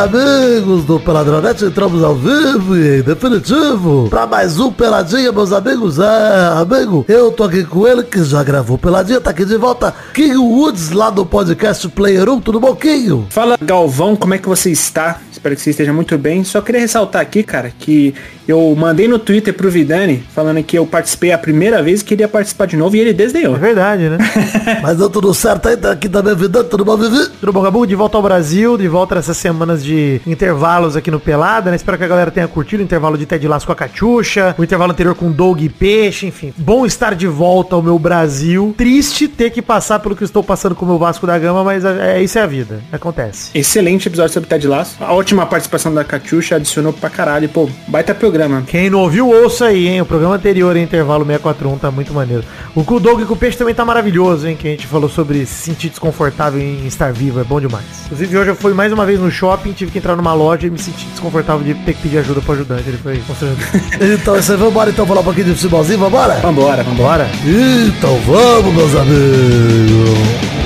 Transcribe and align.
amigos 0.00 0.84
do 0.84 0.98
Peladronete, 0.98 1.66
entramos 1.66 2.02
ao 2.02 2.14
vivo 2.14 2.74
e 2.74 3.02
definitivo 3.02 4.08
pra 4.08 4.26
mais 4.26 4.58
um 4.58 4.72
Peladinha, 4.72 5.30
meus 5.30 5.52
amigos. 5.52 5.98
É, 5.98 6.52
amigo, 6.56 7.04
eu 7.06 7.30
tô 7.30 7.44
aqui 7.44 7.64
com 7.64 7.86
ele 7.86 8.02
que 8.02 8.24
já 8.24 8.42
gravou 8.42 8.78
Peladinha, 8.78 9.20
tá 9.20 9.28
aqui 9.28 9.44
de 9.44 9.58
volta. 9.58 9.94
Kinho 10.14 10.42
Woods, 10.42 10.90
lá 10.90 11.10
do 11.10 11.26
podcast 11.26 11.86
Player 11.90 12.30
1, 12.30 12.40
tudo 12.40 12.58
bom, 12.58 12.74
Kinho? 12.74 13.26
Fala, 13.28 13.58
Galvão, 13.60 14.16
como 14.16 14.32
é 14.32 14.38
que 14.38 14.48
você 14.48 14.70
está? 14.70 15.20
Espero 15.40 15.56
que 15.56 15.62
você 15.62 15.70
esteja 15.70 15.90
muito 15.90 16.18
bem. 16.18 16.44
Só 16.44 16.60
queria 16.60 16.82
ressaltar 16.82 17.22
aqui, 17.22 17.42
cara, 17.42 17.72
que 17.78 18.14
eu 18.46 18.74
mandei 18.76 19.08
no 19.08 19.18
Twitter 19.18 19.54
pro 19.54 19.70
Vidani, 19.70 20.22
falando 20.34 20.62
que 20.62 20.76
eu 20.76 20.84
participei 20.84 21.32
a 21.32 21.38
primeira 21.38 21.82
vez 21.82 22.02
e 22.02 22.04
queria 22.04 22.28
participar 22.28 22.66
de 22.66 22.76
novo, 22.76 22.94
e 22.94 23.00
ele 23.00 23.14
desdenhou. 23.14 23.56
É 23.56 23.58
verdade, 23.58 24.10
né? 24.10 24.18
Mas 24.82 24.98
deu 24.98 25.08
tudo 25.08 25.32
certo 25.32 25.70
aí, 25.70 25.78
tá 25.78 25.92
aqui 25.92 26.10
também, 26.10 26.34
Vidani, 26.36 26.68
tudo 26.68 26.84
bom, 26.84 26.94
Vivi? 26.94 27.30
Tudo 27.40 27.54
bom, 27.54 27.62
Gabu? 27.62 27.86
De 27.86 27.94
volta 27.94 28.18
ao 28.18 28.22
Brasil, 28.22 28.76
de 28.76 28.86
volta 28.86 29.14
nessas 29.14 29.38
semanas 29.38 29.82
de 29.82 30.20
intervalos 30.26 30.94
aqui 30.94 31.10
no 31.10 31.18
Pelada, 31.18 31.70
né? 31.70 31.76
Espero 31.76 31.96
que 31.96 32.04
a 32.04 32.08
galera 32.08 32.30
tenha 32.30 32.46
curtido 32.46 32.80
o 32.80 32.84
intervalo 32.84 33.16
de 33.16 33.24
Ted 33.24 33.48
Laço 33.48 33.64
com 33.64 33.72
a 33.72 33.76
Catiuxa, 33.76 34.54
o 34.58 34.62
intervalo 34.62 34.92
anterior 34.92 35.14
com 35.14 35.32
Doug 35.32 35.62
e 35.62 35.70
Peixe, 35.70 36.26
enfim. 36.26 36.52
Bom 36.58 36.84
estar 36.84 37.14
de 37.14 37.26
volta 37.26 37.76
ao 37.76 37.82
meu 37.82 37.98
Brasil. 37.98 38.74
Triste 38.76 39.26
ter 39.26 39.48
que 39.48 39.62
passar 39.62 40.00
pelo 40.00 40.14
que 40.14 40.22
estou 40.22 40.44
passando 40.44 40.74
com 40.74 40.84
o 40.84 40.88
meu 40.88 40.98
Vasco 40.98 41.26
da 41.26 41.38
Gama, 41.38 41.64
mas 41.64 41.82
é, 41.82 42.18
é 42.18 42.22
isso 42.22 42.38
é 42.38 42.42
a 42.42 42.46
vida. 42.46 42.80
Acontece. 42.92 43.50
Excelente 43.54 44.06
episódio 44.06 44.34
sobre 44.34 44.50
Ted 44.50 44.66
Laço. 44.66 44.96
A 45.00 45.14
última 45.30 45.46
participação 45.46 45.94
da 45.94 46.02
Catiuxa 46.02 46.56
adicionou 46.56 46.92
pra 46.92 47.08
caralho. 47.08 47.48
Pô, 47.48 47.68
baita 47.86 48.12
programa. 48.12 48.64
Quem 48.66 48.90
não 48.90 48.98
ouviu, 48.98 49.28
ouça 49.28 49.66
aí, 49.66 49.86
hein? 49.86 50.00
O 50.00 50.06
programa 50.06 50.34
anterior, 50.34 50.76
em 50.76 50.82
intervalo 50.82 51.24
641, 51.24 51.78
tá 51.78 51.88
muito 51.88 52.12
maneiro. 52.12 52.42
O 52.74 52.82
com 52.82 52.94
o 52.94 53.00
Doug 53.00 53.20
e 53.20 53.24
com 53.24 53.34
o 53.34 53.36
Peixe 53.36 53.56
também 53.56 53.72
tá 53.72 53.84
maravilhoso, 53.84 54.48
hein? 54.48 54.56
Que 54.56 54.66
a 54.66 54.70
gente 54.72 54.88
falou 54.88 55.08
sobre 55.08 55.46
se 55.46 55.70
sentir 55.70 55.88
desconfortável 55.88 56.60
em 56.60 56.84
estar 56.84 57.12
vivo, 57.12 57.38
é 57.38 57.44
bom 57.44 57.60
demais. 57.60 57.84
Inclusive, 58.06 58.38
hoje 58.38 58.50
eu 58.50 58.56
fui 58.56 58.74
mais 58.74 58.92
uma 58.92 59.06
vez 59.06 59.20
no 59.20 59.30
shopping, 59.30 59.72
tive 59.72 59.92
que 59.92 59.98
entrar 59.98 60.16
numa 60.16 60.34
loja 60.34 60.66
e 60.66 60.70
me 60.70 60.78
senti 60.78 61.06
desconfortável 61.06 61.62
de 61.62 61.74
ter 61.84 61.94
que 61.94 62.02
pedir 62.02 62.18
ajuda 62.18 62.40
pro 62.40 62.54
ajudante. 62.54 62.88
Ele 62.88 62.98
foi 62.98 63.18
constrangedor. 63.18 63.60
Então, 64.20 64.34
você 64.34 64.56
vambora 64.56 64.90
então 64.90 65.06
falar 65.06 65.20
um 65.20 65.24
pouquinho 65.24 65.46
de 65.46 65.54
futebolzinho, 65.54 65.98
vambora? 65.98 66.34
Vambora, 66.40 66.82
vambora. 66.82 67.24
Bora. 67.24 67.30
Então 67.44 68.16
vamos, 68.26 68.74
meus 68.74 68.94
amigos. 68.96 70.59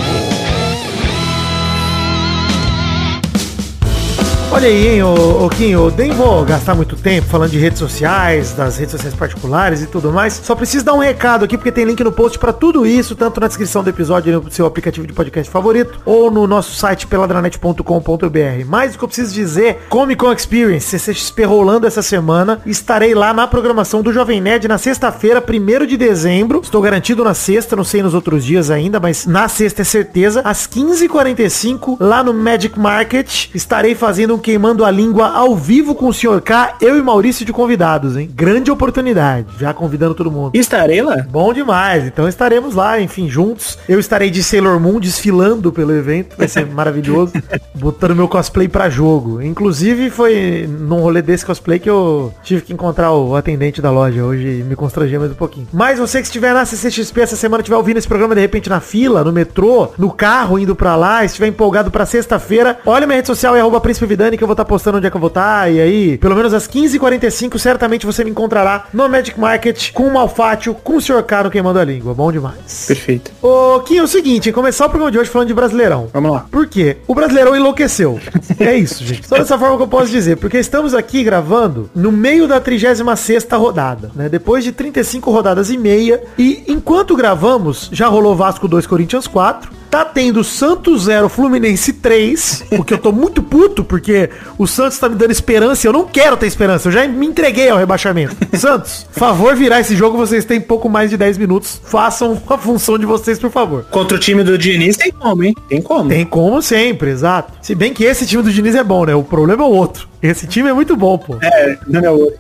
Olha 4.55 4.69
aí, 4.69 4.87
hein, 4.87 5.03
ô, 5.03 5.47
ô 5.47 5.51
eu 5.59 5.91
nem 5.91 6.13
vou 6.13 6.45
gastar 6.45 6.77
muito 6.77 6.95
tempo 6.95 7.27
falando 7.27 7.51
de 7.51 7.59
redes 7.59 7.81
sociais, 7.81 8.53
das 8.53 8.77
redes 8.77 8.93
sociais 8.93 9.13
particulares 9.13 9.83
e 9.83 9.87
tudo 9.87 10.13
mais. 10.13 10.35
Só 10.35 10.55
preciso 10.55 10.85
dar 10.85 10.95
um 10.95 10.99
recado 10.99 11.45
aqui, 11.45 11.57
porque 11.57 11.73
tem 11.73 11.85
link 11.85 12.05
no 12.05 12.13
post 12.13 12.39
pra 12.39 12.53
tudo 12.53 12.87
isso, 12.87 13.17
tanto 13.17 13.41
na 13.41 13.49
descrição 13.49 13.83
do 13.83 13.91
episódio 13.91 14.41
no 14.41 14.51
seu 14.53 14.65
aplicativo 14.65 15.09
de 15.09 15.13
podcast 15.13 15.51
favorito, 15.51 15.99
ou 16.05 16.31
no 16.31 16.47
nosso 16.47 16.77
site 16.77 17.09
peladranet.com.br. 17.09 18.65
Mas 18.67 18.95
o 18.95 18.99
que 18.99 19.05
eu 19.05 19.09
preciso 19.09 19.35
dizer, 19.35 19.87
Comic 19.89 20.21
Con 20.21 20.33
Experience, 20.33 20.87
CCXP 20.87 21.45
rolando 21.45 21.89
essa 21.89 22.01
semana, 22.01 22.61
estarei 22.65 23.13
lá 23.13 23.35
na 23.35 23.49
programação 23.49 24.03
do 24.03 24.13
Jovem 24.13 24.41
Nerd 24.41 24.69
na 24.69 24.79
sexta-feira, 24.79 25.43
1 25.43 25.85
de 25.85 25.97
dezembro. 25.97 26.61
Estou 26.63 26.81
garantido 26.81 27.25
na 27.25 27.35
sexta, 27.35 27.75
não 27.75 27.85
sei 27.85 28.05
nos 28.05 28.15
outros 28.15 28.45
dias 28.45 28.71
ainda, 28.71 29.01
mas 29.01 29.27
na 29.27 29.49
sexta 29.49 29.83
é 29.83 29.85
certeza. 29.85 30.43
Às 30.45 30.65
15h45, 30.69 31.97
lá 31.99 32.23
no 32.23 32.33
Magic 32.33 32.79
Market, 32.79 33.49
estarei 33.53 33.97
fazendo 33.97 34.33
um 34.37 34.44
queimando 34.45 34.85
a 34.85 34.91
língua 34.91 35.29
ao 35.29 35.57
vivo 35.57 35.95
com 35.95 36.09
o 36.09 36.13
Sr. 36.13 36.43
K, 36.43 36.77
eu 36.83 36.99
e 36.99 37.03
Maurício 37.03 37.47
de 37.47 37.53
convidados, 37.53 38.15
hein? 38.15 38.31
Grande 38.35 38.71
oportunidade, 38.71 39.47
já 39.59 39.73
convidando 39.73 40.15
todo 40.15 40.31
mundo. 40.31 40.51
Estarei 40.53 41.01
lá? 41.01 41.17
Bom 41.31 41.51
demais, 41.55 42.05
então 42.05 42.29
estaremos 42.29 42.75
lá, 42.75 43.01
enfim, 43.01 43.27
juntos. 43.27 43.79
Eu 43.89 43.99
estarei 43.99 44.29
de 44.29 44.43
Sailor 44.43 44.79
Moon 44.79 45.01
desfilando 45.01 45.73
pelo 45.73 45.93
evento, 45.93 46.37
vai 46.37 46.47
ser 46.47 46.67
maravilhoso, 46.69 47.33
botando 47.75 48.15
meu 48.15 48.29
cosplay 48.29 48.69
pra 48.69 48.91
jogo. 48.91 49.41
Inclusive 49.41 50.11
foi 50.11 50.69
num 50.69 51.01
rolê 51.01 51.23
desse 51.23 51.47
cosplay 51.47 51.79
que 51.79 51.89
eu 51.89 52.31
tive 52.43 52.61
que 52.61 52.75
encontrar 52.75 53.13
o 53.13 53.35
atendente 53.35 53.81
da 53.81 53.91
loja 53.91 54.23
hoje 54.23 54.61
e 54.61 54.63
me 54.63 54.77
constrangei 54.77 55.19
mais 55.19 55.31
um 55.31 55.37
pouquinho. 55.37 55.67
Mas 55.73 55.99
você 55.99 56.21
que 56.21 56.27
estiver 56.27 56.53
na 56.53 56.67
CCXP 56.67 57.23
essa 57.23 57.37
semana, 57.37 57.63
estiver 57.63 57.79
ouvindo 57.79 57.97
esse 57.97 58.07
programa 58.07 58.35
de 58.35 58.43
repente 58.43 58.69
na 58.69 58.81
fila, 58.81 59.25
no 59.25 59.33
metrô, 59.33 59.89
no 59.97 60.11
carro, 60.11 60.59
indo 60.59 60.77
pra 60.77 60.97
lá, 60.97 61.25
estiver 61.25 61.47
empolgado 61.47 61.91
pra 61.91 62.05
sexta-feira, 62.05 62.79
olha 62.85 63.07
minha 63.07 63.17
rede 63.17 63.29
social, 63.29 63.57
é 63.57 63.61
arroba 63.61 63.81
Príncipe 63.81 64.05
Vidani, 64.05 64.34
que 64.37 64.45
eu 64.45 64.49
vou 64.49 64.55
estar 64.55 64.65
postando 64.65 64.99
onde 64.99 65.07
é 65.07 65.11
que 65.11 65.17
eu 65.17 65.21
vou 65.21 65.29
estar. 65.29 65.71
E 65.71 65.81
aí, 65.81 66.19
pelo 66.19 66.35
menos 66.35 66.53
às 66.53 66.69
15h45, 66.69 67.59
certamente 67.59 68.07
você 68.07 68.25
me 68.25 68.31
encontrará 68.31 68.87
no 68.93 69.09
Magic 69.09 69.39
Market 69.39 69.93
com 69.93 70.09
o 70.09 70.13
Malfátio, 70.13 70.75
com 70.75 70.97
o 70.97 71.01
Sr. 71.01 71.25
No 71.45 71.51
Queimando 71.51 71.79
a 71.79 71.85
Língua. 71.85 72.15
Bom 72.15 72.31
demais. 72.31 72.85
Perfeito. 72.87 73.33
Ô, 73.43 73.81
Kim, 73.81 73.99
é 73.99 74.03
o 74.03 74.07
seguinte, 74.07 74.53
começar 74.53 74.87
o 74.87 74.89
programa 74.89 75.11
de 75.11 75.19
hoje 75.19 75.31
falando 75.31 75.49
de 75.49 75.55
Brasileirão. 75.55 76.09
Vamos 76.13 76.33
lá. 76.33 76.47
Por 76.51 76.67
quê? 76.67 76.99
O 77.07 77.15
Brasileirão 77.15 77.57
enlouqueceu. 77.57 78.21
é 78.59 78.77
isso, 78.77 79.05
gente. 79.05 79.27
Só 79.27 79.37
dessa 79.37 79.59
forma 79.59 79.77
que 79.77 79.83
eu 79.83 79.89
posso 79.89 80.11
dizer. 80.11 80.37
Porque 80.37 80.59
estamos 80.59 80.95
aqui 80.95 81.23
gravando 81.23 81.91
no 81.95 82.13
meio 82.13 82.47
da 82.47 82.61
36ª 82.61 83.59
rodada, 83.59 84.11
né? 84.15 84.29
Depois 84.29 84.65
de 84.65 84.73
35 84.73 85.31
rodadas 85.31 85.71
e 85.71 85.77
meia. 85.77 86.23
E 86.39 86.65
enquanto 86.69 87.17
gravamos, 87.17 87.89
já 87.93 88.07
rolou 88.09 88.35
Vasco 88.35 88.69
2, 88.69 88.87
Corinthians 88.87 89.27
4. 89.27 89.84
Tá 89.95 90.05
tendo 90.05 90.43
Santos 90.43 91.05
0, 91.05 91.29
Fluminense 91.29 91.93
3, 91.93 92.65
porque 92.77 92.95
eu 92.95 92.99
tô 92.99 93.13
muito 93.13 93.41
puto, 93.41 93.85
porque 93.85 94.29
o 94.59 94.67
Santos 94.67 94.99
tá 94.99 95.09
me 95.09 95.15
dando 95.15 95.31
esperança 95.31 95.87
e 95.87 95.89
eu 95.89 95.93
não 95.93 96.05
quero 96.05 96.37
ter 96.37 96.49
esperança. 96.49 96.89
Eu 96.89 96.93
já 96.93 97.07
me 97.07 97.25
entreguei 97.25 97.69
ao 97.69 97.79
rebaixamento. 97.79 98.35
Santos, 98.59 99.07
favor 99.13 99.55
virar 99.55 99.79
esse 99.79 99.95
jogo, 99.95 100.19
vocês 100.19 100.45
têm 100.45 100.61
pouco 100.61 100.89
mais 100.89 101.11
de 101.11 101.17
10 101.17 101.39
minutos. 101.39 101.81
Façam 101.85 102.43
a 102.49 102.59
função 102.59 102.99
de 102.99 103.07
vocês, 103.07 103.39
por 103.39 103.53
favor. 103.53 103.85
Contra 103.85 104.17
o 104.17 104.21
time 104.21 104.43
do 104.43 104.59
Diniz 104.59 104.97
tem 104.97 105.13
como, 105.13 105.45
hein? 105.45 105.55
Tem 105.69 105.81
como. 105.81 106.09
Tem 106.09 106.27
como 106.27 106.61
sempre, 106.61 107.11
exato. 107.11 107.53
Se 107.63 107.73
bem 107.73 107.95
que 107.95 108.03
esse 108.03 108.27
time 108.27 108.43
do 108.43 108.51
Diniz 108.51 108.75
é 108.75 108.83
bom, 108.83 109.07
né? 109.07 109.15
O 109.15 109.23
problema 109.23 109.63
é 109.63 109.67
o 109.67 109.71
outro. 109.71 110.09
Esse 110.25 110.47
time 110.47 110.71
é 110.71 110.73
muito 110.73 110.97
bom, 110.97 111.19
pô. 111.19 111.37
É, 111.43 111.77
não 111.87 112.01
é 112.01 112.11
o 112.11 112.15
outro. 112.19 112.39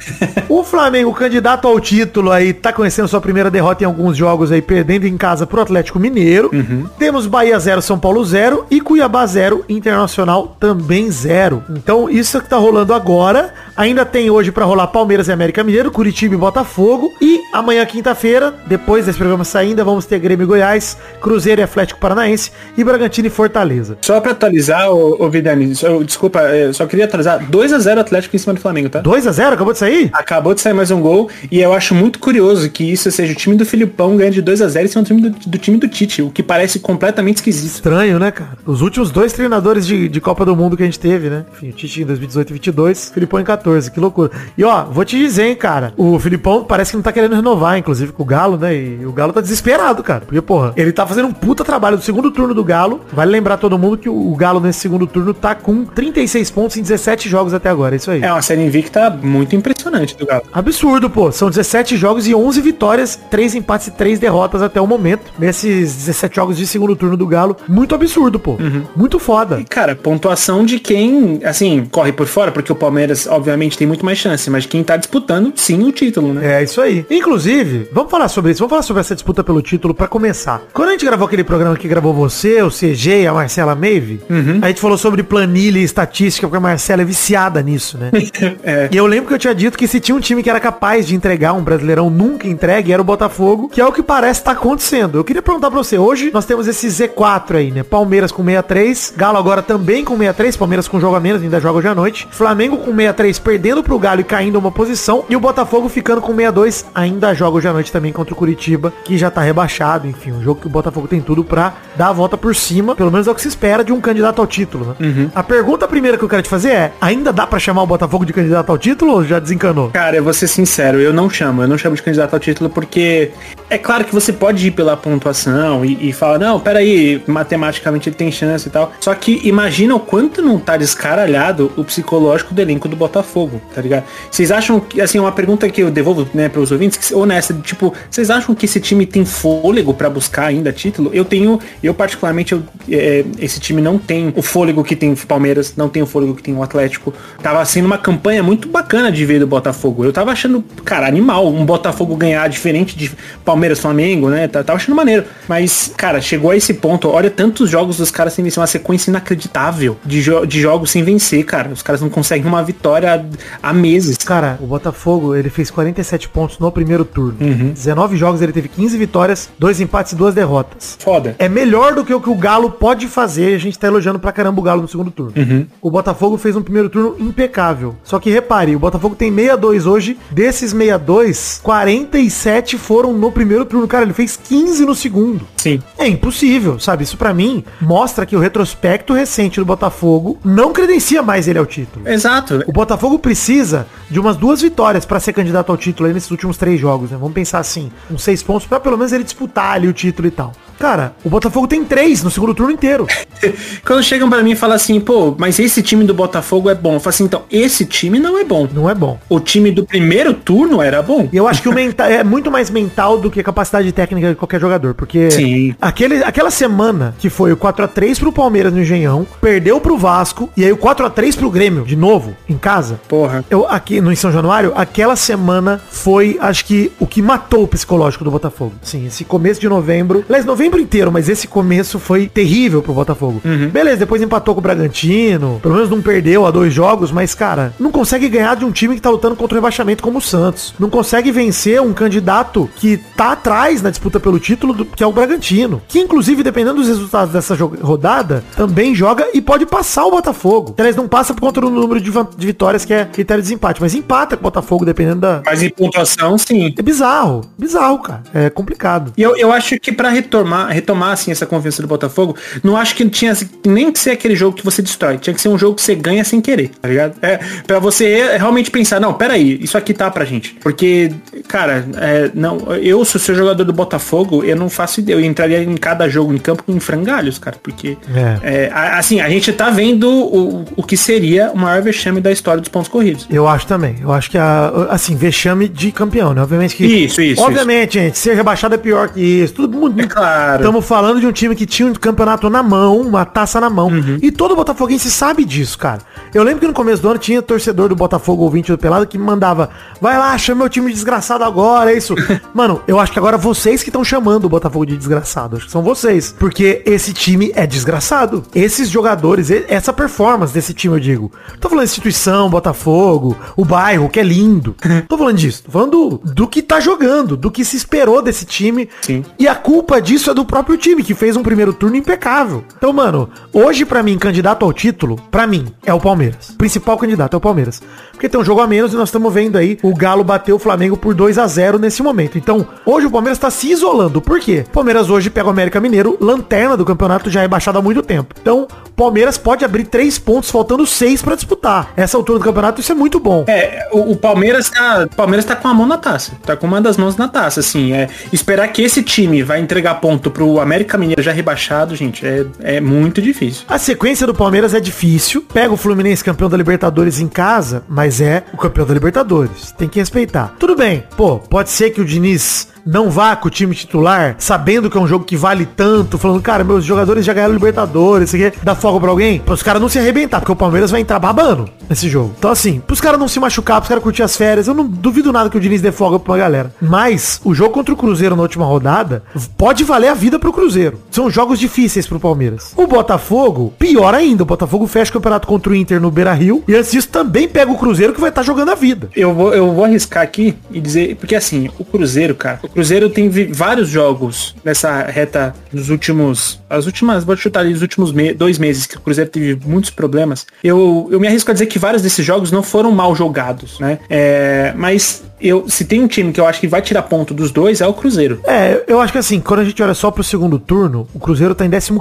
O 0.49 0.65
Flamengo, 0.65 1.13
candidato 1.13 1.69
ao 1.69 1.79
título 1.79 2.31
aí, 2.33 2.53
tá 2.55 2.73
conhecendo 2.73 3.07
sua 3.09 3.21
primeira 3.21 3.51
derrota 3.51 3.83
em 3.85 3.87
alguns 3.87 4.17
jogos 4.17 4.51
aí, 4.51 4.63
perdendo 4.63 5.07
em 5.07 5.17
casa 5.19 5.47
pro 5.47 5.61
Atlético 5.61 5.99
Mineiro. 6.01 6.51
Temos 6.99 7.27
Bahia 7.27 7.59
0, 7.59 7.83
São 7.83 7.99
Paulo 7.99 8.25
0 8.25 8.65
e 8.71 8.81
Cuiabá 8.81 9.27
0, 9.27 9.65
Internacional 9.69 10.57
também 10.59 11.11
0. 11.11 11.63
Então, 11.71 12.09
isso 12.09 12.41
que 12.41 12.49
tá 12.49 12.57
rolando 12.57 12.95
agora. 12.95 13.53
Ainda 13.77 14.05
tem 14.05 14.31
hoje 14.31 14.51
pra 14.51 14.65
rolar 14.65 14.87
Palmeiras 14.87 15.29
e 15.29 15.33
América 15.33 15.63
Mineiro, 15.63 15.91
Curitiba 15.91 16.35
e 16.35 16.39
Botafogo. 16.39 17.13
E 17.21 17.41
amanhã, 17.53 17.85
quinta-feira, 17.85 18.55
depois 18.67 19.05
desse 19.05 19.19
programa 19.19 19.45
sair, 19.45 19.69
ainda 19.71 19.85
vamos 19.85 20.07
ter 20.07 20.19
Grêmio 20.19 20.45
e 20.45 20.47
Goiás, 20.47 20.97
Cruzeiro 21.21 21.61
e 21.61 21.65
Atlético 21.65 22.01
Paranaense 22.01 22.51
e 22.79 22.83
Bragantino 22.85 23.27
e 23.27 23.31
Fortaleza. 23.31 23.99
Só 24.01 24.21
pra 24.21 24.31
atualizar, 24.33 24.91
ô, 24.91 25.17
ô 25.23 25.29
Vidani, 25.29 25.75
só- 25.75 26.03
desculpa, 26.03 26.41
é, 26.43 26.73
só 26.73 26.87
queria 26.87 27.05
atualizar. 27.05 27.45
2x0 27.75 27.99
Atlético 27.99 28.37
em 28.37 28.39
cima 28.39 28.55
do 28.55 28.61
Flamengo, 28.61 28.89
tá? 28.89 29.01
2 29.01 29.27
a 29.27 29.33
0 29.33 29.55
acabou 29.55 29.73
de 29.73 29.79
sair? 29.79 30.11
Acabou 30.13 30.55
de 30.55 30.61
sair 30.61 30.73
mais 30.73 30.91
um 30.91 31.01
gol 31.01 31.31
e 31.51 31.61
eu 31.61 31.73
acho 31.73 31.95
muito 31.95 32.19
curioso 32.19 32.71
que 32.71 32.85
isso 32.85 33.11
seja 33.11 33.33
o 33.33 33.37
time 33.37 33.57
do 33.57 33.65
Filipão 33.65 34.17
ganhando 34.17 34.35
de 34.35 34.43
2 34.43 34.63
a 34.63 34.69
0 34.69 34.87
e 34.87 34.89
ser 34.89 34.99
um 34.99 35.03
time 35.03 35.21
do, 35.23 35.31
do 35.31 35.59
time 35.59 35.77
do 35.77 35.89
Tite, 35.89 36.23
o 36.23 36.31
que 36.31 36.43
parece 36.43 36.79
completamente 36.79 37.37
esquisito. 37.37 37.75
Estranho, 37.75 38.19
né, 38.19 38.31
cara? 38.31 38.57
Os 38.65 38.81
últimos 38.81 39.11
dois 39.11 39.33
treinadores 39.33 39.87
de, 39.87 40.09
de 40.09 40.21
Copa 40.21 40.45
do 40.45 40.55
Mundo 40.55 40.77
que 40.77 40.83
a 40.83 40.87
gente 40.87 40.99
teve, 40.99 41.29
né? 41.31 41.45
Enfim, 41.53 41.71
o 41.71 41.73
Tite 41.73 42.03
em 42.03 42.07
2018 42.07 42.51
e 42.51 42.53
22, 42.53 43.11
Filipão 43.13 43.41
em 43.41 43.45
14, 43.45 43.91
que 43.91 44.01
loucura. 44.01 44.31
E 44.57 44.65
ó, 44.65 44.85
vou 44.85 45.05
te 45.05 45.19
dizer, 45.19 45.47
hein, 45.47 45.57
cara, 45.57 45.93
o 45.97 46.19
Filipão 46.19 46.65
parece 46.65 46.93
que 46.93 46.97
não 46.97 47.03
tá 47.03 47.13
querendo 47.13 47.35
renovar, 47.35 47.79
inclusive 47.79 48.13
com 48.13 48.23
o 48.23 48.27
Galo, 48.27 48.57
né? 48.57 48.75
E 48.75 49.07
o 49.07 49.13
Galo 49.13 49.33
tá 49.33 49.41
desesperado, 49.41 50.03
cara. 50.03 50.21
Porque, 50.21 50.41
porra, 50.41 50.73
ele 50.77 50.93
tá 50.93 51.07
fazendo 51.07 51.29
um 51.29 51.33
puta 51.33 51.65
trabalho 51.65 51.97
do 51.97 52.03
segundo 52.03 52.31
turno 52.31 52.55
do 52.55 52.65
Galo. 52.65 53.01
Vale 53.13 53.31
lembrar 53.31 53.57
todo 53.57 53.79
mundo 53.79 53.99
que 53.99 54.09
o 54.09 54.35
Galo 54.37 54.61
nesse 54.61 54.81
segundo 54.81 55.07
turno 55.07 55.33
tá 55.33 55.55
com 55.55 55.85
36 55.85 56.51
pontos 56.51 56.77
em 56.77 56.83
17 56.83 57.29
jogos 57.29 57.54
até 57.55 57.69
agora, 57.69 57.95
é 57.95 57.97
isso 57.97 58.11
aí. 58.11 58.23
É 58.23 58.33
uma 58.33 58.43
série 58.43 58.63
invicta 58.63 59.11
muito 59.11 59.55
impressionante 59.55 60.17
do 60.17 60.27
Galo. 60.27 60.45
Absurdo, 60.53 61.09
pô. 61.09 61.33
São 61.33 61.49
17 61.49 61.97
jogos 61.97 62.27
e 62.27 62.35
11 62.35 62.61
vitórias, 62.61 63.19
3 63.31 63.55
empates 63.57 63.89
e 63.89 63.91
3 63.93 64.19
derrotas 64.19 64.63
até 64.63 64.81
o 64.81 64.87
momento. 64.87 65.33
Nesses 65.39 65.95
17 65.95 66.37
jogos 66.37 66.57
de 66.57 66.67
segundo 66.67 66.97
turno 66.97 67.17
do 67.17 67.27
Galo. 67.27 67.57
Muito 67.69 67.95
absurdo, 67.95 68.39
pô. 68.39 68.57
Muito 68.97 69.19
foda. 69.19 69.61
E, 69.61 69.65
cara, 69.65 69.95
pontuação 69.95 70.65
de 70.65 70.79
quem, 70.79 71.41
assim, 71.45 71.87
corre 71.91 72.13
por 72.13 72.27
fora, 72.27 72.51
porque 72.51 72.73
o 72.73 72.77
Palmeiras, 72.77 73.27
obviamente, 73.27 73.77
tem 73.79 73.87
muito 73.87 74.05
mais 74.05 74.19
chance, 74.19 74.49
mas 74.51 74.67
quem 74.67 74.83
tá 74.83 74.97
disputando, 74.97 75.53
sim, 75.57 75.83
o 75.83 75.93
título, 75.93 76.35
né? 76.35 76.61
É 76.61 76.63
isso 76.63 76.81
aí. 76.81 77.07
Inclusive, 77.11 77.89
vamos 77.93 78.11
falar 78.11 78.29
sobre 78.29 78.53
isso. 78.53 78.61
Vamos 78.61 78.71
falar 78.71 78.83
sobre 78.83 79.01
essa 79.01 79.15
disputa 79.15 79.45
pelo 79.45 79.63
título 79.63 79.95
pra 79.95 80.07
começar. 80.07 80.63
Quando 80.73 80.89
a 80.89 80.93
gente 80.93 81.05
gravou 81.05 81.27
aquele 81.27 81.45
programa 81.45 81.77
que 81.77 81.89
gravou 81.89 82.13
você, 82.13 82.63
o 82.63 82.71
CG 82.71 83.23
e 83.23 83.27
a 83.27 83.33
Marcela 83.33 83.75
Mave, 83.75 84.21
a 84.63 84.69
gente 84.69 84.81
falou 84.81 84.99
sobre 84.99 85.23
planilha 85.23 85.79
e 85.79 85.85
estatística, 85.85 86.47
porque 86.47 86.57
a 86.57 86.61
Marcela 86.61 87.03
é 87.03 87.05
viciada 87.05 87.44
piada 87.45 87.63
nisso, 87.63 87.99
né? 87.99 88.11
é. 88.63 88.89
E 88.91 88.97
eu 88.97 89.07
lembro 89.07 89.29
que 89.29 89.35
eu 89.35 89.39
tinha 89.39 89.55
dito 89.55 89.77
que 89.77 89.87
se 89.87 90.01
tinha 90.01 90.17
um 90.17 90.21
time 90.21 90.43
que 90.43 90.51
era 90.51 90.61
capaz 90.61 91.07
de 91.07 91.15
entregar 91.15 91.53
um 91.53 91.63
Brasileirão 91.63 92.09
nunca 92.09 92.49
entregue, 92.49 92.93
era 92.93 93.01
o 93.01 93.05
Botafogo, 93.05 93.69
que 93.69 93.81
é 93.81 93.87
o 93.87 93.93
que 93.93 94.03
parece 94.03 94.41
estar 94.41 94.55
tá 94.55 94.61
acontecendo. 94.61 95.19
Eu 95.19 95.25
queria 95.25 95.43
perguntar 95.43 95.71
pra 95.71 95.79
você, 95.79 95.99
hoje 95.99 96.31
nós 96.33 96.45
temos 96.45 96.67
esse 96.67 96.87
Z4 96.87 97.57
aí, 97.57 97.71
né? 97.71 97.83
Palmeiras 97.83 98.33
com 98.33 98.45
63, 98.45 99.15
Galo 99.17 99.39
agora 99.39 99.63
também 99.63 100.05
com 100.05 100.17
63, 100.17 100.57
Palmeiras 100.57 100.89
com 100.89 101.01
jogo 101.01 101.17
a 101.17 101.21
menos, 101.21 101.43
ainda 101.43 101.61
joga 101.61 101.79
hoje 101.79 101.89
à 101.89 101.95
noite. 101.95 102.29
Flamengo 102.31 102.79
com 102.79 102.91
63 102.91 103.39
perdendo 103.39 103.83
pro 103.83 103.99
Galo 103.99 104.21
e 104.21 104.25
caindo 104.25 104.59
uma 104.59 104.71
posição. 104.71 105.25
E 105.29 105.37
o 105.37 105.41
Botafogo 105.41 105.89
ficando 105.89 106.21
com 106.21 106.35
62, 106.35 106.87
ainda 106.95 107.35
joga 107.35 107.59
hoje 107.59 107.69
à 107.69 107.73
noite 107.73 107.93
também 107.93 108.13
contra 108.13 108.33
o 108.33 108.37
Curitiba, 108.37 108.93
que 109.05 109.19
já 109.19 109.31
tá 109.31 109.43
rebaixado. 109.43 110.07
Enfim, 110.07 110.33
um 110.33 110.43
jogo 110.43 110.61
que 110.61 110.67
o 110.67 110.71
Botafogo 110.71 111.09
tem 111.09 111.21
tudo 111.21 111.45
pra 111.45 111.75
dar 111.97 112.09
a 112.09 112.13
volta 112.13 112.37
por 112.37 112.55
cima. 112.55 112.95
Pelo 112.95 113.11
menos 113.11 113.27
é 113.27 113.31
o 113.31 113.35
que 113.35 113.43
se 113.43 113.49
espera 113.49 113.85
de 113.85 113.93
um 113.93 114.01
candidato 114.01 114.41
ao 114.41 114.47
título, 114.47 114.87
né? 114.87 114.95
Uhum. 115.01 115.31
A 115.35 115.43
pergunta 115.43 115.87
primeira 115.87 116.17
que 116.17 116.25
eu 116.25 116.29
quero 116.29 116.43
te 116.43 116.49
fazer 116.49 116.71
é, 116.71 116.93
ainda 117.01 117.33
dá 117.35 117.47
pra 117.47 117.59
chamar 117.59 117.83
o 117.83 117.87
Botafogo 117.87 118.25
de 118.25 118.33
candidato 118.33 118.71
ao 118.71 118.79
título 118.79 119.13
ou 119.13 119.25
já 119.25 119.39
desencanou? 119.39 119.91
Cara, 119.91 120.17
eu 120.17 120.25
vou 120.25 120.33
ser 120.33 120.49
sincero, 120.49 121.01
eu 121.01 121.13
não 121.13 121.29
chamo. 121.29 121.63
Eu 121.63 121.69
não 121.69 121.77
chamo 121.77 121.97
de 121.97 122.03
candidato 122.03 122.33
ao 122.33 122.41
título 122.41 122.71
porque 122.71 123.33
é 123.69 123.77
claro 123.77 124.05
que 124.05 124.15
você 124.15 124.33
pode 124.33 124.67
ir 124.67 124.71
pela 124.71 124.97
pontuação 124.97 125.85
e, 125.85 126.09
e 126.09 126.13
falar, 126.13 126.39
não, 126.39 126.61
peraí, 126.61 127.23
matematicamente 127.27 128.09
ele 128.09 128.17
tem 128.17 128.31
chance 128.31 128.69
e 128.69 128.71
tal. 128.71 128.93
Só 129.01 129.15
que 129.15 129.41
imagina 129.45 129.95
o 129.95 130.01
quanto 130.01 130.41
não 130.41 130.59
tá 130.59 130.77
descaralhado 130.77 131.73
o 131.77 131.85
psicológico 131.85 132.55
do 132.55 132.61
elenco 132.61 132.89
do 132.89 132.97
Botafogo, 132.97 133.61
tá 133.75 133.83
ligado? 133.83 134.05
Vocês 134.31 134.51
acham 134.51 134.79
que, 134.79 135.01
assim, 135.01 135.19
uma 135.19 135.33
pergunta 135.33 135.69
que 135.69 135.83
eu 135.83 135.91
devolvo, 135.91 136.29
né, 136.33 136.49
pros 136.49 136.71
ouvintes, 136.71 137.11
honesta, 137.13 137.53
tipo, 137.63 137.93
vocês 138.11 138.31
acham 138.31 138.55
que 138.55 138.67
esse 138.67 138.81
time 138.81 139.07
tem 139.07 139.25
fôlego 139.25 139.93
para 139.93 140.09
buscar 140.09 140.47
ainda 140.47 140.73
título? 140.73 141.11
Eu 141.13 141.25
tenho, 141.25 141.59
eu 141.83 141.93
particularmente, 141.93 142.53
eu, 142.53 142.63
é, 142.91 143.25
esse 143.39 143.59
time 143.59 143.83
não 143.83 143.99
tem 143.99 144.33
o 144.37 144.43
fôlego 144.43 144.85
que 144.85 144.95
tem 144.95 145.13
o 145.13 145.17
Palmeiras, 145.17 145.75
não 145.77 145.89
tem 145.89 146.03
o 146.03 146.07
fôlego 146.07 146.35
que 146.35 146.43
tem 146.43 146.55
o 146.55 146.63
Atlético. 146.63 147.13
Tava 147.43 147.65
sendo 147.65 147.87
uma 147.87 147.99
campanha 147.99 148.43
muito 148.43 148.69
bacana 148.69 149.11
de 149.11 149.25
ver 149.25 149.41
do 149.41 149.47
Botafogo. 149.47 150.05
Eu 150.05 150.13
tava 150.13 150.33
achando, 150.33 150.65
cara, 150.85 151.07
animal, 151.07 151.47
um 151.49 151.65
Botafogo 151.65 152.17
ganhar 152.17 152.49
diferente 152.49 152.97
de 152.97 153.11
Palmeiras, 153.45 153.79
Flamengo, 153.79 154.29
né? 154.29 154.49
Tava 154.49 154.75
achando 154.75 154.95
maneiro. 154.95 155.25
Mas, 155.49 155.93
cara, 155.97 156.21
chegou 156.21 156.51
a 156.51 156.57
esse 156.57 156.75
ponto, 156.75 157.09
olha 157.09 157.31
tantos 157.31 157.71
jogos 157.71 157.97
dos 157.97 158.11
caras 158.11 158.33
sem 158.33 158.45
vencer, 158.45 158.61
uma 158.61 158.67
sequência 158.67 159.11
inacreditável 159.11 159.97
de, 160.05 160.21
jo 160.21 160.47
de 160.47 160.61
jogos 160.61 160.91
sem 160.91 161.03
vencer, 161.03 161.45
cara. 161.45 161.71
Os 161.71 161.83
caras 161.83 162.01
não 162.01 162.09
conseguem 162.09 162.47
uma 162.47 162.63
vitória 162.63 163.25
há 163.63 163.73
meses. 163.73 164.17
Cara, 164.19 164.59
o 164.61 164.67
Botafogo, 164.67 165.35
ele 165.35 165.51
fez 165.51 165.71
47 165.71 166.29
pontos 166.29 166.59
no 166.59 166.71
primeiro 166.71 167.05
turno. 167.05 167.37
Uhum. 167.41 167.73
19 167.73 168.17
jogos, 168.17 168.41
ele 168.43 168.53
teve 168.53 168.69
15 168.69 168.97
vitórias, 168.97 169.49
dois 169.59 169.81
empates 169.81 170.13
e 170.13 170.17
duas 170.17 170.35
derrotas. 170.35 170.97
Foda. 170.99 171.37
É 171.39 171.49
melhor 171.49 171.95
do 171.95 172.05
que 172.05 172.15
o 172.15 172.21
que 172.21 172.31
o 172.31 172.35
Galo 172.35 172.71
pode 172.71 173.07
fazer. 173.09 173.55
A 173.55 173.59
gente 173.59 173.79
tá 173.79 173.87
elogiando 173.87 174.19
pra 174.19 174.33
caramba 174.33 174.61
o 174.61 174.63
Galo 174.63 174.83
no 174.83 174.89
segundo 174.89 175.11
turno. 175.11 175.33
Uhum. 175.37 175.67
O 175.81 175.91
Botafogo 175.91 176.37
fez 176.37 176.57
um 176.57 176.63
primeiro 176.63 176.89
turno 176.89 177.14
impecável. 177.19 177.97
Só 178.03 178.19
que 178.19 178.31
repare, 178.31 178.75
o 178.77 178.79
Botafogo 178.79 179.15
tem 179.15 179.31
62 179.31 179.87
hoje. 179.87 180.19
Desses 180.31 180.71
62, 180.71 181.61
47 181.63 182.79
foram 182.79 183.13
no 183.13 183.31
primeiro 183.31 183.65
turno. 183.65 183.89
Cara, 183.89 184.05
ele 184.05 184.13
fez 184.13 184.37
15 184.37 184.85
no 184.85 184.95
segundo. 184.95 185.47
Sim. 185.57 185.83
É 185.99 186.07
impossível, 186.07 186.79
sabe? 186.79 187.05
Isso 187.05 187.17
para 187.17 187.33
mim 187.33 187.65
mostra 187.81 188.27
que 188.27 188.37
o 188.37 188.41
retrospecto 188.41 189.13
recente 189.13 189.61
do 189.61 189.67
Botafogo 189.67 190.39
não 190.45 190.73
credencia 190.73 191.23
mais 191.23 191.49
ele 191.49 191.59
ao 191.59 191.67
título. 191.67 192.07
Exato. 192.09 192.63
O 192.67 192.73
Botafogo 192.73 193.19
precisa 193.19 193.87
de 194.11 194.21
umas 194.21 194.37
duas 194.37 194.61
vitórias 194.61 195.05
para 195.05 195.21
ser 195.21 195.33
candidato 195.33 195.71
ao 195.71 195.79
título 195.79 196.07
aí 196.07 196.15
nesses 196.15 196.31
últimos 196.31 196.57
três 196.57 196.81
jogos, 196.81 197.11
né? 197.11 197.17
Vamos 197.19 197.35
pensar 197.35 197.59
assim, 197.59 197.91
uns 198.11 198.23
seis 198.23 198.43
pontos 198.43 198.67
para 198.67 198.81
pelo 198.81 198.99
menos 198.99 199.13
ele 199.13 199.25
disputar 199.25 199.73
ali 199.73 199.89
o 199.89 199.93
título 199.93 200.29
e 200.29 200.31
tal. 200.31 200.53
Cara, 200.79 201.15
o 201.25 201.29
Botafogo 201.29 201.67
tem 201.67 201.85
três 201.85 202.23
no 202.23 202.31
segundo 202.31 202.55
turno 202.55 202.73
inteiro. 202.73 203.07
Quando 203.85 204.03
chegam 204.03 204.29
para 204.29 204.43
mim 204.43 204.53
e 204.53 204.57
falam 204.57 204.77
assim, 204.77 205.01
pô, 205.01 205.35
mas 205.39 205.59
esse 205.59 205.83
time 205.83 206.05
do 206.05 206.15
Botafogo 206.15 206.71
é 206.71 206.75
bom. 206.75 206.95
Eu 206.95 207.01
falo 207.01 207.15
assim, 207.15 207.25
então, 207.25 207.43
esse 207.51 207.85
time 207.85 208.19
não 208.19 208.39
é 208.39 208.45
bom. 208.45 208.69
Não 208.73 208.89
é 208.89 208.95
bom. 208.95 209.19
O 209.29 209.41
time 209.41 209.71
do 209.71 209.85
primeiro 209.85 210.35
turno 210.35 210.83
era 210.83 211.03
bom. 211.03 211.29
E 211.33 211.37
eu 211.37 211.47
acho 211.47 211.63
que 211.63 211.69
o 211.69 211.75
mental 211.75 212.07
é 212.07 212.25
muito 212.25 212.51
mais 212.51 212.71
mental 212.71 213.19
do 213.19 213.31
que 213.31 213.41
a 213.41 213.45
capacidade 213.45 213.91
técnica 213.93 214.31
de 214.31 214.35
qualquer 214.35 214.61
jogador. 214.61 214.95
Porque 214.95 215.31
Sim. 215.31 215.75
Aquele, 215.81 216.23
aquela 216.25 216.51
semana 216.51 217.15
que 217.19 217.31
foi 217.31 217.53
o 217.53 217.57
4x3 217.57 218.19
pro 218.19 218.33
Palmeiras 218.33 218.73
no 218.73 218.81
Engenhão, 218.81 219.27
perdeu 219.41 219.81
pro 219.81 219.97
Vasco, 219.97 220.51
e 220.57 220.65
aí 220.65 220.73
o 220.73 220.77
4x3 220.77 221.37
pro 221.37 221.51
Grêmio, 221.51 221.85
de 221.85 221.97
novo, 221.97 222.35
em 222.49 222.57
casa. 222.57 223.01
Porra. 223.09 223.45
Eu, 223.51 223.67
aqui 223.69 224.01
no 224.01 224.15
São 224.17 224.33
Januário, 224.33 224.73
aquela 224.75 225.17
semana 225.17 225.81
foi, 225.91 226.39
acho 226.41 226.65
que, 226.65 226.93
o 226.99 227.07
que 227.07 227.21
matou 227.21 227.65
o 227.65 227.69
psicológico 227.69 228.25
do 228.25 228.31
Botafogo. 228.31 228.73
Sim, 228.83 229.07
esse 229.07 229.25
começo 229.25 229.61
de 229.61 229.69
novembro. 229.69 230.25
Aliás, 230.29 230.45
novembro 230.45 230.64
novembro 230.65 230.81
inteiro, 230.81 231.13
mas 231.13 231.29
esse 231.29 231.47
começo 231.47 231.99
foi 231.99 232.27
terrível 232.27 232.83
pro 232.83 232.95
Botafogo. 232.95 233.41
Uhum. 233.45 233.69
Beleza, 233.69 233.99
depois 233.99 234.23
empatou 234.23 234.55
com 234.55 234.61
o 234.61 234.63
Bragantino, 234.63 235.61
pelo 235.63 235.75
menos 235.75 235.91
não 235.91 236.01
perdeu 236.01 236.47
a 236.47 236.51
dois 236.51 236.73
jogos, 236.73 237.13
mas, 237.13 237.35
cara, 237.35 237.75
não 237.79 237.91
consegue 237.91 238.29
ganhar 238.29 238.57
de 238.57 238.65
um 238.65 238.73
time 238.73 238.95
que 238.95 239.01
tá 239.01 239.11
lutando 239.11 239.37
contra 239.37 239.55
o 239.55 239.59
rebaixamento 239.59 240.03
como 240.03 240.19
o 240.19 240.23
Santos. 240.23 240.75
Não 240.79 240.89
consegue 240.89 241.31
vencer 241.31 241.81
um 241.83 241.93
candidato 241.93 242.69
que 242.77 242.97
tá 243.17 243.33
atrás 243.33 243.83
na 243.83 243.91
disputa 243.91 244.19
pelo 244.19 244.39
título, 244.39 244.73
do, 244.73 244.85
que 244.87 245.03
é 245.03 245.07
o 245.07 245.13
Bragantino. 245.13 245.83
Que, 245.87 246.01
inclusive, 246.01 246.43
dependendo 246.43 246.77
dos 246.77 246.89
resultados 246.89 247.33
dessa 247.33 247.55
rodada, 247.55 248.43
também 248.57 248.95
joga 248.95 249.29
e 249.35 249.43
pode 249.43 249.67
passar 249.67 250.07
o 250.07 250.11
Botafogo. 250.11 250.75
Aliás, 250.79 250.97
não 250.97 251.07
passa 251.07 251.35
por 251.35 251.43
conta 251.43 251.61
do 251.61 251.69
número 251.69 252.01
de, 252.01 252.11
de 252.11 252.47
vitórias 252.47 252.85
que 252.85 252.95
é 252.95 253.05
critério 253.05 253.43
de 253.43 253.49
desempate, 253.49 253.83
mas 253.83 253.95
empata 253.95 254.37
com 254.37 254.41
o 254.41 254.45
Botafogo, 254.45 254.85
dependendo 254.85 255.21
da... 255.21 255.43
Mas 255.45 255.63
em 255.63 255.69
pontuação, 255.69 256.39
sim. 256.39 256.75
É 256.79 256.83
bizarro. 256.83 257.43
Bizarro, 257.59 257.99
cara. 257.99 258.23
É 258.33 258.49
complicado. 258.49 259.13
E 259.17 259.23
eu, 259.23 259.37
eu 259.37 259.53
acho 259.53 259.79
que 259.79 259.93
para 259.93 260.09
retomar 260.09 260.54
retomar, 260.71 261.13
assim 261.13 261.31
essa 261.31 261.47
confiança 261.47 261.83
do 261.83 261.89
Botafogo, 261.89 262.37
não 262.63 262.77
acho 262.77 262.95
que 262.95 263.09
tinha 263.09 263.37
nem 263.67 263.93
que 263.93 263.99
ser 263.99 264.11
aquele 264.11 264.35
jogo 264.35 264.57
que 264.57 264.65
você 264.65 264.83
destrói, 264.83 265.19
tinha 265.19 265.35
que 265.35 265.41
ser 265.41 265.49
um 265.49 265.59
jogo 265.59 265.77
que 265.77 265.83
você 265.83 265.95
ganha 265.95 266.25
sem 266.25 266.41
querer, 266.41 266.71
tá 266.81 266.89
ligado? 266.89 267.15
É, 267.23 267.39
pra 267.67 267.79
você 267.79 268.37
realmente 268.37 268.71
pensar, 268.71 269.01
não, 269.01 269.13
peraí, 269.15 269.59
isso 269.61 269.77
aqui 269.77 269.93
tá 269.93 270.11
pra 270.11 270.25
gente. 270.25 270.57
Porque, 270.63 271.13
cara, 271.49 271.85
é, 271.97 272.31
não, 272.35 272.75
eu 272.77 273.05
sou 273.05 273.21
seu 273.21 273.35
jogador 273.35 273.65
do 273.65 273.73
Botafogo, 273.73 274.45
eu 274.45 274.57
não 274.57 274.69
faço 274.69 275.01
ideia, 275.01 275.17
eu 275.17 275.21
entraria 275.21 275.63
em 275.63 275.77
cada 275.77 276.09
jogo 276.09 276.33
em 276.33 276.39
campo 276.39 276.63
com 276.63 276.79
frangalhos, 276.81 277.39
cara, 277.39 277.57
porque, 277.63 277.97
é. 278.43 278.65
É, 278.67 278.71
assim, 278.73 279.21
a 279.21 279.29
gente 279.29 279.53
tá 279.53 279.71
vendo 279.71 280.09
o, 280.11 280.65
o 280.77 280.83
que 280.83 280.97
seria 280.97 281.51
o 281.53 281.59
maior 281.59 281.83
vexame 281.83 282.21
da 282.21 282.31
história 282.31 282.61
dos 282.61 282.69
pontos 282.69 282.89
corridos. 282.89 283.27
Eu 283.31 283.49
acho 283.49 283.67
também, 283.67 283.97
eu 284.01 284.13
acho 284.13 284.31
que, 284.31 284.39
a, 284.39 284.89
assim, 284.91 285.17
vexame 285.17 285.69
de 285.69 285.91
campeão, 285.93 286.35
né? 286.35 286.43
Obviamente 286.43 286.77
que... 286.77 286.85
Isso, 286.85 287.21
isso. 287.21 287.43
Obviamente, 287.43 287.97
isso. 287.97 288.05
gente, 288.05 288.19
ser 288.19 288.35
rebaixado 288.35 288.75
é 288.75 288.79
pior 288.79 289.09
que 289.09 289.21
isso, 289.21 289.55
tudo 289.55 289.77
muito... 289.77 290.01
É 290.01 290.07
claro. 290.07 290.44
Estamos 290.57 290.85
falando 290.85 291.21
de 291.21 291.27
um 291.27 291.33
time 291.33 291.55
que 291.55 291.67
tinha 291.67 291.89
um 291.89 291.95
campeonato 291.95 292.49
na 292.49 292.63
mão, 292.63 293.01
uma 293.01 293.25
taça 293.25 293.61
na 293.61 293.71
mão. 293.71 293.89
Uhum. 293.89 294.19
E 294.23 294.31
todo 294.31 294.57
botafoguense 294.57 295.11
sabe 295.11 295.45
disso, 295.45 295.79
cara. 295.79 296.01
Eu 296.33 296.43
lembro 296.43 296.61
que 296.61 296.67
no 296.67 296.73
começo 296.73 297.01
do 297.01 297.09
ano 297.09 297.19
tinha 297.19 297.41
torcedor 297.41 297.89
do 297.89 297.97
Botafogo 297.97 298.43
ouvinte 298.43 298.73
do 298.73 298.79
Pelado 298.79 299.07
que 299.07 299.17
me 299.17 299.25
mandava, 299.25 299.71
vai 300.01 300.19
lá, 300.19 300.37
chama 300.37 300.61
meu 300.61 300.69
time 300.69 300.89
de 300.89 300.95
desgraçado 300.95 301.45
agora, 301.45 301.93
é 301.93 301.97
isso. 301.97 302.15
Mano, 302.53 302.83
eu 302.87 302.99
acho 302.99 303.13
que 303.13 303.19
agora 303.19 303.37
vocês 303.37 303.83
que 303.83 303.89
estão 303.89 304.05
chamando 304.05 304.45
o 304.45 304.49
Botafogo 304.49 304.87
de 304.87 304.97
desgraçado. 304.97 305.57
Acho 305.57 305.67
que 305.67 305.73
são 305.73 305.83
vocês. 305.83 306.35
Porque 306.39 306.83
esse 306.85 307.13
time 307.13 307.53
é 307.55 307.67
desgraçado. 307.67 308.43
Esses 308.55 308.89
jogadores, 308.89 309.51
essa 309.51 309.93
performance 309.93 310.53
desse 310.53 310.75
time, 310.75 310.97
eu 310.97 311.01
digo. 311.01 311.33
Tô 311.61 311.69
falando 311.69 311.85
instituição, 311.85 312.51
Botafogo, 312.51 313.37
o 313.57 313.65
bairro, 313.65 314.09
que 314.09 314.21
é 314.21 314.23
lindo. 314.23 314.75
Tô 315.09 315.17
falando 315.17 315.37
disso. 315.37 315.63
Tô 315.65 315.71
falando 315.71 315.91
do, 315.91 316.33
do 316.33 316.49
que 316.49 316.63
tá 316.63 316.81
jogando, 316.81 317.37
do 317.37 317.51
que 317.51 317.65
se 317.65 317.77
esperou 317.77 318.21
desse 318.21 318.45
time. 318.45 318.89
Sim. 319.03 319.25
E 319.39 319.47
a 319.47 319.55
culpa 319.55 320.01
disso 320.01 320.31
é 320.31 320.34
do 320.35 320.45
próprio 320.45 320.77
time, 320.77 321.03
que 321.03 321.15
fez 321.15 321.37
um 321.37 321.43
primeiro 321.43 321.73
turno 321.73 321.97
impecável. 321.97 322.65
Então, 322.77 322.93
mano, 322.93 323.29
hoje 323.53 323.85
para 323.85 324.03
mim, 324.03 324.19
candidato 324.19 324.65
ao 324.65 324.73
título, 324.73 325.17
para 325.31 325.47
mim, 325.47 325.67
é 325.85 325.95
o 325.95 326.01
Palmeiras. 326.01 326.51
Principal 326.59 326.99
candidato 326.99 327.35
é 327.35 327.37
o 327.37 327.41
Palmeiras. 327.41 327.83
Porque 328.13 328.29
tem 328.29 328.41
um 328.41 328.45
jogo 328.45 328.61
a 328.61 328.67
menos 328.67 328.93
e 328.93 328.97
nós 328.97 329.09
estamos 329.09 329.33
vendo 329.33 329.57
aí 329.57 329.79
o 329.83 329.95
Galo 329.95 330.25
bateu 330.25 330.57
o 330.57 330.59
Flamengo 330.59 330.97
por 330.97 331.15
2 331.15 331.39
a 331.39 331.47
0 331.47 331.79
nesse 331.79 332.03
momento. 332.03 332.39
Então, 332.39 332.67
hoje 332.85 333.07
o 333.07 333.11
Palmeiras 333.11 333.39
tá 333.39 333.51
se 333.51 333.71
isolando. 333.71 334.21
Por 334.21 334.41
quê? 334.41 334.65
O 334.67 334.71
Palmeiras 334.71 335.11
hoje 335.11 335.31
pega 335.31 335.47
o 335.47 335.51
América 335.51 335.81
Mineiro, 335.81 336.17
lanterna 336.21 336.77
do 336.77 336.85
campeonato 336.85 337.31
já 337.31 337.43
é 337.43 337.49
baixado 337.49 337.79
há 337.79 337.83
muito 337.83 338.03
tempo. 338.03 338.35
Então, 338.41 338.67
Palmeiras 338.97 339.37
pode 339.37 339.65
abrir 339.65 339.85
três 339.85 340.19
pontos, 340.19 340.51
faltando 340.51 340.87
seis 340.87 341.23
para 341.23 341.35
disputar. 341.35 341.93
Essa 341.97 342.17
altura 342.17 342.39
do 342.39 342.45
campeonato, 342.45 342.81
isso 342.81 342.93
é 342.93 342.95
muito 342.95 343.19
bom. 343.19 343.45
É, 343.47 343.89
o, 343.93 344.13
o 344.13 344.17
Palmeiras 344.17 344.71
tá, 344.71 345.07
o 345.11 345.17
Palmeiras 345.17 345.45
tá 345.45 345.57
com 345.57 345.69
a 345.69 345.75
mão 345.75 345.87
na 345.87 345.99
taça. 345.99 346.33
Tá 346.45 346.57
com 346.57 346.67
uma 346.67 346.81
das 346.81 346.97
mãos 346.97 347.17
na 347.17 347.29
taça, 347.29 347.61
assim. 347.61 347.93
É, 347.93 348.09
esperar 348.33 348.69
que 348.69 348.83
esse 348.83 349.03
time 349.03 349.43
vai 349.43 349.61
entregar 349.61 349.95
ponto 349.97 350.31
pro 350.31 350.61
América 350.61 350.97
Mineiro 350.97 351.23
já 351.23 351.33
rebaixado, 351.33 351.95
gente, 351.97 352.27
é, 352.27 352.47
é 352.61 352.81
muito 352.81 353.21
difícil. 353.21 353.65
A 353.69 353.79
sequência 353.79 354.27
do 354.27 354.35
Palmeiras 354.35 354.75
é 354.75 354.81
difícil. 354.81 355.45
Pega 355.53 355.73
o 355.73 355.77
Fluminense 355.77 356.23
campeão 356.23 356.49
da 356.49 356.57
Libertadores 356.57 357.21
em 357.21 357.29
casa, 357.29 357.85
mas 357.89 358.21
é 358.21 358.45
o 358.53 358.57
campeão 358.57 358.87
da 358.87 358.95
Libertadores. 358.95 359.73
Tem 359.73 359.89
que 359.89 359.99
respeitar. 359.99 360.55
Tudo 360.59 360.77
bem. 360.77 361.05
Pô, 361.17 361.39
pode 361.39 361.71
ser 361.71 361.91
que 361.91 362.01
o 362.01 362.05
Diniz 362.05 362.74
não 362.87 363.11
vá 363.11 363.35
com 363.37 363.49
o 363.49 363.51
time 363.51 363.75
titular, 363.75 364.37
sabendo 364.39 364.91
que 364.91 364.97
é 364.97 365.01
um 365.01 365.07
jogo 365.07 365.25
que 365.25 365.37
vale 365.37 365.67
tanto, 365.67 366.19
falando, 366.19 366.43
cara, 366.43 366.65
meus 366.65 366.85
jogadores 366.85 367.25
já 367.25 367.33
ganharam 367.33 367.55
Libertadores, 367.55 368.33
isso 368.33 368.47
aqui, 368.47 368.59
dá 368.63 368.75
fogo 368.75 369.01
pra 369.01 369.11
alguém, 369.11 369.41
para 369.41 369.55
os 369.55 369.63
caras 369.63 369.81
não 369.81 369.89
se 369.89 369.99
arrebentar, 369.99 370.41
porque 370.41 370.53
o 370.53 370.57
Palmeiras 370.57 370.91
vai 370.91 371.01
entrar 371.01 371.19
babando. 371.19 371.69
nesse 371.89 372.09
jogo. 372.09 372.35
Então, 372.39 372.51
assim, 372.51 372.81
pros 372.81 373.01
caras 373.01 373.19
não 373.19 373.29
se 373.29 373.39
machucar, 373.39 373.79
pros 373.79 373.89
caras 373.89 374.03
curtir 374.03 374.23
as 374.23 374.37
férias, 374.37 374.67
eu 374.67 374.75
não 374.75 374.87
duvido 374.87 375.33
nada 375.33 375.51
que 375.51 375.57
o 375.57 375.61
Diniz 375.61 375.81
dê 375.81 375.93
folga 375.93 376.19
pra 376.19 376.33
uma 376.33 376.39
galera. 376.39 376.75
Mas, 376.81 377.41
o 377.45 377.55
jogo 377.55 377.73
contra 377.75 377.95
o 377.95 377.97
Cruzeiro 377.97 378.37
na 378.37 378.43
última 378.43 378.65
rodada 378.65 379.23
pode 379.57 379.85
valer 379.85 380.09
a 380.09 380.15
vida 380.15 380.39
pro 380.39 380.53
Cruzeiro. 380.53 380.99
São 381.11 381.31
jogos 381.31 381.59
difíceis 381.59 382.07
pro 382.07 382.21
Palmeiras. 382.21 382.73
O 382.77 382.87
Botafogo, 382.87 383.73
pior 383.79 384.15
ainda, 384.15 384.43
o 384.43 384.47
Botafogo 384.47 384.87
fecha 384.87 385.11
o 385.11 385.15
campeonato 385.15 385.47
contra 385.47 385.73
o 385.73 385.75
Inter 385.75 386.01
no 386.01 386.11
Beira-Rio 386.11 386.63
e 386.67 386.75
antes 386.75 386.91
disso 386.91 387.09
também 387.09 387.49
pega 387.49 387.71
o 387.71 387.79
Cruzeiro 387.79 388.13
que 388.13 388.21
vai 388.21 388.31
estar 388.31 388.43
tá 388.43 388.47
jogando 388.47 388.71
a 388.71 388.75
vida. 388.75 389.09
Eu 389.15 389.35
vou, 389.35 389.55
eu 389.55 389.73
vou 389.73 389.85
arriscar 389.85 390.23
aqui 390.23 390.57
e 390.71 390.81
dizer, 390.81 391.17
porque 391.17 391.35
assim, 391.35 391.71
o 391.79 391.85
Cruzeiro, 391.85 392.35
cara, 392.35 392.61
Cruzeiro 392.75 393.09
tem 393.09 393.31
vários 393.53 393.89
jogos 393.89 394.55
nessa 394.65 395.05
reta 395.05 395.55
nos 395.73 395.91
últimos, 395.91 396.61
as 396.69 396.87
últimas, 396.87 397.23
vou 397.23 397.37
chutar 397.37 397.61
ali, 397.61 397.73
os 397.73 397.83
últimos 397.83 398.11
me 398.13 398.35
dois 398.35 398.59
meses 398.59 398.85
que 398.85 398.97
o 398.97 399.01
Cruzeiro 399.01 399.31
teve 399.31 399.57
muitos 399.65 399.91
problemas. 399.91 400.45
Eu, 400.63 401.09
eu 401.09 401.21
me 401.21 401.29
arrisco 401.29 401.53
a 401.53 401.55
dizer 401.55 401.67
que 401.67 401.79
vários 401.79 402.03
desses 402.03 402.27
jogos 402.27 402.51
não 402.51 402.65
foram 402.65 402.91
mal 402.91 403.15
jogados, 403.15 403.79
né? 403.79 404.01
É, 404.11 404.73
mas 404.77 405.23
eu, 405.41 405.69
se 405.69 405.85
tem 405.85 406.03
um 406.03 406.09
time 406.09 406.33
que 406.33 406.41
eu 406.41 406.47
acho 406.47 406.61
que 406.61 406.67
vai 406.67 406.83
tirar 406.83 407.03
ponto 407.03 407.33
dos 407.33 407.53
dois, 407.53 407.81
é 407.81 407.87
o 407.87 407.95
Cruzeiro. 407.95 408.41
É, 408.45 408.83
eu 408.89 409.01
acho 409.01 409.13
que 409.13 409.19
assim, 409.19 409.39
quando 409.39 409.61
a 409.61 409.65
gente 409.65 409.81
olha 409.81 409.95
só 409.95 410.11
pro 410.11 410.25
segundo 410.25 410.59
turno, 410.59 411.07
o 411.15 411.21
Cruzeiro 411.21 411.55
tá 411.55 411.65
em 411.65 411.71
15 411.71 412.01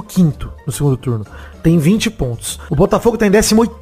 no 0.66 0.72
segundo 0.72 0.96
turno 0.96 1.24
tem 1.64 1.78
20 1.78 2.10
pontos. 2.10 2.60
O 2.68 2.76
Botafogo 2.76 3.16
tá 3.16 3.26
em 3.26 3.30
18 3.30 3.74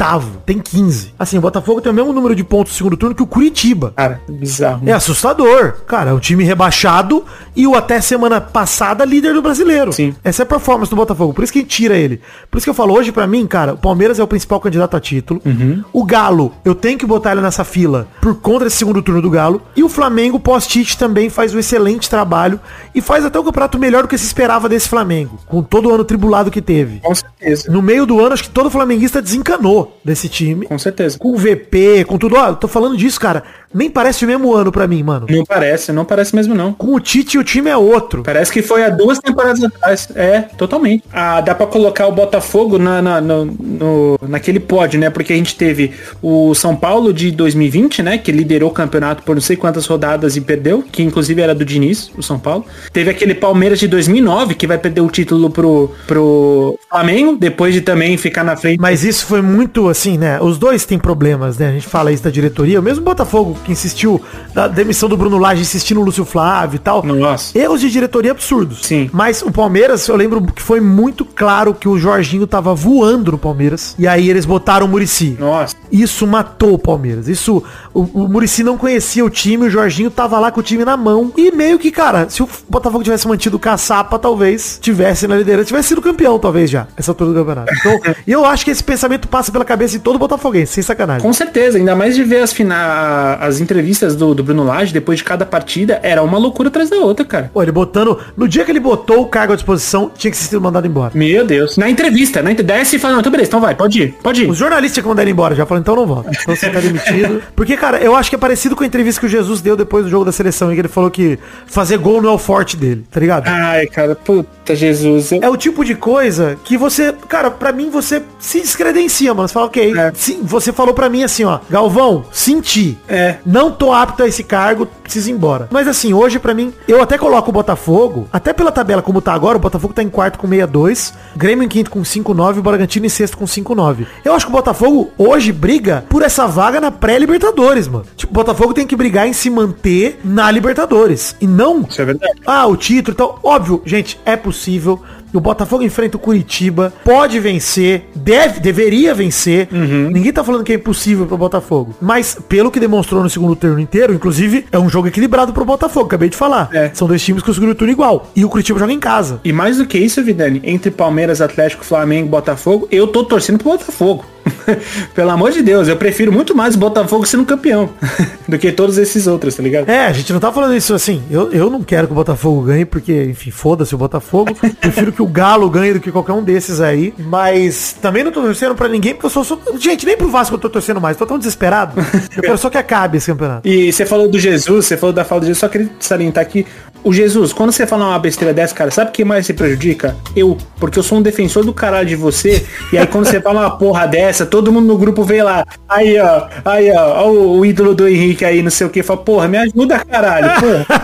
tem 0.47 0.61
15. 0.61 1.15
Assim, 1.19 1.37
o 1.37 1.41
Botafogo 1.41 1.81
tem 1.81 1.91
o 1.91 1.95
mesmo 1.95 2.13
número 2.13 2.33
de 2.33 2.45
pontos 2.45 2.73
no 2.73 2.77
segundo 2.79 2.97
turno 2.97 3.13
que 3.13 3.25
o 3.25 3.27
Curitiba. 3.27 3.93
Cara, 3.97 4.21
bizarro. 4.29 4.89
É 4.89 4.93
assustador. 4.93 5.73
Cara, 5.85 6.11
é 6.11 6.15
um 6.15 6.21
time 6.21 6.45
rebaixado 6.45 7.25
e 7.57 7.67
o 7.67 7.75
até 7.75 8.01
semana 8.01 8.41
passada 8.41 9.05
líder 9.05 9.35
do 9.35 9.43
brasileiro. 9.43 9.93
Sim. 9.93 10.15
Essa 10.23 10.43
é 10.43 10.45
a 10.45 10.47
performance 10.47 10.91
do 10.91 10.95
Botafogo. 10.95 11.35
Por 11.35 11.43
isso 11.43 11.53
que 11.53 11.59
a 11.59 11.63
gente 11.63 11.75
tira 11.75 11.97
ele. 11.97 12.21
Por 12.49 12.59
isso 12.59 12.65
que 12.65 12.71
eu 12.71 12.75
falo 12.75 12.95
hoje 12.95 13.11
para 13.11 13.27
mim, 13.27 13.49
cara, 13.49 13.75
o 13.75 13.77
Palmeiras 13.79 14.21
é 14.21 14.23
o 14.23 14.29
principal 14.29 14.61
candidato 14.61 14.97
a 14.97 15.01
título. 15.01 15.43
Uhum. 15.45 15.83
O 15.93 16.05
Galo, 16.05 16.53
eu 16.65 16.77
tenho 16.77 16.97
que 16.97 17.05
botar 17.05 17.33
ele 17.33 17.41
nessa 17.41 17.65
fila 17.65 18.07
por 18.21 18.37
conta 18.37 18.67
desse 18.67 18.77
segundo 18.77 19.03
turno 19.03 19.21
do 19.21 19.29
Galo. 19.29 19.61
E 19.75 19.83
o 19.83 19.89
Flamengo, 19.89 20.39
pós-Tite, 20.39 20.97
também 20.97 21.29
faz 21.29 21.53
um 21.53 21.59
excelente 21.59 22.09
trabalho 22.09 22.61
e 22.95 23.01
faz 23.01 23.25
até 23.25 23.41
o 23.41 23.43
campeonato 23.43 23.77
melhor 23.77 24.03
do 24.03 24.09
que 24.09 24.17
se 24.17 24.27
esperava 24.27 24.69
desse 24.69 24.89
Flamengo, 24.89 25.37
com 25.49 25.65
todo 25.65 25.89
o 25.89 25.93
ano 25.93 26.05
tribulado 26.05 26.49
que 26.49 26.63
teve. 26.63 27.01
Com 27.01 27.13
certeza 27.13 27.72
no 27.73 27.81
meio 27.81 28.05
do 28.05 28.21
ano, 28.21 28.35
acho 28.35 28.45
que 28.45 28.51
todo 28.51 28.71
flamenguista 28.71 29.23
desencanou 29.23 29.99
desse 30.05 30.29
time. 30.29 30.67
Com 30.67 30.79
certeza. 30.79 31.19
Com 31.19 31.33
o 31.33 31.37
VP, 31.37 32.05
com 32.05 32.19
tudo. 32.19 32.37
Ó, 32.37 32.53
tô 32.53 32.69
falando 32.69 32.97
disso, 32.97 33.19
cara. 33.19 33.43
Nem 33.75 33.91
parece 33.91 34.25
o 34.25 34.29
mesmo 34.29 34.55
ano 34.55 34.71
para 34.71 34.87
mim, 34.87 35.03
mano. 35.03 35.27
Não 35.29 35.45
parece, 35.45 35.93
não 35.93 36.05
parece 36.05 36.35
mesmo 36.35 36.55
não. 36.55 36.73
Com 36.73 36.95
o 36.95 37.01
Tite 37.01 37.39
o 37.39 37.45
time 37.45 37.71
é 37.71 37.77
outro. 37.77 38.23
Parece 38.23 38.53
que 38.53 38.63
foi 38.63 38.85
há 38.85 38.89
duas 38.89 39.19
temporadas 39.19 39.63
atrás. 39.63 40.09
É, 40.15 40.41
totalmente. 40.57 41.05
Ah, 41.13 41.41
dá 41.41 41.55
para 41.55 41.67
colocar 41.67 42.07
o 42.07 42.13
Botafogo 42.13 42.79
na, 42.79 43.01
na, 43.01 43.21
no, 43.21 43.45
no, 43.47 44.19
naquele 44.29 44.61
pódio, 44.61 45.01
né? 45.01 45.11
Porque 45.11 45.33
a 45.33 45.37
gente 45.37 45.57
teve 45.57 45.93
o 46.21 46.55
São 46.55 46.77
Paulo 46.77 47.13
de 47.13 47.31
2020, 47.31 48.03
né? 48.03 48.19
Que 48.19 48.33
liderou 48.33 48.71
o 48.71 48.73
campeonato 48.73 49.23
por 49.23 49.35
não 49.35 49.43
sei 49.43 49.57
quantas 49.57 49.87
rodadas 49.87 50.37
e 50.37 50.41
perdeu. 50.41 50.83
Que 50.83 51.03
inclusive 51.03 51.41
era 51.41 51.55
do 51.55 51.65
Diniz, 51.65 52.11
o 52.17 52.23
São 52.23 52.39
Paulo. 52.39 52.65
Teve 52.93 53.11
aquele 53.11 53.35
Palmeiras 53.35 53.79
de 53.79 53.89
2009, 53.89 54.55
que 54.55 54.67
vai 54.67 54.79
perder 54.79 55.01
o 55.01 55.11
título 55.11 55.51
pro, 55.51 55.91
pro 56.07 56.79
Flamengo, 56.89 57.37
depois 57.39 57.75
de 57.75 57.81
também 57.81 58.17
ficar 58.17 58.45
na 58.45 58.57
frente. 58.57 58.81
Mas 58.81 59.05
isso 59.05 59.27
foi 59.27 59.43
muito 59.43 59.89
assim, 59.89 60.19
né? 60.19 60.41
Os 60.41 60.59
dois 60.59 60.85
têm 60.85 60.99
problemas, 60.99 61.59
né? 61.59 61.69
A 61.69 61.73
gente 61.73 61.87
fala 61.87 62.13
isso 62.13 62.23
da 62.23 62.31
diretoria. 62.31 62.81
O 62.81 62.83
mesmo 62.83 63.05
Botafogo 63.05 63.57
que 63.63 63.73
insistiu 63.73 64.21
da 64.55 64.69
demissão 64.69 65.09
do 65.09 65.17
Bruno 65.17 65.39
Lage, 65.39 65.63
insistindo 65.63 65.99
no 66.01 66.07
Lúcio 66.07 66.25
Flávio 66.25 66.77
e 66.77 66.79
tal. 66.79 67.03
Nossa. 67.03 67.57
Erros 67.59 67.81
de 67.81 67.91
diretoria 67.91 68.33
absurdos. 68.33 68.81
Sim. 68.83 69.09
Mas 69.13 69.43
o 69.43 69.51
Palmeiras, 69.51 70.07
eu 70.09 70.17
lembro 70.17 70.43
que 70.43 70.63
foi 70.63 70.81
muito 70.81 71.25
claro 71.25 71.75
que 71.75 71.89
o 71.89 71.99
Jorginho 71.99 72.47
tava 72.47 72.75
voando 72.75 73.33
no 73.33 73.39
Palmeiras. 73.39 73.95
E 73.99 74.07
aí 74.07 74.29
eles 74.29 74.45
botaram 74.45 74.87
o 74.87 74.89
Murici. 74.89 75.37
Nossa. 75.39 75.77
Isso 75.91 76.27
matou 76.27 76.75
o 76.75 76.79
Palmeiras. 76.79 77.29
Isso, 77.29 77.63
o, 77.95 78.01
o 78.25 78.29
Murici 78.29 78.63
não 78.63 78.79
conhecia 78.79 79.25
o 79.25 79.31
time, 79.31 79.67
o 79.67 79.71
Jorginho 79.71 80.11
tava 80.11 80.39
lá 80.39 80.51
com 80.51 80.61
o 80.61 80.63
time 80.63 80.85
na 80.85 80.97
mão. 80.97 81.33
E 81.37 81.51
meio 81.53 81.79
que, 81.79 81.91
cara, 81.91 82.29
se 82.29 82.43
o 82.43 82.49
Botafogo 82.69 83.05
tivesse 83.05 83.29
mantido 83.29 83.57
o 83.57 83.61
caçapa, 83.61 84.19
talvez 84.19 84.79
tivesse 84.81 85.27
na 85.27 85.37
liderança, 85.37 85.67
tivesse 85.67 85.89
sido 85.89 86.01
campeão, 86.01 86.39
talvez 86.39 86.71
já, 86.71 86.87
essa 86.97 87.11
altura 87.11 87.31
do 87.31 87.37
campeonato. 87.37 87.73
Então, 87.79 88.01
eu 88.27 88.45
acho 88.45 88.65
que 88.65 88.71
esse 88.71 88.83
pensamento 88.83 89.29
passa 89.29 89.53
pela 89.53 89.65
cabeça 89.65 89.99
de 89.99 89.99
todo 89.99 90.19
botafoguense, 90.19 90.73
sem 90.73 90.83
sacanagem. 90.83 91.23
Com 91.23 91.33
certeza, 91.33 91.79
ainda 91.79 91.95
mais 91.95 92.15
de 92.15 92.25
ver 92.25 92.43
as, 92.43 92.53
fina... 92.53 93.35
as 93.41 93.61
entrevistas 93.61 94.17
do, 94.17 94.35
do 94.35 94.43
Bruno 94.43 94.65
Lage 94.65 94.93
depois 94.93 95.19
de 95.19 95.25
cada 95.25 95.45
partida, 95.45 96.01
era 96.03 96.23
uma 96.23 96.39
loucura 96.39 96.69
atrás 96.69 96.89
da 96.89 96.97
outra, 96.97 97.25
cara. 97.25 97.51
Pô, 97.53 97.63
ele 97.63 97.73
botando. 97.73 98.19
No 98.37 98.49
dia 98.49 98.65
que 98.65 98.71
ele 98.71 98.81
botou 98.81 99.23
o 99.23 99.27
cargo 99.27 99.53
à 99.53 99.57
disposição, 99.57 100.11
tinha 100.17 100.31
que 100.31 100.37
ser 100.37 100.45
sido 100.45 100.61
mandado 100.61 100.87
embora. 100.87 101.13
Meu 101.15 101.47
Deus. 101.47 101.77
Na 101.77 101.91
entrevista, 101.91 102.43
na 102.43 102.51
entrevista, 102.51 102.63
desce 102.63 102.97
e 102.97 102.99
fala, 102.99 103.15
não, 103.15 103.21
então 103.21 103.33
beleza, 103.33 103.49
então 103.49 103.61
vai, 103.61 103.75
pode 103.75 104.03
ir, 104.03 104.15
pode 104.23 104.45
ir. 104.45 104.51
Os 104.51 104.57
jornalistas 104.57 104.95
tinham 104.95 105.03
que 105.03 105.09
mandar 105.09 105.23
ele 105.23 105.33
embora, 105.33 105.55
já 105.55 105.67
falaram, 105.67 105.83
então 105.83 105.97
não 105.97 106.07
volta. 106.07 106.31
Então 106.43 106.57
você 106.57 106.71
tá 106.71 106.81
demitido. 106.81 107.43
Porque, 107.55 107.77
cara, 107.83 107.99
eu 107.99 108.15
acho 108.15 108.31
que 108.31 108.37
é 108.37 108.39
parecido 108.39 108.77
com 108.77 108.85
a 108.85 108.87
entrevista 108.87 109.21
que 109.21 109.27
o 109.27 109.29
Jesus 109.29 109.61
deu 109.61 109.77
depois 109.77 110.05
do 110.05 110.11
jogo 110.11 110.25
da 110.25 110.31
seleção, 110.31 110.71
em 110.71 110.75
que 110.77 110.81
ele 110.83 110.89
falou 110.89 111.11
que 111.11 111.37
fazer 111.67 111.99
gol 111.99 112.23
não 112.23 112.31
é 112.31 112.33
o 112.33 112.39
forte 112.39 112.77
dele, 112.77 113.05
tá 113.11 113.19
ligado? 113.19 113.49
Ai, 113.49 113.87
cara, 113.87 114.15
puta 114.15 114.77
Jesus. 114.77 115.33
É 115.33 115.49
o 115.49 115.57
tipo 115.57 115.85
de 115.85 115.97
coisa 115.97 116.57
que 116.63 116.77
você, 116.77 117.13
cara, 117.29 117.51
pra 117.51 117.73
mim 117.73 117.91
você 117.91 118.23
se 118.39 118.61
descredencia, 118.61 119.35
mano. 119.35 119.49
Você 119.49 119.55
fala, 119.55 119.67
ok. 119.67 119.99
É. 119.99 120.13
Sim, 120.15 120.43
você 120.45 120.73
falou 120.73 120.95
pra 120.95 121.09
mim 121.09 121.25
assim, 121.25 121.43
ó, 121.43 121.59
Galvão, 121.69 122.25
senti. 122.31 122.97
É. 123.09 123.39
Não 123.45 123.73
tô 123.73 123.93
apto 123.93 124.23
a 124.23 124.29
esse 124.29 124.45
cargo, 124.45 124.87
preciso 124.87 125.31
ir 125.31 125.33
embora. 125.33 125.67
Mas 125.73 125.89
assim, 125.89 126.13
hoje 126.13 126.39
pra 126.39 126.55
mim, 126.55 126.73
eu 126.87 127.03
até 127.03 127.19
coloco 127.19 127.51
o 127.51 127.53
Botafogo, 127.53 128.29
até 128.33 128.53
pela 128.53 128.71
tabela 128.71 129.03
como 129.03 129.21
tá 129.21 129.33
agora, 129.33 129.59
o 129.59 129.61
Botafogo 129.61 129.93
tá 129.93 130.05
em 130.05 130.09
quarto 130.09 130.39
com 130.39 130.47
62, 130.47 131.15
Grêmio 131.37 131.65
em 131.65 131.69
quinto 131.69 131.91
com 131.91 132.03
5-9 132.03 132.57
e 132.57 132.59
o 132.61 132.63
Bragantino 132.63 133.07
em 133.07 133.09
sexto 133.09 133.37
com 133.37 133.45
5-9. 133.45 134.07
Eu 134.25 134.35
acho 134.35 134.47
que 134.47 134.53
o 134.53 134.55
Botafogo 134.55 135.11
hoje 135.19 135.51
briga 135.51 136.05
por 136.09 136.23
essa 136.23 136.47
vaga 136.47 136.81
na 136.81 136.93
pré-Libertadores, 136.93 137.72
mano. 137.89 138.05
Tipo, 138.17 138.33
o 138.33 138.35
Botafogo 138.35 138.75
tem 138.75 138.87
que 138.87 138.97
brigar 138.97 139.27
em 139.27 139.33
se 139.33 139.51
manter 139.51 140.21
na 140.25 140.51
Libertadores. 140.51 141.37
E 141.41 141.47
não. 141.47 141.83
Isso 141.83 142.01
é 142.01 142.05
verdade. 142.05 142.41
Ah, 142.47 142.67
o 142.67 142.77
título. 142.77 143.15
Então, 143.15 143.39
óbvio, 143.43 143.83
gente, 143.85 144.19
é 144.25 144.37
possível. 144.37 145.01
O 145.33 145.41
Botafogo 145.41 145.83
enfrenta 145.83 146.19
o 146.19 146.21
Curitiba, 146.21 146.93
pode 147.03 147.41
vencer, 147.41 148.11
deve, 148.15 148.61
deveria 148.61 149.15
vencer. 149.15 149.67
Uhum. 149.73 150.11
Ninguém 150.11 150.31
tá 150.31 150.45
falando 150.45 150.63
que 150.63 150.73
é 150.73 150.75
impossível 150.75 151.25
pro 151.25 151.39
Botafogo. 151.39 151.95
Mas, 152.03 152.37
pelo 152.49 152.71
que 152.71 152.79
demonstrou 152.79 153.23
no 153.23 153.31
segundo 153.31 153.57
turno 153.57 153.81
inteiro, 153.81 154.13
inclusive, 154.13 154.67
é 154.71 154.79
um 154.79 154.91
jogo 154.91 155.09
equilibrado 155.09 155.53
pro 155.53 155.65
Botafogo, 155.65 156.07
acabei 156.07 156.29
de 156.29 156.37
falar. 156.37 156.69
É. 156.73 156.91
São 156.93 157.09
dois 157.09 157.23
times 157.23 157.43
com 157.43 157.51
o 157.51 157.55
segundo 157.55 157.75
turno 157.75 157.93
igual. 157.93 158.31
E 158.37 158.45
o 158.45 158.49
Curitiba 158.51 158.79
joga 158.79 158.93
em 158.93 159.01
casa. 159.01 159.41
E 159.43 159.53
mais 159.53 159.79
do 159.79 159.87
que 159.87 159.97
isso, 159.97 160.23
Vidani, 160.23 160.61
entre 160.65 160.91
Palmeiras, 160.91 161.41
Atlético, 161.41 161.83
Flamengo 161.83 162.27
e 162.27 162.31
Botafogo, 162.31 162.87
eu 162.91 163.07
tô 163.07 163.25
torcendo 163.25 163.59
pro 163.59 163.71
Botafogo. 163.71 164.27
Pelo 165.15 165.31
amor 165.31 165.53
de 165.53 165.63
Deus, 165.63 165.89
eu 165.89 165.97
prefiro 165.97 166.33
muito 166.33 166.55
mais 166.55 166.75
o 166.75 166.79
Botafogo 166.79 167.27
sendo 167.27 167.45
campeão 167.45 167.91
do 168.49 168.59
que 168.59 168.73
todos 168.73 168.99
esses 168.99 169.27
outros, 169.27 169.55
tá 169.55 169.63
ligado? 169.63 169.89
É, 169.89 170.07
a 170.07 170.13
gente 170.13 170.33
não 170.33 170.41
tá 170.41 170.53
falando 170.53 170.75
isso 170.75 170.95
assim. 170.95 171.23
Eu, 171.31 171.53
eu 171.53 171.71
não 171.71 171.83
quero 171.83 172.07
que 172.07 172.13
o 172.13 172.17
Botafogo 172.17 172.63
ganhe, 172.63 172.85
porque, 172.85 173.25
enfim, 173.25 173.51
foda-se 173.51 173.95
o 173.95 173.99
Botafogo. 173.99 174.55
Prefiro 174.81 175.13
que 175.13 175.23
o 175.23 175.27
Galo 175.27 175.69
ganhe 175.71 175.95
do 175.95 176.01
que 176.01 176.11
qualquer 176.11 176.33
um 176.33 176.43
desses 176.43 176.81
aí. 176.81 177.15
Mas 177.19 177.97
também 178.01 178.25
não 178.25 178.33
tô 178.33 178.43
torcendo 178.43 178.75
pra 178.75 178.89
ninguém, 178.89 179.15
porque 179.15 179.27
eu 179.27 179.31
sou. 179.31 179.45
sou... 179.45 179.61
Gente, 179.79 180.07
nem 180.07 180.17
pro 180.17 180.29
Vasco 180.29 180.55
eu 180.55 180.59
tô 180.59 180.69
torcendo 180.69 181.01
mais. 181.01 181.17
Tô 181.17 181.27
tão 181.27 181.39
desesperado. 181.39 182.01
Eu 182.37 182.43
quero 182.43 182.59
só 182.59 182.71
que 182.71 182.79
acabe 182.79 183.19
esse 183.19 183.31
campeonato. 183.31 183.69
E 183.69 183.93
você 183.93 184.07
falou 184.07 184.29
do 184.29 184.39
Jesus, 184.39 184.87
você 184.87 184.97
falou 184.97 185.13
da 185.13 185.25
falta 185.25 185.43
de 185.43 185.49
Jesus, 185.49 185.61
só 185.61 185.69
queria 185.69 185.91
salientar 186.01 186.43
aqui. 186.43 186.67
O 187.05 187.13
Jesus, 187.13 187.53
quando 187.53 187.73
você 187.73 187.87
fala 187.87 188.07
uma 188.07 188.19
besteira 188.19 188.55
dessa, 188.55 188.75
cara, 188.75 188.91
sabe 188.91 189.11
quem 189.11 189.25
mais 189.25 189.47
se 189.47 189.53
prejudica? 189.53 190.17
Eu, 190.37 190.57
porque 190.79 190.99
eu 190.99 191.03
sou 191.03 191.19
um 191.19 191.23
defensor 191.23 191.65
do 191.65 191.73
caralho 191.73 192.07
de 192.07 192.17
você. 192.17 192.65
E 192.93 192.99
aí 192.99 193.07
quando 193.07 193.27
você 193.27 193.41
fala 193.41 193.61
uma 193.61 193.71
porra 193.77 194.07
dessa, 194.07 194.47
todo 194.47 194.71
mundo 194.71 194.87
no 194.87 194.97
grupo 194.97 195.25
vem 195.25 195.43
lá. 195.43 195.65
Aí, 195.89 196.19
ó, 196.21 196.47
aí, 196.65 196.93
ó, 196.93 197.25
ó 197.25 197.31
o, 197.31 197.59
o 197.59 197.67
ídolo 197.67 197.95
do 197.95 198.07
Henrique 198.07 198.45
aí, 198.45 198.63
não 198.63 198.71
sei 198.71 198.87
o 198.87 198.91
que, 198.91 199.03
fala, 199.03 199.21
porra, 199.21 199.49
me 199.49 199.59
ajuda, 199.59 199.99
caralho, 200.05 200.51
porra. 200.61 201.03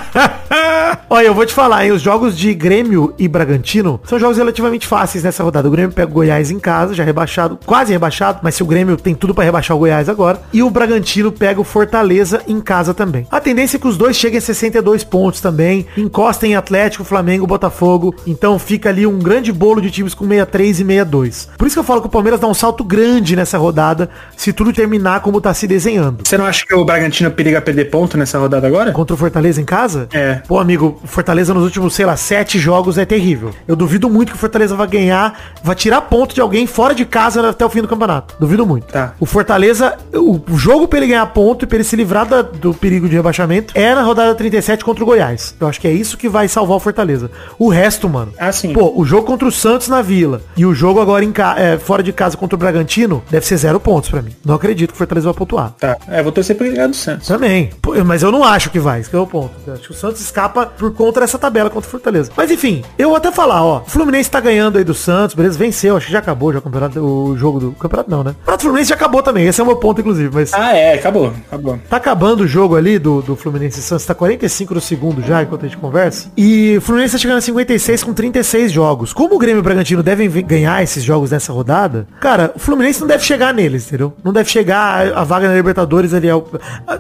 Olha, 1.11 1.26
eu 1.26 1.35
vou 1.35 1.47
te 1.47 1.55
falar, 1.55 1.85
hein? 1.85 1.93
Os 1.93 2.02
jogos 2.02 2.37
de 2.37 2.52
Grêmio 2.55 3.14
e 3.19 3.26
Bragantino 3.26 4.00
são 4.05 4.19
jogos 4.19 4.37
relativamente 4.37 4.87
fáceis 4.87 5.25
nessa 5.25 5.43
rodada. 5.43 5.69
O 5.69 5.71
Grêmio 5.71 5.93
pega 5.93 6.11
o 6.11 6.14
Goiás 6.14 6.50
em 6.50 6.59
casa, 6.59 6.95
já 6.95 7.05
rebaixado, 7.05 7.59
quase 7.64 7.93
rebaixado, 7.93 8.40
mas 8.43 8.55
se 8.55 8.62
o 8.62 8.67
Grêmio 8.67 8.97
tem 8.97 9.14
tudo 9.14 9.35
pra 9.35 9.45
rebaixar 9.45 9.76
o 9.76 9.81
Goiás 9.81 10.09
agora. 10.09 10.40
E 10.52 10.62
o 10.62 10.71
Bragantino 10.71 11.33
pega 11.33 11.61
o 11.61 11.64
Fortaleza 11.64 12.43
em 12.47 12.61
casa 12.61 12.95
também. 12.95 13.26
A 13.31 13.40
tendência 13.40 13.76
é 13.76 13.81
que 13.81 13.88
os 13.88 13.97
dois 13.97 14.17
cheguem 14.17 14.38
a 14.38 14.43
62 14.43 15.05
pontos 15.05 15.40
também, 15.40 15.87
encostem 15.97 16.52
em 16.52 16.57
Atlético, 16.57 17.04
Flamengo, 17.04 17.47
Botafogo. 17.47 18.14
Então 18.26 18.59
fica 18.59 18.88
ali 18.88 19.07
um 19.07 19.18
grande 19.18 19.52
bolo 19.52 19.80
de 19.80 19.90
times 19.90 20.14
com 20.14 20.25
63 20.26 20.68
e 20.80 20.85
62. 20.85 21.49
Por 21.57 21.66
isso 21.66 21.75
que 21.75 21.80
eu 21.80 21.85
falo 21.85 22.00
que 22.00 22.07
o 22.07 22.11
Palmeiras 22.11 22.40
dá 22.40 22.47
um 22.47 22.54
salto 22.54 22.83
grande 22.85 23.35
nessa 23.37 23.59
rodada, 23.59 24.09
se 24.37 24.52
tudo 24.52 24.73
terminar 24.73 25.21
como 25.21 25.40
tá 25.40 25.52
se 25.54 25.66
desenhando. 25.66 26.26
Você 26.26 26.37
não 26.38 26.45
acha 26.45 26.64
que 26.66 26.75
o 26.75 26.85
Bragantino 26.85 27.30
periga 27.30 27.61
perder 27.61 27.87
ponto 27.87 28.16
nessa 28.16 28.38
rodada 28.38 28.66
agora? 28.66 28.92
Contra 28.92 29.14
o 29.14 29.16
Fortaleza 29.16 29.61
em 29.61 29.64
casa? 29.64 30.09
É. 30.12 30.37
Pô, 30.47 30.59
amigo, 30.59 30.99
o 31.02 31.07
Fortaleza 31.07 31.52
nos 31.54 31.64
últimos, 31.64 31.95
sei 31.95 32.07
lá, 32.07 32.16
sete 32.16 32.59
jogos 32.59 32.99
é 32.99 33.04
terrível. 33.04 33.50
Eu 33.66 33.76
duvido 33.76 34.09
muito 34.11 34.30
que 34.33 34.37
o 34.37 34.40
Fortaleza 34.40 34.75
vai 34.76 34.87
ganhar, 34.87 35.38
vai 35.62 35.75
tirar 35.75 36.00
ponto 36.02 36.35
de 36.35 36.40
alguém 36.40 36.66
fora 36.66 36.95
de 36.95 37.04
casa 37.04 37.49
até 37.49 37.64
o 37.64 37.68
fim 37.71 37.83
do 37.83 37.88
campeonato. 37.88 38.35
Duvido 38.38 38.66
muito. 38.66 38.87
Tá. 38.87 39.14
O 39.21 39.26
Fortaleza, 39.26 39.97
o 40.14 40.40
jogo 40.57 40.87
pra 40.88 40.99
ele 40.99 41.09
ganhar 41.09 41.26
ponto 41.26 41.64
e 41.64 41.66
pra 41.66 41.76
ele 41.76 41.85
se 41.85 41.97
livrar 41.97 42.26
da- 42.26 42.42
do 42.42 42.73
perigo 42.75 43.09
de 43.09 43.16
rebaixamento 43.16 43.73
é 43.76 43.95
na 43.95 44.02
rodada 44.02 44.35
37 44.35 44.85
contra 44.85 45.02
o 45.02 45.07
Goiás. 45.07 45.54
Eu 45.61 45.66
acho 45.68 45.78
acho 45.79 45.81
que 45.81 45.87
é 45.89 45.93
isso 45.93 46.17
que 46.19 46.29
vai 46.29 46.49
salvar 46.49 46.77
o 46.77 46.81
Fortaleza. 46.81 47.31
O 47.59 47.69
resto, 47.69 48.09
mano. 48.09 48.33
Ah, 48.39 48.51
sim. 48.51 48.73
Pô, 48.73 48.93
o 48.97 49.05
jogo 49.05 49.25
contra 49.27 49.47
o 49.47 49.53
Santos 49.53 49.89
na 49.89 50.03
Vila 50.03 50.41
e 50.57 50.67
o 50.67 50.75
jogo 50.75 51.01
agora 51.01 51.25
em 51.25 51.31
ca- 51.31 51.55
é, 51.57 51.79
fora 51.79 52.03
de 52.03 52.13
casa 52.13 52.37
contra 52.37 52.57
o 52.57 52.59
Bragantino 52.59 53.23
deve 53.31 53.47
ser 53.47 53.57
zero 53.57 53.79
pontos 53.79 54.11
pra 54.11 54.21
mim. 54.21 54.33
Não 54.45 54.57
acredito 54.57 54.89
que 54.91 54.95
o 54.95 54.99
Fortaleza 54.99 55.27
vai 55.29 55.35
pontuar. 55.35 55.73
Tá. 55.79 55.97
É, 56.09 56.21
vou 56.23 56.33
torcer 56.33 56.57
pra 56.57 56.67
ganhar 56.69 56.89
do 56.89 56.97
Santos. 56.97 57.29
Também. 57.29 57.71
Pô, 57.81 57.95
Mas 58.05 58.23
eu 58.23 58.33
não 58.33 58.43
acho 58.43 58.71
que 58.71 58.79
vai. 58.81 59.01
Esse 59.01 59.09
que 59.11 59.15
é 59.17 59.19
o 59.19 59.27
ponto. 59.27 59.51
Eu 59.67 59.75
acho 59.75 59.83
que 59.85 59.91
o 59.93 59.95
Santos 59.95 60.21
escapa 60.21 60.67
por 60.67 60.93
conta 60.93 61.21
dessa 61.21 61.39
tabela 61.39 61.71
contra 61.71 61.87
o 61.87 61.91
Fortaleza. 61.91 62.33
Mas 62.37 62.51
enfim, 62.51 62.83
eu 62.99 63.09
vou 63.09 63.17
até 63.17 63.31
falar, 63.31 63.63
ó. 63.63 63.83
O 63.87 63.91
Fluminense 63.91 64.29
tá 64.31 64.41
ganhando 64.41 64.79
aí 64.79 64.85
do 64.85 64.95
Santos, 64.95 65.35
beleza? 65.37 65.57
Venceu, 65.59 65.97
acho 65.97 66.07
que 66.07 66.13
já 66.13 66.19
acabou 66.19 66.53
já 66.53 66.59
o 66.59 66.63
campeonato, 66.63 67.01
o 67.01 67.37
jogo 67.37 67.61
do. 67.61 67.73
Campeonato 67.73 68.11
não, 68.11 68.25
né? 68.25 68.31
O 68.31 68.35
campeonato 68.35 68.59
do 68.59 68.63
Fluminense 68.63 68.89
já 68.89 68.95
acabou 68.97 69.23
também. 69.23 69.47
Esse 69.47 69.61
é 69.61 69.65
o 69.65 69.67
meu 69.67 69.77
ponto, 69.77 70.01
inclusive. 70.01 70.31
Mas 70.35 70.53
Ah, 70.53 70.77
é, 70.77 70.95
acabou. 70.95 71.33
Acabou. 71.47 71.79
Tá 71.89 71.97
acabando 71.99 72.41
o 72.43 72.47
jogo 72.49 72.75
ali 72.77 72.99
do, 72.99 73.23
do 73.23 73.37
Fluminense 73.37 73.79
e 73.79 73.83
Santos, 73.83 74.05
tá 74.07 74.15
45 74.15 74.75
no 74.75 74.81
segundo 74.81 75.23
já, 75.23 75.43
enquanto 75.43 75.68
a 75.69 75.71
gente 75.71 75.81
conversa. 75.81 76.31
E 76.37 76.77
o 76.79 76.81
Fluminense 76.81 77.13
tá 77.13 77.19
chegando 77.19 77.39
a 77.39 77.41
56 77.41 78.03
com 78.05 78.13
36 78.13 78.73
jogos. 78.73 79.13
Como 79.13 79.35
o 79.35 79.39
Grêmio 79.39 79.59
e 79.59 79.61
o 79.61 79.63
Bragantino 79.63 80.03
devem 80.03 80.29
ve- 80.29 80.43
ganhar 80.43 80.83
esses 80.83 81.05
jogos 81.05 81.31
nessa 81.31 81.53
rodada, 81.53 82.07
cara, 82.21 82.53
o 82.55 82.59
Fluminense 82.59 83.01
não 83.01 83.07
deve 83.09 83.25
chegar 83.25 83.53
neles, 83.55 83.87
entendeu? 83.87 84.13
Não 84.25 84.33
deve 84.33 84.49
chegar 84.51 85.13
a, 85.17 85.25
vaga 85.25 85.49
na 85.49 85.55
Libertadores 85.55 86.13
ali. 86.15 86.29
é 86.29 86.35
o- 86.35 86.47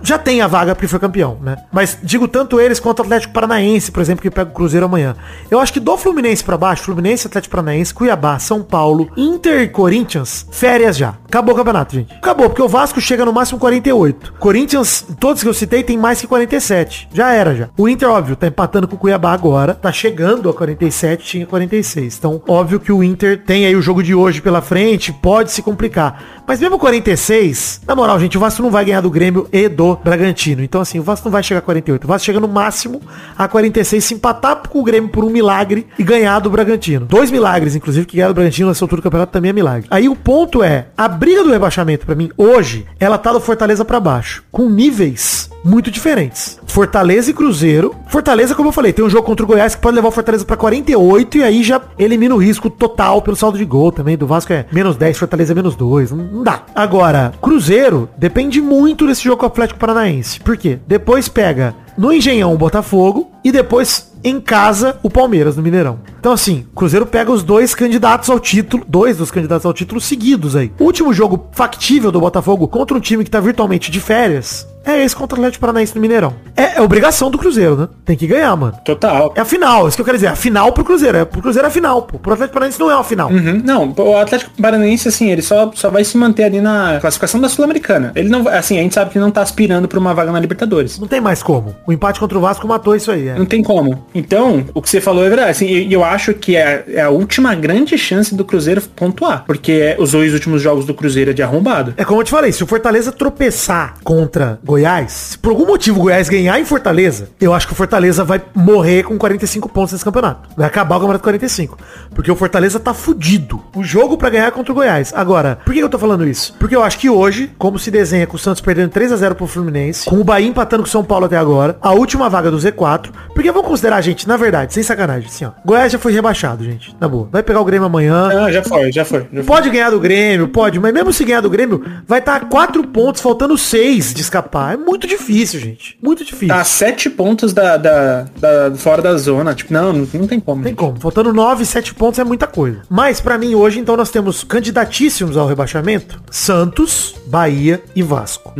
Já 0.02 0.18
tem 0.18 0.40
a 0.40 0.46
vaga 0.46 0.74
porque 0.74 0.86
foi 0.88 0.98
campeão, 0.98 1.38
né? 1.42 1.56
Mas 1.72 1.98
digo 2.02 2.28
tanto 2.28 2.60
eles 2.60 2.78
quanto 2.80 3.00
o 3.00 3.02
Atlético 3.02 3.32
Paranaense, 3.32 3.90
por 3.90 4.00
exemplo, 4.00 4.22
que 4.22 4.30
pega 4.30 4.50
o 4.50 4.54
Cruzeiro 4.54 4.86
amanhã. 4.86 5.14
Eu 5.50 5.58
acho 5.60 5.72
que 5.72 5.80
do 5.80 5.96
Fluminense 5.96 6.44
pra 6.44 6.56
baixo, 6.56 6.84
Fluminense, 6.84 7.26
Atlético 7.26 7.52
Paranaense, 7.56 7.92
Cuiabá, 7.94 8.38
São 8.38 8.62
Paulo, 8.62 9.10
Inter 9.16 9.62
e 9.62 9.68
Corinthians, 9.68 10.46
férias 10.50 10.96
já. 10.96 11.14
Acabou 11.28 11.54
o 11.54 11.56
campeonato, 11.56 11.94
gente. 11.94 12.14
Acabou, 12.14 12.48
porque 12.48 12.62
o 12.62 12.68
Vasco 12.68 13.02
chega 13.02 13.22
no 13.22 13.34
máximo 13.34 13.58
48. 13.58 14.34
Corinthians, 14.38 15.04
todos 15.20 15.42
que 15.42 15.48
eu 15.48 15.52
citei, 15.52 15.82
tem 15.82 15.98
mais 15.98 16.22
que 16.22 16.26
47. 16.26 17.10
Já 17.12 17.32
era, 17.32 17.54
já. 17.54 17.68
O 17.76 17.86
Inter, 17.86 18.08
óbvio, 18.08 18.34
tá 18.34 18.46
empatando 18.46 18.88
com 18.88 18.96
o 18.96 18.98
Cuiabá 18.98 19.32
agora. 19.32 19.74
Tá 19.74 19.92
chegando 19.92 20.48
a 20.48 20.54
47, 20.54 21.24
tinha 21.24 21.46
46. 21.46 22.16
Então, 22.16 22.40
óbvio 22.48 22.80
que 22.80 22.90
o 22.90 23.04
Inter 23.04 23.42
tem 23.44 23.66
aí 23.66 23.76
o 23.76 23.82
jogo 23.82 24.02
de 24.02 24.14
hoje 24.14 24.40
pela 24.40 24.62
frente, 24.62 25.12
pode 25.12 25.52
se 25.52 25.60
complicar. 25.60 26.42
Mas 26.46 26.60
mesmo 26.60 26.78
46, 26.78 27.82
na 27.86 27.94
moral, 27.94 28.18
gente, 28.18 28.38
o 28.38 28.40
Vasco 28.40 28.62
não 28.62 28.70
vai 28.70 28.86
ganhar 28.86 29.02
do 29.02 29.10
Grêmio 29.10 29.46
e 29.52 29.68
do 29.68 29.96
Bragantino. 29.96 30.62
Então, 30.62 30.80
assim, 30.80 30.98
o 30.98 31.02
Vasco 31.02 31.26
não 31.26 31.32
vai 31.32 31.42
chegar 31.42 31.58
a 31.58 31.62
48. 31.62 32.04
O 32.04 32.08
Vasco 32.08 32.24
chega 32.24 32.40
no 32.40 32.48
máximo 32.48 33.02
a 33.36 33.46
46, 33.46 34.02
se 34.02 34.14
empatar 34.14 34.62
com 34.66 34.80
o 34.80 34.82
Grêmio 34.82 35.10
por 35.10 35.24
um 35.24 35.30
milagre 35.30 35.86
e 35.98 36.02
ganhar 36.02 36.38
do 36.38 36.48
Bragantino. 36.48 37.04
Dois 37.04 37.30
milagres, 37.30 37.76
inclusive, 37.76 38.06
que 38.06 38.16
ganhar 38.16 38.28
do 38.28 38.34
Bragantino 38.34 38.68
nessa 38.68 38.82
altura 38.82 39.02
do 39.02 39.04
campeonato 39.04 39.30
também 39.30 39.50
é 39.50 39.52
milagre. 39.52 39.86
Aí 39.90 40.08
o 40.08 40.16
ponto 40.16 40.62
é, 40.62 40.86
a 40.96 41.17
briga 41.18 41.42
do 41.42 41.50
rebaixamento, 41.50 42.06
pra 42.06 42.14
mim, 42.14 42.30
hoje, 42.36 42.86
ela 43.00 43.18
tá 43.18 43.32
do 43.32 43.40
Fortaleza 43.40 43.84
pra 43.84 43.98
baixo. 43.98 44.44
Com 44.52 44.70
níveis 44.70 45.50
muito 45.64 45.90
diferentes. 45.90 46.58
Fortaleza 46.66 47.30
e 47.30 47.34
Cruzeiro. 47.34 47.94
Fortaleza, 48.06 48.54
como 48.54 48.68
eu 48.68 48.72
falei, 48.72 48.92
tem 48.92 49.04
um 49.04 49.10
jogo 49.10 49.26
contra 49.26 49.44
o 49.44 49.46
Goiás 49.46 49.74
que 49.74 49.80
pode 49.80 49.96
levar 49.96 50.08
o 50.08 50.12
Fortaleza 50.12 50.44
pra 50.44 50.56
48 50.56 51.38
e 51.38 51.42
aí 51.42 51.62
já 51.64 51.80
elimina 51.98 52.34
o 52.34 52.38
risco 52.38 52.70
total 52.70 53.20
pelo 53.20 53.36
saldo 53.36 53.58
de 53.58 53.64
gol 53.64 53.90
também. 53.90 54.16
Do 54.16 54.26
Vasco 54.26 54.52
é 54.52 54.66
menos 54.70 54.96
10, 54.96 55.18
Fortaleza 55.18 55.52
é 55.52 55.56
menos 55.56 55.74
2. 55.74 56.12
Não, 56.12 56.24
não 56.24 56.42
dá. 56.44 56.62
Agora, 56.74 57.32
Cruzeiro 57.42 58.08
depende 58.16 58.60
muito 58.60 59.06
desse 59.06 59.24
jogo 59.24 59.38
com 59.38 59.46
o 59.46 59.48
Atlético 59.48 59.80
Paranaense. 59.80 60.40
Por 60.40 60.56
quê? 60.56 60.78
Depois 60.86 61.28
pega 61.28 61.74
no 61.96 62.12
Engenhão 62.12 62.54
o 62.54 62.58
Botafogo 62.58 63.30
e 63.42 63.50
depois 63.50 64.07
em 64.22 64.40
casa 64.40 64.98
o 65.02 65.10
Palmeiras 65.10 65.56
no 65.56 65.62
Mineirão. 65.62 66.00
Então 66.18 66.32
assim, 66.32 66.66
Cruzeiro 66.74 67.06
pega 67.06 67.30
os 67.30 67.42
dois 67.42 67.74
candidatos 67.74 68.28
ao 68.30 68.40
título, 68.40 68.84
dois 68.88 69.16
dos 69.16 69.30
candidatos 69.30 69.66
ao 69.66 69.72
título 69.72 70.00
seguidos 70.00 70.56
aí. 70.56 70.72
Último 70.78 71.12
jogo 71.12 71.48
factível 71.52 72.10
do 72.10 72.20
Botafogo 72.20 72.68
contra 72.68 72.96
um 72.96 73.00
time 73.00 73.24
que 73.24 73.30
tá 73.30 73.40
virtualmente 73.40 73.90
de 73.90 74.00
férias 74.00 74.66
é 74.84 75.04
esse 75.04 75.14
contra 75.14 75.36
o 75.36 75.40
Atlético 75.40 75.60
Paranaense 75.60 75.94
no 75.94 76.00
Mineirão. 76.00 76.34
É, 76.56 76.78
é 76.78 76.82
obrigação 76.82 77.30
do 77.30 77.38
Cruzeiro, 77.38 77.76
né? 77.76 77.88
Tem 78.04 78.16
que 78.16 78.26
ganhar, 78.26 78.54
mano. 78.56 78.74
Total. 78.84 79.32
É 79.36 79.40
a 79.40 79.44
final, 79.44 79.86
isso 79.86 79.96
que 79.96 80.00
eu 80.00 80.04
quero 80.04 80.16
dizer. 80.16 80.28
A 80.28 80.36
final 80.36 80.72
pro 80.72 80.84
Cruzeiro. 80.84 81.18
É, 81.18 81.24
pro 81.24 81.40
Cruzeiro 81.42 81.66
é 81.66 81.68
a 81.68 81.72
final, 81.72 82.02
pô. 82.02 82.18
Pro 82.18 82.32
Atlético 82.32 82.54
Paranaense 82.54 82.80
não 82.80 82.90
é 82.90 82.94
a 82.94 83.04
final. 83.04 83.30
Uhum. 83.30 83.62
Não, 83.64 83.94
o 83.96 84.16
Atlético 84.16 84.50
Paranaense, 84.60 85.08
assim, 85.08 85.30
ele 85.30 85.42
só, 85.42 85.70
só 85.74 85.90
vai 85.90 86.04
se 86.04 86.16
manter 86.16 86.44
ali 86.44 86.60
na 86.60 86.98
classificação 87.00 87.40
da 87.40 87.48
Sul-Americana. 87.48 88.12
Ele 88.14 88.28
não, 88.28 88.42
vai- 88.42 88.56
assim, 88.58 88.78
a 88.78 88.82
gente 88.82 88.94
sabe 88.94 89.10
que 89.10 89.18
não 89.18 89.30
tá 89.30 89.42
aspirando 89.42 89.86
pra 89.88 89.98
uma 89.98 90.14
vaga 90.14 90.32
na 90.32 90.40
Libertadores. 90.40 90.98
Não 90.98 91.06
tem 91.06 91.20
mais 91.20 91.42
como. 91.42 91.76
O 91.86 91.92
empate 91.92 92.18
contra 92.18 92.36
o 92.38 92.40
Vasco 92.40 92.66
matou 92.66 92.96
isso 92.96 93.10
aí, 93.10 93.28
é. 93.28 93.38
Não 93.38 93.46
tem 93.46 93.62
como. 93.62 94.06
Então, 94.14 94.64
o 94.74 94.80
que 94.82 94.88
você 94.90 95.00
falou 95.00 95.24
é 95.24 95.28
verdade. 95.28 95.50
Assim, 95.50 95.66
e 95.66 95.92
eu 95.92 96.02
acho 96.02 96.34
que 96.34 96.56
é, 96.56 96.84
é 96.88 97.00
a 97.02 97.10
última 97.10 97.54
grande 97.54 97.96
chance 97.98 98.34
do 98.34 98.44
Cruzeiro 98.44 98.80
pontuar. 98.96 99.44
Porque 99.46 99.94
os 99.98 100.12
dois 100.12 100.32
últimos 100.32 100.60
jogos 100.62 100.84
do 100.86 100.94
Cruzeiro 100.94 101.30
é 101.30 101.34
de 101.34 101.42
arrombado. 101.42 101.94
É 101.96 102.04
como 102.04 102.20
eu 102.20 102.24
te 102.24 102.30
falei, 102.30 102.52
se 102.52 102.64
o 102.64 102.66
Fortaleza 102.66 103.12
tropeçar 103.12 103.94
contra 104.02 104.58
Goiás, 104.64 104.77
se 105.08 105.38
por 105.38 105.50
algum 105.50 105.66
motivo 105.66 106.00
o 106.00 106.02
Goiás 106.04 106.28
ganhar 106.28 106.58
em 106.58 106.64
Fortaleza, 106.64 107.30
eu 107.40 107.54
acho 107.54 107.66
que 107.66 107.72
o 107.72 107.76
Fortaleza 107.76 108.24
vai 108.24 108.40
morrer 108.54 109.02
com 109.02 109.16
45 109.18 109.68
pontos 109.68 109.92
nesse 109.92 110.04
campeonato. 110.04 110.48
Vai 110.56 110.66
acabar 110.66 110.96
o 110.96 111.00
campeonato 111.00 111.22
com 111.22 111.30
45. 111.30 111.78
Porque 112.14 112.30
o 112.30 112.36
Fortaleza 112.36 112.78
tá 112.78 112.92
fudido. 112.92 113.62
O 113.74 113.82
jogo 113.82 114.16
pra 114.16 114.30
ganhar 114.30 114.46
é 114.46 114.50
contra 114.50 114.72
o 114.72 114.74
Goiás. 114.74 115.12
Agora, 115.14 115.58
por 115.64 115.72
que 115.72 115.80
eu 115.80 115.88
tô 115.88 115.98
falando 115.98 116.26
isso? 116.26 116.54
Porque 116.58 116.74
eu 116.74 116.82
acho 116.82 116.98
que 116.98 117.08
hoje, 117.08 117.50
como 117.58 117.78
se 117.78 117.90
desenha 117.90 118.26
com 118.26 118.36
o 118.36 118.38
Santos 118.38 118.60
perdendo 118.60 118.90
3 118.90 119.12
a 119.12 119.16
0 119.16 119.34
pro 119.34 119.46
Fluminense, 119.46 120.08
com 120.08 120.20
o 120.20 120.24
Bahia 120.24 120.48
empatando 120.48 120.82
com 120.82 120.88
o 120.88 120.90
São 120.90 121.04
Paulo 121.04 121.26
até 121.26 121.36
agora, 121.36 121.76
a 121.80 121.92
última 121.92 122.28
vaga 122.28 122.50
do 122.50 122.58
Z4, 122.58 123.10
porque 123.34 123.50
vamos 123.50 123.68
considerar, 123.68 124.00
gente, 124.00 124.26
na 124.26 124.36
verdade, 124.36 124.74
sem 124.74 124.82
sacanagem, 124.82 125.28
assim, 125.28 125.44
ó. 125.44 125.50
Goiás 125.64 125.92
já 125.92 125.98
foi 125.98 126.12
rebaixado, 126.12 126.64
gente. 126.64 126.94
Na 127.00 127.08
boa. 127.08 127.28
Vai 127.30 127.42
pegar 127.42 127.60
o 127.60 127.64
Grêmio 127.64 127.86
amanhã. 127.86 128.28
Ah, 128.46 128.52
já 128.52 128.62
foi, 128.62 128.92
já 128.92 129.04
foi. 129.04 129.20
Já 129.32 129.42
foi. 129.42 129.44
Pode 129.44 129.70
ganhar 129.70 129.90
do 129.90 130.00
Grêmio, 130.00 130.48
pode, 130.48 130.78
mas 130.78 130.92
mesmo 130.92 131.12
se 131.12 131.24
ganhar 131.24 131.40
do 131.40 131.50
Grêmio, 131.50 131.84
vai 132.06 132.18
estar 132.18 132.36
a 132.36 132.40
quatro 132.40 132.86
pontos, 132.86 133.20
faltando 133.20 133.56
seis 133.56 134.12
de 134.12 134.22
escapar. 134.22 134.57
É 134.72 134.76
muito 134.76 135.06
difícil, 135.06 135.60
gente. 135.60 135.98
Muito 136.02 136.24
difícil. 136.24 136.48
Tá 136.48 136.60
a 136.60 136.64
sete 136.64 137.08
pontos 137.10 137.52
da, 137.52 137.76
da, 137.76 138.22
da- 138.38 138.74
fora 138.76 139.00
da 139.02 139.16
zona. 139.16 139.54
Tipo, 139.54 139.72
não, 139.72 139.92
não, 139.92 140.08
não 140.12 140.26
tem 140.26 140.40
como. 140.40 140.62
Tem 140.62 140.74
como. 140.74 140.98
Faltando 141.00 141.32
nove, 141.32 141.64
sete 141.64 141.94
pontos 141.94 142.18
é 142.18 142.24
muita 142.24 142.46
coisa. 142.46 142.82
Mas 142.88 143.20
pra 143.20 143.38
mim 143.38 143.54
hoje, 143.54 143.78
então, 143.78 143.96
nós 143.96 144.10
temos 144.10 144.42
candidatíssimos 144.44 145.36
ao 145.36 145.46
rebaixamento. 145.46 146.20
Santos, 146.30 147.14
Bahia 147.26 147.82
e 147.94 148.02
Vasco. 148.02 148.52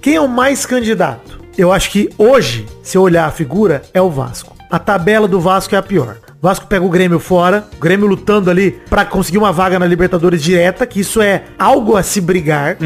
Quem 0.00 0.14
é 0.16 0.20
o 0.20 0.28
mais 0.28 0.64
candidato? 0.66 1.40
Eu 1.58 1.72
acho 1.72 1.90
que 1.90 2.08
hoje, 2.16 2.66
se 2.82 2.96
eu 2.96 3.02
olhar 3.02 3.26
a 3.26 3.30
figura, 3.30 3.82
é 3.92 4.00
o 4.00 4.08
Vasco. 4.10 4.56
A 4.70 4.78
tabela 4.78 5.26
do 5.26 5.40
Vasco 5.40 5.74
é 5.74 5.78
a 5.78 5.82
pior. 5.82 6.16
O 6.42 6.46
Vasco 6.46 6.66
pega 6.66 6.82
o 6.82 6.88
Grêmio 6.88 7.18
fora, 7.18 7.66
o 7.76 7.80
Grêmio 7.80 8.06
lutando 8.06 8.48
ali 8.50 8.78
pra 8.88 9.04
conseguir 9.04 9.36
uma 9.36 9.52
vaga 9.52 9.78
na 9.78 9.84
Libertadores 9.86 10.42
direta, 10.42 10.86
que 10.86 11.00
isso 11.00 11.20
é 11.20 11.42
algo 11.58 11.98
a 11.98 12.02
se 12.02 12.18
brigar. 12.18 12.78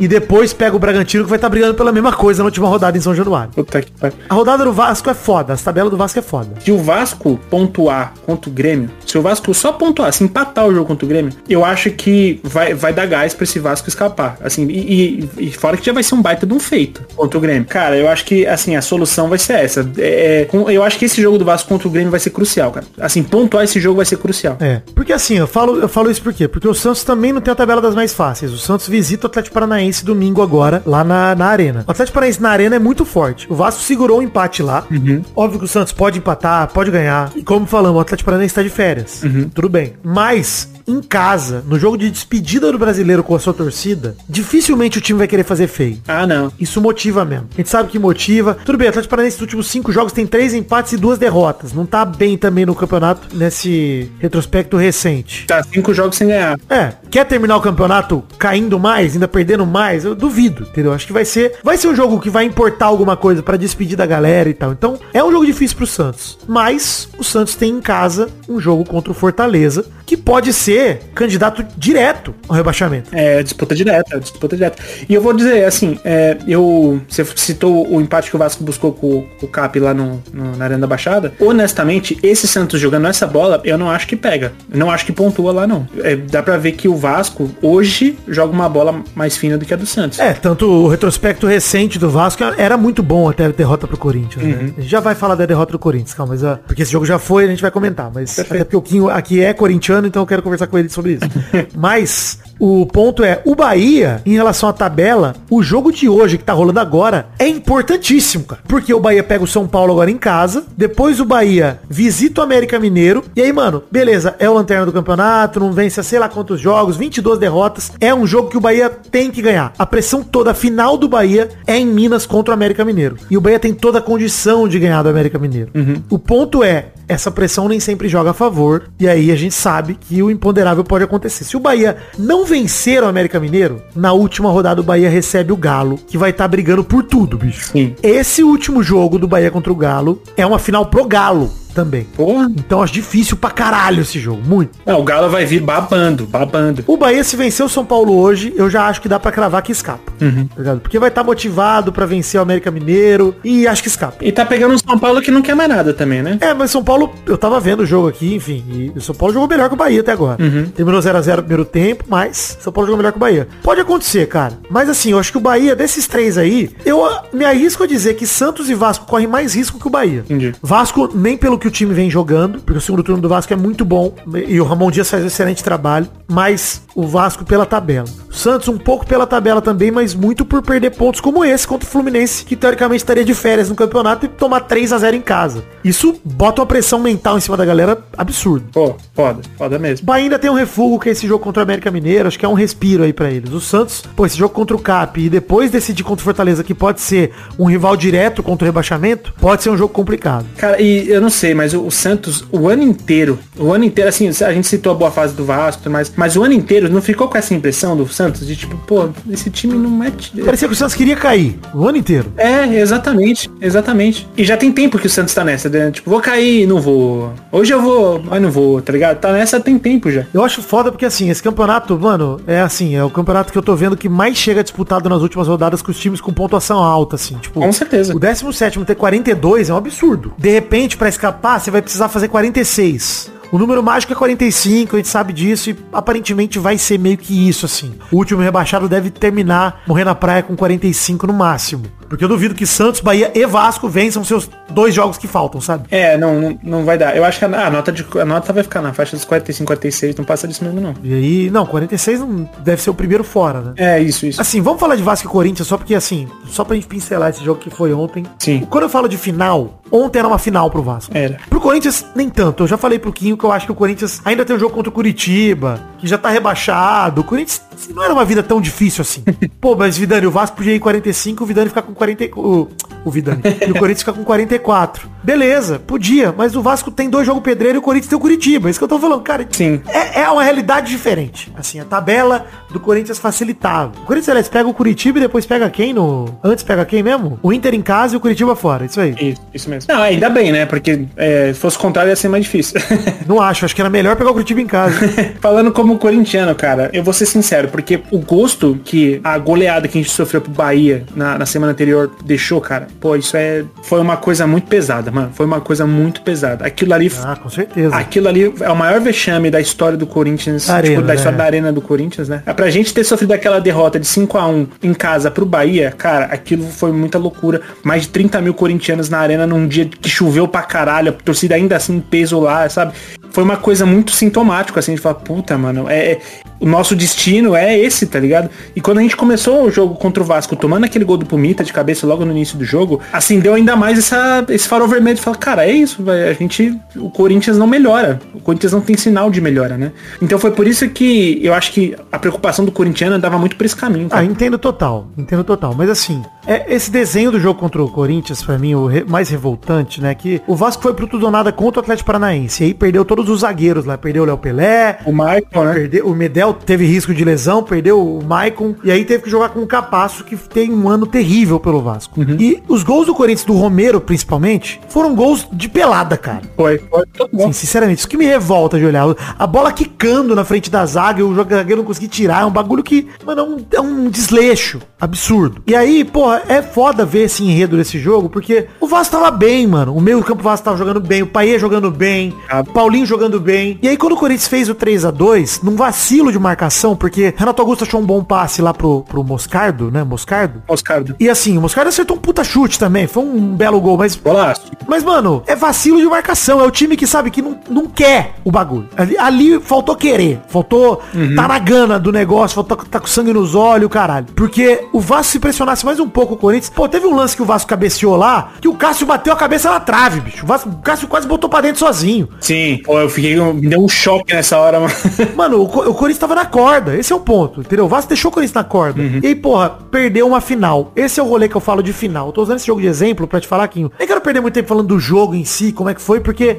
E 0.00 0.08
depois 0.08 0.54
pega 0.54 0.74
o 0.74 0.78
Bragantino, 0.78 1.22
que 1.24 1.28
vai 1.28 1.36
estar 1.36 1.50
brigando 1.50 1.74
pela 1.74 1.92
mesma 1.92 2.10
coisa 2.14 2.38
na 2.42 2.46
última 2.46 2.66
rodada 2.68 2.96
em 2.96 3.02
São 3.02 3.14
Januário. 3.14 3.50
Puta 3.52 3.82
que 3.82 3.90
pariu. 3.92 4.16
A 4.30 4.34
rodada 4.34 4.64
do 4.64 4.72
Vasco 4.72 5.10
é 5.10 5.14
foda, 5.14 5.52
a 5.52 5.56
tabela 5.58 5.90
do 5.90 5.96
Vasco 5.98 6.18
é 6.18 6.22
foda. 6.22 6.54
Se 6.64 6.72
o 6.72 6.78
Vasco 6.78 7.38
pontuar 7.50 8.14
contra 8.24 8.48
o 8.48 8.52
Grêmio, 8.52 8.88
se 9.06 9.18
o 9.18 9.20
Vasco 9.20 9.52
só 9.52 9.72
pontuar, 9.72 10.10
se 10.14 10.24
empatar 10.24 10.66
o 10.66 10.72
jogo 10.72 10.86
contra 10.86 11.04
o 11.04 11.08
Grêmio, 11.08 11.34
eu 11.46 11.66
acho 11.66 11.90
que 11.90 12.40
vai, 12.42 12.72
vai 12.72 12.94
dar 12.94 13.04
gás 13.04 13.34
pra 13.34 13.44
esse 13.44 13.58
Vasco 13.58 13.90
escapar. 13.90 14.38
Assim, 14.42 14.66
e, 14.68 15.28
e- 15.38 15.48
e 15.48 15.52
fora 15.52 15.76
que 15.76 15.84
já 15.84 15.92
vai 15.92 16.02
ser 16.02 16.14
um 16.14 16.22
baita 16.22 16.46
de 16.46 16.54
um 16.54 16.58
feito 16.60 17.02
contra 17.14 17.36
o 17.36 17.40
Grêmio. 17.42 17.66
Cara, 17.68 17.94
eu 17.94 18.08
acho 18.08 18.24
que, 18.24 18.46
assim, 18.46 18.74
a 18.74 18.80
solução 18.80 19.28
vai 19.28 19.38
ser 19.38 19.52
essa. 19.58 19.86
É, 19.98 20.46
com- 20.50 20.70
eu 20.70 20.82
acho 20.82 20.98
que 20.98 21.04
esse 21.04 21.20
jogo 21.20 21.36
do 21.36 21.44
Vasco 21.44 21.68
contra 21.68 21.86
o 21.86 21.90
Grêmio 21.90 22.10
vai 22.10 22.18
ser 22.18 22.30
crucial, 22.30 22.70
cara. 22.72 22.86
Assim, 23.02 23.22
pontuar 23.22 23.64
esse 23.64 23.80
jogo 23.80 23.96
vai 23.96 24.06
ser 24.06 24.16
crucial. 24.16 24.56
É, 24.60 24.80
porque 24.94 25.12
assim, 25.12 25.36
eu 25.36 25.46
falo, 25.46 25.78
eu 25.78 25.88
falo 25.88 26.10
isso 26.10 26.22
por 26.22 26.32
quê? 26.32 26.46
Porque 26.48 26.68
o 26.68 26.74
Santos 26.74 27.04
também 27.04 27.32
não 27.32 27.40
tem 27.40 27.52
a 27.52 27.54
tabela 27.54 27.80
das 27.80 27.94
mais 27.94 28.12
fáceis. 28.12 28.52
O 28.52 28.58
Santos 28.58 28.88
visita 28.88 29.26
o 29.26 29.30
Atlético 29.30 29.54
Paranaense 29.54 30.04
domingo 30.04 30.42
agora, 30.42 30.82
lá 30.86 31.02
na, 31.04 31.34
na 31.34 31.46
arena. 31.46 31.84
O 31.86 31.90
Atlético 31.90 32.14
Paranaense 32.14 32.40
na 32.40 32.50
arena 32.50 32.76
é 32.76 32.78
muito 32.78 33.04
forte. 33.04 33.46
O 33.50 33.54
Vasco 33.54 33.82
segurou 33.82 34.20
o 34.20 34.22
empate 34.22 34.62
lá. 34.62 34.86
Óbvio 35.34 35.58
que 35.58 35.64
o 35.64 35.68
Santos 35.68 35.92
pode 35.92 36.18
empatar, 36.18 36.68
pode 36.72 36.90
ganhar. 36.90 37.32
E 37.34 37.42
como 37.42 37.66
falamos, 37.66 37.96
o 37.98 38.00
Atlético 38.00 38.26
Paranaense 38.26 38.54
tá 38.54 38.62
de 38.62 38.70
férias. 38.70 39.22
Tudo 39.54 39.68
bem. 39.68 39.94
Mas, 40.02 40.68
em 40.86 41.00
casa, 41.00 41.62
no 41.66 41.78
jogo 41.78 41.96
de 41.96 42.10
despedida 42.10 42.70
do 42.70 42.78
brasileiro 42.78 43.22
com 43.22 43.34
a 43.34 43.38
sua 43.38 43.52
torcida, 43.52 44.16
dificilmente 44.28 44.98
o 44.98 45.00
time 45.00 45.18
vai 45.18 45.28
querer 45.28 45.44
fazer 45.44 45.66
feio. 45.66 45.98
Ah, 46.06 46.26
não. 46.26 46.52
Isso 46.58 46.80
motiva 46.80 47.24
mesmo. 47.24 47.48
A 47.52 47.56
gente 47.56 47.68
sabe 47.68 47.88
que 47.88 47.98
motiva. 47.98 48.56
Tudo 48.64 48.78
bem, 48.78 48.86
o 48.86 48.90
Atlético 48.90 49.10
Paranaense 49.10 49.36
nos 49.36 49.42
últimos 49.42 49.66
cinco 49.68 49.92
jogos 49.92 50.12
tem 50.12 50.26
três 50.26 50.54
empates 50.54 50.92
e 50.92 50.96
duas 50.96 51.18
derrotas. 51.18 51.72
Não 51.72 51.86
tá 51.86 52.04
bem 52.04 52.36
também 52.36 52.66
no 52.66 52.74
campeonato 52.74 53.34
nesse 53.34 54.10
retrospecto 54.18 54.76
recente. 54.76 55.46
Tá 55.46 55.62
cinco 55.62 55.92
jogos 55.92 56.16
sem 56.16 56.28
ganhar. 56.28 56.58
É, 56.68 56.92
quer 57.10 57.24
terminar 57.24 57.56
o 57.56 57.60
campeonato 57.60 58.22
caindo 58.38 58.78
mais, 58.78 59.14
ainda 59.14 59.28
perdendo 59.28 59.66
mais? 59.66 60.04
Eu 60.04 60.14
duvido, 60.14 60.64
entendeu? 60.64 60.92
Acho 60.92 61.06
que 61.06 61.12
vai 61.12 61.24
ser, 61.24 61.58
vai 61.62 61.76
ser 61.76 61.88
um 61.88 61.94
jogo 61.94 62.20
que 62.20 62.30
vai 62.30 62.44
importar 62.44 62.86
alguma 62.86 63.16
coisa 63.16 63.42
pra 63.42 63.56
despedir 63.56 63.96
da 63.96 64.06
galera 64.06 64.48
e 64.48 64.54
tal. 64.54 64.72
Então, 64.72 64.98
é 65.12 65.22
um 65.22 65.30
jogo 65.30 65.46
difícil 65.46 65.76
pro 65.76 65.86
Santos. 65.86 66.38
Mas 66.46 67.08
o 67.18 67.24
Santos 67.24 67.54
tem 67.54 67.72
em 67.72 67.80
casa 67.80 68.28
um 68.48 68.58
jogo 68.58 68.84
contra 68.84 69.10
o 69.10 69.14
Fortaleza, 69.14 69.84
que 70.06 70.16
pode 70.16 70.52
ser 70.52 70.71
ser 70.72 71.00
candidato 71.14 71.64
direto 71.76 72.34
ao 72.48 72.56
rebaixamento. 72.56 73.10
É, 73.12 73.42
disputa 73.42 73.74
direta, 73.74 74.18
disputa 74.18 74.56
direta. 74.56 74.82
E 75.08 75.14
eu 75.14 75.20
vou 75.20 75.32
dizer, 75.32 75.64
assim, 75.64 75.98
é, 76.04 76.36
eu. 76.46 77.00
Você 77.08 77.24
citou 77.36 77.88
o 77.92 78.00
empate 78.00 78.30
que 78.30 78.36
o 78.36 78.38
Vasco 78.38 78.64
buscou 78.64 78.92
com, 78.92 79.26
com 79.38 79.46
o 79.46 79.48
Cap 79.48 79.78
lá 79.78 79.92
no, 79.92 80.22
no, 80.32 80.56
na 80.56 80.64
Arena 80.64 80.80
da 80.80 80.86
Baixada. 80.86 81.32
Honestamente, 81.40 82.18
esse 82.22 82.48
Santos 82.48 82.80
jogando 82.80 83.06
essa 83.06 83.26
bola, 83.26 83.60
eu 83.64 83.76
não 83.76 83.90
acho 83.90 84.06
que 84.06 84.16
pega. 84.16 84.52
Eu 84.70 84.78
não 84.78 84.90
acho 84.90 85.04
que 85.04 85.12
pontua 85.12 85.52
lá, 85.52 85.66
não. 85.66 85.86
É, 86.02 86.16
dá 86.16 86.42
pra 86.42 86.56
ver 86.56 86.72
que 86.72 86.88
o 86.88 86.96
Vasco 86.96 87.50
hoje 87.60 88.16
joga 88.26 88.52
uma 88.52 88.68
bola 88.68 89.02
mais 89.14 89.36
fina 89.36 89.58
do 89.58 89.64
que 89.64 89.74
a 89.74 89.76
do 89.76 89.86
Santos. 89.86 90.18
É, 90.18 90.32
tanto 90.32 90.66
o 90.66 90.88
retrospecto 90.88 91.46
recente 91.46 91.98
do 91.98 92.08
Vasco 92.08 92.42
era 92.56 92.76
muito 92.76 93.02
bom 93.02 93.28
até 93.28 93.46
a 93.46 93.48
derrota 93.48 93.86
pro 93.86 93.96
Corinthians, 93.96 94.44
né? 94.44 94.54
Uhum. 94.54 94.72
A 94.78 94.80
gente 94.80 94.90
já 94.90 95.00
vai 95.00 95.14
falar 95.14 95.34
da 95.34 95.46
derrota 95.46 95.72
do 95.72 95.78
Corinthians, 95.78 96.14
calma, 96.14 96.32
mas, 96.32 96.44
ah, 96.44 96.58
porque 96.66 96.82
esse 96.82 96.92
jogo 96.92 97.04
já 97.04 97.18
foi, 97.18 97.44
a 97.44 97.48
gente 97.48 97.62
vai 97.62 97.70
comentar, 97.70 98.10
mas 98.12 98.34
Perfeito. 98.34 98.54
até 98.54 98.64
porque 98.64 98.76
o 98.76 98.82
Quinho 98.82 99.10
aqui 99.10 99.42
é 99.42 99.52
corintiano, 99.52 100.06
então 100.06 100.22
eu 100.22 100.26
quero 100.26 100.42
conversar 100.42 100.61
com 100.66 100.78
ele 100.78 100.88
sobre 100.88 101.12
isso. 101.14 101.24
mas 101.76 102.38
o 102.64 102.86
ponto 102.86 103.24
é, 103.24 103.42
o 103.44 103.56
Bahia, 103.56 104.22
em 104.24 104.34
relação 104.34 104.68
à 104.68 104.72
tabela, 104.72 105.34
o 105.50 105.64
jogo 105.64 105.90
de 105.90 106.08
hoje 106.08 106.38
que 106.38 106.44
tá 106.44 106.52
rolando 106.52 106.78
agora 106.78 107.26
é 107.36 107.48
importantíssimo, 107.48 108.44
cara. 108.44 108.62
Porque 108.68 108.94
o 108.94 109.00
Bahia 109.00 109.24
pega 109.24 109.42
o 109.42 109.48
São 109.48 109.66
Paulo 109.66 109.90
agora 109.90 110.12
em 110.12 110.16
casa, 110.16 110.64
depois 110.76 111.18
o 111.18 111.24
Bahia 111.24 111.80
visita 111.90 112.40
o 112.40 112.44
América 112.44 112.78
Mineiro, 112.78 113.24
e 113.34 113.42
aí, 113.42 113.52
mano, 113.52 113.82
beleza, 113.90 114.36
é 114.38 114.48
o 114.48 114.54
lanterna 114.54 114.86
do 114.86 114.92
campeonato, 114.92 115.58
não 115.58 115.72
vence 115.72 115.98
a 115.98 116.04
sei 116.04 116.20
lá 116.20 116.28
quantos 116.28 116.60
jogos, 116.60 116.96
22 116.96 117.36
derrotas, 117.36 117.90
é 118.00 118.14
um 118.14 118.24
jogo 118.24 118.48
que 118.48 118.56
o 118.56 118.60
Bahia 118.60 118.88
tem 118.88 119.32
que 119.32 119.42
ganhar. 119.42 119.72
A 119.76 119.84
pressão 119.84 120.22
toda, 120.22 120.52
a 120.52 120.54
final 120.54 120.96
do 120.96 121.08
Bahia 121.08 121.48
é 121.66 121.76
em 121.76 121.86
Minas 121.86 122.26
contra 122.26 122.52
o 122.52 122.54
América 122.54 122.84
Mineiro. 122.84 123.16
E 123.28 123.36
o 123.36 123.40
Bahia 123.40 123.58
tem 123.58 123.74
toda 123.74 123.98
a 123.98 124.02
condição 124.02 124.68
de 124.68 124.78
ganhar 124.78 125.02
do 125.02 125.08
América 125.08 125.36
Mineiro. 125.36 125.72
O 126.08 126.16
ponto 126.16 126.62
é, 126.62 126.92
essa 127.08 127.30
pressão 127.30 127.66
nem 127.66 127.80
sempre 127.80 128.08
joga 128.08 128.30
a 128.30 128.34
favor, 128.34 128.84
e 129.00 129.08
aí 129.08 129.32
a 129.32 129.36
gente 129.36 129.54
sabe 129.54 129.98
que 130.00 130.22
o 130.22 130.30
imponderável 130.30 130.84
pode 130.84 131.02
acontecer. 131.02 131.42
Se 131.42 131.56
o 131.56 131.60
Bahia 131.60 131.96
não 132.16 132.51
vencer 132.52 133.02
o 133.02 133.06
América 133.06 133.40
Mineiro, 133.40 133.82
na 133.96 134.12
última 134.12 134.50
rodada 134.50 134.82
o 134.82 134.84
Bahia 134.84 135.08
recebe 135.08 135.54
o 135.54 135.56
Galo, 135.56 135.98
que 136.06 136.18
vai 136.18 136.28
estar 136.28 136.46
brigando 136.46 136.84
por 136.84 137.02
tudo, 137.02 137.38
bicho. 137.38 137.70
Sim. 137.72 137.94
Esse 138.02 138.42
último 138.42 138.82
jogo 138.82 139.18
do 139.18 139.26
Bahia 139.26 139.50
contra 139.50 139.72
o 139.72 139.76
Galo 139.76 140.20
é 140.36 140.44
uma 140.44 140.58
final 140.58 140.84
pro 140.84 141.06
Galo 141.06 141.50
também. 141.72 142.04
Porra. 142.04 142.50
Então 142.56 142.82
acho 142.82 142.92
difícil 142.92 143.36
pra 143.36 143.50
caralho 143.50 144.02
esse 144.02 144.18
jogo, 144.18 144.42
muito. 144.44 144.78
Não, 144.86 145.00
o 145.00 145.04
Galo 145.04 145.28
vai 145.30 145.44
vir 145.44 145.60
babando, 145.60 146.26
babando. 146.26 146.84
O 146.86 146.96
Bahia, 146.96 147.24
se 147.24 147.36
vencer 147.36 147.64
o 147.64 147.68
São 147.68 147.84
Paulo 147.84 148.16
hoje, 148.16 148.52
eu 148.56 148.70
já 148.70 148.86
acho 148.86 149.00
que 149.00 149.08
dá 149.08 149.18
pra 149.18 149.32
cravar 149.32 149.62
que 149.62 149.72
escapa. 149.72 150.12
Tá 150.18 150.26
ligado? 150.56 150.80
Porque 150.80 150.98
vai 150.98 151.08
estar 151.08 151.24
motivado 151.24 151.92
pra 151.92 152.06
vencer 152.06 152.38
o 152.38 152.42
América 152.42 152.70
Mineiro 152.70 153.34
e 153.42 153.66
acho 153.66 153.82
que 153.82 153.88
escapa. 153.88 154.16
E 154.20 154.30
tá 154.30 154.44
pegando 154.44 154.74
um 154.74 154.78
São 154.78 154.98
Paulo 154.98 155.20
que 155.20 155.30
não 155.30 155.42
quer 155.42 155.54
mais 155.54 155.68
nada 155.68 155.92
também, 155.92 156.22
né? 156.22 156.38
É, 156.40 156.54
mas 156.54 156.70
São 156.70 156.82
Paulo, 156.84 157.12
eu 157.26 157.36
tava 157.38 157.58
vendo 157.60 157.80
o 157.80 157.86
jogo 157.86 158.08
aqui, 158.08 158.34
enfim, 158.34 158.64
e 158.68 158.98
o 158.98 159.00
São 159.00 159.14
Paulo 159.14 159.34
jogou 159.34 159.48
melhor 159.48 159.68
que 159.68 159.74
o 159.74 159.78
Bahia 159.78 160.00
até 160.00 160.12
agora. 160.12 160.38
Terminou 160.74 161.00
0x0 161.00 161.36
no 161.36 161.42
primeiro 161.42 161.64
tempo, 161.64 162.04
mas 162.08 162.56
São 162.60 162.72
Paulo 162.72 162.86
jogou 162.86 162.98
melhor 162.98 163.12
que 163.12 163.18
o 163.18 163.20
Bahia. 163.20 163.48
Pode 163.62 163.80
acontecer, 163.80 164.26
cara. 164.26 164.58
Mas 164.70 164.88
assim, 164.88 165.12
eu 165.12 165.18
acho 165.18 165.32
que 165.32 165.38
o 165.38 165.40
Bahia, 165.40 165.74
desses 165.74 166.06
três 166.06 166.38
aí, 166.38 166.70
eu 166.84 167.02
me 167.32 167.44
arrisco 167.44 167.82
a 167.82 167.86
dizer 167.86 168.14
que 168.14 168.26
Santos 168.26 168.68
e 168.70 168.74
Vasco 168.74 169.06
correm 169.06 169.26
mais 169.26 169.54
risco 169.54 169.78
que 169.78 169.86
o 169.86 169.90
Bahia. 169.90 170.20
Entendi. 170.20 170.54
Vasco, 170.62 171.10
nem 171.14 171.36
pelo 171.36 171.58
que 171.62 171.68
o 171.68 171.70
time 171.70 171.94
vem 171.94 172.10
jogando, 172.10 172.60
porque 172.60 172.78
o 172.78 172.80
segundo 172.80 173.04
turno 173.04 173.22
do 173.22 173.28
Vasco 173.28 173.52
é 173.52 173.56
muito 173.56 173.84
bom, 173.84 174.12
e 174.48 174.60
o 174.60 174.64
Ramon 174.64 174.90
Dias 174.90 175.08
faz 175.08 175.22
um 175.22 175.28
excelente 175.28 175.62
trabalho, 175.62 176.08
mas 176.26 176.82
o 176.94 177.06
Vasco 177.06 177.44
pela 177.44 177.66
tabela. 177.66 178.06
O 178.30 178.34
Santos 178.34 178.68
um 178.68 178.78
pouco 178.78 179.06
pela 179.06 179.26
tabela 179.26 179.60
também, 179.60 179.90
mas 179.90 180.14
muito 180.14 180.44
por 180.44 180.62
perder 180.62 180.90
pontos 180.90 181.20
como 181.20 181.44
esse 181.44 181.66
contra 181.66 181.86
o 181.86 181.90
Fluminense, 181.90 182.44
que 182.44 182.56
teoricamente 182.56 183.02
estaria 183.02 183.24
de 183.24 183.34
férias 183.34 183.68
no 183.68 183.74
campeonato 183.74 184.26
e 184.26 184.28
tomar 184.28 184.60
3 184.60 184.92
a 184.92 184.98
0 184.98 185.16
em 185.16 185.20
casa. 185.20 185.64
Isso 185.84 186.20
bota 186.24 186.60
uma 186.60 186.66
pressão 186.66 186.98
mental 186.98 187.36
em 187.36 187.40
cima 187.40 187.56
da 187.56 187.64
galera 187.64 187.98
absurdo. 188.16 188.66
Pô, 188.72 188.96
foda, 189.14 189.40
foda 189.56 189.78
mesmo. 189.78 190.06
Bahia 190.06 190.24
ainda 190.24 190.38
tem 190.38 190.50
um 190.50 190.54
refúgio 190.54 190.98
que 190.98 191.08
é 191.08 191.12
esse 191.12 191.26
jogo 191.26 191.44
contra 191.44 191.60
o 191.60 191.64
América 191.64 191.90
Mineiro, 191.90 192.28
acho 192.28 192.38
que 192.38 192.44
é 192.44 192.48
um 192.48 192.54
respiro 192.54 193.02
aí 193.04 193.12
pra 193.12 193.30
eles. 193.30 193.52
O 193.52 193.60
Santos, 193.60 194.04
pô, 194.16 194.24
esse 194.24 194.36
jogo 194.36 194.54
contra 194.54 194.76
o 194.76 194.78
Cap 194.78 195.20
e 195.20 195.28
depois 195.28 195.70
decidir 195.70 196.02
contra 196.02 196.22
o 196.22 196.24
Fortaleza, 196.24 196.64
que 196.64 196.74
pode 196.74 197.00
ser 197.00 197.32
um 197.58 197.64
rival 197.64 197.96
direto 197.96 198.42
contra 198.42 198.64
o 198.64 198.66
rebaixamento, 198.66 199.34
pode 199.40 199.62
ser 199.62 199.70
um 199.70 199.76
jogo 199.76 199.92
complicado. 199.92 200.46
Cara, 200.56 200.80
e 200.80 201.08
eu 201.08 201.20
não 201.20 201.30
sei, 201.30 201.54
mas 201.54 201.74
o, 201.74 201.86
o 201.86 201.90
Santos, 201.90 202.44
o 202.50 202.68
ano 202.68 202.82
inteiro, 202.82 203.38
o 203.58 203.72
ano 203.72 203.84
inteiro, 203.84 204.08
assim, 204.08 204.28
a 204.28 204.52
gente 204.52 204.66
citou 204.66 204.92
a 204.92 204.94
boa 204.94 205.10
fase 205.10 205.34
do 205.34 205.44
Vasco 205.44 205.82
tudo 205.82 205.92
mais, 205.92 206.12
mas 206.16 206.36
o 206.36 206.42
ano 206.42 206.54
inteiro 206.54 206.81
não 206.90 207.02
ficou 207.02 207.28
com 207.28 207.36
essa 207.38 207.54
impressão 207.54 207.96
do 207.96 208.06
Santos 208.08 208.46
de 208.46 208.56
tipo, 208.56 208.76
pô, 208.86 209.08
esse 209.30 209.50
time 209.50 209.74
não 209.74 210.02
é. 210.02 210.10
t- 210.10 210.42
Parecia 210.42 210.68
que 210.68 210.74
o 210.74 210.76
Santos 210.76 210.94
queria 210.94 211.16
cair 211.16 211.58
o 211.74 211.86
ano 211.86 211.98
inteiro. 211.98 212.32
É, 212.36 212.64
exatamente, 212.80 213.50
exatamente. 213.60 214.28
E 214.36 214.44
já 214.44 214.56
tem 214.56 214.72
tempo 214.72 214.98
que 214.98 215.06
o 215.06 215.10
Santos 215.10 215.34
tá 215.34 215.44
nessa, 215.44 215.68
né? 215.68 215.90
Tipo, 215.90 216.10
vou 216.10 216.20
cair, 216.20 216.66
não 216.66 216.80
vou. 216.80 217.32
Hoje 217.50 217.72
eu 217.72 217.80
vou, 217.80 218.22
mas 218.22 218.40
não 218.42 218.50
vou, 218.50 218.80
tá 218.82 218.92
ligado? 218.92 219.18
Tá 219.18 219.32
nessa 219.32 219.60
tem 219.60 219.78
tempo 219.78 220.10
já. 220.10 220.24
Eu 220.32 220.44
acho 220.44 220.62
foda 220.62 220.90
porque 220.90 221.04
assim, 221.04 221.30
esse 221.30 221.42
campeonato, 221.42 221.98
mano, 221.98 222.40
é 222.46 222.60
assim, 222.60 222.94
é 222.96 223.04
o 223.04 223.10
campeonato 223.10 223.52
que 223.52 223.58
eu 223.58 223.62
tô 223.62 223.74
vendo 223.76 223.96
que 223.96 224.08
mais 224.08 224.36
chega 224.36 224.62
disputado 224.62 225.08
nas 225.08 225.22
últimas 225.22 225.48
rodadas 225.48 225.82
com 225.82 225.90
os 225.90 225.98
times 225.98 226.20
com 226.20 226.32
pontuação 226.32 226.78
alta, 226.78 227.16
assim, 227.16 227.36
tipo. 227.36 227.60
Com 227.60 227.72
certeza. 227.72 228.14
O 228.14 228.18
17 228.18 228.84
ter 228.84 228.94
42 228.94 229.70
é 229.70 229.74
um 229.74 229.76
absurdo. 229.76 230.32
De 230.38 230.50
repente, 230.50 230.96
pra 230.96 231.08
escapar, 231.08 231.60
você 231.60 231.70
vai 231.70 231.80
precisar 231.82 232.08
fazer 232.08 232.28
46. 232.28 233.30
O 233.52 233.58
número 233.58 233.82
mágico 233.82 234.14
é 234.14 234.16
45, 234.16 234.96
a 234.96 234.98
gente 234.98 235.08
sabe 235.08 235.30
disso 235.30 235.68
e 235.68 235.76
aparentemente 235.92 236.58
vai 236.58 236.78
ser 236.78 236.98
meio 236.98 237.18
que 237.18 237.46
isso, 237.46 237.66
assim. 237.66 237.92
O 238.10 238.16
último 238.16 238.40
rebaixado 238.40 238.88
deve 238.88 239.10
terminar 239.10 239.82
morrer 239.86 240.04
na 240.04 240.14
praia 240.14 240.42
com 240.42 240.56
45 240.56 241.26
no 241.26 241.34
máximo. 241.34 241.82
Porque 242.08 242.24
eu 242.24 242.28
duvido 242.28 242.54
que 242.54 242.66
Santos, 242.66 243.02
Bahia 243.02 243.30
e 243.34 243.44
Vasco 243.46 243.90
vençam 243.90 244.24
seus 244.24 244.48
dois 244.70 244.94
jogos 244.94 245.18
que 245.18 245.28
faltam, 245.28 245.60
sabe? 245.60 245.84
É, 245.90 246.16
não, 246.16 246.40
não, 246.40 246.58
não 246.62 246.84
vai 246.84 246.96
dar. 246.96 247.14
Eu 247.14 247.24
acho 247.24 247.38
que 247.38 247.44
a, 247.44 247.66
a 247.66 247.70
nota 247.70 247.92
de, 247.92 248.06
a 248.18 248.24
nota 248.24 248.54
vai 248.54 248.62
ficar 248.62 248.80
na 248.80 248.94
faixa 248.94 249.16
dos 249.16 249.24
45, 249.26 249.66
46, 249.66 250.16
não 250.16 250.24
passa 250.24 250.48
disso 250.48 250.64
mesmo, 250.64 250.80
não. 250.80 250.94
E 251.02 251.12
aí, 251.12 251.50
não, 251.50 251.66
46 251.66 252.20
não 252.20 252.48
deve 252.58 252.80
ser 252.80 252.88
o 252.88 252.94
primeiro 252.94 253.22
fora, 253.22 253.60
né? 253.60 253.74
É, 253.76 254.00
isso, 254.00 254.24
isso. 254.24 254.40
Assim, 254.40 254.62
vamos 254.62 254.80
falar 254.80 254.96
de 254.96 255.02
Vasco 255.02 255.28
e 255.28 255.30
Corinthians 255.30 255.68
só 255.68 255.76
porque, 255.76 255.94
assim, 255.94 256.26
só 256.46 256.64
pra 256.64 256.74
gente 256.74 256.86
pincelar 256.86 257.28
esse 257.28 257.44
jogo 257.44 257.60
que 257.60 257.68
foi 257.68 257.92
ontem. 257.92 258.24
Sim. 258.38 258.66
Quando 258.70 258.84
eu 258.84 258.90
falo 258.90 259.08
de 259.08 259.18
final, 259.18 259.81
ontem 259.92 260.18
era 260.18 260.26
uma 260.26 260.38
final 260.38 260.70
pro 260.70 260.82
Vasco. 260.82 261.16
Era. 261.16 261.38
Pro 261.48 261.60
Corinthians, 261.60 262.04
nem 262.16 262.28
tanto. 262.30 262.62
Eu 262.62 262.66
já 262.66 262.76
falei 262.76 262.98
pro 262.98 263.12
Quinho 263.12 263.36
que 263.36 263.44
eu 263.44 263.52
acho 263.52 263.66
que 263.66 263.72
o 263.72 263.74
Corinthians 263.74 264.20
ainda 264.24 264.44
tem 264.44 264.56
um 264.56 264.58
jogo 264.58 264.74
contra 264.74 264.88
o 264.88 264.92
Curitiba, 264.92 265.80
que 265.98 266.06
já 266.06 266.16
tá 266.16 266.30
rebaixado. 266.30 267.20
O 267.20 267.24
Corinthians 267.24 267.62
assim, 267.74 267.92
não 267.92 268.02
era 268.02 268.12
uma 268.12 268.24
vida 268.24 268.42
tão 268.42 268.60
difícil 268.60 269.02
assim. 269.02 269.22
Pô, 269.60 269.76
mas 269.76 269.96
Vidani, 269.96 270.26
o 270.26 270.30
Vasco 270.30 270.56
podia 270.56 270.74
ir 270.74 270.80
45, 270.80 271.44
o 271.44 271.46
Vidani 271.46 271.68
ficar 271.68 271.82
com 271.82 271.94
40. 271.94 272.24
O, 272.36 272.68
o 273.04 273.10
Vidani. 273.10 273.42
e 273.44 273.70
o 273.70 273.74
Corinthians 273.74 274.00
ficar 274.00 274.12
com 274.12 274.24
44. 274.24 275.10
Beleza, 275.22 275.78
podia, 275.78 276.34
mas 276.36 276.56
o 276.56 276.62
Vasco 276.62 276.90
tem 276.90 277.08
dois 277.08 277.26
jogos 277.26 277.42
pedreiro 277.42 277.78
e 277.78 277.80
o 277.80 277.82
Corinthians 277.82 278.08
tem 278.08 278.16
o 278.16 278.20
Curitiba. 278.20 278.68
É 278.68 278.70
isso 278.70 278.80
que 278.80 278.84
eu 278.84 278.88
tô 278.88 278.98
falando, 278.98 279.22
cara. 279.22 279.46
Sim. 279.50 279.80
É, 279.88 280.22
é 280.22 280.30
uma 280.30 280.42
realidade 280.42 280.90
diferente. 280.90 281.52
Assim, 281.56 281.78
a 281.78 281.84
tabela 281.84 282.46
do 282.70 282.80
Corinthians 282.80 283.18
facilitava. 283.18 283.92
O 284.02 284.06
Corinthians, 284.06 284.28
aliás, 284.30 284.48
pega 284.48 284.68
o 284.68 284.74
Curitiba 284.74 285.18
e 285.18 285.22
depois 285.22 285.46
pega 285.46 285.68
quem 285.70 285.92
no... 285.92 286.26
Antes 286.42 286.64
pega 286.64 286.84
quem 286.84 287.02
mesmo? 287.02 287.38
O 287.42 287.52
Inter 287.52 287.74
em 287.74 287.82
casa 287.82 288.14
e 288.14 288.16
o 288.16 288.20
Curitiba 288.20 288.56
fora. 288.56 288.84
Isso 288.84 289.00
aí. 289.00 289.14
Isso, 289.20 289.40
isso 289.54 289.70
mesmo. 289.70 289.81
Não, 289.88 290.02
ainda 290.02 290.28
bem, 290.28 290.52
né? 290.52 290.66
Porque 290.66 291.06
é, 291.16 291.52
se 291.52 291.60
fosse 291.60 291.76
o 291.76 291.80
contrário 291.80 292.10
ia 292.10 292.16
ser 292.16 292.28
mais 292.28 292.44
difícil. 292.44 292.80
Não 293.26 293.40
acho. 293.40 293.64
Acho 293.64 293.74
que 293.74 293.80
era 293.80 293.90
melhor 293.90 294.16
pegar 294.16 294.30
o 294.30 294.32
Curitiba 294.32 294.60
em 294.60 294.66
casa. 294.66 294.94
Falando 295.40 295.72
como 295.72 295.98
corintiano, 295.98 296.54
cara, 296.54 296.90
eu 296.92 297.02
vou 297.02 297.12
ser 297.12 297.26
sincero, 297.26 297.68
porque 297.68 298.00
o 298.10 298.18
gosto 298.18 298.78
que 298.84 299.20
a 299.22 299.36
goleada 299.38 299.88
que 299.88 299.98
a 299.98 300.02
gente 300.02 300.12
sofreu 300.12 300.40
pro 300.40 300.50
Bahia 300.50 301.04
na, 301.14 301.38
na 301.38 301.46
semana 301.46 301.72
anterior 301.72 302.10
deixou, 302.24 302.60
cara, 302.60 302.86
pô, 303.00 303.16
isso 303.16 303.36
é. 303.36 303.64
Foi 303.82 304.00
uma 304.00 304.16
coisa 304.16 304.46
muito 304.46 304.66
pesada, 304.66 305.10
mano. 305.10 305.30
Foi 305.34 305.46
uma 305.46 305.60
coisa 305.60 305.86
muito 305.86 306.22
pesada. 306.22 306.66
Aquilo 306.66 306.94
ali. 306.94 307.10
ah, 307.22 307.36
com 307.36 307.48
certeza. 307.48 307.94
Aquilo 307.94 308.28
ali 308.28 308.52
é 308.60 308.70
o 308.70 308.76
maior 308.76 309.00
vexame 309.00 309.50
da 309.50 309.60
história 309.60 309.96
do 309.96 310.06
Corinthians, 310.06 310.66
Da 310.66 310.76
tipo, 310.82 310.92
arena, 310.94 311.06
da 311.06 311.14
história 311.14 311.32
né? 311.32 311.38
da 311.38 311.44
arena 311.44 311.72
do 311.72 311.80
Corinthians, 311.80 312.28
né? 312.28 312.42
É 312.46 312.52
pra 312.52 312.70
gente 312.70 312.92
ter 312.92 313.04
sofrido 313.04 313.32
aquela 313.32 313.60
derrota 313.60 313.98
de 313.98 314.06
5 314.06 314.38
a 314.38 314.46
1 314.46 314.66
em 314.82 314.94
casa 314.94 315.30
pro 315.30 315.44
Bahia, 315.44 315.92
cara, 315.96 316.26
aquilo 316.26 316.64
foi 316.66 316.92
muita 316.92 317.18
loucura. 317.18 317.60
Mais 317.82 318.02
de 318.02 318.08
30 318.08 318.40
mil 318.40 318.54
corintianos 318.54 319.08
na 319.08 319.18
arena 319.18 319.46
num 319.46 319.66
dia 319.72 319.86
que 319.86 320.08
choveu 320.08 320.46
pra 320.46 320.62
caralho, 320.62 321.10
a 321.10 321.12
torcida 321.12 321.54
ainda 321.54 321.76
assim 321.76 322.00
peso 322.00 322.38
lá, 322.38 322.68
sabe? 322.68 322.92
Foi 323.30 323.42
uma 323.42 323.56
coisa 323.56 323.86
muito 323.86 324.12
sintomática, 324.12 324.78
assim, 324.78 324.94
de 324.94 325.00
falar, 325.00 325.16
puta, 325.16 325.56
mano, 325.56 325.88
é, 325.88 326.12
é- 326.12 326.20
o 326.62 326.66
nosso 326.68 326.94
destino 326.96 327.54
é 327.54 327.78
esse, 327.78 328.06
tá 328.06 328.18
ligado? 328.18 328.48
E 328.74 328.80
quando 328.80 328.98
a 328.98 329.02
gente 329.02 329.16
começou 329.16 329.64
o 329.64 329.70
jogo 329.70 329.94
contra 329.96 330.22
o 330.22 330.26
Vasco, 330.26 330.54
tomando 330.56 330.84
aquele 330.84 331.04
gol 331.04 331.16
do 331.16 331.26
Pumita 331.26 331.64
de 331.64 331.72
cabeça 331.72 332.06
logo 332.06 332.24
no 332.24 332.30
início 332.30 332.56
do 332.56 332.64
jogo, 332.64 333.00
assim, 333.12 333.40
deu 333.40 333.54
ainda 333.54 333.74
mais 333.76 333.98
essa, 333.98 334.44
esse 334.48 334.68
farol 334.68 334.88
vermelho 334.88 335.16
de 335.16 335.22
falar, 335.22 335.36
cara, 335.36 335.66
é 335.66 335.72
isso, 335.72 336.02
a 336.10 336.32
gente, 336.32 336.74
o 336.96 337.10
Corinthians 337.10 337.58
não 337.58 337.66
melhora. 337.66 338.20
O 338.34 338.40
Corinthians 338.40 338.72
não 338.72 338.80
tem 338.80 338.96
sinal 338.96 339.30
de 339.30 339.40
melhora, 339.40 339.76
né? 339.76 339.92
Então 340.22 340.38
foi 340.38 340.52
por 340.52 340.66
isso 340.66 340.88
que 340.88 341.40
eu 341.42 341.52
acho 341.52 341.72
que 341.72 341.94
a 342.10 342.18
preocupação 342.18 342.64
do 342.64 342.72
corintiano 342.72 343.16
andava 343.16 343.38
muito 343.38 343.56
por 343.56 343.66
esse 343.66 343.76
caminho. 343.76 344.06
Ah, 344.06 344.16
cara. 344.16 344.24
entendo 344.24 344.56
total, 344.58 345.08
entendo 345.18 345.42
total. 345.44 345.74
Mas 345.76 345.90
assim, 345.90 346.22
é 346.46 346.72
esse 346.74 346.90
desenho 346.90 347.30
do 347.32 347.40
jogo 347.40 347.58
contra 347.58 347.82
o 347.82 347.88
Corinthians, 347.90 348.42
pra 348.42 348.56
mim, 348.58 348.74
o 348.74 348.86
re- 348.86 349.04
mais 349.04 349.28
revoltante, 349.28 350.00
né? 350.00 350.14
Que 350.14 350.40
o 350.46 350.54
Vasco 350.54 350.82
foi 350.82 350.94
pro 350.94 351.06
tudo 351.06 351.24
ou 351.26 351.30
nada 351.32 351.50
contra 351.52 351.80
o 351.80 351.82
Atlético 351.82 352.06
Paranaense. 352.06 352.62
E 352.62 352.66
aí 352.68 352.74
perdeu 352.74 353.04
todos 353.04 353.28
os 353.28 353.40
zagueiros 353.40 353.84
lá. 353.84 353.98
Perdeu 353.98 354.22
o 354.22 354.26
Léo 354.26 354.38
Pelé, 354.38 354.98
O 355.04 355.10
Michael, 355.12 355.42
né? 355.64 355.72
perdeu, 355.74 356.06
o 356.06 356.14
Medel 356.14 356.51
Teve 356.52 356.84
risco 356.86 357.14
de 357.14 357.24
lesão, 357.24 357.62
perdeu 357.62 358.00
o 358.00 358.24
Maicon, 358.24 358.74
e 358.84 358.90
aí 358.90 359.04
teve 359.04 359.24
que 359.24 359.30
jogar 359.30 359.50
com 359.50 359.60
o 359.60 359.66
Capasso, 359.66 360.24
que 360.24 360.36
tem 360.36 360.72
um 360.72 360.88
ano 360.88 361.06
terrível 361.06 361.58
pelo 361.60 361.80
Vasco. 361.80 362.20
E 362.38 362.62
os 362.68 362.82
gols 362.82 363.06
do 363.06 363.14
Corinthians, 363.14 363.44
do 363.44 363.54
Romero, 363.54 364.00
principalmente, 364.00 364.80
foram 364.88 365.14
gols 365.14 365.46
de 365.52 365.68
pelada, 365.68 366.16
cara. 366.16 366.42
Foi, 366.56 366.78
foi 366.90 367.28
bom. 367.32 367.46
Sim, 367.46 367.52
sinceramente, 367.52 367.98
isso 368.00 368.08
que 368.08 368.16
me 368.16 368.26
revolta 368.26 368.78
de 368.78 368.84
olhar. 368.84 369.02
A 369.38 369.46
bola 369.46 369.72
quicando 369.72 370.34
na 370.34 370.44
frente 370.44 370.70
da 370.70 370.84
zaga 370.86 371.20
e 371.20 371.22
o 371.22 371.34
zagueiro 371.34 371.78
não 371.82 371.86
conseguir 371.86 372.08
tirar. 372.08 372.42
É 372.42 372.44
um 372.46 372.50
bagulho 372.50 372.82
que, 372.82 373.08
mano, 373.24 373.40
é 373.40 373.44
um, 373.44 373.56
é 373.72 373.80
um 373.80 374.08
desleixo 374.10 374.80
absurdo. 375.00 375.62
E 375.66 375.74
aí, 375.74 376.04
porra, 376.04 376.42
é 376.48 376.62
foda 376.62 377.04
ver 377.04 377.24
esse 377.24 377.42
enredo 377.42 377.76
desse 377.76 377.98
jogo, 377.98 378.28
porque 378.28 378.66
o 378.80 378.86
Vasco 378.86 379.16
tava 379.16 379.30
bem, 379.30 379.66
mano. 379.66 379.94
O 379.94 380.00
meio 380.00 380.22
campo 380.22 380.42
Vasco 380.42 380.64
tava 380.64 380.76
jogando 380.76 381.00
bem, 381.00 381.22
o 381.22 381.26
Paê 381.26 381.58
jogando 381.58 381.90
bem, 381.90 382.34
Ah. 382.48 382.60
o 382.60 382.64
Paulinho 382.72 383.06
jogando 383.06 383.40
bem. 383.40 383.78
E 383.82 383.88
aí, 383.88 383.96
quando 383.96 384.12
o 384.12 384.16
Corinthians 384.16 384.48
fez 384.48 384.68
o 384.68 384.74
3 384.74 385.04
a 385.04 385.10
2 385.10 385.60
num 385.62 385.76
vacilo 385.76 386.30
de 386.30 386.38
marcação, 386.42 386.94
porque 386.96 387.34
Renato 387.36 387.62
Augusto 387.62 387.84
achou 387.84 388.00
um 388.00 388.04
bom 388.04 388.22
passe 388.22 388.60
lá 388.60 388.74
pro, 388.74 389.02
pro 389.02 389.24
Moscardo, 389.24 389.90
né? 389.90 390.04
Moscardo. 390.04 390.62
Oscardo. 390.68 391.16
E 391.18 391.28
assim, 391.28 391.56
o 391.56 391.60
Moscardo 391.60 391.88
acertou 391.88 392.16
um 392.16 392.20
puta 392.20 392.44
chute 392.44 392.78
também. 392.78 393.06
Foi 393.06 393.22
um 393.22 393.54
belo 393.54 393.80
gol, 393.80 393.96
mas 393.96 394.16
Golaço. 394.16 394.70
mas, 394.86 395.02
mano, 395.02 395.42
é 395.46 395.56
vacilo 395.56 395.98
de 395.98 396.06
marcação. 396.06 396.60
É 396.60 396.64
o 396.64 396.70
time 396.70 396.96
que 396.96 397.06
sabe 397.06 397.30
que 397.30 397.40
não, 397.40 397.58
não 397.68 397.86
quer 397.86 398.34
o 398.44 398.50
bagulho. 398.50 398.88
Ali, 398.96 399.16
ali 399.18 399.60
faltou 399.60 399.96
querer. 399.96 400.40
Faltou 400.48 401.02
tá 401.34 401.48
na 401.48 401.58
gana 401.58 401.98
do 401.98 402.12
negócio. 402.12 402.54
Faltou 402.54 402.76
tá 402.76 403.00
com 403.00 403.06
sangue 403.06 403.32
nos 403.32 403.54
olhos, 403.54 403.90
caralho. 403.90 404.26
Porque 404.34 404.86
o 404.92 405.00
Vasco 405.00 405.32
se 405.32 405.38
pressionasse 405.38 405.84
mais 405.84 406.00
um 406.00 406.08
pouco 406.08 406.34
o 406.34 406.36
Corinthians. 406.36 406.70
Pô, 406.70 406.88
teve 406.88 407.06
um 407.06 407.14
lance 407.14 407.36
que 407.36 407.42
o 407.42 407.46
Vasco 407.46 407.68
cabeceou 407.68 408.16
lá, 408.16 408.52
que 408.60 408.68
o 408.68 408.74
Cássio 408.74 409.06
bateu 409.06 409.32
a 409.32 409.36
cabeça 409.36 409.70
na 409.70 409.80
trave, 409.80 410.20
bicho. 410.20 410.44
O, 410.44 410.46
Vasco, 410.46 410.68
o 410.68 410.76
Cássio 410.78 411.08
quase 411.08 411.26
botou 411.26 411.48
pra 411.48 411.60
dentro 411.60 411.78
sozinho. 411.78 412.28
Sim, 412.40 412.80
pô, 412.84 413.00
eu 413.00 413.08
fiquei. 413.08 413.40
Me 413.52 413.68
deu 413.68 413.82
um 413.82 413.88
choque 413.88 414.34
nessa 414.34 414.58
hora, 414.58 414.80
mano. 414.80 414.92
Mano, 415.36 415.58
o, 415.58 415.64
o 415.64 415.94
Corinthians 415.94 416.18
tava 416.22 416.34
na 416.34 416.46
corda. 416.46 416.96
Esse 416.96 417.12
é 417.12 417.16
o 417.16 417.20
ponto, 417.20 417.60
entendeu? 417.60 417.84
O 417.84 417.88
Vasco 417.88 418.08
deixou 418.08 418.30
o 418.30 418.34
Corinthians 418.34 418.54
na 418.54 418.64
corda. 418.64 419.02
E 419.02 419.26
aí, 419.26 419.34
porra, 419.34 419.70
perdeu 419.90 420.26
uma 420.26 420.40
final. 420.40 420.90
Esse 420.96 421.20
é 421.20 421.22
o 421.22 421.26
rolê 421.26 421.48
que 421.48 421.56
eu 421.56 421.60
falo 421.60 421.82
de 421.82 421.92
final. 421.92 422.26
Eu 422.28 422.32
tô 422.32 422.42
usando 422.42 422.56
esse 422.56 422.66
jogo 422.66 422.80
de 422.80 422.86
exemplo 422.86 423.26
pra 423.26 423.40
te 423.40 423.46
falar, 423.48 423.66
Quinho. 423.68 423.90
Nem 423.98 424.08
quero 424.08 424.20
perder 424.20 424.40
muito 424.40 424.54
tempo 424.54 424.68
falando 424.68 424.88
do 424.88 424.98
jogo 424.98 425.34
em 425.34 425.44
si, 425.44 425.72
como 425.72 425.90
é 425.90 425.94
que 425.94 426.00
foi, 426.00 426.20
porque, 426.20 426.58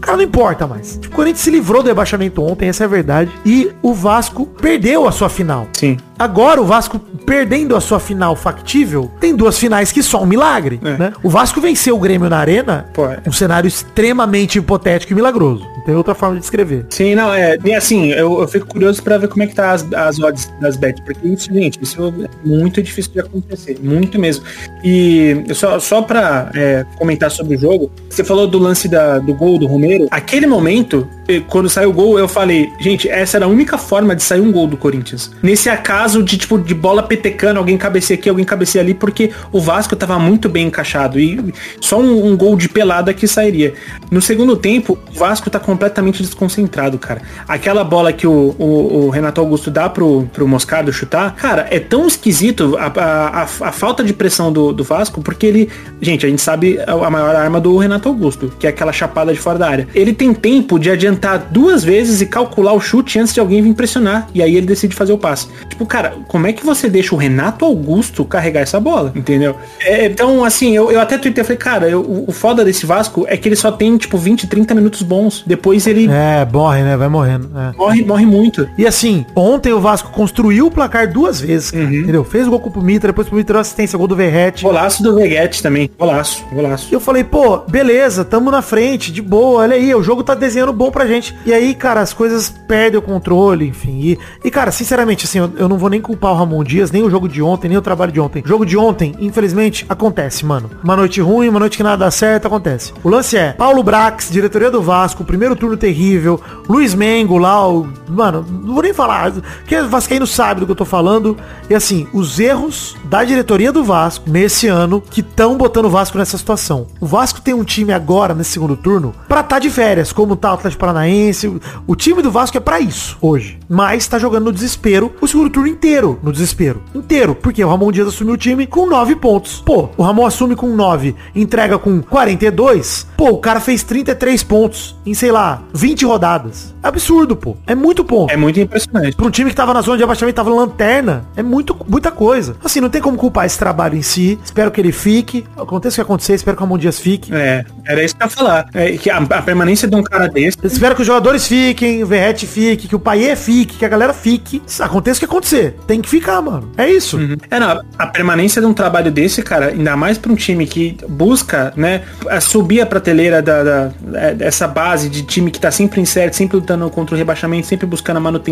cara, 0.00 0.16
não 0.16 0.24
importa 0.24 0.66
mais. 0.66 0.98
O 1.06 1.10
Corinthians 1.10 1.40
se 1.44 1.50
livrou 1.50 1.82
do 1.82 1.88
rebaixamento 1.88 2.42
ontem, 2.42 2.68
essa 2.68 2.84
é 2.84 2.86
a 2.86 2.88
verdade. 2.88 3.30
E 3.44 3.70
o 3.82 3.92
Vasco 3.94 4.46
perdeu 4.46 5.06
a 5.06 5.12
sua 5.12 5.28
final. 5.28 5.66
Sim. 5.74 5.96
Agora 6.18 6.60
o 6.60 6.64
Vasco 6.64 7.00
perdendo 7.26 7.74
a 7.74 7.80
sua 7.80 7.98
final 7.98 8.36
factível, 8.36 9.10
tem 9.18 9.34
duas 9.34 9.58
finais 9.58 9.90
que 9.90 10.02
só 10.02 10.22
um 10.22 10.26
milagre, 10.26 10.80
É. 10.84 10.96
né? 10.96 11.12
O 11.22 11.28
Vasco 11.28 11.60
venceu 11.60 11.96
o 11.96 11.98
Grêmio 11.98 12.28
na 12.30 12.38
arena, 12.38 12.86
Pô, 12.94 13.06
é. 13.06 13.20
um 13.26 13.32
cenário 13.32 13.66
extremamente 13.66 14.58
hipotético 14.58 15.12
e 15.12 15.16
milagroso. 15.16 15.64
Não 15.76 15.84
tem 15.84 15.94
outra 15.96 16.14
forma 16.14 16.36
de 16.36 16.40
descrever. 16.42 16.86
Sim, 16.90 17.14
não, 17.16 17.32
é. 17.34 17.58
E 17.64 17.74
assim, 17.74 18.10
eu, 18.12 18.40
eu 18.40 18.46
fico 18.46 18.66
curioso 18.66 19.01
pra 19.02 19.18
ver 19.18 19.28
como 19.28 19.42
é 19.42 19.46
que 19.46 19.54
tá 19.54 19.72
as, 19.72 19.90
as 19.92 20.18
odds 20.18 20.50
das 20.60 20.76
bets, 20.76 21.02
porque 21.04 21.26
isso, 21.26 21.52
gente, 21.52 21.78
isso 21.82 22.14
é 22.24 22.28
muito 22.46 22.82
difícil 22.82 23.12
de 23.12 23.20
acontecer, 23.20 23.78
muito 23.82 24.18
mesmo. 24.18 24.44
E 24.84 25.44
só, 25.54 25.78
só 25.78 26.02
pra 26.02 26.50
é, 26.54 26.84
comentar 26.96 27.30
sobre 27.30 27.56
o 27.56 27.58
jogo, 27.58 27.90
você 28.08 28.24
falou 28.24 28.46
do 28.46 28.58
lance 28.58 28.88
da, 28.88 29.18
do 29.18 29.34
gol 29.34 29.58
do 29.58 29.66
Romero. 29.66 30.06
Aquele 30.10 30.46
momento, 30.46 31.08
eh, 31.28 31.40
quando 31.48 31.68
saiu 31.68 31.90
o 31.90 31.92
gol, 31.92 32.18
eu 32.18 32.28
falei, 32.28 32.70
gente, 32.80 33.08
essa 33.08 33.38
era 33.38 33.46
a 33.46 33.48
única 33.48 33.78
forma 33.78 34.14
de 34.14 34.22
sair 34.22 34.40
um 34.40 34.52
gol 34.52 34.66
do 34.66 34.76
Corinthians. 34.76 35.30
Nesse 35.42 35.68
acaso 35.68 36.22
de 36.22 36.36
tipo 36.36 36.58
de 36.58 36.74
bola 36.74 37.02
petecando, 37.02 37.58
alguém 37.58 37.76
cabeceia 37.76 38.18
aqui, 38.18 38.28
alguém 38.28 38.44
cabeceia 38.44 38.82
ali, 38.82 38.94
porque 38.94 39.30
o 39.50 39.60
Vasco 39.60 39.96
tava 39.96 40.18
muito 40.18 40.48
bem 40.48 40.66
encaixado 40.66 41.18
e 41.18 41.52
só 41.80 41.98
um, 42.00 42.26
um 42.26 42.36
gol 42.36 42.56
de 42.56 42.68
pelada 42.68 43.12
que 43.14 43.26
sairia. 43.26 43.74
No 44.10 44.20
segundo 44.20 44.56
tempo, 44.56 44.98
o 45.14 45.18
Vasco 45.18 45.50
tá 45.50 45.58
completamente 45.58 46.22
desconcentrado, 46.22 46.98
cara. 46.98 47.22
Aquela 47.46 47.84
bola 47.84 48.12
que 48.12 48.26
o, 48.26 48.54
o, 48.58 48.91
o 48.92 49.10
Renato 49.10 49.40
Augusto 49.40 49.70
dá 49.70 49.88
pro, 49.88 50.28
pro 50.32 50.46
Moscardo 50.46 50.92
chutar, 50.92 51.34
cara, 51.36 51.66
é 51.70 51.78
tão 51.80 52.06
esquisito 52.06 52.76
a, 52.78 52.86
a, 52.86 53.28
a, 53.28 53.42
a 53.42 53.72
falta 53.72 54.02
de 54.04 54.12
pressão 54.12 54.52
do, 54.52 54.72
do 54.72 54.84
Vasco, 54.84 55.20
porque 55.22 55.46
ele, 55.46 55.68
gente, 56.00 56.26
a 56.26 56.28
gente 56.28 56.42
sabe 56.42 56.78
a, 56.86 56.92
a 56.92 57.10
maior 57.10 57.34
arma 57.34 57.60
do 57.60 57.76
Renato 57.76 58.08
Augusto, 58.08 58.52
que 58.58 58.66
é 58.66 58.70
aquela 58.70 58.92
chapada 58.92 59.32
de 59.32 59.38
fora 59.38 59.58
da 59.58 59.68
área. 59.68 59.88
Ele 59.94 60.12
tem 60.12 60.32
tempo 60.34 60.78
de 60.78 60.90
adiantar 60.90 61.48
duas 61.50 61.82
vezes 61.84 62.20
e 62.20 62.26
calcular 62.26 62.72
o 62.72 62.80
chute 62.80 63.18
antes 63.18 63.32
de 63.34 63.40
alguém 63.40 63.62
vir 63.62 63.74
pressionar, 63.74 64.28
e 64.34 64.42
aí 64.42 64.54
ele 64.56 64.66
decide 64.66 64.94
fazer 64.94 65.12
o 65.12 65.18
passe. 65.18 65.48
Tipo, 65.68 65.86
cara, 65.86 66.14
como 66.28 66.46
é 66.46 66.52
que 66.52 66.64
você 66.64 66.88
deixa 66.88 67.14
o 67.14 67.18
Renato 67.18 67.64
Augusto 67.64 68.24
carregar 68.24 68.60
essa 68.60 68.78
bola, 68.80 69.12
entendeu? 69.14 69.56
É, 69.80 70.06
então, 70.06 70.44
assim, 70.44 70.76
eu, 70.76 70.90
eu 70.90 71.00
até 71.00 71.16
tuitei, 71.18 71.42
falei, 71.44 71.56
cara, 71.58 71.88
eu- 71.88 72.00
o, 72.02 72.24
o 72.28 72.32
foda 72.32 72.64
desse 72.64 72.84
Vasco 72.86 73.24
é 73.28 73.36
que 73.36 73.48
ele 73.48 73.56
só 73.56 73.70
tem, 73.72 73.96
tipo, 73.96 74.16
20, 74.18 74.46
30 74.46 74.74
minutos 74.74 75.02
bons. 75.02 75.42
Depois 75.46 75.86
ele 75.86 76.08
É, 76.10 76.46
morre, 76.52 76.82
né? 76.82 76.96
Vai 76.96 77.08
morrendo. 77.08 77.50
é. 77.56 77.76
morre, 77.76 78.02
morre 78.04 78.26
muito. 78.26 78.68
E 78.76 78.81
assim, 78.86 79.26
ontem 79.34 79.72
o 79.72 79.80
Vasco 79.80 80.10
construiu 80.10 80.66
o 80.66 80.70
placar 80.70 81.12
duas 81.12 81.40
vezes, 81.40 81.70
cara, 81.70 81.84
entendeu? 81.84 82.24
Fez 82.24 82.46
o 82.46 82.50
gol 82.50 82.60
com 82.60 82.80
o 82.80 82.82
Mitra, 82.82 83.12
depois 83.12 83.28
o 83.28 83.34
Mitra 83.34 83.54
deu 83.54 83.60
assistência, 83.60 83.98
gol 83.98 84.08
do 84.08 84.16
Verrete. 84.16 84.64
Golaço 84.64 85.02
do 85.02 85.14
Veguete 85.14 85.62
também. 85.62 85.90
Golaço, 85.98 86.44
golaço. 86.52 86.88
E 86.90 86.94
eu 86.94 87.00
falei, 87.00 87.24
pô, 87.24 87.58
beleza, 87.58 88.24
tamo 88.24 88.50
na 88.50 88.62
frente, 88.62 89.12
de 89.12 89.20
boa, 89.20 89.62
olha 89.62 89.76
aí, 89.76 89.94
o 89.94 90.02
jogo 90.02 90.22
tá 90.22 90.34
desenhando 90.34 90.72
bom 90.72 90.90
pra 90.90 91.06
gente. 91.06 91.34
E 91.44 91.52
aí, 91.52 91.74
cara, 91.74 92.00
as 92.00 92.12
coisas 92.12 92.48
perdem 92.48 92.98
o 92.98 93.02
controle, 93.02 93.66
enfim. 93.66 93.98
E, 94.00 94.18
e 94.44 94.50
cara, 94.50 94.70
sinceramente, 94.70 95.24
assim, 95.24 95.38
eu, 95.38 95.50
eu 95.56 95.68
não 95.68 95.78
vou 95.78 95.90
nem 95.90 96.00
culpar 96.00 96.32
o 96.32 96.36
Ramon 96.36 96.64
Dias, 96.64 96.90
nem 96.90 97.02
o 97.02 97.10
jogo 97.10 97.28
de 97.28 97.42
ontem, 97.42 97.68
nem 97.68 97.78
o 97.78 97.82
trabalho 97.82 98.12
de 98.12 98.20
ontem. 98.20 98.42
O 98.44 98.48
jogo 98.48 98.64
de 98.64 98.76
ontem, 98.76 99.14
infelizmente, 99.18 99.84
acontece, 99.88 100.44
mano. 100.44 100.70
Uma 100.82 100.96
noite 100.96 101.20
ruim, 101.20 101.48
uma 101.48 101.60
noite 101.60 101.76
que 101.76 101.82
nada 101.82 102.04
dá 102.04 102.10
certo, 102.10 102.46
acontece. 102.46 102.92
O 103.02 103.08
lance 103.08 103.36
é, 103.36 103.52
Paulo 103.52 103.82
Brax, 103.82 104.30
diretoria 104.30 104.70
do 104.70 104.82
Vasco, 104.82 105.24
primeiro 105.24 105.54
turno 105.54 105.76
terrível, 105.76 106.40
Luiz 106.68 106.94
Mengo 106.94 107.38
lá, 107.38 107.68
o, 107.68 107.88
mano, 108.08 108.44
não 108.72 108.74
vou 108.74 108.82
nem 108.82 108.94
falar, 108.94 109.32
que 109.66 109.80
Vascaíno 109.82 110.26
sabe 110.26 110.60
do 110.60 110.66
que 110.66 110.72
eu 110.72 110.76
tô 110.76 110.84
falando. 110.84 111.36
E 111.68 111.74
assim, 111.74 112.08
os 112.12 112.40
erros 112.40 112.96
da 113.04 113.22
diretoria 113.22 113.70
do 113.70 113.84
Vasco 113.84 114.28
nesse 114.28 114.66
ano 114.66 115.00
que 115.00 115.20
estão 115.20 115.56
botando 115.56 115.84
o 115.84 115.90
Vasco 115.90 116.16
nessa 116.16 116.38
situação. 116.38 116.86
O 116.98 117.06
Vasco 117.06 117.40
tem 117.40 117.52
um 117.52 117.64
time 117.64 117.92
agora, 117.92 118.34
nesse 118.34 118.52
segundo 118.52 118.76
turno, 118.76 119.14
pra 119.28 119.42
tá 119.42 119.58
de 119.58 119.68
férias, 119.68 120.12
como 120.12 120.34
tá 120.34 120.50
o 120.50 120.54
Atlético 120.54 120.80
Paranaense. 120.80 121.60
O, 121.86 121.94
time 121.94 122.22
do 122.22 122.30
Vasco 122.30 122.56
é 122.56 122.60
pra 122.60 122.80
isso, 122.80 123.18
hoje. 123.20 123.58
Mas 123.68 124.06
tá 124.06 124.18
jogando 124.18 124.46
no 124.46 124.52
desespero 124.52 125.12
o 125.20 125.26
segundo 125.26 125.50
turno 125.50 125.68
inteiro, 125.68 126.18
no 126.22 126.32
desespero. 126.32 126.82
Inteiro. 126.94 127.34
Porque 127.34 127.62
o 127.62 127.68
Ramon 127.68 127.92
Dias 127.92 128.08
assumiu 128.08 128.34
o 128.34 128.38
time 128.38 128.66
com 128.66 128.86
9 128.86 129.16
pontos. 129.16 129.62
Pô, 129.64 129.90
o 129.96 130.02
Ramon 130.02 130.24
assume 130.24 130.56
com 130.56 130.74
9, 130.74 131.14
entrega 131.34 131.78
com 131.78 132.00
42. 132.00 133.06
Pô, 133.16 133.30
o 133.30 133.38
cara 133.38 133.60
fez 133.60 133.82
33 133.82 134.42
pontos 134.42 134.96
em, 135.04 135.12
sei 135.12 135.30
lá, 135.30 135.62
20 135.74 136.06
rodadas. 136.06 136.74
Absurdo, 136.82 137.36
pô. 137.36 137.56
É 137.66 137.74
muito 137.74 138.04
ponto. 138.04 138.32
É 138.32 138.36
muito 138.36 138.58
impressionante. 138.64 139.16
Pra 139.16 139.26
um 139.26 139.30
time 139.30 139.50
que 139.50 139.56
tava 139.56 139.72
na 139.74 139.80
zona 139.80 139.96
de 139.98 140.04
abaixamento, 140.04 140.36
tava 140.36 140.50
na 140.50 140.56
lanterna, 140.56 141.24
é 141.36 141.42
muito, 141.42 141.76
muita 141.88 142.10
coisa. 142.10 142.56
Assim, 142.64 142.80
não 142.80 142.88
tem 142.88 143.00
como 143.00 143.16
culpar 143.16 143.46
esse 143.46 143.58
trabalho 143.58 143.96
em 143.96 144.02
si. 144.02 144.38
Espero 144.44 144.70
que 144.70 144.80
ele 144.80 144.92
fique. 144.92 145.44
Aconteça 145.56 145.94
o 145.94 145.96
que 145.96 146.00
acontecer, 146.02 146.34
espero 146.34 146.56
que 146.56 146.62
o 146.62 146.66
Ramon 146.66 146.78
Dias 146.78 146.98
fique. 146.98 147.34
É, 147.34 147.64
era 147.84 148.02
isso 148.02 148.16
que 148.16 148.22
eu 148.22 148.26
ia 148.26 148.30
falar. 148.30 148.66
É, 148.74 148.92
que 148.92 149.10
a, 149.10 149.18
a 149.18 149.42
permanência 149.42 149.88
de 149.88 149.94
um 149.96 150.02
cara 150.02 150.28
desse. 150.28 150.56
Espero 150.64 150.94
que 150.94 151.00
os 151.02 151.06
jogadores 151.06 151.46
fiquem, 151.46 152.02
o 152.02 152.06
Verrete 152.06 152.46
fique, 152.46 152.88
que 152.88 152.96
o 152.96 152.98
Paier 153.00 153.36
fique, 153.36 153.76
que 153.78 153.84
a 153.84 153.88
galera 153.88 154.12
fique. 154.12 154.62
Aconteça 154.80 155.18
o 155.18 155.20
que 155.20 155.24
acontecer. 155.24 155.76
Tem 155.86 156.00
que 156.00 156.08
ficar, 156.08 156.40
mano. 156.42 156.70
É 156.76 156.88
isso. 156.90 157.18
É, 157.50 157.58
não, 157.58 157.82
a 157.98 158.06
permanência 158.06 158.60
de 158.60 158.66
um 158.66 158.74
trabalho 158.74 159.10
desse, 159.10 159.42
cara, 159.42 159.68
ainda 159.68 159.96
mais 159.96 160.18
pra 160.18 160.32
um 160.32 160.36
time 160.36 160.66
que 160.66 160.96
busca, 161.08 161.72
né, 161.76 162.02
a 162.28 162.40
subir 162.40 162.80
a 162.80 162.86
prateleira 162.86 163.40
da, 163.42 163.62
da- 163.62 163.90
é, 164.14 164.34
dessa 164.34 164.66
base 164.68 165.08
de 165.08 165.22
time 165.22 165.50
que 165.50 165.60
tá 165.60 165.70
sempre 165.70 166.00
incerto, 166.00 166.36
sempre 166.36 166.56
lutando 166.56 166.88
contra 166.90 167.14
o 167.14 167.18
rebaixamento, 167.18 167.66
sempre 167.66 167.86
buscando 167.86 168.16
a 168.16 168.20
manutenção 168.20 168.51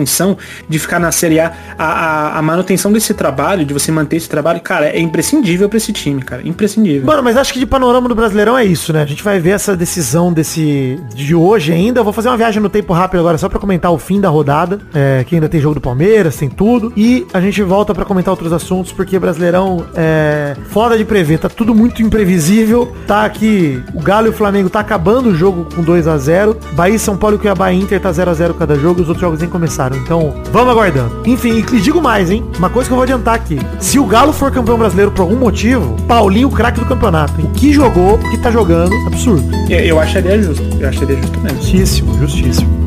de 0.68 0.78
ficar 0.78 0.98
na 0.98 1.12
Série 1.12 1.40
A. 1.40 1.52
A, 1.78 1.84
a, 1.84 2.38
a 2.38 2.42
manutenção 2.42 2.92
desse 2.92 3.14
trabalho, 3.14 3.64
de 3.64 3.72
você 3.72 3.90
manter 3.90 4.16
esse 4.16 4.28
trabalho, 4.28 4.60
cara, 4.60 4.86
é 4.86 5.00
imprescindível 5.00 5.68
pra 5.68 5.76
esse 5.76 5.92
time, 5.92 6.22
cara. 6.22 6.46
Imprescindível. 6.46 7.06
Mano, 7.06 7.22
mas 7.22 7.36
acho 7.36 7.52
que 7.52 7.58
de 7.58 7.66
panorama 7.66 8.08
do 8.08 8.14
Brasileirão 8.14 8.56
é 8.56 8.64
isso, 8.64 8.92
né? 8.92 9.02
A 9.02 9.06
gente 9.06 9.22
vai 9.22 9.38
ver 9.38 9.50
essa 9.50 9.76
decisão 9.76 10.32
desse 10.32 11.00
de 11.14 11.34
hoje 11.34 11.72
ainda. 11.72 12.00
Eu 12.00 12.04
vou 12.04 12.12
fazer 12.12 12.28
uma 12.28 12.36
viagem 12.36 12.62
no 12.62 12.68
tempo 12.68 12.92
rápido 12.92 13.20
agora 13.20 13.38
só 13.38 13.48
pra 13.48 13.58
comentar 13.58 13.92
o 13.92 13.98
fim 13.98 14.20
da 14.20 14.28
rodada, 14.28 14.78
é, 14.94 15.24
que 15.24 15.34
ainda 15.34 15.48
tem 15.48 15.60
jogo 15.60 15.76
do 15.76 15.80
Palmeiras, 15.80 16.36
tem 16.36 16.48
tudo. 16.48 16.92
E 16.96 17.26
a 17.32 17.40
gente 17.40 17.62
volta 17.62 17.94
pra 17.94 18.04
comentar 18.04 18.32
outros 18.32 18.52
assuntos, 18.52 18.92
porque 18.92 19.18
Brasileirão 19.18 19.86
é 19.94 20.56
foda 20.70 20.96
de 20.96 21.04
prever, 21.04 21.38
tá 21.38 21.48
tudo 21.48 21.74
muito 21.74 22.02
imprevisível. 22.02 22.94
Tá 23.06 23.24
aqui, 23.24 23.82
o 23.94 24.00
Galo 24.00 24.26
e 24.26 24.30
o 24.30 24.32
Flamengo 24.32 24.68
tá 24.68 24.80
acabando 24.80 25.30
o 25.30 25.34
jogo 25.34 25.66
com 25.74 25.82
2 25.82 26.06
a 26.06 26.16
0 26.16 26.56
Bahia, 26.72 26.98
São 26.98 27.16
Paulo, 27.16 27.38
Cuiabá 27.38 27.72
e 27.72 27.80
Inter 27.80 28.00
tá 28.00 28.12
0 28.12 28.30
a 28.30 28.34
0 28.34 28.54
cada 28.54 28.74
jogo, 28.76 29.02
os 29.02 29.08
outros 29.08 29.20
jogos 29.20 29.40
nem 29.40 29.48
começaram. 29.48 29.89
Então, 29.96 30.34
vamos 30.52 30.70
aguardando. 30.70 31.22
Enfim, 31.26 31.64
e 31.72 31.80
digo 31.80 32.00
mais, 32.00 32.30
hein? 32.30 32.44
Uma 32.58 32.70
coisa 32.70 32.88
que 32.88 32.92
eu 32.92 32.96
vou 32.96 33.04
adiantar 33.04 33.34
aqui. 33.34 33.58
Se 33.78 33.98
o 33.98 34.06
Galo 34.06 34.32
for 34.32 34.50
campeão 34.50 34.78
brasileiro 34.78 35.10
por 35.10 35.22
algum 35.22 35.36
motivo, 35.36 35.96
Paulinho, 36.06 36.48
o 36.48 36.50
craque 36.50 36.80
do 36.80 36.86
campeonato. 36.86 37.40
O 37.40 37.50
que 37.50 37.72
jogou, 37.72 38.14
o 38.14 38.30
que 38.30 38.38
tá 38.38 38.50
jogando, 38.50 38.94
absurdo. 39.06 39.44
Eu, 39.68 39.78
eu 39.80 40.00
acharia 40.00 40.42
justo. 40.42 40.64
Eu 40.78 40.88
acharia 40.88 41.16
justo 41.16 41.40
mesmo. 41.40 41.58
Justíssimo, 41.58 42.18
justíssimo. 42.18 42.79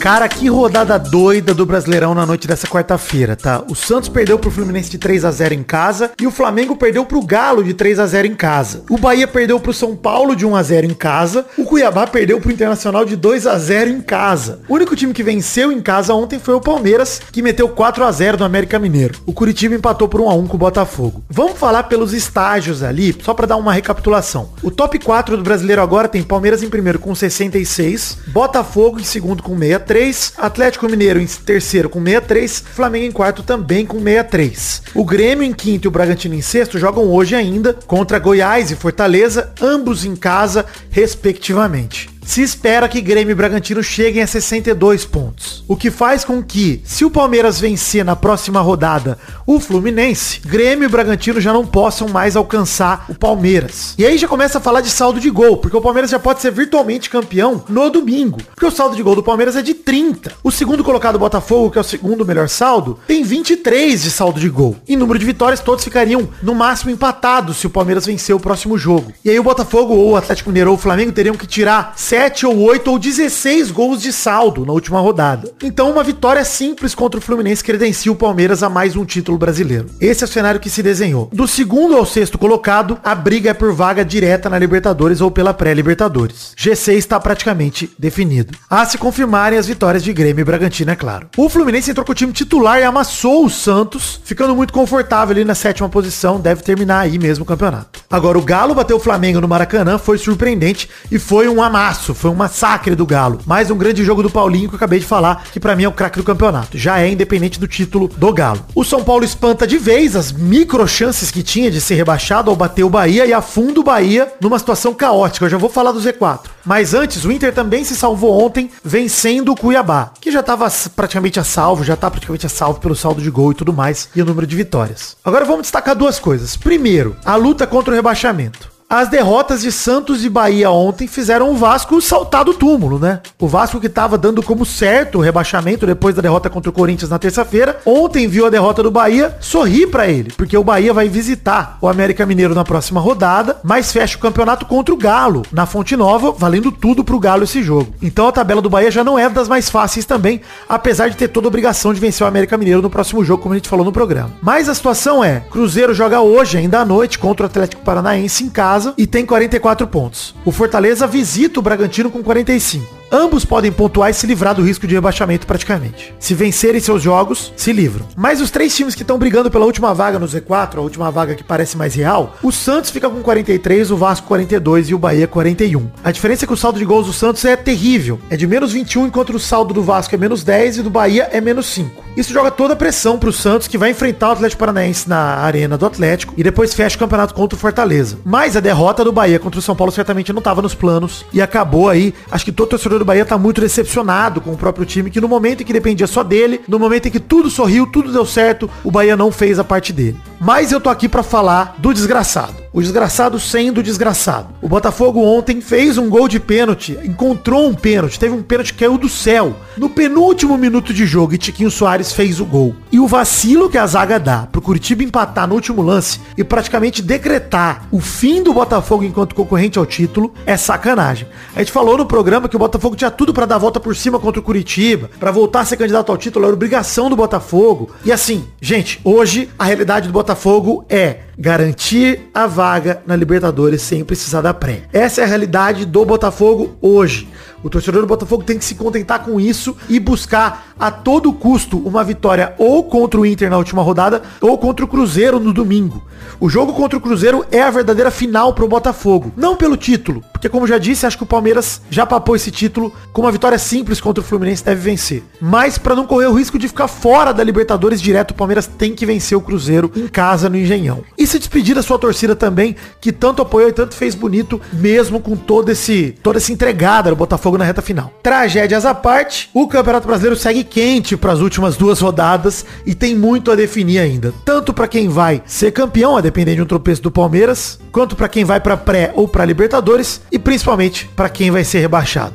Cara, 0.00 0.26
que 0.30 0.48
rodada 0.48 0.98
doida 0.98 1.52
do 1.52 1.66
Brasileirão 1.66 2.14
na 2.14 2.24
noite 2.24 2.48
dessa 2.48 2.66
quarta-feira, 2.66 3.36
tá? 3.36 3.62
O 3.68 3.74
Santos 3.74 4.08
perdeu 4.08 4.38
pro 4.38 4.50
Fluminense 4.50 4.90
de 4.90 4.96
3 4.96 5.26
a 5.26 5.30
0 5.30 5.52
em 5.52 5.62
casa 5.62 6.12
e 6.18 6.26
o 6.26 6.30
Flamengo 6.30 6.74
perdeu 6.74 7.04
pro 7.04 7.22
Galo 7.22 7.62
de 7.62 7.74
3 7.74 7.98
a 7.98 8.06
0 8.06 8.26
em 8.26 8.34
casa. 8.34 8.82
O 8.88 8.96
Bahia 8.96 9.28
perdeu 9.28 9.60
pro 9.60 9.74
São 9.74 9.94
Paulo 9.94 10.34
de 10.34 10.46
1 10.46 10.56
a 10.56 10.62
0 10.62 10.86
em 10.86 10.94
casa. 10.94 11.44
O 11.58 11.64
Cuiabá 11.64 12.06
perdeu 12.06 12.40
pro 12.40 12.50
Internacional 12.50 13.04
de 13.04 13.14
2 13.14 13.46
a 13.46 13.58
0 13.58 13.90
em 13.90 14.00
casa. 14.00 14.60
O 14.66 14.74
único 14.74 14.96
time 14.96 15.12
que 15.12 15.22
venceu 15.22 15.70
em 15.70 15.82
casa 15.82 16.14
ontem 16.14 16.38
foi 16.38 16.54
o 16.54 16.62
Palmeiras, 16.62 17.20
que 17.30 17.42
meteu 17.42 17.68
4 17.68 18.02
a 18.02 18.10
0 18.10 18.38
no 18.38 18.46
América 18.46 18.78
Mineiro. 18.78 19.20
O 19.26 19.34
Curitiba 19.34 19.74
empatou 19.74 20.08
por 20.08 20.22
1 20.22 20.30
a 20.30 20.34
1 20.34 20.46
com 20.46 20.56
o 20.56 20.60
Botafogo. 20.60 21.22
Vamos 21.28 21.58
falar 21.58 21.82
pelos 21.84 22.14
estágios 22.14 22.82
ali, 22.82 23.14
só 23.22 23.34
para 23.34 23.48
dar 23.48 23.58
uma 23.58 23.74
recapitulação. 23.74 24.48
O 24.62 24.70
top 24.70 24.98
4 24.98 25.36
do 25.36 25.42
Brasileiro 25.42 25.82
agora 25.82 26.08
tem 26.08 26.22
Palmeiras 26.22 26.62
em 26.62 26.70
primeiro 26.70 26.98
com 26.98 27.14
66, 27.14 28.16
Botafogo 28.28 28.98
em 28.98 29.04
segundo 29.04 29.42
com 29.42 29.54
63, 29.90 30.34
Atlético 30.38 30.88
Mineiro 30.88 31.20
em 31.20 31.26
terceiro 31.26 31.88
com 31.88 31.98
63, 32.02 32.62
Flamengo 32.74 33.06
em 33.06 33.10
quarto 33.10 33.42
também 33.42 33.84
com 33.84 33.98
63. 33.98 34.82
O 34.94 35.04
Grêmio 35.04 35.42
em 35.42 35.52
quinto 35.52 35.86
e 35.86 35.88
o 35.88 35.90
Bragantino 35.90 36.34
em 36.34 36.40
sexto 36.40 36.78
jogam 36.78 37.04
hoje 37.04 37.34
ainda 37.34 37.74
contra 37.86 38.20
Goiás 38.20 38.70
e 38.70 38.76
Fortaleza, 38.76 39.52
ambos 39.60 40.04
em 40.04 40.14
casa, 40.14 40.64
respectivamente 40.90 42.19
se 42.24 42.42
espera 42.42 42.88
que 42.88 43.00
Grêmio 43.00 43.32
e 43.32 43.34
Bragantino 43.34 43.82
cheguem 43.82 44.22
a 44.22 44.26
62 44.26 45.04
pontos. 45.04 45.64
O 45.66 45.76
que 45.76 45.90
faz 45.90 46.24
com 46.24 46.42
que, 46.42 46.80
se 46.84 47.04
o 47.04 47.10
Palmeiras 47.10 47.60
vencer 47.60 48.04
na 48.04 48.16
próxima 48.16 48.60
rodada 48.60 49.18
o 49.46 49.58
Fluminense, 49.58 50.40
Grêmio 50.44 50.86
e 50.86 50.88
Bragantino 50.88 51.40
já 51.40 51.52
não 51.52 51.66
possam 51.66 52.08
mais 52.08 52.36
alcançar 52.36 53.06
o 53.08 53.14
Palmeiras. 53.14 53.94
E 53.98 54.06
aí 54.06 54.16
já 54.16 54.28
começa 54.28 54.58
a 54.58 54.60
falar 54.60 54.80
de 54.80 54.90
saldo 54.90 55.20
de 55.20 55.30
gol, 55.30 55.56
porque 55.56 55.76
o 55.76 55.80
Palmeiras 55.80 56.10
já 56.10 56.18
pode 56.18 56.40
ser 56.40 56.52
virtualmente 56.52 57.10
campeão 57.10 57.64
no 57.68 57.90
domingo. 57.90 58.38
Porque 58.54 58.66
o 58.66 58.70
saldo 58.70 58.96
de 58.96 59.02
gol 59.02 59.14
do 59.14 59.22
Palmeiras 59.22 59.56
é 59.56 59.62
de 59.62 59.74
30. 59.74 60.32
O 60.42 60.50
segundo 60.50 60.84
colocado 60.84 61.18
Botafogo, 61.18 61.70
que 61.70 61.78
é 61.78 61.80
o 61.80 61.84
segundo 61.84 62.24
melhor 62.24 62.48
saldo, 62.48 62.98
tem 63.06 63.22
23 63.22 64.02
de 64.02 64.10
saldo 64.10 64.40
de 64.40 64.48
gol. 64.48 64.76
Em 64.88 64.96
número 64.96 65.18
de 65.18 65.26
vitórias, 65.26 65.60
todos 65.60 65.84
ficariam 65.84 66.28
no 66.42 66.54
máximo 66.54 66.90
empatados 66.90 67.56
se 67.58 67.66
o 67.66 67.70
Palmeiras 67.70 68.06
vencer 68.06 68.34
o 68.34 68.40
próximo 68.40 68.78
jogo. 68.78 69.12
E 69.24 69.30
aí 69.30 69.38
o 69.38 69.42
Botafogo 69.42 69.94
ou 69.94 70.10
o 70.10 70.16
Atlético 70.16 70.50
Mineiro 70.50 70.70
ou 70.70 70.76
o 70.76 70.80
Flamengo 70.80 71.12
teriam 71.12 71.36
que 71.36 71.46
tirar 71.46 71.94
7 72.10 72.44
ou 72.44 72.58
8 72.58 72.90
ou 72.90 72.98
16 72.98 73.70
gols 73.70 74.02
de 74.02 74.12
saldo 74.12 74.66
na 74.66 74.72
última 74.72 74.98
rodada. 74.98 75.52
Então 75.62 75.88
uma 75.92 76.02
vitória 76.02 76.44
simples 76.44 76.92
contra 76.92 77.20
o 77.20 77.22
Fluminense 77.22 77.62
credencia 77.62 78.10
o 78.10 78.16
Palmeiras 78.16 78.64
a 78.64 78.68
mais 78.68 78.96
um 78.96 79.04
título 79.04 79.38
brasileiro. 79.38 79.86
Esse 80.00 80.24
é 80.24 80.26
o 80.26 80.28
cenário 80.28 80.58
que 80.58 80.68
se 80.68 80.82
desenhou. 80.82 81.30
Do 81.32 81.46
segundo 81.46 81.94
ao 81.94 82.04
sexto 82.04 82.36
colocado, 82.36 82.98
a 83.04 83.14
briga 83.14 83.50
é 83.50 83.54
por 83.54 83.72
vaga 83.72 84.04
direta 84.04 84.50
na 84.50 84.58
Libertadores 84.58 85.20
ou 85.20 85.30
pela 85.30 85.54
pré-Libertadores. 85.54 86.52
G6 86.58 86.94
está 86.94 87.20
praticamente 87.20 87.88
definido. 87.96 88.58
A 88.68 88.84
se 88.84 88.98
confirmarem 88.98 89.56
as 89.56 89.68
vitórias 89.68 90.02
de 90.02 90.12
Grêmio 90.12 90.42
e 90.42 90.44
Bragantino, 90.44 90.90
é 90.90 90.96
claro. 90.96 91.28
O 91.36 91.48
Fluminense 91.48 91.92
entrou 91.92 92.04
com 92.04 92.10
o 92.10 92.16
time 92.16 92.32
titular 92.32 92.80
e 92.80 92.82
amassou 92.82 93.44
o 93.44 93.50
Santos, 93.50 94.20
ficando 94.24 94.56
muito 94.56 94.72
confortável 94.72 95.36
ali 95.36 95.44
na 95.44 95.54
sétima 95.54 95.88
posição, 95.88 96.40
deve 96.40 96.64
terminar 96.64 97.02
aí 97.02 97.20
mesmo 97.20 97.44
o 97.44 97.46
campeonato. 97.46 98.00
Agora 98.10 98.36
o 98.36 98.42
Galo 98.42 98.74
bateu 98.74 98.96
o 98.96 99.00
Flamengo 99.00 99.40
no 99.40 99.46
Maracanã, 99.46 99.96
foi 99.96 100.18
surpreendente 100.18 100.90
e 101.08 101.16
foi 101.16 101.48
um 101.48 101.62
amasso, 101.62 101.99
foi 102.00 102.30
um 102.30 102.34
massacre 102.34 102.94
do 102.94 103.06
Galo. 103.06 103.38
Mais 103.46 103.70
um 103.70 103.76
grande 103.76 104.04
jogo 104.04 104.22
do 104.22 104.30
Paulinho 104.30 104.68
que 104.68 104.74
eu 104.74 104.76
acabei 104.76 104.98
de 104.98 105.06
falar, 105.06 105.44
que 105.52 105.60
para 105.60 105.76
mim 105.76 105.84
é 105.84 105.88
o 105.88 105.92
craque 105.92 106.18
do 106.18 106.24
campeonato. 106.24 106.76
Já 106.76 107.00
é 107.00 107.10
independente 107.10 107.60
do 107.60 107.68
título 107.68 108.08
do 108.08 108.32
Galo. 108.32 108.64
O 108.74 108.84
São 108.84 109.04
Paulo 109.04 109.24
espanta 109.24 109.66
de 109.66 109.78
vez 109.78 110.16
as 110.16 110.32
micro 110.32 110.86
chances 110.88 111.30
que 111.30 111.42
tinha 111.42 111.70
de 111.70 111.80
ser 111.80 111.94
rebaixado 111.94 112.50
ao 112.50 112.56
bater 112.56 112.84
o 112.84 112.90
Bahia 112.90 113.26
e 113.26 113.32
afunda 113.32 113.80
o 113.80 113.84
Bahia 113.84 114.32
numa 114.40 114.58
situação 114.58 114.94
caótica. 114.94 115.44
Eu 115.44 115.50
já 115.50 115.58
vou 115.58 115.70
falar 115.70 115.92
do 115.92 116.00
Z4. 116.00 116.40
Mas 116.64 116.94
antes, 116.94 117.24
o 117.24 117.32
Inter 117.32 117.54
também 117.54 117.84
se 117.84 117.96
salvou 117.96 118.44
ontem, 118.44 118.70
vencendo 118.84 119.52
o 119.52 119.56
Cuiabá, 119.56 120.12
que 120.20 120.30
já 120.30 120.40
estava 120.40 120.70
praticamente 120.94 121.40
a 121.40 121.44
salvo, 121.44 121.84
já 121.84 121.96
tá 121.96 122.10
praticamente 122.10 122.46
a 122.46 122.50
salvo 122.50 122.80
pelo 122.80 122.94
saldo 122.94 123.22
de 123.22 123.30
gol 123.30 123.52
e 123.52 123.54
tudo 123.54 123.72
mais, 123.72 124.08
e 124.14 124.20
o 124.20 124.24
número 124.24 124.46
de 124.46 124.56
vitórias. 124.56 125.16
Agora 125.24 125.44
vamos 125.44 125.62
destacar 125.62 125.94
duas 125.94 126.18
coisas. 126.18 126.56
Primeiro, 126.56 127.16
a 127.24 127.36
luta 127.36 127.66
contra 127.66 127.92
o 127.92 127.96
rebaixamento. 127.96 128.79
As 128.92 129.08
derrotas 129.08 129.60
de 129.62 129.70
Santos 129.70 130.24
e 130.24 130.28
Bahia 130.28 130.68
ontem 130.68 131.06
fizeram 131.06 131.52
o 131.52 131.54
Vasco 131.54 132.00
saltar 132.00 132.44
do 132.44 132.52
túmulo, 132.52 132.98
né? 132.98 133.20
O 133.38 133.46
Vasco 133.46 133.78
que 133.78 133.86
estava 133.86 134.18
dando 134.18 134.42
como 134.42 134.66
certo 134.66 135.18
o 135.18 135.20
rebaixamento 135.20 135.86
depois 135.86 136.12
da 136.12 136.20
derrota 136.20 136.50
contra 136.50 136.70
o 136.70 136.72
Corinthians 136.72 137.08
na 137.08 137.16
terça-feira, 137.16 137.78
ontem 137.86 138.26
viu 138.26 138.46
a 138.46 138.50
derrota 138.50 138.82
do 138.82 138.90
Bahia, 138.90 139.36
sorri 139.38 139.86
para 139.86 140.08
ele, 140.08 140.32
porque 140.36 140.56
o 140.56 140.64
Bahia 140.64 140.92
vai 140.92 141.08
visitar 141.08 141.78
o 141.80 141.86
América 141.86 142.26
Mineiro 142.26 142.52
na 142.52 142.64
próxima 142.64 143.00
rodada, 143.00 143.60
mas 143.62 143.92
fecha 143.92 144.16
o 144.16 144.20
campeonato 144.20 144.66
contra 144.66 144.92
o 144.92 144.98
Galo, 144.98 145.42
na 145.52 145.66
Fonte 145.66 145.96
Nova, 145.96 146.32
valendo 146.32 146.72
tudo 146.72 147.04
pro 147.04 147.20
Galo 147.20 147.44
esse 147.44 147.62
jogo. 147.62 147.94
Então 148.02 148.26
a 148.26 148.32
tabela 148.32 148.60
do 148.60 148.68
Bahia 148.68 148.90
já 148.90 149.04
não 149.04 149.16
é 149.16 149.28
das 149.28 149.46
mais 149.46 149.70
fáceis 149.70 150.04
também, 150.04 150.40
apesar 150.68 151.06
de 151.10 151.16
ter 151.16 151.28
toda 151.28 151.46
a 151.46 151.50
obrigação 151.50 151.94
de 151.94 152.00
vencer 152.00 152.24
o 152.24 152.28
América 152.28 152.58
Mineiro 152.58 152.82
no 152.82 152.90
próximo 152.90 153.24
jogo, 153.24 153.40
como 153.40 153.54
a 153.54 153.56
gente 153.56 153.68
falou 153.68 153.84
no 153.84 153.92
programa. 153.92 154.32
Mas 154.42 154.68
a 154.68 154.74
situação 154.74 155.22
é, 155.22 155.44
Cruzeiro 155.48 155.94
joga 155.94 156.20
hoje, 156.20 156.58
ainda 156.58 156.80
à 156.80 156.84
noite, 156.84 157.20
contra 157.20 157.46
o 157.46 157.48
Atlético 157.48 157.82
Paranaense 157.82 158.42
em 158.42 158.50
casa, 158.50 158.79
casa 158.80 158.94
e 158.96 159.06
tem 159.06 159.26
44 159.26 159.86
pontos. 159.86 160.34
O 160.44 160.50
Fortaleza 160.50 161.06
visita 161.06 161.60
o 161.60 161.62
Bragantino 161.62 162.10
com 162.10 162.22
45. 162.22 162.99
Ambos 163.12 163.44
podem 163.44 163.72
pontuar 163.72 164.08
e 164.10 164.14
se 164.14 164.24
livrar 164.24 164.54
do 164.54 164.62
risco 164.62 164.86
de 164.86 164.94
rebaixamento 164.94 165.44
praticamente. 165.44 166.14
Se 166.20 166.32
vencerem 166.32 166.80
seus 166.80 167.02
jogos, 167.02 167.52
se 167.56 167.72
livram. 167.72 168.06
Mas 168.16 168.40
os 168.40 168.52
três 168.52 168.74
times 168.74 168.94
que 168.94 169.02
estão 169.02 169.18
brigando 169.18 169.50
pela 169.50 169.64
última 169.64 169.92
vaga 169.92 170.16
no 170.16 170.28
Z4, 170.28 170.76
a 170.76 170.80
última 170.80 171.10
vaga 171.10 171.34
que 171.34 171.42
parece 171.42 171.76
mais 171.76 171.92
real, 171.94 172.36
o 172.40 172.52
Santos 172.52 172.90
fica 172.90 173.10
com 173.10 173.20
43, 173.20 173.90
o 173.90 173.96
Vasco 173.96 174.28
42 174.28 174.90
e 174.90 174.94
o 174.94 174.98
Bahia 174.98 175.26
41. 175.26 175.90
A 176.04 176.12
diferença 176.12 176.44
é 176.44 176.46
que 176.46 176.52
o 176.52 176.56
saldo 176.56 176.78
de 176.78 176.84
gols 176.84 177.08
do 177.08 177.12
Santos 177.12 177.44
é 177.44 177.56
terrível. 177.56 178.20
É 178.30 178.36
de 178.36 178.46
menos 178.46 178.72
21, 178.72 179.08
enquanto 179.08 179.30
o 179.30 179.40
saldo 179.40 179.74
do 179.74 179.82
Vasco 179.82 180.14
é 180.14 180.18
menos 180.18 180.44
10 180.44 180.78
e 180.78 180.82
do 180.82 180.90
Bahia 180.90 181.28
é 181.32 181.40
menos 181.40 181.66
5. 181.66 182.10
Isso 182.16 182.32
joga 182.32 182.50
toda 182.50 182.74
a 182.74 182.76
pressão 182.76 183.18
pro 183.18 183.32
Santos, 183.32 183.66
que 183.66 183.78
vai 183.78 183.90
enfrentar 183.90 184.28
o 184.28 184.32
Atlético 184.32 184.60
Paranaense 184.60 185.08
na 185.08 185.36
arena 185.36 185.78
do 185.78 185.86
Atlético 185.86 186.34
e 186.36 186.42
depois 186.42 186.74
fecha 186.74 186.96
o 186.96 186.98
campeonato 186.98 187.34
contra 187.34 187.56
o 187.56 187.58
Fortaleza. 187.58 188.18
Mas 188.24 188.56
a 188.56 188.60
derrota 188.60 189.04
do 189.04 189.12
Bahia 189.12 189.38
contra 189.38 189.58
o 189.58 189.62
São 189.62 189.74
Paulo 189.74 189.92
certamente 189.92 190.32
não 190.32 190.40
estava 190.40 190.60
nos 190.60 190.74
planos 190.74 191.24
e 191.32 191.40
acabou 191.40 191.88
aí. 191.88 192.14
Acho 192.30 192.44
que 192.44 192.52
todo 192.52 192.68
torcedor 192.68 192.99
do 193.00 193.04
Bahia 193.04 193.24
tá 193.24 193.36
muito 193.36 193.60
decepcionado 193.60 194.40
com 194.40 194.52
o 194.52 194.56
próprio 194.56 194.86
time, 194.86 195.10
que 195.10 195.20
no 195.20 195.28
momento 195.28 195.62
em 195.62 195.66
que 195.66 195.72
dependia 195.72 196.06
só 196.06 196.22
dele, 196.22 196.60
no 196.68 196.78
momento 196.78 197.08
em 197.08 197.10
que 197.10 197.18
tudo 197.18 197.50
sorriu, 197.50 197.86
tudo 197.86 198.12
deu 198.12 198.24
certo, 198.24 198.70
o 198.84 198.90
Bahia 198.90 199.16
não 199.16 199.32
fez 199.32 199.58
a 199.58 199.64
parte 199.64 199.92
dele. 199.92 200.16
Mas 200.38 200.70
eu 200.70 200.80
tô 200.80 200.88
aqui 200.88 201.08
para 201.08 201.22
falar 201.22 201.74
do 201.78 201.92
desgraçado. 201.92 202.54
O 202.72 202.80
desgraçado 202.80 203.40
sendo 203.40 203.82
desgraçado. 203.82 204.54
O 204.62 204.68
Botafogo 204.68 205.20
ontem 205.24 205.60
fez 205.60 205.98
um 205.98 206.08
gol 206.08 206.28
de 206.28 206.38
pênalti, 206.38 206.96
encontrou 207.02 207.66
um 207.66 207.74
pênalti, 207.74 208.18
teve 208.18 208.32
um 208.32 208.42
pênalti 208.42 208.72
que 208.72 208.78
caiu 208.78 208.96
do 208.96 209.08
céu. 209.08 209.56
No 209.76 209.90
penúltimo 209.90 210.56
minuto 210.56 210.94
de 210.94 211.04
jogo, 211.04 211.34
e 211.34 211.38
Tiquinho 211.38 211.70
Soares 211.70 212.12
fez 212.12 212.38
o 212.38 212.44
gol. 212.44 212.76
E 212.92 213.00
o 213.00 213.08
vacilo 213.08 213.68
que 213.68 213.76
a 213.76 213.86
zaga 213.86 214.20
dá 214.20 214.46
pro 214.52 214.62
Curitiba 214.62 215.02
empatar 215.02 215.48
no 215.48 215.56
último 215.56 215.82
lance 215.82 216.20
e 216.36 216.44
praticamente 216.44 217.02
decretar 217.02 217.88
o 217.90 217.98
fim 217.98 218.40
do 218.40 218.54
Botafogo 218.54 219.02
enquanto 219.02 219.34
concorrente 219.34 219.76
ao 219.76 219.86
título 219.86 220.32
é 220.46 220.56
sacanagem. 220.56 221.26
A 221.56 221.58
gente 221.58 221.72
falou 221.72 221.98
no 221.98 222.06
programa 222.06 222.48
que 222.48 222.56
o 222.56 222.58
Botafogo 222.58 222.94
tinha 222.94 223.10
tudo 223.10 223.34
para 223.34 223.46
dar 223.46 223.56
a 223.56 223.58
volta 223.58 223.80
por 223.80 223.96
cima 223.96 224.20
contra 224.20 224.40
o 224.40 224.44
Curitiba, 224.44 225.10
para 225.18 225.32
voltar 225.32 225.60
a 225.60 225.64
ser 225.64 225.76
candidato 225.76 226.12
ao 226.12 226.18
título, 226.18 226.44
era 226.44 226.54
obrigação 226.54 227.10
do 227.10 227.16
Botafogo. 227.16 227.90
E 228.04 228.12
assim, 228.12 228.44
gente, 228.60 229.00
hoje 229.02 229.50
a 229.58 229.64
realidade 229.64 230.06
do 230.06 230.12
Botafogo 230.12 230.84
é 230.88 231.29
garantir 231.40 232.28
a 232.34 232.46
vaga 232.46 233.02
na 233.06 233.16
Libertadores 233.16 233.80
sem 233.80 234.04
precisar 234.04 234.42
da 234.42 234.52
pré. 234.52 234.82
Essa 234.92 235.22
é 235.22 235.24
a 235.24 235.26
realidade 235.26 235.86
do 235.86 236.04
Botafogo 236.04 236.76
hoje. 236.82 237.26
O 237.62 237.70
torcedor 237.70 238.00
do 238.00 238.06
Botafogo 238.06 238.42
tem 238.42 238.58
que 238.58 238.64
se 238.64 238.74
contentar 238.74 239.22
com 239.22 239.40
isso 239.40 239.76
e 239.88 240.00
buscar 240.00 240.74
a 240.78 240.90
todo 240.90 241.32
custo 241.32 241.78
uma 241.78 242.02
vitória 242.02 242.54
ou 242.58 242.84
contra 242.84 243.20
o 243.20 243.26
Inter 243.26 243.50
na 243.50 243.58
última 243.58 243.82
rodada 243.82 244.22
ou 244.40 244.56
contra 244.56 244.84
o 244.84 244.88
Cruzeiro 244.88 245.38
no 245.38 245.52
domingo. 245.52 246.02
O 246.40 246.48
jogo 246.48 246.72
contra 246.72 246.96
o 246.96 247.00
Cruzeiro 247.00 247.44
é 247.50 247.60
a 247.62 247.70
verdadeira 247.70 248.10
final 248.10 248.54
pro 248.54 248.66
Botafogo. 248.66 249.32
Não 249.36 249.56
pelo 249.56 249.76
título, 249.76 250.24
porque 250.32 250.48
como 250.48 250.66
já 250.66 250.78
disse, 250.78 251.04
acho 251.04 251.18
que 251.18 251.22
o 251.22 251.26
Palmeiras 251.26 251.82
já 251.90 252.06
papou 252.06 252.34
esse 252.34 252.50
título 252.50 252.92
com 253.12 253.20
uma 253.20 253.32
vitória 253.32 253.58
simples 253.58 254.00
contra 254.00 254.22
o 254.22 254.26
Fluminense 254.26 254.64
deve 254.64 254.80
vencer. 254.80 255.22
Mas 255.40 255.76
para 255.76 255.94
não 255.94 256.06
correr 256.06 256.26
o 256.26 256.34
risco 256.34 256.58
de 256.58 256.66
ficar 256.68 256.88
fora 256.88 257.32
da 257.32 257.44
Libertadores 257.44 258.00
direto, 258.00 258.30
o 258.30 258.34
Palmeiras 258.34 258.66
tem 258.66 258.94
que 258.94 259.04
vencer 259.04 259.36
o 259.36 259.40
Cruzeiro 259.42 259.92
em 259.94 260.08
casa 260.08 260.48
no 260.48 260.56
Engenhão. 260.56 261.02
E 261.18 261.26
se 261.26 261.38
despedir 261.38 261.74
da 261.74 261.82
sua 261.82 261.98
torcida 261.98 262.34
também, 262.34 262.74
que 263.00 263.12
tanto 263.12 263.42
apoiou 263.42 263.68
e 263.68 263.72
tanto 263.72 263.94
fez 263.94 264.14
bonito, 264.14 264.58
mesmo 264.72 265.20
com 265.20 265.36
todo 265.36 265.70
esse 265.70 266.14
toda 266.22 266.38
essa 266.38 266.52
entregada 266.52 267.10
do 267.10 267.16
Botafogo 267.16 267.49
na 267.58 267.64
reta 267.64 267.82
final. 267.82 268.12
Tragédias 268.22 268.84
à 268.84 268.94
parte, 268.94 269.50
o 269.54 269.66
Campeonato 269.66 270.06
Brasileiro 270.06 270.36
segue 270.36 270.64
quente 270.64 271.16
para 271.16 271.32
as 271.32 271.40
últimas 271.40 271.76
duas 271.76 272.00
rodadas 272.00 272.64
e 272.86 272.94
tem 272.94 273.14
muito 273.14 273.50
a 273.50 273.56
definir 273.56 273.98
ainda, 273.98 274.32
tanto 274.44 274.72
para 274.72 274.88
quem 274.88 275.08
vai 275.08 275.42
ser 275.46 275.72
campeão, 275.72 276.16
a 276.16 276.20
depender 276.20 276.54
de 276.54 276.62
um 276.62 276.66
tropeço 276.66 277.02
do 277.02 277.10
Palmeiras, 277.10 277.78
quanto 277.92 278.16
para 278.16 278.28
quem 278.28 278.44
vai 278.44 278.60
para 278.60 278.76
pré 278.76 279.12
ou 279.14 279.26
para 279.26 279.44
Libertadores 279.44 280.20
e 280.30 280.38
principalmente 280.38 281.10
para 281.16 281.28
quem 281.28 281.50
vai 281.50 281.64
ser 281.64 281.80
rebaixado. 281.80 282.34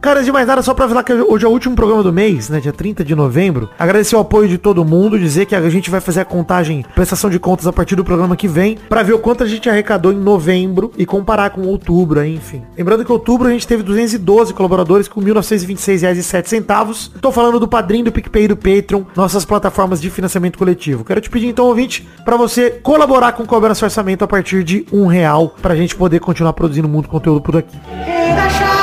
Cara, 0.00 0.22
de 0.22 0.30
mais 0.30 0.46
nada, 0.46 0.62
só 0.62 0.74
pra 0.74 0.88
falar 0.88 1.02
que 1.02 1.12
hoje 1.12 1.44
é 1.44 1.48
o 1.48 1.50
último 1.50 1.74
programa 1.74 2.04
do 2.04 2.12
mês, 2.12 2.48
né? 2.48 2.60
Dia 2.60 2.72
30 2.72 3.04
de 3.04 3.16
novembro. 3.16 3.68
Agradecer 3.76 4.14
o 4.14 4.20
apoio 4.20 4.48
de 4.48 4.56
todo 4.56 4.84
mundo, 4.84 5.18
dizer 5.18 5.44
que 5.44 5.56
a 5.56 5.68
gente 5.68 5.90
vai 5.90 6.00
fazer 6.00 6.20
a 6.20 6.24
contagem, 6.24 6.84
prestação 6.94 7.28
de 7.28 7.38
contas 7.38 7.66
a 7.66 7.72
partir 7.72 7.96
do 7.96 8.04
programa 8.04 8.36
que 8.36 8.46
vem, 8.46 8.78
pra 8.88 9.02
ver 9.02 9.14
o 9.14 9.18
quanto 9.18 9.42
a 9.42 9.46
gente 9.46 9.68
arrecadou 9.68 10.12
em 10.12 10.16
novembro 10.16 10.92
e 10.96 11.04
comparar 11.04 11.50
com 11.50 11.62
outubro, 11.62 12.24
enfim. 12.24 12.62
Lembrando 12.76 13.04
que 13.04 13.10
outubro 13.10 13.48
a 13.48 13.50
gente 13.50 13.66
teve 13.66 13.82
212 13.82 14.54
colaboradores 14.54 15.08
com 15.08 15.20
R$ 15.20 15.32
1.926,07. 15.32 17.10
Tô 17.20 17.32
falando 17.32 17.58
do 17.58 17.66
Padrim, 17.66 18.04
do 18.04 18.12
PicPay 18.12 18.44
e 18.44 18.48
do 18.48 18.56
Patreon, 18.56 19.02
nossas 19.16 19.44
plataformas 19.44 20.00
de 20.00 20.10
financiamento 20.10 20.58
coletivo. 20.58 21.04
Quero 21.04 21.20
te 21.20 21.28
pedir 21.28 21.48
então, 21.48 21.66
ouvinte, 21.66 22.08
pra 22.24 22.36
você 22.36 22.70
colaborar 22.70 23.32
com 23.32 23.42
o 23.42 23.46
Cobra 23.46 23.70
Nosso 23.70 23.84
Orçamento 23.84 24.24
a 24.24 24.28
partir 24.28 24.62
de 24.62 24.86
um 24.92 25.06
real, 25.06 25.56
pra 25.60 25.74
gente 25.74 25.96
poder 25.96 26.20
continuar 26.20 26.52
produzindo 26.52 26.88
muito 26.88 27.08
conteúdo 27.08 27.40
por 27.40 27.56
aqui. 27.56 27.76
Era 28.06 28.77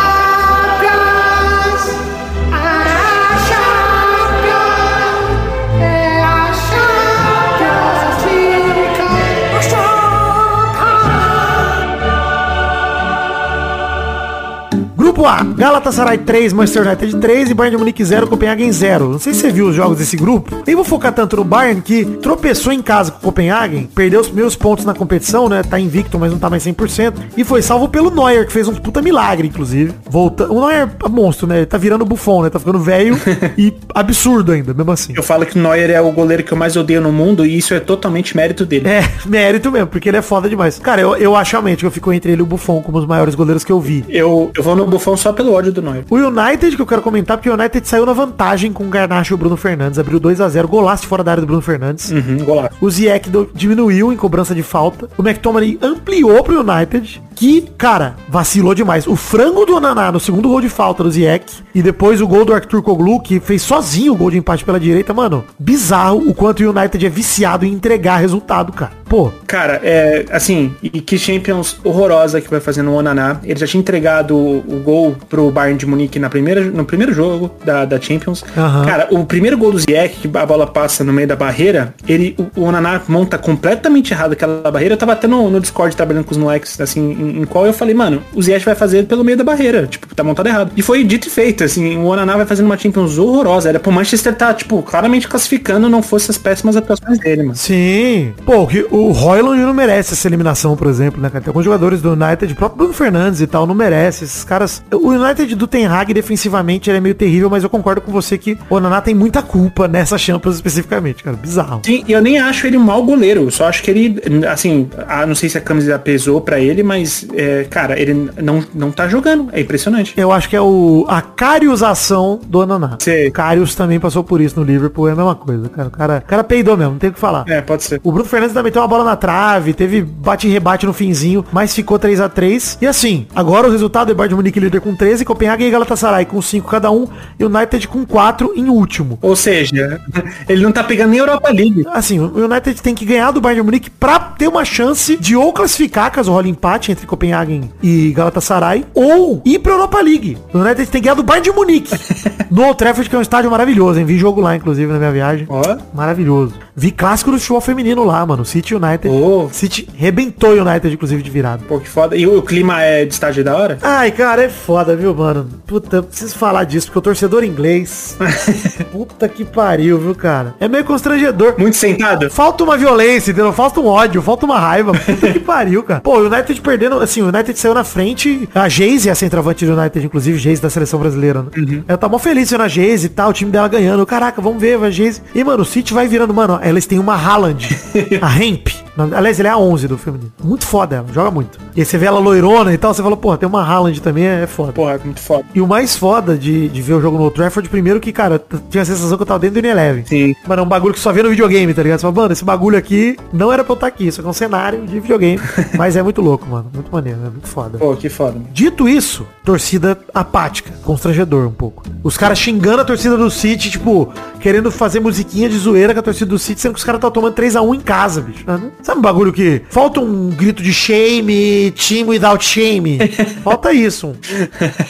Grupo 15.26 15.28
A, 15.28 15.44
Galatasaray 15.44 16.20
3, 16.20 16.54
Manchester 16.54 16.86
United 16.86 17.18
3 17.18 17.50
e 17.50 17.54
Bayern 17.56 17.76
de 17.76 17.80
Munique 17.80 18.06
0, 18.06 18.28
Copenhagen 18.28 18.72
0. 18.72 19.10
Não 19.10 19.20
sei 19.20 19.34
se 19.34 19.40
você 19.40 19.52
viu 19.52 19.68
os 19.68 19.76
jogos 19.76 19.98
desse 19.98 20.16
grupo. 20.16 20.62
Nem 20.66 20.76
vou 20.76 20.86
focar 20.86 21.12
tanto 21.12 21.38
no 21.38 21.44
Bayern, 21.44 21.82
que 21.82 22.06
tropeçou 22.06 22.72
em 22.72 22.82
casa 22.82 23.12
com 23.12 23.18
o 23.18 23.22
Copenhagen, 23.22 23.90
perdeu 23.96 24.22
os 24.22 24.28
primeiros 24.28 24.56
pontos 24.56 24.86
na 24.86 24.94
competição, 24.94 25.50
né? 25.50 25.64
Tá 25.64 25.80
invicto, 25.80 26.20
mas 26.20 26.32
não 26.32 26.38
tá 26.38 26.48
mais 26.48 26.64
100%. 26.64 27.14
E 27.36 27.44
foi 27.44 27.64
salvo 27.64 27.88
pelo 27.88 28.12
Neuer, 28.12 28.46
que 28.46 28.54
fez 28.54 28.68
um 28.68 28.76
puta 28.76 29.02
milagre, 29.02 29.48
inclusive. 29.48 29.94
Volta... 30.08 30.48
O 30.48 30.62
Neuer 30.62 30.90
é 31.04 31.10
monstro, 31.10 31.48
né? 31.48 31.58
Ele 31.58 31.66
tá 31.66 31.78
virando 31.80 32.06
bufão, 32.06 32.44
né? 32.44 32.52
Tá 32.52 32.60
ficando 32.60 32.78
velho 32.78 33.20
e 33.58 33.74
absurdo 33.96 34.52
ainda, 34.52 34.76
mesmo 34.76 34.92
assim. 34.92 35.14
Eu 35.16 35.24
falo 35.24 35.44
que 35.46 35.58
o 35.58 35.62
Neuer 35.62 35.90
é 35.90 36.00
o 36.00 36.12
goleiro 36.12 36.44
que 36.44 36.52
eu 36.52 36.58
mais 36.58 36.76
odeio 36.78 37.02
no 37.02 37.12
mundo 37.12 37.44
e 37.44 37.58
isso 37.58 37.74
é 37.74 37.80
totalmente 37.80 38.38
mérito 38.38 38.64
dele. 38.64 38.88
É, 38.88 39.04
mérito 39.26 39.72
mesmo, 39.72 39.88
porque 39.88 40.08
ele 40.08 40.18
é 40.18 40.22
foda 40.22 40.48
demais. 40.48 40.78
Cara, 40.78 41.02
eu, 41.02 41.16
eu 41.16 41.36
acho 41.36 41.54
realmente 41.54 41.80
que 41.80 41.86
eu 41.88 41.92
fico 41.92 42.14
entre 42.14 42.32
ele 42.32 42.42
e 42.42 42.44
o 42.44 42.46
Buffon 42.46 42.80
como 42.84 43.00
os 43.00 43.08
maiores 43.08 43.34
goleiros 43.34 43.64
que 43.64 43.72
eu 43.72 43.80
vi. 43.80 44.06
Eu, 44.08 44.52
eu 44.56 44.62
vou 44.62 44.76
no 44.76 44.86
Buffon 44.86 45.15
só 45.18 45.32
pelo 45.34 45.54
ódio 45.54 45.72
do 45.72 45.82
Neuer. 45.82 46.04
O 46.10 46.16
United, 46.16 46.76
que 46.76 46.82
eu 46.82 46.86
quero 46.86 47.02
comentar, 47.02 47.38
porque 47.38 47.50
o 47.50 47.54
United 47.54 47.88
saiu 47.88 48.06
na 48.06 48.14
vantagem 48.14 48.72
com 48.72 48.86
o 48.86 48.90
Garnacho 48.90 49.34
e 49.34 49.36
o 49.36 49.38
Bruno 49.38 49.58
Fernandes. 49.58 49.98
Abriu 50.00 50.20
2 50.20 50.42
a 50.42 50.50
0 50.50 50.68
golaço 50.68 51.08
fora 51.08 51.24
da 51.24 51.32
área 51.32 51.42
do 51.42 51.48
Bruno 51.48 51.62
Fernandes. 51.62 52.12
Uhum, 52.12 52.38
golaço. 52.46 52.76
O 52.82 52.90
Ziyech 52.90 53.30
do- 53.30 53.50
diminuiu 53.54 54.12
em 54.12 54.16
cobrança 54.18 54.54
de 54.56 54.64
falta. 54.64 55.10
O 55.18 55.22
McTominay 55.22 55.78
ampliou 55.82 56.44
pro 56.44 56.60
United, 56.62 57.22
que, 57.36 57.62
cara, 57.78 58.16
vacilou 58.30 58.74
demais. 58.74 59.06
O 59.06 59.16
frango 59.16 59.66
do 59.66 59.76
Onaná 59.76 60.12
no 60.12 60.20
segundo 60.20 60.48
gol 60.48 60.62
de 60.62 60.70
falta 60.70 61.04
do 61.04 61.12
Ziyech. 61.12 61.64
E 61.74 61.82
depois 61.82 62.22
o 62.22 62.28
gol 62.28 62.46
do 62.46 62.54
Arthur 62.54 62.82
Koglu, 62.82 63.20
que 63.20 63.40
fez 63.40 63.62
sozinho 63.62 64.14
o 64.14 64.16
gol 64.16 64.32
de 64.32 64.38
empate 64.38 64.64
pela 64.64 64.80
direita. 64.80 65.14
Mano, 65.14 65.44
bizarro 65.60 66.18
o 66.30 66.34
quanto 66.34 66.64
o 66.64 66.70
United 66.70 67.06
é 67.06 67.10
viciado 67.10 67.66
em 67.66 67.74
entregar 67.74 68.18
resultado, 68.18 68.72
cara. 68.72 68.92
Pô, 69.08 69.32
Cara, 69.46 69.80
é 69.84 70.26
assim, 70.32 70.74
e 70.82 70.90
que 71.00 71.18
Champions 71.18 71.78
horrorosa 71.84 72.42
que 72.42 72.50
vai 72.50 72.60
fazer 72.60 72.82
no 72.82 72.96
Onaná. 72.96 73.40
Ele 73.44 73.60
já 73.60 73.68
tinha 73.68 73.80
entregado 73.80 74.36
o, 74.36 74.82
gol 74.84 75.16
pro 75.30 75.50
Bayern 75.52 75.78
de 75.78 75.86
Munique 75.86 76.20
na 76.20 76.30
primeira, 76.30 76.62
no 76.62 76.84
primeiro 76.84 77.14
jogo 77.14 77.52
da, 77.64 77.86
da 77.86 78.00
Champions. 78.02 78.44
Aham. 78.58 78.86
Cara, 78.86 79.08
o 79.12 79.26
primeiro 79.26 79.58
gol 79.58 79.72
do 79.72 79.80
Ziyech, 79.80 80.28
que 80.28 80.38
a 80.38 80.46
bola 80.46 80.68
passa 80.68 81.04
no 81.04 81.14
meio 81.14 81.28
da 81.28 81.36
barreira, 81.36 81.94
ele, 82.08 82.36
o, 82.38 82.62
o 82.62 82.64
Onaná 82.66 83.02
monta 83.08 83.38
completamente 83.38 84.12
errado 84.12 84.34
aquela 84.34 84.70
barreira. 84.72 84.96
Eu 84.96 84.98
tava 84.98 85.14
até 85.14 85.28
no, 85.28 85.50
no 85.50 85.60
Discord 85.60 85.96
trabalhando 85.96 86.26
com 86.26 86.32
os 86.32 86.38
moleques, 86.38 86.80
assim, 86.82 87.25
em, 87.30 87.46
qual 87.46 87.66
eu 87.66 87.74
falei, 87.74 87.94
mano, 87.94 88.22
o 88.34 88.42
Ziyech 88.42 88.66
vai 88.66 88.76
fazer 88.76 89.06
pelo 89.06 89.24
meio 89.24 89.38
da 89.38 89.44
barreira. 89.44 89.88
Tipo, 89.88 90.14
tá 90.14 90.24
montado 90.24 90.48
errado. 90.48 90.72
E 90.76 90.82
foi 90.82 91.04
dito 91.04 91.28
e 91.28 91.32
feito, 91.32 91.64
assim, 91.64 91.98
o 91.98 92.06
Onaná 92.06 92.38
vai 92.38 92.46
fazendo 92.46 92.66
uma 92.66 92.78
Champions 92.78 93.18
horrorosa. 93.18 93.70
Era 93.70 93.80
pro 93.80 93.92
Manchester 93.92 94.36
tá, 94.36 94.54
tipo, 94.54 94.82
claramente 94.82 95.28
classificando, 95.28 95.90
não 95.90 96.02
fosse 96.02 96.32
as 96.32 96.38
péssimas 96.38 96.76
atuações 96.76 97.20
dele, 97.20 97.44
mano. 97.44 97.56
Sim. 97.56 98.34
Pô, 98.46 98.68
o 98.92 99.12
Royland 99.12 99.62
não 99.62 99.74
merece 99.74 100.14
essa 100.14 100.28
eliminação, 100.28 100.76
por 100.76 100.88
exemplo, 100.88 101.22
né, 101.22 101.30
cara? 101.30 101.44
Tem 101.44 101.50
alguns 101.50 101.66
jogadores 101.66 102.02
do 102.02 102.14
United, 102.14 102.54
o 102.54 102.56
próprio 102.56 102.78
Bruno 102.78 102.94
Fernandes 102.94 103.42
e 103.42 103.48
tal, 103.48 103.66
não 103.66 103.76
merece. 103.76 104.26
Esses 104.26 104.44
caras... 104.44 104.84
O 104.92 105.10
United 105.10 105.56
do 105.56 105.68
Ten 105.68 105.88
Hag, 105.88 106.14
defensivamente, 106.14 106.90
ele 106.90 106.98
é 106.98 107.02
meio 107.02 107.16
terrível, 107.16 107.50
mas 107.50 107.64
eu 107.64 107.70
concordo 107.70 108.02
com 108.02 108.12
você 108.12 108.38
que 108.38 108.58
o 108.70 108.76
Onaná 108.76 109.02
tem 109.02 109.14
muita 109.14 109.42
culpa 109.42 109.88
nessa 109.88 110.18
Champions 110.18 110.56
especificamente, 110.56 111.24
cara. 111.24 111.38
Bizarro. 111.38 111.82
Sim, 111.86 112.04
e 112.08 112.12
eu 112.12 112.22
nem 112.22 112.40
acho 112.40 112.66
ele 112.68 112.78
um 112.78 112.84
mau 112.84 113.04
goleiro. 113.04 113.50
Só 113.52 113.68
acho 113.68 113.84
que 113.84 113.92
ele, 113.92 114.22
assim, 114.48 114.90
ah, 115.08 115.26
não 115.26 115.36
sei 115.36 115.50
se 115.50 115.58
a 115.58 115.62
camisa 115.62 115.98
pesou 116.00 116.42
pra 116.42 116.60
ele, 116.60 116.84
mas, 116.84 117.15
é, 117.34 117.66
cara, 117.70 118.00
ele 118.00 118.14
não, 118.42 118.64
não 118.74 118.92
tá 118.92 119.08
jogando. 119.08 119.50
É 119.52 119.62
impressionante. 119.62 120.14
Eu 120.18 120.32
acho 120.32 120.50
que 120.50 120.56
é 120.56 120.62
o, 120.62 121.06
a 121.08 121.22
cariusação 121.22 122.40
do 122.46 122.60
Onaná. 122.60 122.98
Sei. 123.00 123.28
O 123.28 123.32
Karius 123.32 123.76
também 123.76 124.00
passou 124.00 124.24
por 124.24 124.42
isso 124.42 124.60
no 124.60 124.66
Liverpool, 124.66 125.08
é 125.08 125.12
a 125.12 125.16
mesma 125.16 125.36
coisa, 125.36 125.70
cara. 125.70 125.88
O 125.88 125.92
cara, 125.92 126.24
o 126.26 126.28
cara 126.28 126.44
peidou 126.44 126.78
mesmo, 126.78 126.94
não 126.94 127.00
tem 127.00 127.10
o 127.10 127.14
que 127.14 127.20
falar. 127.20 127.46
É, 127.48 127.62
pode 127.62 127.84
ser. 127.84 128.00
O 128.04 128.12
Bruno 128.12 128.28
Fernandes 128.28 128.54
também 128.54 128.72
tem 128.72 128.82
uma 128.82 128.88
bola 128.88 129.04
na 129.04 129.16
trave, 129.16 129.74
teve 129.74 130.02
bate 130.02 130.48
e 130.48 130.52
rebate 130.52 130.86
no 130.86 130.94
finzinho, 130.94 131.46
mas 131.52 131.74
ficou 131.74 132.00
3 132.00 132.20
a 132.20 132.30
3 132.30 132.80
E 132.82 132.88
assim, 132.88 133.28
agora 133.36 133.68
o 133.68 133.72
resultado 133.72 134.12
é 134.12 134.14
Bayern 134.14 134.30
de 134.30 134.36
Munique 134.36 134.60
líder 134.60 134.82
com 134.82 134.96
13, 134.96 135.26
Copenhague 135.26 135.66
e 135.66 135.72
Galatasaray 135.72 136.26
com 136.26 136.42
5 136.42 136.70
cada 136.70 136.92
um, 136.92 137.08
e 137.40 137.44
o 137.44 137.48
United 137.48 137.88
com 137.88 138.06
4 138.06 138.54
em 138.56 138.70
último. 138.70 139.18
Ou 139.22 139.36
seja, 139.36 140.02
ele 140.48 140.64
não 140.64 140.72
tá 140.72 140.84
pegando 140.84 141.12
nem 141.12 141.20
Europa 141.20 141.50
League. 141.50 141.84
Assim, 141.88 142.20
o 142.20 142.46
United 142.46 142.82
tem 142.82 142.96
que 142.96 143.06
ganhar 143.06 143.32
do 143.32 143.42
Bayern 143.42 143.62
de 143.62 143.66
Munique 143.66 143.90
pra 143.90 144.20
ter 144.20 144.48
uma 144.48 144.66
chance 144.66 145.18
de 145.18 145.36
ou 145.36 145.54
classificar, 145.54 146.12
caso 146.12 146.32
role 146.32 146.50
empate 146.50 146.92
entre 146.92 147.05
Copenhagen 147.06 147.72
e 147.82 148.12
Galatasaray, 148.12 148.86
ou 148.94 149.42
ir 149.46 149.60
pra 149.60 149.74
Europa 149.74 150.02
League. 150.02 150.38
O 150.54 150.60
United 150.60 150.90
tem 150.90 151.02
que 151.02 151.06
ganhar 151.06 151.16
do 151.16 151.24
Bayern 151.24 151.44
de 151.50 151.56
Munique. 151.56 151.92
no 152.52 152.64
Old 152.64 152.78
Trafford, 152.78 153.10
que 153.10 153.16
é 153.16 153.20
um 153.20 153.22
estádio 153.22 153.50
maravilhoso, 153.52 154.00
hein? 154.00 154.06
Vi 154.06 154.18
jogo 154.18 154.42
lá, 154.42 154.56
inclusive, 154.56 154.92
na 154.92 155.00
minha 155.00 155.12
viagem. 155.12 155.46
Ó. 155.50 155.62
Maravilhoso. 155.94 156.54
Vi 156.76 156.92
clássico 156.92 157.32
do 157.32 157.38
futebol 157.40 157.62
feminino 157.62 158.04
lá, 158.04 158.26
mano. 158.26 158.44
City 158.44 158.76
United. 158.76 159.08
Oh. 159.08 159.50
City 159.52 159.88
rebentou 159.96 160.52
o 160.52 160.62
United, 160.62 160.94
inclusive, 160.94 161.24
de 161.24 161.30
virada. 161.30 161.64
Pô, 161.68 161.80
que 161.80 161.88
foda. 161.88 162.16
E 162.18 162.28
o 162.28 162.42
clima 162.42 162.82
é 162.82 163.06
de 163.06 163.14
estágio 163.14 163.44
da 163.44 163.56
hora? 163.56 163.78
Ai, 163.82 164.12
cara, 164.12 164.44
é 164.44 164.50
foda, 164.50 164.96
viu, 164.96 165.14
mano? 165.16 165.48
Puta, 165.66 166.04
preciso 166.04 166.36
falar 166.36 166.66
disso, 166.66 166.88
porque 166.88 167.00
o 167.00 167.02
torcedor 167.02 167.44
inglês. 167.44 168.18
Puta 168.92 169.30
que 169.30 169.46
pariu, 169.46 169.98
viu, 169.98 170.16
cara? 170.16 170.56
É 170.60 170.68
meio 170.68 170.84
constrangedor. 170.84 171.56
Muito 171.58 171.78
sentado? 171.78 172.30
Falta 172.30 172.64
uma 172.64 172.78
violência, 172.78 173.32
entendeu? 173.32 173.54
Falta 173.54 173.80
um 173.80 173.88
ódio, 173.88 174.22
falta 174.22 174.46
uma 174.46 174.60
raiva. 174.60 174.92
Puta 174.94 175.32
que 175.32 175.40
pariu, 175.42 175.84
cara. 175.84 176.02
Pô, 176.02 176.18
o 176.20 176.26
United 176.28 176.60
perdendo, 176.62 176.95
assim, 177.02 177.22
o 177.22 177.28
United 177.28 177.58
saiu 177.58 177.74
na 177.74 177.84
frente. 177.84 178.48
A 178.54 178.68
Geise 178.70 179.10
é 179.10 179.12
a 179.12 179.16
centroavante 179.16 179.66
do 179.66 179.74
United, 179.78 180.06
inclusive, 180.06 180.38
Geise 180.38 180.62
da 180.62 180.70
seleção 180.70 181.00
brasileira, 181.00 181.44
né? 181.44 181.84
Ela 181.88 181.98
tá 181.98 182.08
mó 182.10 182.18
feliz 182.18 182.50
sendo 182.50 182.64
a 182.64 182.68
Geise 182.68 183.08
e 183.08 183.10
tal, 183.10 183.30
o 183.30 183.34
time 183.34 183.52
dela 183.52 183.68
ganhando. 183.68 184.06
Caraca, 184.06 184.42
vamos 184.42 184.62
ver, 184.62 184.82
a 184.84 184.90
Geise. 184.90 185.22
E, 185.34 185.44
mano, 185.44 185.64
o 185.64 185.66
City 185.66 185.94
vai 185.94 186.08
virando, 186.08 186.34
mano, 186.34 186.60
eles 186.64 186.86
têm 186.86 187.00
uma 187.00 187.16
Haaland, 187.16 187.68
a 188.22 188.44
Hemp. 188.44 188.85
Aliás, 188.98 189.40
ele 189.40 189.48
é 189.48 189.52
a 189.52 189.58
11 189.58 189.88
do 189.88 189.98
feminino. 189.98 190.32
Muito 190.44 190.66
foda 190.66 190.98
ela, 190.98 191.06
joga 191.14 191.32
muito. 191.32 191.58
E 191.76 191.82
aí 191.82 191.86
você 191.86 191.98
vê 191.98 192.06
ela 192.06 192.20
loirona 192.20 192.74
e 192.74 192.78
tal, 192.78 192.94
você 192.94 193.04
fala, 193.04 193.18
pô, 193.18 193.36
tem 193.38 193.48
uma 193.48 193.64
Haaland 193.64 194.02
também, 194.02 194.26
é 194.26 194.48
foda. 194.48 194.72
Porra, 194.72 194.94
é 194.94 195.00
muito 195.04 195.20
foda. 195.20 195.44
E 195.54 195.62
o 195.62 195.68
mais 195.68 195.96
foda 195.96 196.38
de, 196.38 196.70
de 196.70 196.82
ver 196.82 196.94
o 196.94 197.02
jogo 197.02 197.18
no 197.18 197.24
Old 197.24 197.36
Trafford, 197.36 197.68
primeiro 197.70 198.00
que, 198.00 198.12
cara, 198.14 198.42
tinha 198.70 198.82
a 198.82 198.86
sensação 198.86 199.18
que 199.18 199.24
eu 199.24 199.28
tava 199.28 199.40
dentro 199.40 199.62
do 199.62 199.68
Eleven. 199.68 200.06
Sim. 200.06 200.36
Mano, 200.48 200.62
é 200.62 200.66
um 200.66 200.68
bagulho 200.70 200.94
que 200.94 201.00
só 201.00 201.12
vê 201.12 201.22
no 201.24 201.30
videogame, 201.30 201.74
tá 201.74 201.84
ligado? 201.84 202.00
Você 202.00 202.04
fala, 202.04 202.16
mano, 202.16 202.34
esse 202.34 202.46
bagulho 202.46 202.78
aqui 202.78 203.18
não 203.34 203.52
era 203.52 203.64
pra 203.64 203.74
eu 203.74 203.76
estar 203.76 203.88
aqui, 203.88 204.08
isso 204.08 204.22
aqui 204.22 204.28
é 204.28 204.30
um 204.30 204.34
cenário 204.34 204.86
de 204.86 205.00
videogame. 205.00 205.40
Mas 205.78 205.96
é 205.96 206.04
muito 206.04 206.22
louco, 206.22 206.46
mano. 206.48 206.70
Muito 206.74 206.92
maneiro, 206.92 207.20
é 207.26 207.30
muito 207.30 207.48
foda. 207.48 207.78
Pô, 207.78 207.96
que 207.96 208.08
foda. 208.10 208.34
mano. 208.34 208.48
Dito 208.54 208.88
isso, 208.88 209.26
torcida 209.44 209.98
apática, 210.14 210.72
constrangedor 210.84 211.48
um 211.48 211.52
pouco. 211.52 211.84
Os 212.04 212.18
caras 212.18 212.38
xingando 212.40 212.82
a 212.82 212.86
torcida 212.86 213.18
do 213.18 213.30
City, 213.30 213.70
tipo, 213.70 214.12
querendo 214.40 214.72
fazer 214.72 215.00
musiquinha 215.00 215.50
de 215.50 215.58
zoeira 215.58 215.94
com 215.94 216.00
a 216.00 216.04
torcida 216.04 216.28
do 216.28 216.40
City, 216.40 216.62
sendo 216.62 216.74
que 216.74 216.80
os 216.80 216.84
caras 216.86 217.00
estão 217.00 217.12
tomando 217.12 217.34
3x1 217.34 217.76
em 217.76 217.80
casa, 217.82 218.22
bicho. 218.22 218.44
Ah, 218.48 218.58
não- 218.58 218.72
Sabe 218.86 219.00
um 219.00 219.02
bagulho 219.02 219.34
que 219.34 219.64
falta 219.72 220.00
um 220.00 220.30
grito 220.30 220.62
de 220.62 220.72
shame, 220.72 221.72
team 221.72 222.08
without 222.10 222.46
shame? 222.46 223.00
Falta 223.44 223.74
isso. 223.74 224.16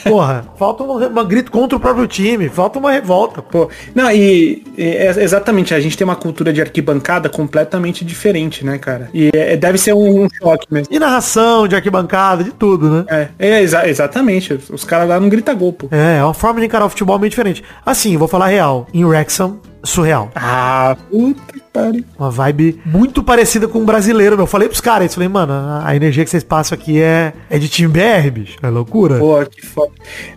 Porra, 0.04 0.44
falta 0.58 0.82
um, 0.84 1.02
um 1.02 1.24
grito 1.26 1.50
contra 1.50 1.78
o 1.78 1.80
próprio 1.80 2.06
time, 2.06 2.46
falta 2.50 2.78
uma 2.78 2.92
revolta. 2.92 3.40
Pô, 3.40 3.70
não, 3.94 4.10
e, 4.10 4.62
e 4.76 4.82
é 4.82 5.06
exatamente, 5.22 5.72
a 5.72 5.80
gente 5.80 5.96
tem 5.96 6.04
uma 6.04 6.14
cultura 6.14 6.52
de 6.52 6.60
arquibancada 6.60 7.30
completamente 7.30 8.04
diferente, 8.04 8.64
né, 8.66 8.76
cara? 8.76 9.08
E 9.14 9.30
é- 9.34 9.56
deve 9.56 9.78
ser 9.78 9.94
um, 9.94 10.24
um 10.24 10.28
choque 10.30 10.66
mesmo. 10.70 10.92
De 10.92 10.98
narração, 10.98 11.66
de 11.66 11.74
arquibancada, 11.74 12.44
de 12.44 12.50
tudo, 12.50 12.90
né? 12.90 13.04
É, 13.08 13.28
é 13.38 13.62
exa- 13.62 13.88
exatamente. 13.88 14.52
Os- 14.70 14.84
caras 14.84 15.08
lá 15.08 15.18
não 15.18 15.30
grita 15.30 15.54
gol, 15.54 15.72
pô. 15.72 15.88
É, 15.90 16.18
é 16.18 16.22
uma 16.24 16.34
forma 16.34 16.60
de 16.60 16.66
encarar 16.66 16.84
o 16.84 16.90
futebol 16.90 17.18
meio 17.18 17.30
diferente. 17.30 17.64
Assim, 17.84 18.14
vou 18.18 18.28
falar 18.28 18.48
real. 18.48 18.86
Em 18.92 19.06
Wrexham, 19.06 19.58
surreal. 19.82 20.30
Ah, 20.34 20.96
puta 21.10 21.65
pariu. 21.76 22.04
Uma 22.18 22.30
vibe 22.30 22.80
muito 22.84 23.22
parecida 23.22 23.68
com 23.68 23.80
o 23.80 23.84
brasileiro, 23.84 24.36
meu. 24.36 24.44
Eu 24.44 24.48
falei 24.48 24.68
pros 24.68 24.80
caras, 24.80 25.08
eu 25.08 25.14
falei, 25.14 25.28
mano, 25.28 25.52
a- 25.52 25.94
energia 25.96 26.24
que 26.24 26.30
vocês 26.30 26.42
passam 26.44 26.76
aqui 26.76 27.00
é, 27.00 27.32
é 27.50 27.58
de 27.58 27.68
time 27.68 27.88
BR, 27.88 28.30
bicho. 28.32 28.56
É 28.62 28.68
loucura. 28.68 29.18
Pô, 29.18 29.44
que 29.46 29.64
foda. 29.64 29.90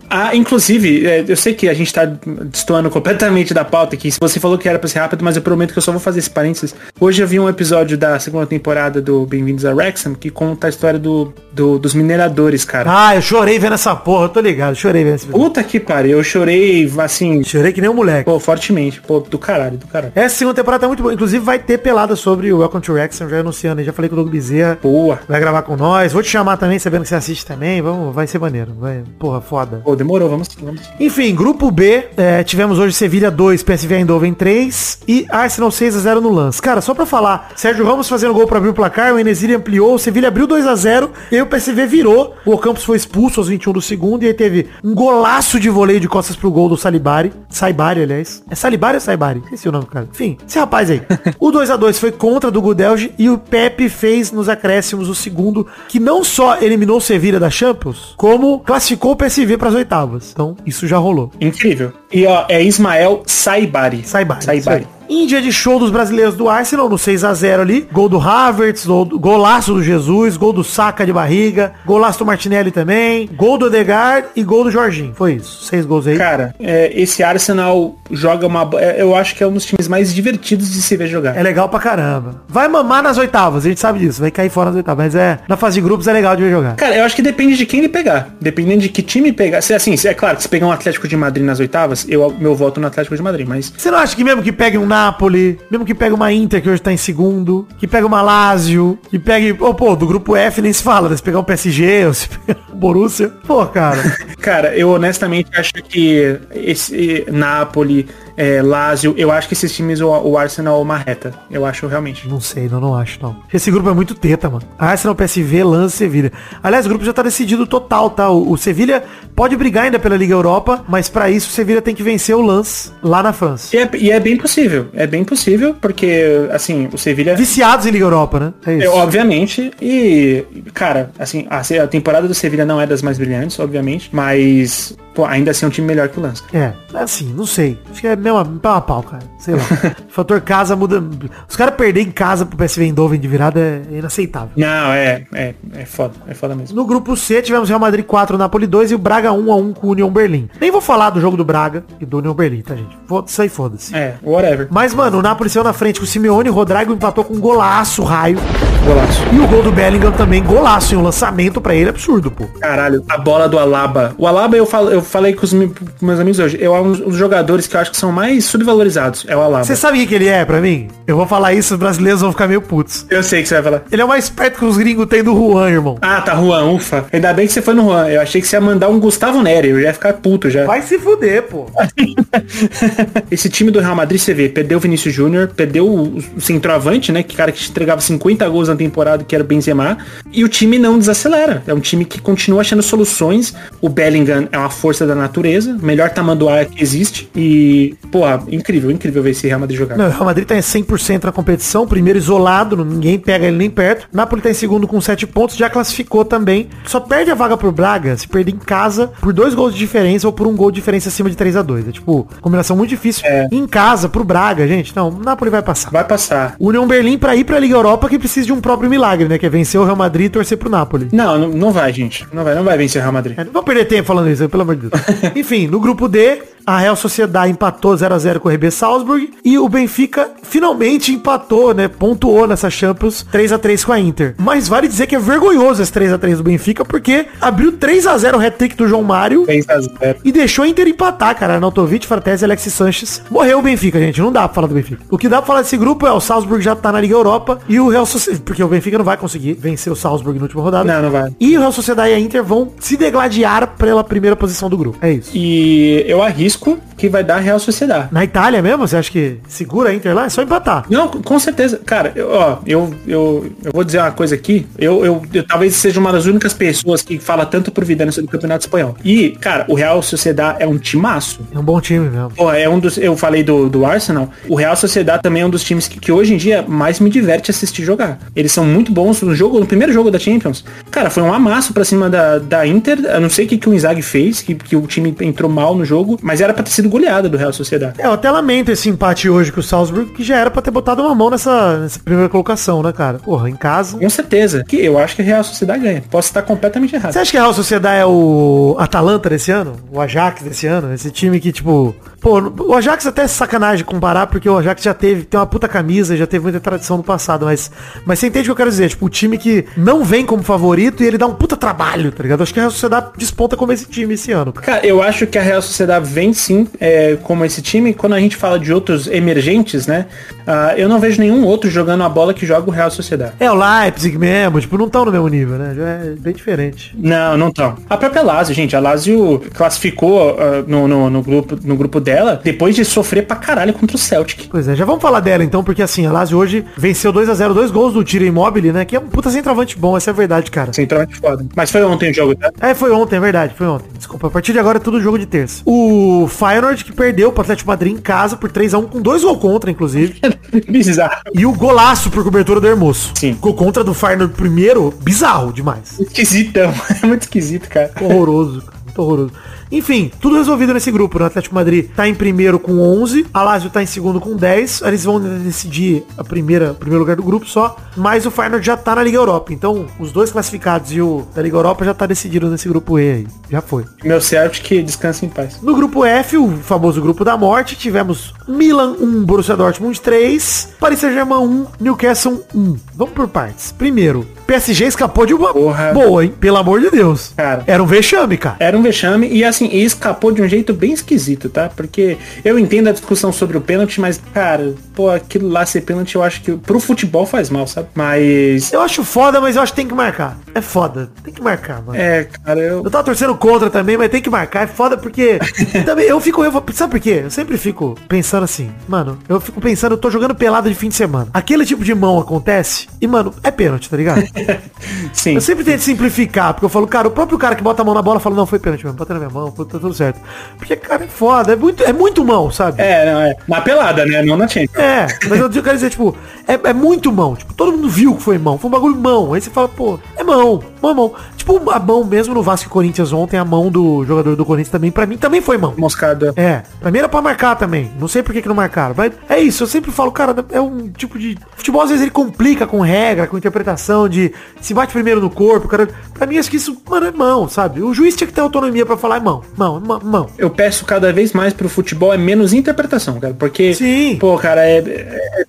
Ah, 0.09 0.35
inclusive, 0.35 1.05
é, 1.05 1.23
eu 1.27 1.35
sei 1.35 1.53
que 1.53 1.69
a 1.69 1.73
gente 1.73 1.93
tá 1.93 2.03
destoando 2.05 2.89
completamente 2.89 3.53
da 3.53 3.63
pauta 3.63 3.95
aqui. 3.95 4.09
Você 4.19 4.39
falou 4.39 4.57
que 4.57 4.67
era 4.67 4.79
pra 4.79 4.87
ser 4.89 4.99
rápido, 4.99 5.23
mas 5.23 5.35
eu 5.35 5.41
prometo 5.41 5.71
que 5.71 5.77
eu 5.77 5.83
só 5.83 5.91
vou 5.91 5.99
fazer 6.01 6.19
esse 6.19 6.29
parênteses. 6.29 6.73
Hoje 6.99 7.21
eu 7.21 7.27
vi 7.27 7.39
um 7.39 7.47
episódio 7.47 7.95
da 7.97 8.17
segunda 8.19 8.45
temporada 8.47 9.01
do 9.01 9.25
Bem-vindos 9.25 9.65
a 9.65 9.71
Wrexham 9.73 10.15
que 10.15 10.29
conta 10.31 10.65
a 10.67 10.69
história 10.69 10.97
do, 10.97 11.31
do- 11.53 11.77
dos 11.77 11.93
mineradores, 11.93 12.65
cara. 12.65 12.89
Ah, 12.91 13.15
eu 13.15 13.21
chorei 13.21 13.59
vendo 13.59 13.73
essa 13.73 13.95
porra, 13.95 14.25
eu 14.25 14.29
tô 14.29 14.39
ligado, 14.39 14.75
chorei 14.75 15.03
vendo 15.03 15.15
esse 15.15 15.27
vídeo. 15.27 15.39
Puta 15.39 15.63
que 15.63 15.79
pariu, 15.79 16.17
eu 16.17 16.23
chorei, 16.23 16.91
assim, 16.97 17.43
Chorei 17.43 17.71
que 17.71 17.79
nem 17.81 17.89
um 17.89 17.93
moleque. 17.93 18.25
pô, 18.25 18.39
fortemente. 18.39 18.99
Pô, 19.01 19.19
do 19.19 19.37
caralho, 19.37 19.77
do 19.77 19.85
caralho. 19.87 20.11
Essa 20.15 20.35
segunda 20.37 20.55
temporada 20.55 20.81
tá 20.81 20.87
muito 20.87 21.03
boa. 21.03 21.13
Inclusive 21.13 21.28
vai 21.37 21.59
ter 21.59 21.77
pelada 21.77 22.15
sobre 22.15 22.51
o 22.51 22.59
Welcome 22.59 22.83
to 22.83 22.93
Wrexham, 22.93 23.29
já 23.29 23.39
anunciando 23.39 23.79
aí. 23.79 23.85
Já 23.85 23.93
falei 23.93 24.09
com 24.09 24.15
o 24.15 24.19
Doug 24.23 24.31
Bezerra. 24.31 24.79
Boa. 24.81 25.19
Vai 25.27 25.39
gravar 25.39 25.61
com 25.61 25.75
nós. 25.75 26.13
Vou 26.13 26.23
te 26.23 26.29
chamar 26.29 26.57
também, 26.57 26.79
sabendo 26.79 27.03
que 27.03 27.09
você 27.09 27.15
assiste 27.15 27.45
também. 27.45 27.81
Vamos, 27.81 28.15
vai 28.15 28.25
ser 28.25 28.39
maneiro. 28.39 28.73
Vai, 28.79 29.03
porra, 29.19 29.41
foda. 29.41 29.81
Pô, 29.83 29.95
demorou, 29.95 30.29
vamos 30.29 30.49
vamos. 30.55 30.81
Enfim, 30.99 31.33
grupo 31.35 31.69
B, 31.71 32.07
é, 32.17 32.43
tivemos 32.43 32.79
hoje 32.79 32.95
Sevilha 32.95 33.29
2, 33.29 33.63
PSV 33.63 33.95
Eindhoven 33.95 34.33
3 34.33 34.99
e 35.07 35.25
Arsenal 35.29 35.71
6 35.71 35.97
a 35.97 35.99
0 35.99 36.21
no 36.21 36.31
lance. 36.31 36.61
Cara, 36.61 36.81
só 36.81 36.93
pra 36.93 37.05
falar, 37.05 37.51
Sérgio 37.55 37.85
Ramos 37.85 38.07
fazendo 38.07 38.33
gol 38.33 38.47
pra 38.47 38.57
abrir 38.57 38.69
o 38.69 38.73
placar, 38.73 39.13
o 39.13 39.19
Enesiri 39.19 39.55
ampliou, 39.55 39.95
o 39.95 39.99
Sevilha 39.99 40.27
abriu 40.27 40.47
2 40.47 40.65
a 40.65 40.75
0 40.75 41.11
e 41.31 41.35
aí 41.35 41.41
o 41.41 41.47
PSV 41.47 41.85
virou, 41.85 42.35
o 42.45 42.53
Ocampos 42.53 42.83
foi 42.83 42.97
expulso 42.97 43.39
aos 43.39 43.49
21 43.49 43.73
do 43.73 43.81
segundo 43.81 44.23
e 44.23 44.27
aí 44.27 44.33
teve 44.33 44.69
um 44.83 44.93
golaço 44.93 45.59
de 45.59 45.69
voleio 45.69 45.99
de 45.99 46.07
costas 46.07 46.35
pro 46.35 46.51
gol 46.51 46.69
do 46.69 46.77
Salibari, 46.77 47.33
Saibari, 47.49 48.01
aliás. 48.01 48.43
É 48.49 48.55
Salibari 48.55 48.95
ou 48.95 49.01
Saibari? 49.01 49.41
Esqueci 49.43 49.67
o 49.67 49.71
nome 49.71 49.85
do 49.85 49.91
cara. 49.91 50.07
Enfim, 50.11 50.37
esse 50.47 50.57
rapaz 50.57 50.89
aí. 50.89 51.01
O 51.39 51.51
2 51.51 51.69
a 51.69 51.75
2 51.75 51.99
foi 51.99 52.11
contra 52.11 52.51
do 52.51 52.61
Gudelge 52.61 53.13
e 53.17 53.29
o 53.29 53.37
Pepe 53.37 53.89
fez 53.89 54.31
nos 54.31 54.49
acréscimos 54.49 55.09
o 55.09 55.15
segundo, 55.15 55.67
que 55.87 55.99
não 55.99 56.23
só 56.23 56.57
eliminou 56.61 56.97
o 56.97 57.01
Sevilha 57.01 57.39
da 57.39 57.49
Champions, 57.49 58.13
como 58.17 58.59
classificou 58.59 59.11
o 59.11 59.15
PSV 59.15 59.57
pras 59.57 59.73
oitavas. 59.73 60.31
Então, 60.31 60.55
isso 60.65 60.87
já 60.87 60.97
rolou. 60.97 61.31
Incrível. 61.39 61.93
E 62.11 62.25
ó, 62.25 62.45
é 62.49 62.61
Ismael 62.63 63.23
Saibari. 63.25 64.03
Saibari. 64.03 64.43
Saibari. 64.43 64.87
Aí. 64.91 64.98
Em 65.09 65.25
dia 65.25 65.41
de 65.41 65.51
show 65.51 65.79
dos 65.79 65.89
brasileiros 65.89 66.35
do 66.35 66.47
Arsenal, 66.47 66.87
no 66.87 66.95
6x0 66.95 67.59
ali, 67.61 67.87
gol 67.91 68.07
do 68.07 68.19
Havertz, 68.19 68.85
golaço 68.85 69.73
do 69.73 69.81
Jesus, 69.81 70.37
gol 70.37 70.53
do 70.53 70.63
Saca 70.63 71.03
de 71.03 71.11
barriga, 71.11 71.73
golaço 71.83 72.19
do 72.19 72.25
Martinelli 72.25 72.69
também, 72.69 73.27
gol 73.35 73.57
do 73.57 73.65
Odegaard 73.65 74.27
e 74.35 74.43
gol 74.43 74.63
do 74.63 74.69
Jorginho. 74.71 75.13
Foi 75.15 75.33
isso. 75.33 75.63
Seis 75.65 75.83
gols 75.83 76.05
aí. 76.05 76.15
Cara, 76.15 76.53
é, 76.59 76.91
esse 76.99 77.23
Arsenal 77.23 77.95
joga 78.11 78.45
uma. 78.45 78.69
é, 78.75 79.01
Eu 79.01 79.15
acho 79.15 79.33
que 79.35 79.43
é 79.43 79.47
um 79.47 79.51
dos 79.53 79.65
times 79.65 79.87
mais 79.87 80.13
divertidos 80.13 80.71
de 80.71 80.79
se 80.81 80.95
ver 80.95 81.07
jogar. 81.07 81.35
É 81.35 81.41
legal 81.41 81.67
pra 81.69 81.79
caramba. 81.79 82.43
Vai 82.47 82.67
mamar 82.67 83.01
nas 83.01 83.17
oitavas, 83.17 83.65
a 83.65 83.69
gente 83.69 83.79
sabe 83.79 83.97
disso. 83.99 84.21
Vai 84.21 84.29
cair 84.29 84.49
fora 84.51 84.69
nas 84.69 84.75
oitavas. 84.77 85.05
Mas 85.05 85.15
é, 85.15 85.39
na 85.47 85.57
fase 85.57 85.75
de 85.75 85.81
grupos 85.81 86.07
é 86.07 86.13
legal 86.13 86.35
de 86.35 86.43
ver 86.43 86.51
jogar. 86.51 86.75
Cara, 86.75 86.95
eu 86.95 87.03
acho 87.03 87.15
que 87.15 87.21
depende 87.23 87.57
de 87.57 87.65
quem 87.65 87.79
ele 87.79 87.89
pegar. 87.89 88.29
Dependendo 88.39 88.81
de 88.81 88.89
que 88.89 89.01
time 89.01 89.31
pegar. 89.31 89.61
Se, 89.61 89.73
assim, 89.73 89.95
é 90.05 90.13
claro 90.13 90.37
que 90.37 90.43
se 90.43 90.49
pegar 90.49 90.67
um 90.67 90.71
Atlético 90.71 91.07
de 91.07 91.17
Madrid 91.17 91.43
nas 91.43 91.59
oitavas, 91.59 92.05
eu 92.07 92.31
meu 92.39 92.55
voto 92.55 92.79
no 92.79 92.85
Atlético 92.85 93.15
de 93.15 93.23
Madrid. 93.23 93.47
Mas 93.47 93.73
Você 93.75 93.89
não 93.89 93.97
acha 93.97 94.15
que 94.15 94.23
mesmo 94.23 94.43
que 94.43 94.51
pegue 94.51 94.77
um 94.77 94.85
Napoli, 94.99 95.57
mesmo 95.71 95.85
que 95.85 95.95
pegue 95.95 96.13
uma 96.13 96.33
Inter 96.33 96.61
que 96.61 96.69
hoje 96.69 96.81
tá 96.81 96.91
em 96.91 96.97
segundo, 96.97 97.65
que 97.77 97.87
pegue 97.87 98.05
uma 98.05 98.21
Lazio, 98.21 98.99
que 99.09 99.17
pegue, 99.17 99.55
oh, 99.59 99.73
pô, 99.73 99.95
do 99.95 100.05
grupo 100.05 100.35
F 100.35 100.61
nem 100.61 100.73
se 100.73 100.83
fala, 100.83 101.07
né? 101.07 101.15
se 101.15 101.23
pegar 101.23 101.39
um 101.39 101.43
PSG, 101.43 102.05
ou 102.07 102.13
se 102.13 102.27
pegar 102.27 102.59
um 102.73 102.75
Borussia, 102.75 103.29
pô, 103.47 103.65
cara. 103.65 103.99
Cara, 104.39 104.75
eu 104.75 104.89
honestamente 104.89 105.49
acho 105.53 105.73
que 105.73 106.39
esse 106.53 107.25
Napoli, 107.29 108.07
é, 108.39 108.61
Lazio, 108.61 109.13
eu 109.17 109.31
acho 109.31 109.47
que 109.49 109.53
esses 109.53 109.75
times, 109.75 109.99
o, 109.99 110.07
o 110.07 110.37
Arsenal 110.37 110.79
é 110.79 110.81
uma 110.81 110.97
reta. 110.97 111.33
Eu 111.51 111.65
acho 111.65 111.85
realmente. 111.87 112.27
Não 112.27 112.39
sei, 112.39 112.69
não, 112.69 112.79
não 112.79 112.95
acho, 112.95 113.19
não. 113.21 113.35
Esse 113.53 113.69
grupo 113.69 113.89
é 113.89 113.93
muito 113.93 114.15
teta, 114.15 114.49
mano. 114.49 114.63
Arsenal, 114.77 115.13
PSV, 115.13 115.63
Lance, 115.63 115.97
Sevilha. 115.97 116.31
Aliás, 116.63 116.85
o 116.85 116.89
grupo 116.89 117.03
já 117.03 117.11
tá 117.11 117.21
decidido 117.21 117.67
total, 117.67 118.09
tá? 118.09 118.29
O, 118.29 118.51
o 118.53 118.57
Sevilha 118.57 119.03
pode 119.35 119.55
brigar 119.57 119.83
ainda 119.85 119.99
pela 119.99 120.15
Liga 120.15 120.33
Europa, 120.33 120.83
mas 120.87 121.09
pra 121.09 121.29
isso 121.29 121.49
o 121.49 121.51
Sevilha 121.51 121.81
tem 121.81 121.93
que 121.93 122.01
vencer 122.01 122.35
o 122.35 122.41
Lance 122.41 122.91
lá 123.03 123.21
na 123.21 123.33
França. 123.33 123.75
E 123.75 123.79
é, 123.79 123.89
e 123.97 124.11
é 124.11 124.19
bem 124.19 124.37
possível. 124.37 124.87
É 124.93 125.05
bem 125.05 125.23
possível, 125.25 125.75
porque, 125.81 126.47
assim, 126.51 126.87
o 126.93 126.97
Sevilha. 126.97 127.35
Viciados 127.35 127.85
em 127.85 127.91
Liga 127.91 128.05
Europa, 128.05 128.39
né? 128.39 128.53
É 128.65 128.71
É, 128.73 128.77
isso. 128.77 128.91
obviamente, 128.93 129.71
e, 129.81 130.45
cara, 130.73 131.11
assim, 131.19 131.45
a, 131.49 131.59
a 131.83 131.87
temporada 131.87 132.27
do 132.27 132.33
Sevilha 132.33 132.65
não 132.65 132.79
é 132.79 132.87
das 132.87 133.01
mais 133.01 133.17
brilhantes, 133.17 133.59
obviamente, 133.59 134.09
mas, 134.13 134.95
pô, 135.19 135.25
ainda 135.25 135.51
assim 135.51 135.65
é 135.65 135.67
um 135.67 135.71
time 135.71 135.85
melhor 135.85 136.07
que 136.07 136.17
o 136.17 136.21
Lance. 136.21 136.43
É, 136.53 136.71
assim, 136.93 137.33
não 137.33 137.45
sei. 137.45 137.77
Acho 137.91 137.99
que 137.99 138.07
é 138.07 138.15
mesmo 138.15 138.45
pau 138.59 138.75
a 138.75 138.81
pau, 138.81 139.03
cara. 139.03 139.23
Sei 139.37 139.53
lá. 139.53 139.61
fator 140.07 140.39
casa 140.39 140.75
muda. 140.75 141.03
Os 141.47 141.55
caras 141.55 141.75
perder 141.75 142.01
em 142.01 142.11
casa 142.11 142.45
pro 142.45 142.57
PSV 142.57 142.85
Eindhoven 142.85 143.19
de 143.19 143.27
virada 143.27 143.59
é 143.59 143.97
inaceitável. 143.97 144.51
Não, 144.55 144.93
é, 144.93 145.25
é, 145.33 145.53
é 145.75 145.85
foda, 145.85 146.13
é 146.27 146.33
foda 146.33 146.55
mesmo. 146.55 146.75
No 146.75 146.85
grupo 146.85 147.17
C 147.17 147.41
tivemos 147.41 147.67
Real 147.67 147.79
Madrid 147.79 148.05
4, 148.05 148.37
Napoli 148.37 148.65
2 148.65 148.91
e 148.91 148.95
o 148.95 148.97
Braga 148.97 149.33
1 149.33 149.51
a 149.51 149.55
1 149.55 149.73
com 149.73 149.87
o 149.87 149.89
União 149.91 150.09
Berlim. 150.09 150.49
Nem 150.59 150.71
vou 150.71 150.81
falar 150.81 151.09
do 151.09 151.19
jogo 151.19 151.35
do 151.35 151.43
Braga 151.43 151.83
e 151.99 152.05
do 152.05 152.19
União 152.19 152.33
Berlim, 152.33 152.61
tá, 152.61 152.75
gente? 152.75 152.97
Isso 153.27 153.41
aí 153.41 153.49
foda-se. 153.49 153.95
É, 153.95 154.15
whatever. 154.23 154.67
Mas, 154.69 154.93
mano, 154.93 155.19
o 155.19 155.21
Napoli 155.21 155.49
saiu 155.49 155.63
na 155.63 155.73
frente 155.73 155.99
com 155.99 156.05
o 156.05 156.07
Simeone, 156.07 156.49
o 156.49 156.53
Rodrigo 156.53 156.93
empatou 156.93 157.25
com 157.25 157.33
um 157.33 157.39
golaço, 157.39 158.03
raio. 158.03 158.37
Golaço. 158.85 159.21
E 159.33 159.39
o 159.39 159.47
gol 159.47 159.61
do 159.61 159.71
Bellingham 159.71 160.11
também, 160.11 160.41
golaço. 160.41 160.93
E 160.93 160.97
um 160.97 161.03
lançamento 161.03 161.59
pra 161.59 161.75
ele 161.75 161.89
absurdo, 161.89 162.31
pô. 162.31 162.45
Caralho, 162.59 163.03
a 163.09 163.17
bola 163.17 163.49
do 163.49 163.59
Alaba. 163.59 164.15
O 164.17 164.25
Alaba 164.25 164.55
eu, 164.55 164.65
falo, 164.65 164.89
eu 164.89 165.01
falei 165.09 165.33
com 165.33 165.43
os 165.43 165.53
meus 165.53 166.19
amigos 166.19 166.39
hoje. 166.39 166.57
Eu 166.59 166.75
é 166.75 166.81
um 166.81 166.91
dos 166.91 167.15
jogadores 167.15 167.67
que 167.67 167.75
eu 167.75 167.79
acho 167.81 167.91
que 167.91 167.97
são 167.97 168.11
mais 168.11 168.45
subvalorizados. 168.45 169.25
É 169.27 169.35
o 169.35 169.41
Alaba. 169.41 169.63
Você 169.63 169.75
sabe 169.75 170.01
o 170.03 170.07
que 170.07 170.15
ele 170.15 170.27
é 170.27 170.45
pra 170.45 170.61
mim? 170.61 170.87
Eu 171.05 171.15
vou 171.15 171.25
falar 171.25 171.53
isso, 171.53 171.73
os 171.73 171.79
brasileiros 171.79 172.21
vão 172.21 172.31
ficar 172.31 172.47
meio 172.47 172.61
putos. 172.61 173.05
Eu 173.09 173.23
sei 173.23 173.41
que 173.41 173.47
você 173.47 173.55
vai 173.55 173.63
falar. 173.63 173.83
Ele 173.91 174.01
é 174.01 174.05
o 174.05 174.07
mais 174.07 174.29
perto 174.29 174.59
que 174.59 174.65
os 174.65 174.77
gringos 174.77 175.07
têm 175.07 175.23
do 175.23 175.33
Juan, 175.33 175.69
irmão. 175.69 175.97
Ah, 176.01 176.21
tá, 176.21 176.35
Juan, 176.35 176.71
ufa. 176.71 177.05
Ainda 177.11 177.33
bem 177.33 177.47
que 177.47 177.53
você 177.53 177.61
foi 177.61 177.73
no 177.73 177.83
Juan. 177.83 178.07
Eu 178.07 178.21
achei 178.21 178.39
que 178.41 178.47
você 178.47 178.55
ia 178.55 178.61
mandar 178.61 178.89
um 178.89 178.99
Gustavo 178.99 179.41
Neri. 179.41 179.69
Eu 179.69 179.79
ia 179.79 179.93
ficar 179.93 180.13
puto 180.13 180.49
já. 180.49 180.65
Vai 180.65 180.81
se 180.81 180.99
fuder, 180.99 181.43
pô. 181.43 181.65
Esse 183.31 183.49
time 183.49 183.71
do 183.71 183.79
Real 183.79 183.95
Madrid, 183.95 184.19
você 184.19 184.33
vê, 184.33 184.49
perdeu 184.49 184.77
o 184.77 184.81
Vinícius 184.81 185.13
Júnior, 185.13 185.47
perdeu 185.55 185.87
o, 185.87 186.17
o 186.37 186.41
centroavante, 186.41 187.11
né? 187.11 187.23
Que 187.23 187.35
cara 187.35 187.51
que 187.51 187.69
entregava 187.69 188.01
50 188.01 188.47
gols 188.49 188.67
na 188.67 188.75
temporada, 188.75 189.23
que 189.23 189.33
era 189.33 189.43
o 189.43 189.47
Benzema. 189.47 189.97
E 190.31 190.43
o 190.43 190.49
time 190.49 190.77
não 190.77 190.99
desacelera. 190.99 191.63
É 191.65 191.73
um 191.73 191.79
time 191.79 192.05
que 192.05 192.21
continua 192.21 192.61
achando 192.61 192.83
soluções. 192.83 193.53
O 193.81 193.89
Bellingham 193.89 194.47
é 194.51 194.57
uma 194.57 194.69
força 194.69 194.88
da 194.97 195.15
natureza. 195.15 195.77
Melhor 195.81 196.09
tamanduá 196.09 196.65
que 196.65 196.81
existe. 196.81 197.29
E, 197.35 197.95
porra, 198.11 198.43
incrível, 198.49 198.91
incrível 198.91 199.21
ver 199.23 199.31
esse 199.31 199.47
Real 199.47 199.59
Madrid 199.59 199.77
jogar. 199.77 199.97
Não, 199.97 200.07
o 200.07 200.09
Real 200.09 200.25
Madrid 200.25 200.47
tá 200.47 200.55
em 200.55 200.61
100% 200.61 201.23
na 201.25 201.31
competição, 201.31 201.87
primeiro 201.87 202.17
isolado, 202.17 202.83
ninguém 202.83 203.19
pega 203.19 203.47
ele 203.47 203.57
nem 203.57 203.69
perto. 203.69 204.07
Napoli 204.11 204.41
tá 204.41 204.49
em 204.49 204.53
segundo 204.53 204.87
com 204.87 204.99
7 204.99 205.27
pontos, 205.27 205.55
já 205.55 205.69
classificou 205.69 206.25
também. 206.25 206.69
Só 206.85 206.99
perde 206.99 207.31
a 207.31 207.35
vaga 207.35 207.57
pro 207.57 207.71
Braga 207.71 208.17
se 208.17 208.27
perder 208.27 208.53
em 208.53 208.57
casa 208.57 209.11
por 209.21 209.33
dois 209.33 209.53
gols 209.53 209.73
de 209.73 209.79
diferença 209.79 210.27
ou 210.27 210.33
por 210.33 210.47
um 210.47 210.55
gol 210.55 210.71
de 210.71 210.75
diferença 210.75 211.09
acima 211.09 211.29
de 211.29 211.35
3 211.35 211.55
a 211.57 211.61
2 211.61 211.87
É 211.87 211.91
tipo, 211.91 212.27
combinação 212.41 212.75
muito 212.75 212.89
difícil. 212.89 213.23
Em 213.51 213.67
casa, 213.67 214.09
pro 214.09 214.23
Braga, 214.23 214.67
gente, 214.67 214.95
não, 214.95 215.09
o 215.09 215.19
Napoli 215.19 215.51
vai 215.51 215.61
passar. 215.61 215.89
Vai 215.91 216.03
passar. 216.03 216.55
União 216.59 216.87
Berlim 216.87 217.17
pra 217.17 217.35
ir 217.35 217.43
pra 217.43 217.59
Liga 217.59 217.75
Europa 217.75 218.09
que 218.09 218.19
precisa 218.19 218.45
de 218.45 218.53
um 218.53 218.61
próprio 218.61 218.89
milagre, 218.89 219.27
né? 219.27 219.37
Que 219.37 219.45
é 219.45 219.49
vencer 219.49 219.79
o 219.79 219.83
Real 219.83 219.95
Madrid 219.95 220.27
e 220.27 220.29
torcer 220.29 220.57
pro 220.57 220.69
Napoli. 220.69 221.09
Não, 221.11 221.37
não, 221.37 221.49
não 221.49 221.71
vai, 221.71 221.91
gente. 221.93 222.27
Não 222.31 222.43
vai, 222.43 222.55
não 222.55 222.63
vai 222.63 222.77
vencer 222.77 222.99
o 222.99 223.03
Real 223.03 223.13
Madrid. 223.13 223.37
É, 223.37 223.43
não 223.43 223.51
vou 223.51 223.63
perder 223.63 223.85
tempo 223.85 224.07
falando 224.07 224.29
isso, 224.29 224.47
pelo 224.49 224.63
amor 224.63 224.75
de 224.75 224.78
Enfim, 225.35 225.67
no 225.67 225.79
grupo 225.79 226.07
D, 226.07 226.41
a 226.65 226.77
Real 226.77 226.95
Sociedade 226.95 227.51
empatou 227.51 227.95
0x0 227.95 228.39
com 228.39 228.47
o 228.47 228.51
RB 228.51 228.69
Salzburg 228.69 229.31
e 229.43 229.57
o 229.57 229.67
Benfica 229.67 230.29
finalmente 230.43 231.11
empatou, 231.11 231.73
né? 231.73 231.87
Pontuou 231.87 232.47
nessa 232.47 232.69
Champions 232.69 233.25
3x3 233.33 233.85
com 233.85 233.91
a 233.91 233.99
Inter. 233.99 234.35
Mas 234.37 234.67
vale 234.67 234.87
dizer 234.87 235.07
que 235.07 235.15
é 235.15 235.19
vergonhoso 235.19 235.81
esse 235.81 235.91
3x3 235.91 236.37
do 236.37 236.43
Benfica 236.43 236.85
porque 236.85 237.25
abriu 237.41 237.71
3x0 237.71 238.35
o 238.35 238.39
hat-trick 238.39 238.75
do 238.75 238.87
João 238.87 239.01
Mário 239.01 239.45
3 239.45 239.67
a 239.67 239.79
0. 239.81 240.19
e 240.23 240.31
deixou 240.31 240.63
a 240.63 240.67
Inter 240.67 240.87
empatar, 240.87 241.35
cara. 241.35 241.55
Arnautovic, 241.55 242.05
Fratese 242.05 242.43
e 242.43 242.45
Alexis 242.45 242.73
Sanches. 242.73 243.23
Morreu 243.31 243.57
o 243.57 243.61
Benfica, 243.63 243.97
gente. 243.99 244.21
Não 244.21 244.31
dá 244.31 244.47
pra 244.47 244.53
falar 244.53 244.67
do 244.67 244.75
Benfica. 244.75 245.01
O 245.09 245.17
que 245.17 245.27
dá 245.27 245.37
pra 245.37 245.47
falar 245.47 245.61
desse 245.61 245.77
grupo 245.77 246.05
é 246.05 246.11
o 246.11 246.19
Salzburg 246.19 246.63
já 246.63 246.75
tá 246.75 246.91
na 246.91 247.01
Liga 247.01 247.15
Europa 247.15 247.59
e 247.67 247.79
o 247.79 247.89
Real 247.89 248.05
Sociedade... 248.05 248.43
Porque 248.43 248.63
o 248.63 248.67
Benfica 248.67 248.97
não 248.97 249.05
vai 249.05 249.17
conseguir 249.17 249.53
vencer 249.53 249.91
o 249.91 249.95
Salzburg 249.95 250.37
na 250.37 250.43
última 250.43 250.61
rodada. 250.61 250.83
Não, 250.93 251.01
não 251.01 251.09
vai. 251.09 251.33
E 251.39 251.57
o 251.57 251.59
Real 251.59 251.71
Sociedade 251.71 252.11
e 252.11 252.13
a 252.13 252.19
Inter 252.19 252.43
vão 252.43 252.71
se 252.79 252.95
degladiar 252.95 253.75
pela 253.75 254.03
primeira 254.03 254.35
posição 254.35 254.68
do 254.69 254.77
grupo. 254.77 254.97
É 255.01 255.11
isso. 255.11 255.31
E 255.33 256.03
eu 256.07 256.21
arrisco 256.21 256.79
que 256.99 257.07
vai 257.07 257.23
dar 257.23 257.39
Real 257.39 257.59
Sociedade. 257.59 258.09
Na 258.11 258.23
Itália 258.23 258.61
mesmo, 258.61 258.87
você 258.87 258.97
acha 258.97 259.09
que 259.09 259.37
segura 259.47 259.89
a 259.89 259.93
Inter 259.93 260.13
lá? 260.13 260.25
É 260.25 260.29
só 260.29 260.41
empatar. 260.41 260.85
Não, 260.89 261.07
com 261.07 261.39
certeza. 261.39 261.81
Cara, 261.85 262.11
eu, 262.15 262.29
ó, 262.29 262.57
eu, 262.67 262.93
eu, 263.07 263.51
eu 263.63 263.71
vou 263.73 263.83
dizer 263.83 263.99
uma 263.99 264.11
coisa 264.11 264.35
aqui. 264.35 264.67
Eu, 264.77 265.05
eu, 265.05 265.21
eu 265.33 265.43
talvez 265.43 265.75
seja 265.75 265.99
uma 265.99 266.11
das 266.11 266.25
únicas 266.25 266.53
pessoas 266.53 267.01
que 267.01 267.17
fala 267.17 267.45
tanto 267.45 267.71
por 267.71 267.85
vida 267.85 268.09
sobre 268.11 268.27
o 268.27 268.31
Campeonato 268.31 268.65
Espanhol. 268.65 268.95
E, 269.03 269.29
cara, 269.39 269.65
o 269.69 269.75
Real 269.75 270.01
Sociedade 270.01 270.61
é 270.61 270.67
um 270.67 270.77
timaço. 270.77 271.39
É 271.53 271.57
um 271.57 271.63
bom 271.63 271.79
time 271.79 272.09
mesmo. 272.09 272.31
Pô, 272.31 272.51
é 272.51 272.67
um 272.67 272.79
dos. 272.79 272.97
Eu 272.97 273.15
falei 273.15 273.43
do, 273.43 273.69
do 273.69 273.85
Arsenal. 273.85 274.29
O 274.47 274.55
Real 274.55 274.75
Sociedade 274.75 275.23
também 275.23 275.41
é 275.41 275.45
um 275.45 275.49
dos 275.49 275.63
times 275.63 275.87
que, 275.87 275.99
que 275.99 276.11
hoje 276.11 276.33
em 276.33 276.37
dia 276.37 276.63
mais 276.67 276.99
me 276.99 277.09
diverte 277.09 277.49
assistir 277.49 277.83
jogar. 277.83 278.19
Eles 278.35 278.51
são 278.51 278.65
muito 278.65 278.91
bons 278.91 279.21
no 279.21 279.33
jogo, 279.33 279.59
no 279.59 279.65
primeiro 279.65 279.93
jogo 279.93 280.11
da 280.11 280.19
Champions. 280.19 280.65
Cara, 280.91 281.09
foi 281.09 281.23
um 281.23 281.33
amasso 281.33 281.73
pra 281.73 281.85
cima 281.85 282.09
da, 282.09 282.39
da 282.39 282.67
Inter. 282.67 282.99
Eu 282.99 283.21
não 283.21 283.29
sei 283.29 283.45
o 283.45 283.47
que, 283.47 283.57
que 283.57 283.69
o 283.69 283.73
Inzaghi 283.73 284.01
fez, 284.01 284.41
que 284.41 284.57
que 284.63 284.75
o 284.75 284.85
time 284.87 285.15
entrou 285.21 285.49
mal 285.49 285.75
no 285.75 285.85
jogo, 285.85 286.17
mas 286.21 286.41
era 286.41 286.53
pra 286.53 286.63
ter 286.63 286.71
sido 286.71 286.89
goleada 286.89 287.29
do 287.29 287.37
Real 287.37 287.53
Sociedade. 287.53 287.99
É, 287.99 288.05
eu 288.05 288.13
até 288.13 288.29
lamento 288.29 288.71
esse 288.71 288.89
empate 288.89 289.29
hoje 289.29 289.51
com 289.51 289.59
o 289.59 289.63
Salzburg, 289.63 290.11
que 290.11 290.23
já 290.23 290.37
era 290.37 290.51
pra 290.51 290.61
ter 290.61 290.71
botado 290.71 291.01
uma 291.01 291.15
mão 291.15 291.29
nessa, 291.29 291.77
nessa 291.79 291.99
primeira 291.99 292.29
colocação, 292.29 292.83
né, 292.83 292.91
cara? 292.91 293.19
Porra, 293.19 293.49
em 293.49 293.55
casa. 293.55 293.97
Com 293.97 294.09
certeza. 294.09 294.63
Que 294.67 294.77
eu 294.77 294.97
acho 294.97 295.15
que 295.15 295.21
a 295.21 295.25
Real 295.25 295.43
Sociedade 295.43 295.83
ganha. 295.83 296.03
Posso 296.09 296.29
estar 296.29 296.41
completamente 296.41 296.95
errado. 296.95 297.13
Você 297.13 297.19
acha 297.19 297.31
que 297.31 297.37
a 297.37 297.41
Real 297.41 297.53
Sociedade 297.53 298.01
é 298.01 298.05
o 298.05 298.75
Atalanta 298.79 299.29
desse 299.29 299.51
ano? 299.51 299.75
O 299.91 299.99
Ajax 299.99 300.43
desse 300.43 300.67
ano? 300.67 300.93
Esse 300.93 301.11
time 301.11 301.39
que, 301.39 301.51
tipo... 301.51 301.95
Pô, 302.19 302.39
o 302.39 302.73
Ajax 302.73 303.05
até 303.07 303.23
é 303.23 303.27
sacanagem 303.27 303.85
comparar, 303.85 304.27
porque 304.27 304.49
o 304.49 304.57
Ajax 304.57 304.83
já 304.83 304.93
teve, 304.93 305.23
tem 305.23 305.39
uma 305.39 305.45
puta 305.45 305.67
camisa, 305.67 306.17
já 306.17 306.27
teve 306.27 306.43
muita 306.43 306.59
tradição 306.59 306.97
no 306.97 307.03
passado, 307.03 307.45
mas, 307.45 307.71
mas 308.05 308.19
você 308.19 308.27
entende 308.27 308.43
o 308.43 308.45
que 308.45 308.51
eu 308.51 308.55
quero 308.55 308.69
dizer? 308.69 308.89
Tipo, 308.89 309.05
o 309.05 309.09
time 309.09 309.37
que 309.37 309.65
não 309.77 310.03
vem 310.03 310.25
como 310.25 310.43
favorito 310.43 311.03
e 311.03 311.07
ele 311.07 311.17
dá 311.17 311.27
um 311.27 311.33
puta 311.33 311.55
trabalho, 311.55 312.11
tá 312.11 312.23
ligado? 312.23 312.43
Acho 312.43 312.53
que 312.53 312.59
a 312.59 312.63
Real 312.63 312.71
Sociedade 312.71 313.11
desponta 313.17 313.55
como 313.55 313.71
esse 313.71 313.85
time 313.85 314.13
esse 314.13 314.31
ano. 314.31 314.51
cara. 314.53 314.85
Eu 314.85 315.01
acho 315.01 315.25
que 315.27 315.37
a 315.37 315.41
Real 315.41 315.61
Sociedade 315.61 316.09
vem 316.09 316.33
sim 316.33 316.67
é, 316.79 317.17
como 317.23 317.45
esse 317.45 317.61
time. 317.61 317.93
Quando 317.93 318.13
a 318.13 318.19
gente 318.19 318.35
fala 318.35 318.59
de 318.59 318.73
outros 318.73 319.07
emergentes, 319.07 319.87
né? 319.87 320.07
ah, 320.49 320.73
eu 320.75 320.89
não 320.89 320.99
vejo 320.99 321.21
nenhum 321.21 321.45
outro 321.45 321.69
jogando 321.69 322.03
a 322.03 322.09
bola 322.09 322.33
que 322.33 322.43
joga 322.43 322.67
o 322.67 322.73
Real 322.73 322.89
Sociedade. 322.89 323.33
É, 323.39 323.51
o 323.51 323.55
Leipzig 323.55 324.17
mesmo, 324.17 324.59
tipo, 324.59 324.77
não 324.79 324.87
estão 324.87 325.05
no 325.05 325.11
mesmo 325.11 325.27
nível, 325.27 325.59
né? 325.59 325.75
Já 325.75 325.87
é 325.87 326.15
bem 326.17 326.33
diferente. 326.33 326.95
Não, 326.97 327.37
não 327.37 327.49
estão. 327.49 327.77
A 327.87 327.95
própria 327.95 328.23
Lazio, 328.23 328.55
gente, 328.55 328.75
a 328.75 328.79
Lazio 328.79 329.43
classificou 329.53 330.37
ah, 330.39 330.63
no, 330.65 330.87
no, 330.87 331.09
no 331.09 331.21
grupo, 331.21 331.55
no 331.63 331.75
grupo 331.75 332.01
dela 332.09 332.41
depois 332.43 332.75
de 332.75 332.83
sofrer 332.83 333.27
pra 333.27 333.35
caralho 333.35 333.71
contra 333.71 333.95
o 333.95 333.99
Celtic. 333.99 334.47
Pois 334.49 334.67
é, 334.67 334.75
já 334.75 334.83
vamos 334.83 335.01
falar 335.01 335.19
dela 335.19 335.43
então, 335.43 335.63
porque 335.63 335.83
assim, 335.83 336.07
a 336.07 336.11
Lazio 336.11 336.39
hoje 336.39 336.65
venceu 336.75 337.11
2 337.11 337.29
a 337.29 337.35
0 337.35 337.53
dois 337.53 337.69
gols 337.69 337.93
do 337.93 338.03
Tiro 338.03 338.25
Immobile, 338.25 338.71
né? 338.71 338.83
Que 338.83 338.95
é 338.95 338.99
um 338.99 339.07
puta 339.07 339.29
centroavante 339.29 339.77
bom, 339.77 339.95
essa 339.95 340.09
é 340.09 340.13
a 340.13 340.15
verdade, 340.15 340.49
cara. 340.49 340.73
Centralmente 340.73 341.15
foda. 341.15 341.45
Mas 341.55 341.69
foi 341.69 341.83
ontem 341.83 342.09
o 342.09 342.13
jogo, 342.13 342.35
tá? 342.35 342.51
É, 342.59 342.73
foi 342.73 342.91
ontem, 342.91 343.17
é 343.17 343.19
verdade, 343.19 343.53
foi 343.55 343.67
ontem. 343.67 343.87
Desculpa, 343.95 344.27
a 344.27 344.29
partir 344.31 344.53
de 344.53 344.59
agora 344.59 344.79
é 344.79 344.81
tudo 344.81 344.99
jogo 344.99 345.19
de 345.19 345.27
terça. 345.27 345.61
O 345.65 346.27
Feyenoord 346.27 346.83
que 346.83 346.91
perdeu 346.91 347.31
pro 347.31 347.41
Atlético 347.41 347.69
Madrid 347.69 347.93
em 347.93 347.97
casa 347.97 348.35
por 348.35 348.51
3 348.51 348.73
a 348.73 348.79
1 348.79 348.87
com 348.87 349.01
dois 349.01 349.23
gols 349.23 349.39
contra, 349.39 349.69
inclusive. 349.69 350.19
Bizarro. 350.67 351.21
E 351.33 351.45
o 351.45 351.53
golaço 351.53 352.09
por 352.09 352.23
cobertura 352.23 352.59
do 352.59 352.67
Hermoso. 352.67 353.11
Sim. 353.15 353.37
Gol 353.39 353.53
contra 353.53 353.83
do 353.83 353.93
Feyenoord 353.93 354.33
primeiro, 354.33 354.91
bizarro 355.01 355.53
demais. 355.53 355.99
Esquisitão. 355.99 356.73
É 357.01 357.05
muito 357.05 357.21
esquisito, 357.21 357.69
cara. 357.69 357.91
Horroroso, 358.01 358.61
cara, 358.61 358.77
muito 358.83 359.01
horroroso. 359.01 359.31
Enfim, 359.71 360.11
tudo 360.19 360.35
resolvido 360.37 360.73
nesse 360.73 360.91
grupo. 360.91 361.19
né? 361.19 361.25
O 361.25 361.27
Atlético 361.27 361.55
Madrid 361.55 361.89
tá 361.95 362.07
em 362.07 362.15
primeiro 362.15 362.57
com 362.59 362.79
11, 362.79 363.27
a 363.33 363.43
Lazio 363.43 363.69
tá 363.69 363.81
em 363.83 363.85
segundo 363.85 364.19
com 364.19 364.35
10. 364.35 364.81
Eles 364.81 365.03
vão 365.03 365.19
decidir 365.19 366.03
a 366.17 366.23
primeira, 366.23 366.71
o 366.71 366.75
primeiro 366.75 366.99
lugar 367.01 367.15
do 367.15 367.23
grupo 367.23 367.45
só, 367.45 367.75
mas 367.95 368.25
o 368.25 368.31
Feyenoord 368.31 368.65
já 368.65 368.75
tá 368.77 368.95
na 368.95 369.03
Liga 369.03 369.17
Europa. 369.17 369.53
Então, 369.53 369.85
os 369.99 370.11
dois 370.11 370.31
classificados 370.31 370.91
e 370.91 371.01
o 371.01 371.27
da 371.35 371.41
Liga 371.41 371.57
Europa 371.57 371.85
já 371.85 371.93
tá 371.93 372.05
decidido 372.05 372.49
nesse 372.49 372.67
grupo 372.67 372.97
E 372.99 373.11
aí. 373.11 373.27
Já 373.49 373.61
foi. 373.61 373.83
Meu 374.03 374.21
Celtic 374.21 374.83
descansa 374.83 375.25
em 375.25 375.29
paz. 375.29 375.59
No 375.61 375.75
grupo 375.75 376.05
F, 376.05 376.37
o 376.37 376.49
famoso 376.63 377.01
grupo 377.01 377.25
da 377.25 377.35
morte, 377.37 377.75
tivemos 377.75 378.33
Milan 378.47 378.95
1, 378.99 379.23
Borussia 379.25 379.55
Dortmund 379.55 379.99
3, 380.01 380.69
Paris 380.79 380.99
Saint-Germain 380.99 381.39
1, 381.39 381.65
Newcastle 381.79 382.43
1. 382.53 382.75
Vamos 382.95 383.13
por 383.13 383.27
partes. 383.27 383.71
Primeiro, 383.71 384.25
PSG 384.45 384.85
escapou 384.85 385.25
de 385.25 385.33
uma 385.33 385.53
Porra. 385.53 385.91
boa, 385.93 386.23
hein? 386.23 386.33
Pelo 386.39 386.57
amor 386.57 386.79
de 386.79 386.89
Deus. 386.91 387.33
Cara. 387.35 387.63
Era 387.65 387.81
um 387.81 387.85
vexame, 387.85 388.37
cara. 388.37 388.57
Era 388.59 388.77
um 388.77 388.81
vexame 388.81 389.27
e 389.31 389.43
assim, 389.43 389.58
e 389.65 389.83
escapou 389.83 390.31
de 390.31 390.41
um 390.41 390.47
jeito 390.47 390.73
bem 390.73 390.93
esquisito, 390.93 391.49
tá? 391.49 391.69
Porque 391.69 392.17
eu 392.43 392.57
entendo 392.57 392.89
a 392.89 392.91
discussão 392.91 393.31
sobre 393.31 393.57
o 393.57 393.61
pênalti, 393.61 393.99
mas, 393.99 394.21
cara, 394.33 394.73
pô, 394.93 395.09
aquilo 395.09 395.49
lá 395.49 395.65
ser 395.65 395.81
pênalti 395.81 396.15
eu 396.15 396.23
acho 396.23 396.41
que 396.41 396.53
pro 396.53 396.79
futebol 396.79 397.25
faz 397.25 397.49
mal, 397.49 397.67
sabe? 397.67 397.89
Mas. 397.93 398.71
Eu 398.71 398.81
acho 398.81 399.03
foda, 399.03 399.39
mas 399.41 399.55
eu 399.55 399.61
acho 399.61 399.71
que 399.71 399.77
tem 399.77 399.87
que 399.87 399.93
marcar. 399.93 400.37
É 400.53 400.61
foda. 400.61 401.09
Tem 401.23 401.33
que 401.33 401.41
marcar, 401.41 401.81
mano. 401.81 401.99
É, 401.99 402.23
cara, 402.23 402.59
eu. 402.59 402.83
Eu 402.83 402.91
tava 402.91 403.03
torcendo 403.03 403.35
contra 403.35 403.69
também, 403.69 403.97
mas 403.97 404.09
tem 404.09 404.21
que 404.21 404.29
marcar. 404.29 404.63
É 404.63 404.67
foda 404.67 404.97
porque. 404.97 405.39
também 405.85 406.05
eu 406.05 406.19
fico. 406.19 406.43
Eu, 406.43 406.51
sabe 406.73 406.91
por 406.91 406.99
quê? 406.99 407.21
Eu 407.23 407.31
sempre 407.31 407.57
fico 407.57 407.95
pensando 408.07 408.43
assim, 408.43 408.71
mano. 408.87 409.17
Eu 409.27 409.39
fico 409.39 409.59
pensando, 409.61 409.93
eu 409.93 409.97
tô 409.97 410.09
jogando 410.09 410.35
pelada 410.35 410.69
de 410.69 410.75
fim 410.75 410.89
de 410.89 410.95
semana. 410.95 411.27
Aquele 411.33 411.65
tipo 411.65 411.83
de 411.83 411.93
mão 411.93 412.19
acontece 412.19 412.87
e, 413.01 413.07
mano, 413.07 413.33
é 413.43 413.51
pênalti, 413.51 413.89
tá 413.89 413.97
ligado? 413.97 414.23
Sim. 415.13 415.35
Eu 415.35 415.41
sempre 415.41 415.63
tento 415.63 415.81
simplificar, 415.81 416.53
porque 416.53 416.65
eu 416.65 416.69
falo, 416.69 416.87
cara, 416.87 417.07
o 417.07 417.11
próprio 417.11 417.37
cara 417.37 417.55
que 417.55 417.63
bota 417.63 417.81
a 417.81 417.85
mão 417.85 417.93
na 417.93 418.01
bola 418.01 418.19
fala, 418.19 418.35
não, 418.35 418.45
foi 418.45 418.59
pênalti 418.59 418.83
mesmo, 418.83 418.97
bota 418.97 419.13
na 419.13 419.19
minha 419.19 419.29
mão, 419.29 419.48
pô, 419.51 419.65
tá 419.65 419.79
tudo 419.79 419.93
certo. 419.93 420.19
Porque, 420.57 420.75
cara, 420.75 421.05
é 421.05 421.07
foda, 421.07 421.53
é 421.53 421.55
muito, 421.55 421.83
é 421.83 421.93
muito 421.93 422.23
mão, 422.23 422.51
sabe? 422.51 422.81
É, 422.81 423.11
não, 423.11 423.21
é. 423.21 423.35
Na 423.47 423.61
pelada, 423.61 424.05
né? 424.05 424.21
Não 424.21 424.37
na 424.37 424.47
Champions. 424.47 424.77
É, 424.77 425.07
mas 425.27 425.39
eu 425.39 425.49
quero 425.49 425.75
dizer, 425.75 425.89
tipo, 425.89 426.15
é, 426.47 426.69
é 426.69 426.73
muito 426.73 427.11
mão. 427.11 427.35
Tipo, 427.35 427.53
todo 427.53 427.71
mundo 427.71 427.89
viu 427.89 428.15
que 428.15 428.23
foi 428.23 428.37
mão. 428.37 428.57
Foi 428.57 428.67
um 428.67 428.71
bagulho 428.71 428.95
mão. 428.95 429.33
Aí 429.33 429.41
você 429.41 429.49
fala, 429.49 429.67
pô, 429.67 429.99
é 430.15 430.23
mão, 430.23 430.61
mão, 430.81 430.93
mão. 430.93 431.13
Tipo, 431.37 431.69
a 431.71 431.79
mão 431.79 432.03
mesmo 432.03 432.33
no 432.33 432.43
Vasco 432.43 432.67
e 432.67 432.69
Corinthians 432.69 433.11
ontem, 433.11 433.37
a 433.37 433.45
mão 433.45 433.71
do 433.71 434.05
jogador 434.05 434.35
do 434.35 434.45
Corinthians 434.45 434.71
também, 434.71 434.91
pra 434.91 435.05
mim, 435.05 435.17
também 435.17 435.41
foi 435.41 435.57
mão. 435.57 435.73
Moscada. 435.77 436.33
É, 436.35 436.63
pra 436.79 436.91
mim 436.91 436.99
era 436.99 437.09
pra 437.09 437.21
marcar 437.21 437.55
também. 437.55 437.91
Não 437.99 438.07
sei 438.07 438.21
por 438.21 438.33
que, 438.33 438.41
que 438.41 438.47
não 438.47 438.55
marcaram. 438.55 438.93
Mas 438.95 439.13
é 439.27 439.39
isso, 439.39 439.63
eu 439.63 439.67
sempre 439.67 439.91
falo, 439.91 440.11
cara, 440.11 440.35
é 440.51 440.59
um 440.59 440.89
tipo 440.89 441.17
de. 441.17 441.37
Futebol 441.55 441.81
às 441.81 441.89
vezes 441.89 442.01
ele 442.03 442.11
complica 442.11 442.67
com 442.67 442.81
regra, 442.81 443.27
com 443.27 443.37
interpretação 443.37 444.07
de 444.07 444.33
se 444.61 444.73
bate 444.73 444.93
primeiro 444.93 445.21
no 445.21 445.29
corpo, 445.29 445.67
cara. 445.67 445.87
Pra 446.13 446.27
mim, 446.27 446.37
acho 446.37 446.49
que 446.49 446.57
isso, 446.57 446.77
mano, 446.87 447.07
é 447.07 447.11
mão, 447.11 447.47
sabe? 447.47 447.81
O 447.81 447.93
juiz 447.93 448.15
tinha 448.15 448.27
que 448.27 448.33
ter 448.33 448.41
autonomia 448.41 448.85
pra 448.85 448.97
falar 448.97 449.17
é 449.17 449.19
mão, 449.19 449.38
mão, 449.57 449.79
mão, 449.79 449.99
mão. 450.03 450.27
Eu 450.37 450.49
peço 450.49 450.85
cada 450.85 451.11
vez 451.11 451.33
mais 451.33 451.53
pro 451.53 451.69
futebol 451.69 452.13
é 452.13 452.17
menos 452.17 452.53
interpretação, 452.53 453.19
cara. 453.19 453.33
Porque, 453.33 453.73
Sim. 453.73 454.17
pô, 454.19 454.37
cara, 454.37 454.65
é, 454.67 454.77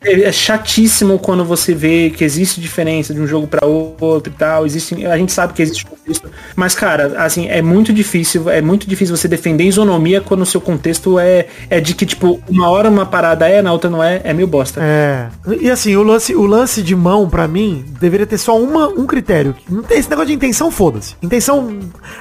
é, 0.02 0.22
é 0.22 0.32
chatíssimo 0.32 1.18
quando 1.18 1.44
você 1.44 1.74
vê 1.74 2.10
que 2.10 2.24
existe 2.24 2.60
diferença 2.60 3.12
de 3.14 3.20
um 3.20 3.26
jogo 3.26 3.46
pra 3.46 3.66
outro 3.66 4.32
e 4.32 4.36
tal. 4.36 4.66
Existe, 4.66 5.06
a 5.06 5.16
gente 5.16 5.32
sabe 5.32 5.52
que 5.52 5.62
existe 5.62 5.84
contexto. 5.86 6.30
Mas, 6.54 6.74
cara, 6.74 7.14
assim, 7.18 7.48
é 7.48 7.62
muito 7.62 7.92
difícil, 7.92 8.48
é 8.50 8.60
muito 8.60 8.88
difícil 8.88 9.16
você 9.16 9.28
defender 9.28 9.64
isonomia 9.64 10.20
quando 10.20 10.42
o 10.42 10.46
seu 10.46 10.60
contexto 10.60 11.18
é, 11.18 11.46
é 11.68 11.80
de 11.80 11.94
que, 11.94 12.06
tipo, 12.06 12.40
uma 12.48 12.68
hora 12.68 12.88
uma 12.88 13.06
parada 13.06 13.48
é, 13.48 13.62
na 13.62 13.72
outra 13.72 13.88
não 13.88 14.02
é, 14.02 14.20
é 14.24 14.32
meio 14.32 14.48
bosta. 14.48 14.80
É. 14.82 15.28
E 15.60 15.70
assim, 15.70 15.96
o 15.96 16.02
lance, 16.02 16.34
o 16.34 16.44
lance 16.44 16.82
de 16.82 16.94
mão, 16.94 17.28
pra 17.28 17.46
mim, 17.46 17.84
deveria 18.00 18.26
ter 18.26 18.38
só 18.38 18.60
uma, 18.60 18.88
um 18.88 19.06
critério. 19.06 19.54
Não 19.68 19.82
tem 19.82 19.98
esse 19.98 20.10
negócio 20.10 20.28
de 20.28 20.34
intenção, 20.34 20.70
foda-se. 20.70 21.16
Intenção. 21.22 21.78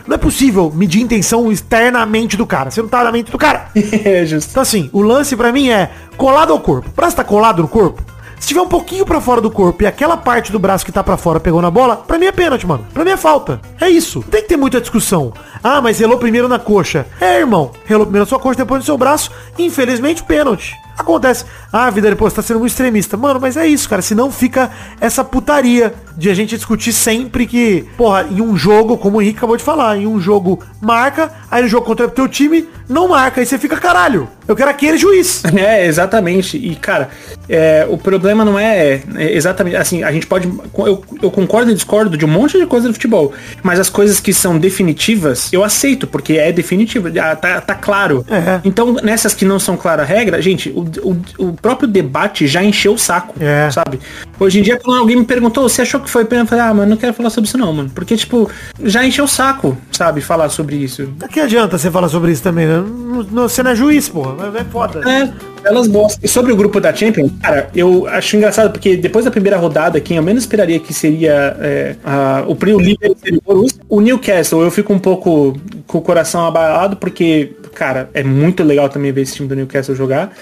Não 0.07 0.15
é 0.15 0.17
possível 0.17 0.72
medir 0.74 1.01
intenção 1.01 1.51
externamente 1.60 2.36
do 2.36 2.45
cara. 2.45 2.72
Você 2.72 2.82
não 2.82 2.89
tá 2.89 3.03
na 3.03 3.12
mente 3.12 3.32
do 3.32 3.38
cara. 3.38 3.68
é 3.76 4.26
justo. 4.26 4.49
Então 4.51 4.64
assim, 4.64 4.89
o 4.91 5.01
lance 5.01 5.36
pra 5.36 5.51
mim 5.51 5.70
é 5.70 5.91
colado 6.18 6.51
ao 6.51 6.60
corpo. 6.60 6.89
O 6.89 6.93
braço 6.93 7.16
tá 7.16 7.24
colado 7.24 7.62
no 7.62 7.68
corpo. 7.68 8.01
Se 8.39 8.47
tiver 8.47 8.62
um 8.62 8.68
pouquinho 8.68 9.05
pra 9.05 9.20
fora 9.20 9.41
do 9.41 9.51
corpo 9.51 9.84
e 9.84 9.86
aquela 9.86 10.16
parte 10.16 10.49
do 10.49 10.57
braço 10.57 10.86
que 10.86 10.93
tá 10.93 11.03
pra 11.03 11.18
fora 11.18 11.41
pegou 11.41 11.62
na 11.62 11.70
bola, 11.70 11.97
pra 11.97 12.18
mim 12.18 12.26
é 12.26 12.32
pênalti, 12.32 12.66
mano. 12.66 12.88
Pra 12.93 13.03
mim 13.03 13.12
é 13.12 13.18
falta. 13.18 13.60
É 13.82 13.89
isso. 13.89 14.20
Não 14.20 14.30
tem 14.30 14.41
que 14.41 14.47
ter 14.47 14.57
muita 14.57 14.80
discussão. 14.80 15.34
Ah, 15.62 15.82
mas 15.82 15.99
relou 15.99 16.18
primeiro 16.18 16.47
na 16.47 16.57
coxa. 16.57 17.05
É, 17.20 17.39
irmão. 17.39 17.72
Relou 17.86 18.05
primeiro 18.05 18.24
na 18.24 18.30
sua 18.30 18.39
coxa, 18.39 18.60
depois 18.60 18.80
no 18.80 18.86
seu 18.86 18.97
braço. 18.97 19.30
Infelizmente, 19.57 20.24
pênalti. 20.24 20.74
Acontece. 21.00 21.45
Ah, 21.72 21.89
vida 21.89 22.10
depois 22.10 22.34
tá 22.34 22.41
sendo 22.41 22.60
um 22.60 22.66
extremista. 22.66 23.16
Mano, 23.16 23.39
mas 23.39 23.56
é 23.56 23.66
isso, 23.66 23.88
cara. 23.88 24.02
Senão 24.02 24.30
fica 24.30 24.70
essa 25.00 25.24
putaria 25.24 25.93
de 26.18 26.30
a 26.30 26.34
gente 26.34 26.56
discutir 26.56 26.91
sempre 26.91 27.47
que, 27.47 27.86
porra, 27.97 28.28
em 28.30 28.41
um 28.41 28.58
jogo, 28.58 28.97
como 28.97 29.18
o 29.18 29.22
Henrique 29.22 29.38
acabou 29.38 29.56
de 29.56 29.64
falar, 29.64 29.97
em 29.97 30.06
um 30.06 30.20
jogo 30.20 30.62
marca, 30.82 31.32
aí 31.50 31.64
no 31.64 31.70
jogo 31.70 31.86
contra 31.86 32.08
o 32.08 32.12
teu 32.12 32.28
time 32.28 32.68
não 32.89 33.08
marca, 33.08 33.39
aí 33.39 33.45
você 33.45 33.58
fica 33.58 33.78
caralho. 33.78 34.28
Eu 34.47 34.56
quero 34.56 34.70
aquele 34.70 34.97
juiz. 34.97 35.43
É, 35.60 35.86
exatamente. 35.86 36.58
E, 36.58 36.76
cara, 36.76 37.10
é, 37.47 37.86
o 37.89 37.97
problema 37.97 38.45
não 38.45 38.58
é, 38.58 39.02
é 39.16 39.34
exatamente, 39.34 39.76
assim, 39.76 40.04
a 40.04 40.12
gente 40.12 40.26
pode, 40.26 40.47
eu, 40.47 41.04
eu 41.22 41.30
concordo 41.30 41.70
e 41.70 41.74
discordo 41.74 42.16
de 42.18 42.24
um 42.24 42.30
monte 42.30 42.58
de 42.58 42.66
coisa 42.66 42.88
do 42.88 42.93
futebol, 42.93 43.34
mas 43.62 43.78
as 43.78 43.89
coisas 43.89 44.22
que 44.22 44.34
são 44.34 44.58
definitivas, 44.58 45.52
eu 45.52 45.64
aceito, 45.64 46.08
porque 46.08 46.34
é 46.34 46.52
definitivo, 46.52 47.12
já 47.12 47.36
tá, 47.36 47.60
tá 47.60 47.76
claro. 47.76 48.26
É. 48.30 48.62
Então, 48.64 48.93
nessas 49.04 49.34
que 49.34 49.43
não 49.43 49.60
são 49.60 49.76
clara 49.76 50.04
a 50.04 50.06
regra, 50.06 50.41
gente, 50.41 50.70
o, 50.70 50.89
o, 51.04 51.18
o 51.38 51.54
próprio 51.54 51.88
debate 51.88 52.48
já 52.48 52.64
encheu 52.64 52.94
o 52.94 52.98
saco, 52.98 53.34
É. 53.40 53.70
sabe? 53.72 54.00
Hoje 54.40 54.60
em 54.60 54.64
dia, 54.64 54.80
quando 54.82 55.00
alguém 55.00 55.18
me 55.18 55.26
perguntou, 55.26 55.68
você 55.68 55.82
achou 55.82 56.00
que 56.00 56.10
foi 56.10 56.24
pena? 56.26 56.44
Eu 56.44 56.48
falei, 56.48 56.64
ah, 56.64 56.74
mano, 56.74 56.90
não 56.92 56.98
quero 56.98 57.14
falar 57.14 57.30
sobre 57.30 57.48
isso 57.48 57.58
não, 57.58 57.74
mano. 57.74 57.92
Porque, 57.94 58.16
tipo, 58.16 58.50
já 58.84 59.06
encheu 59.06 59.26
o 59.26 59.28
saco, 59.28 59.78
sabe, 59.92 60.22
falar 60.22 60.50
sobre 60.50 60.76
isso. 60.78 61.10
Que 61.32 61.40
adianta 61.42 61.78
você 61.78 61.92
falar 61.92 62.08
sobre 62.10 62.32
isso 62.32 62.42
também, 62.44 62.66
né? 62.66 62.84
Não- 63.32 63.48
Você 63.50 63.62
não 63.62 63.72
é 63.72 63.76
juiz, 63.76 64.08
porra. 64.08 64.36
É 64.58 64.64
foda. 64.64 65.02
É, 65.10 65.30
elas 65.66 65.88
bosta. 65.88 66.20
E 66.24 66.28
sobre 66.28 66.54
o 66.54 66.56
grupo 66.56 66.80
da 66.80 66.94
Champions, 66.96 67.32
cara, 67.42 67.70
eu 67.76 68.08
acho 68.08 68.38
engraçado 68.38 68.72
porque 68.72 68.96
depois 68.96 69.26
da 69.26 69.32
primeira 69.32 69.58
rodada, 69.58 70.00
quem 70.00 70.16
eu 70.18 70.24
menos 70.24 70.44
esperaria 70.44 70.80
que 70.80 70.94
seria 70.94 71.58
é, 71.60 71.96
a- 72.04 72.44
o 72.48 72.56
Prio 72.56 72.80
líder 72.80 73.12
seria 73.22 73.40
o 73.40 73.42
Borussia. 73.42 73.82
O 73.90 74.00
Newcastle, 74.00 74.62
eu 74.62 74.72
fico 74.72 74.94
um 74.94 75.00
pouco 75.00 75.58
com 75.86 75.98
o 75.98 76.02
coração 76.02 76.46
abalado 76.46 76.96
porque, 76.96 77.54
cara, 77.80 78.10
é 78.14 78.22
muito 78.22 78.62
legal 78.62 78.90
também 78.90 79.10
ver 79.10 79.22
esse 79.22 79.36
time 79.36 79.48
do 79.48 79.56
Newcastle 79.56 79.96
jogar. 79.96 80.34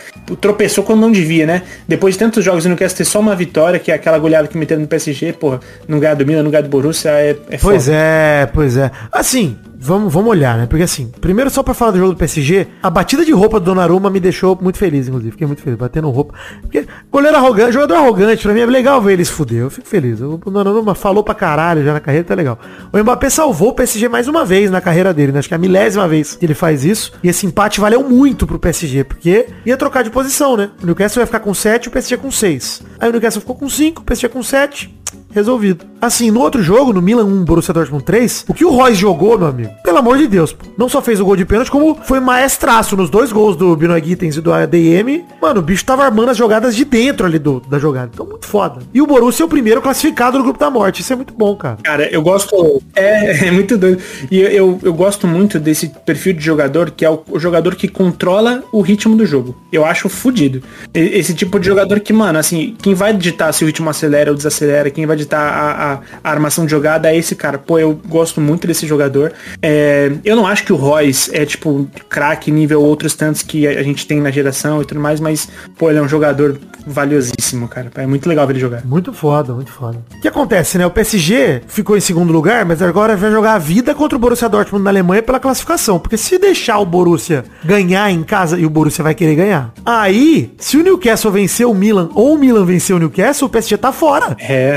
Tropeçou 0.42 0.84
quando 0.84 1.02
não 1.02 1.12
devia, 1.12 1.46
né? 1.46 1.62
Depois 1.88 2.16
de 2.16 2.20
tantos 2.20 2.44
jogos, 2.44 2.66
o 2.66 2.68
Newcastle 2.68 2.98
ter 2.98 3.06
só 3.06 3.20
uma 3.20 3.36
vitória, 3.36 3.78
que 3.80 3.92
é 3.92 3.94
aquela 3.94 4.18
goleada 4.18 4.48
que 4.48 4.58
meteram 4.58 4.82
no 4.82 4.88
PSG, 4.88 5.34
porra, 5.34 5.60
não 5.88 6.00
ganhar 6.00 6.16
do 6.16 6.26
Milan, 6.26 6.42
não 6.42 6.50
ganhar 6.50 6.64
do 6.64 6.70
Borussia, 6.70 7.12
é, 7.12 7.38
é 7.52 7.58
Pois 7.62 7.86
foda. 7.86 7.96
é, 7.96 8.50
pois 8.52 8.76
é. 8.76 8.90
Assim, 9.12 9.56
vamos, 9.80 10.12
vamos 10.12 10.30
olhar, 10.30 10.58
né? 10.58 10.66
Porque 10.66 10.84
assim, 10.84 11.12
primeiro 11.22 11.50
só 11.50 11.64
pra 11.64 11.74
falar 11.74 11.92
do 11.92 11.98
jogo 11.98 12.14
do 12.14 12.18
PSG, 12.18 12.68
a 12.82 12.90
batida 12.90 13.24
de 13.24 13.32
roupa 13.32 13.60
do 13.60 13.66
Donnarumma 13.66 14.10
me 14.10 14.20
deixou 14.20 14.58
muito 14.62 14.78
feliz, 14.78 15.08
inclusive. 15.08 15.32
Fiquei 15.32 15.48
muito 15.48 15.62
feliz, 15.62 15.78
batendo 15.78 16.10
roupa. 16.10 16.34
Porque 16.62 16.86
goleiro 17.12 17.38
arrogante, 17.38 17.74
jogador 17.74 17.96
arrogante, 17.96 18.44
pra 18.44 18.54
mim 18.54 18.62
é 18.62 18.66
legal 18.66 19.02
ver 19.02 19.14
ele 19.14 19.26
se 19.26 19.32
fuder. 19.32 19.60
Eu 19.60 19.70
fico 19.70 19.88
feliz. 19.88 20.22
O 20.22 20.38
Donnarumma 20.38 20.96
falou 20.96 21.24
pra 21.24 21.36
caralho 21.36 21.84
já 21.84 21.94
na 21.94 22.00
carreira, 22.00 22.26
tá 22.26 22.36
legal. 22.36 22.60
O 22.92 22.98
Mbappé 22.98 23.30
salvou 23.30 23.70
o 23.70 23.74
PSG 23.74 24.10
mais 24.10 24.28
uma 24.28 24.44
vez 24.44 24.72
na 24.72 24.82
carreira 24.82 25.14
dele, 25.14 25.32
né? 25.32 25.40
Acho 25.40 25.48
que 25.48 25.54
é 25.54 25.58
a 25.58 25.60
milésima 25.60 26.08
vez 26.08 26.36
que 26.36 26.46
ele 26.46 26.54
faz 26.54 26.84
isso. 26.84 27.14
E 27.24 27.30
esse 27.30 27.46
empate 27.46 27.80
valeu 27.80 28.04
muito 28.04 28.48
pro 28.48 28.60
PSG, 28.60 29.04
porque 29.04 29.48
ia 29.66 29.78
trocar 29.78 30.04
de 30.04 30.10
posição, 30.10 30.58
né? 30.58 30.70
O 30.82 30.86
Newcastle 30.86 31.22
ia 31.22 31.26
ficar 31.26 31.40
com 31.40 31.54
7 31.54 31.88
o 31.88 31.92
PSG 31.92 32.18
com 32.18 32.32
6. 32.32 32.82
Aí 33.00 33.10
o 33.10 33.12
Newcastle 33.12 33.42
ficou 33.42 33.56
com 33.56 33.70
5, 33.70 34.02
o 34.02 34.06
PSG 34.06 34.30
com 34.30 34.42
7 34.44 34.97
resolvido. 35.38 35.86
Assim, 36.02 36.30
no 36.30 36.42
outro 36.42 36.62
jogo, 36.62 36.94
no 36.94 37.02
Milan 37.02 37.26
1, 37.26 37.44
Borussia 37.44 37.74
Dortmund 37.74 38.04
3, 38.04 38.46
o 38.48 38.54
que 38.54 38.66
o 38.66 38.70
Royce 38.70 38.96
jogou, 38.96 39.38
meu 39.38 39.48
amigo, 39.48 39.72
pelo 39.84 39.98
amor 39.98 40.18
de 40.18 40.28
Deus, 40.28 40.54
pô, 40.54 40.66
não 40.78 40.88
só 40.88 41.02
fez 41.02 41.20
o 41.20 41.26
gol 41.26 41.36
de 41.36 41.46
pênalti, 41.46 41.72
como 41.72 41.96
foi 42.04 42.20
maestraço 42.20 42.96
nos 42.96 43.10
dois 43.10 43.32
gols 43.32 43.56
do 43.56 43.76
Binoy 43.76 44.04
Gittens 44.04 44.36
e 44.36 44.42
do 44.42 44.54
ADM. 44.54 45.24
Mano, 45.42 45.60
o 45.60 45.64
bicho 45.64 45.86
tava 45.86 46.04
armando 46.04 46.30
as 46.30 46.38
jogadas 46.38 46.76
de 46.76 46.86
dentro 46.86 47.26
ali 47.26 47.40
do, 47.40 47.60
da 47.62 47.80
jogada. 47.80 48.12
Então, 48.14 48.26
muito 48.26 48.46
foda. 48.46 48.82
E 48.94 49.02
o 49.02 49.08
Borussia 49.08 49.44
é 49.44 49.46
o 49.46 49.50
primeiro 49.50 49.82
classificado 49.82 50.38
no 50.38 50.44
grupo 50.44 50.60
da 50.60 50.70
morte. 50.70 51.02
Isso 51.02 51.14
é 51.14 51.16
muito 51.16 51.34
bom, 51.34 51.56
cara. 51.56 51.78
Cara, 51.84 52.10
eu 52.12 52.22
gosto. 52.22 52.82
É, 52.96 53.48
é 53.48 53.52
muito 53.52 53.78
doido. 53.78 54.02
E 54.30 54.40
eu, 54.40 54.50
eu, 54.50 54.80
eu 54.84 54.94
gosto 54.94 55.28
muito 55.28 55.60
desse 55.60 55.88
perfil 56.06 56.34
de 56.34 56.44
jogador 56.44 56.92
que 56.92 57.06
é 57.06 57.10
o, 57.10 57.22
o 57.30 57.40
jogador 57.40 57.76
que 57.76 57.88
controla 57.88 58.64
o 58.72 58.82
ritmo 58.82 59.16
do 59.16 59.26
jogo. 59.26 59.56
Eu 59.72 59.86
acho 59.86 60.10
fodido. 60.10 60.62
Esse 60.94 61.34
tipo 61.34 61.60
de 61.60 61.66
jogador 61.66 62.00
que, 62.00 62.14
mano, 62.14 62.40
assim, 62.40 62.76
quem 62.82 62.94
vai 62.94 63.14
ditar 63.14 63.54
se 63.54 63.64
o 63.64 63.68
ritmo 63.68 63.90
acelera 63.90 64.32
ou 64.32 64.38
desacelera, 64.38 64.90
quem 64.90 65.06
vai 65.06 65.18
ditar 65.28 65.54
a, 65.54 65.94
a- 65.94 66.00
a 66.24 66.32
armação 66.32 66.66
de 66.66 66.72
jogada 66.72 67.12
é 67.12 67.18
esse 67.18 67.36
cara. 67.36 67.58
Pô, 67.58 67.78
eu 67.78 68.00
gosto 68.08 68.40
muito 68.42 68.66
desse 68.66 68.88
jogador. 68.88 69.34
É, 69.62 70.12
eu 70.24 70.36
não 70.36 70.48
acho 70.48 70.64
que 70.64 70.72
o 70.74 70.76
Royce 70.76 71.30
é, 71.36 71.46
tipo, 71.46 71.88
craque 72.10 72.50
nível 72.52 72.82
outros 72.82 73.14
tantos 73.14 73.44
que 73.44 73.68
a 73.68 73.78
a 73.78 73.84
gente 73.84 74.08
tem 74.08 74.20
na 74.20 74.32
geração 74.32 74.82
e 74.82 74.86
tudo 74.86 75.00
mais, 75.00 75.20
mas, 75.20 75.48
pô, 75.78 75.90
ele 75.90 76.00
é 76.00 76.02
um 76.02 76.08
jogador 76.10 76.58
valiosíssimo, 76.86 77.68
cara. 77.68 77.92
É 77.96 78.08
muito 78.08 78.28
legal 78.28 78.46
ver 78.48 78.54
ele 78.54 78.60
jogar. 78.60 78.84
Muito 78.86 79.14
foda, 79.14 79.54
muito 79.54 79.72
foda. 79.72 80.00
O 80.18 80.22
que 80.22 80.28
acontece, 80.28 80.78
né? 80.80 80.86
O 80.86 80.90
PSG 80.92 81.62
ficou 81.68 81.96
em 81.96 82.00
segundo 82.00 82.34
lugar, 82.34 82.66
mas 82.66 82.82
agora 82.82 83.16
vai 83.16 83.30
jogar 83.32 83.54
a 83.54 83.58
vida 83.60 83.94
contra 83.94 84.16
o 84.18 84.20
Borussia 84.20 84.50
Dortmund 84.50 84.84
na 84.84 84.90
Alemanha 84.90 85.22
pela 85.22 85.40
classificação. 85.40 86.00
Porque 86.00 86.18
se 86.18 86.38
deixar 86.40 86.80
o 86.80 86.86
Borussia 86.86 87.46
ganhar 87.64 88.10
em 88.12 88.24
casa, 88.24 88.58
e 88.58 88.66
o 88.66 88.70
Borussia 88.70 89.04
vai 89.04 89.14
querer 89.14 89.36
ganhar, 89.36 89.72
aí, 89.86 90.52
se 90.58 90.76
o 90.78 90.84
Newcastle 90.84 91.32
vencer 91.32 91.68
o 91.68 91.74
Milan 91.74 92.10
ou 92.16 92.34
o 92.34 92.38
Milan 92.38 92.66
vencer 92.66 92.96
o 92.96 93.00
Newcastle, 93.00 93.48
o 93.48 93.52
PSG 93.52 93.78
tá 93.78 93.92
fora. 93.92 94.36
É. 94.40 94.76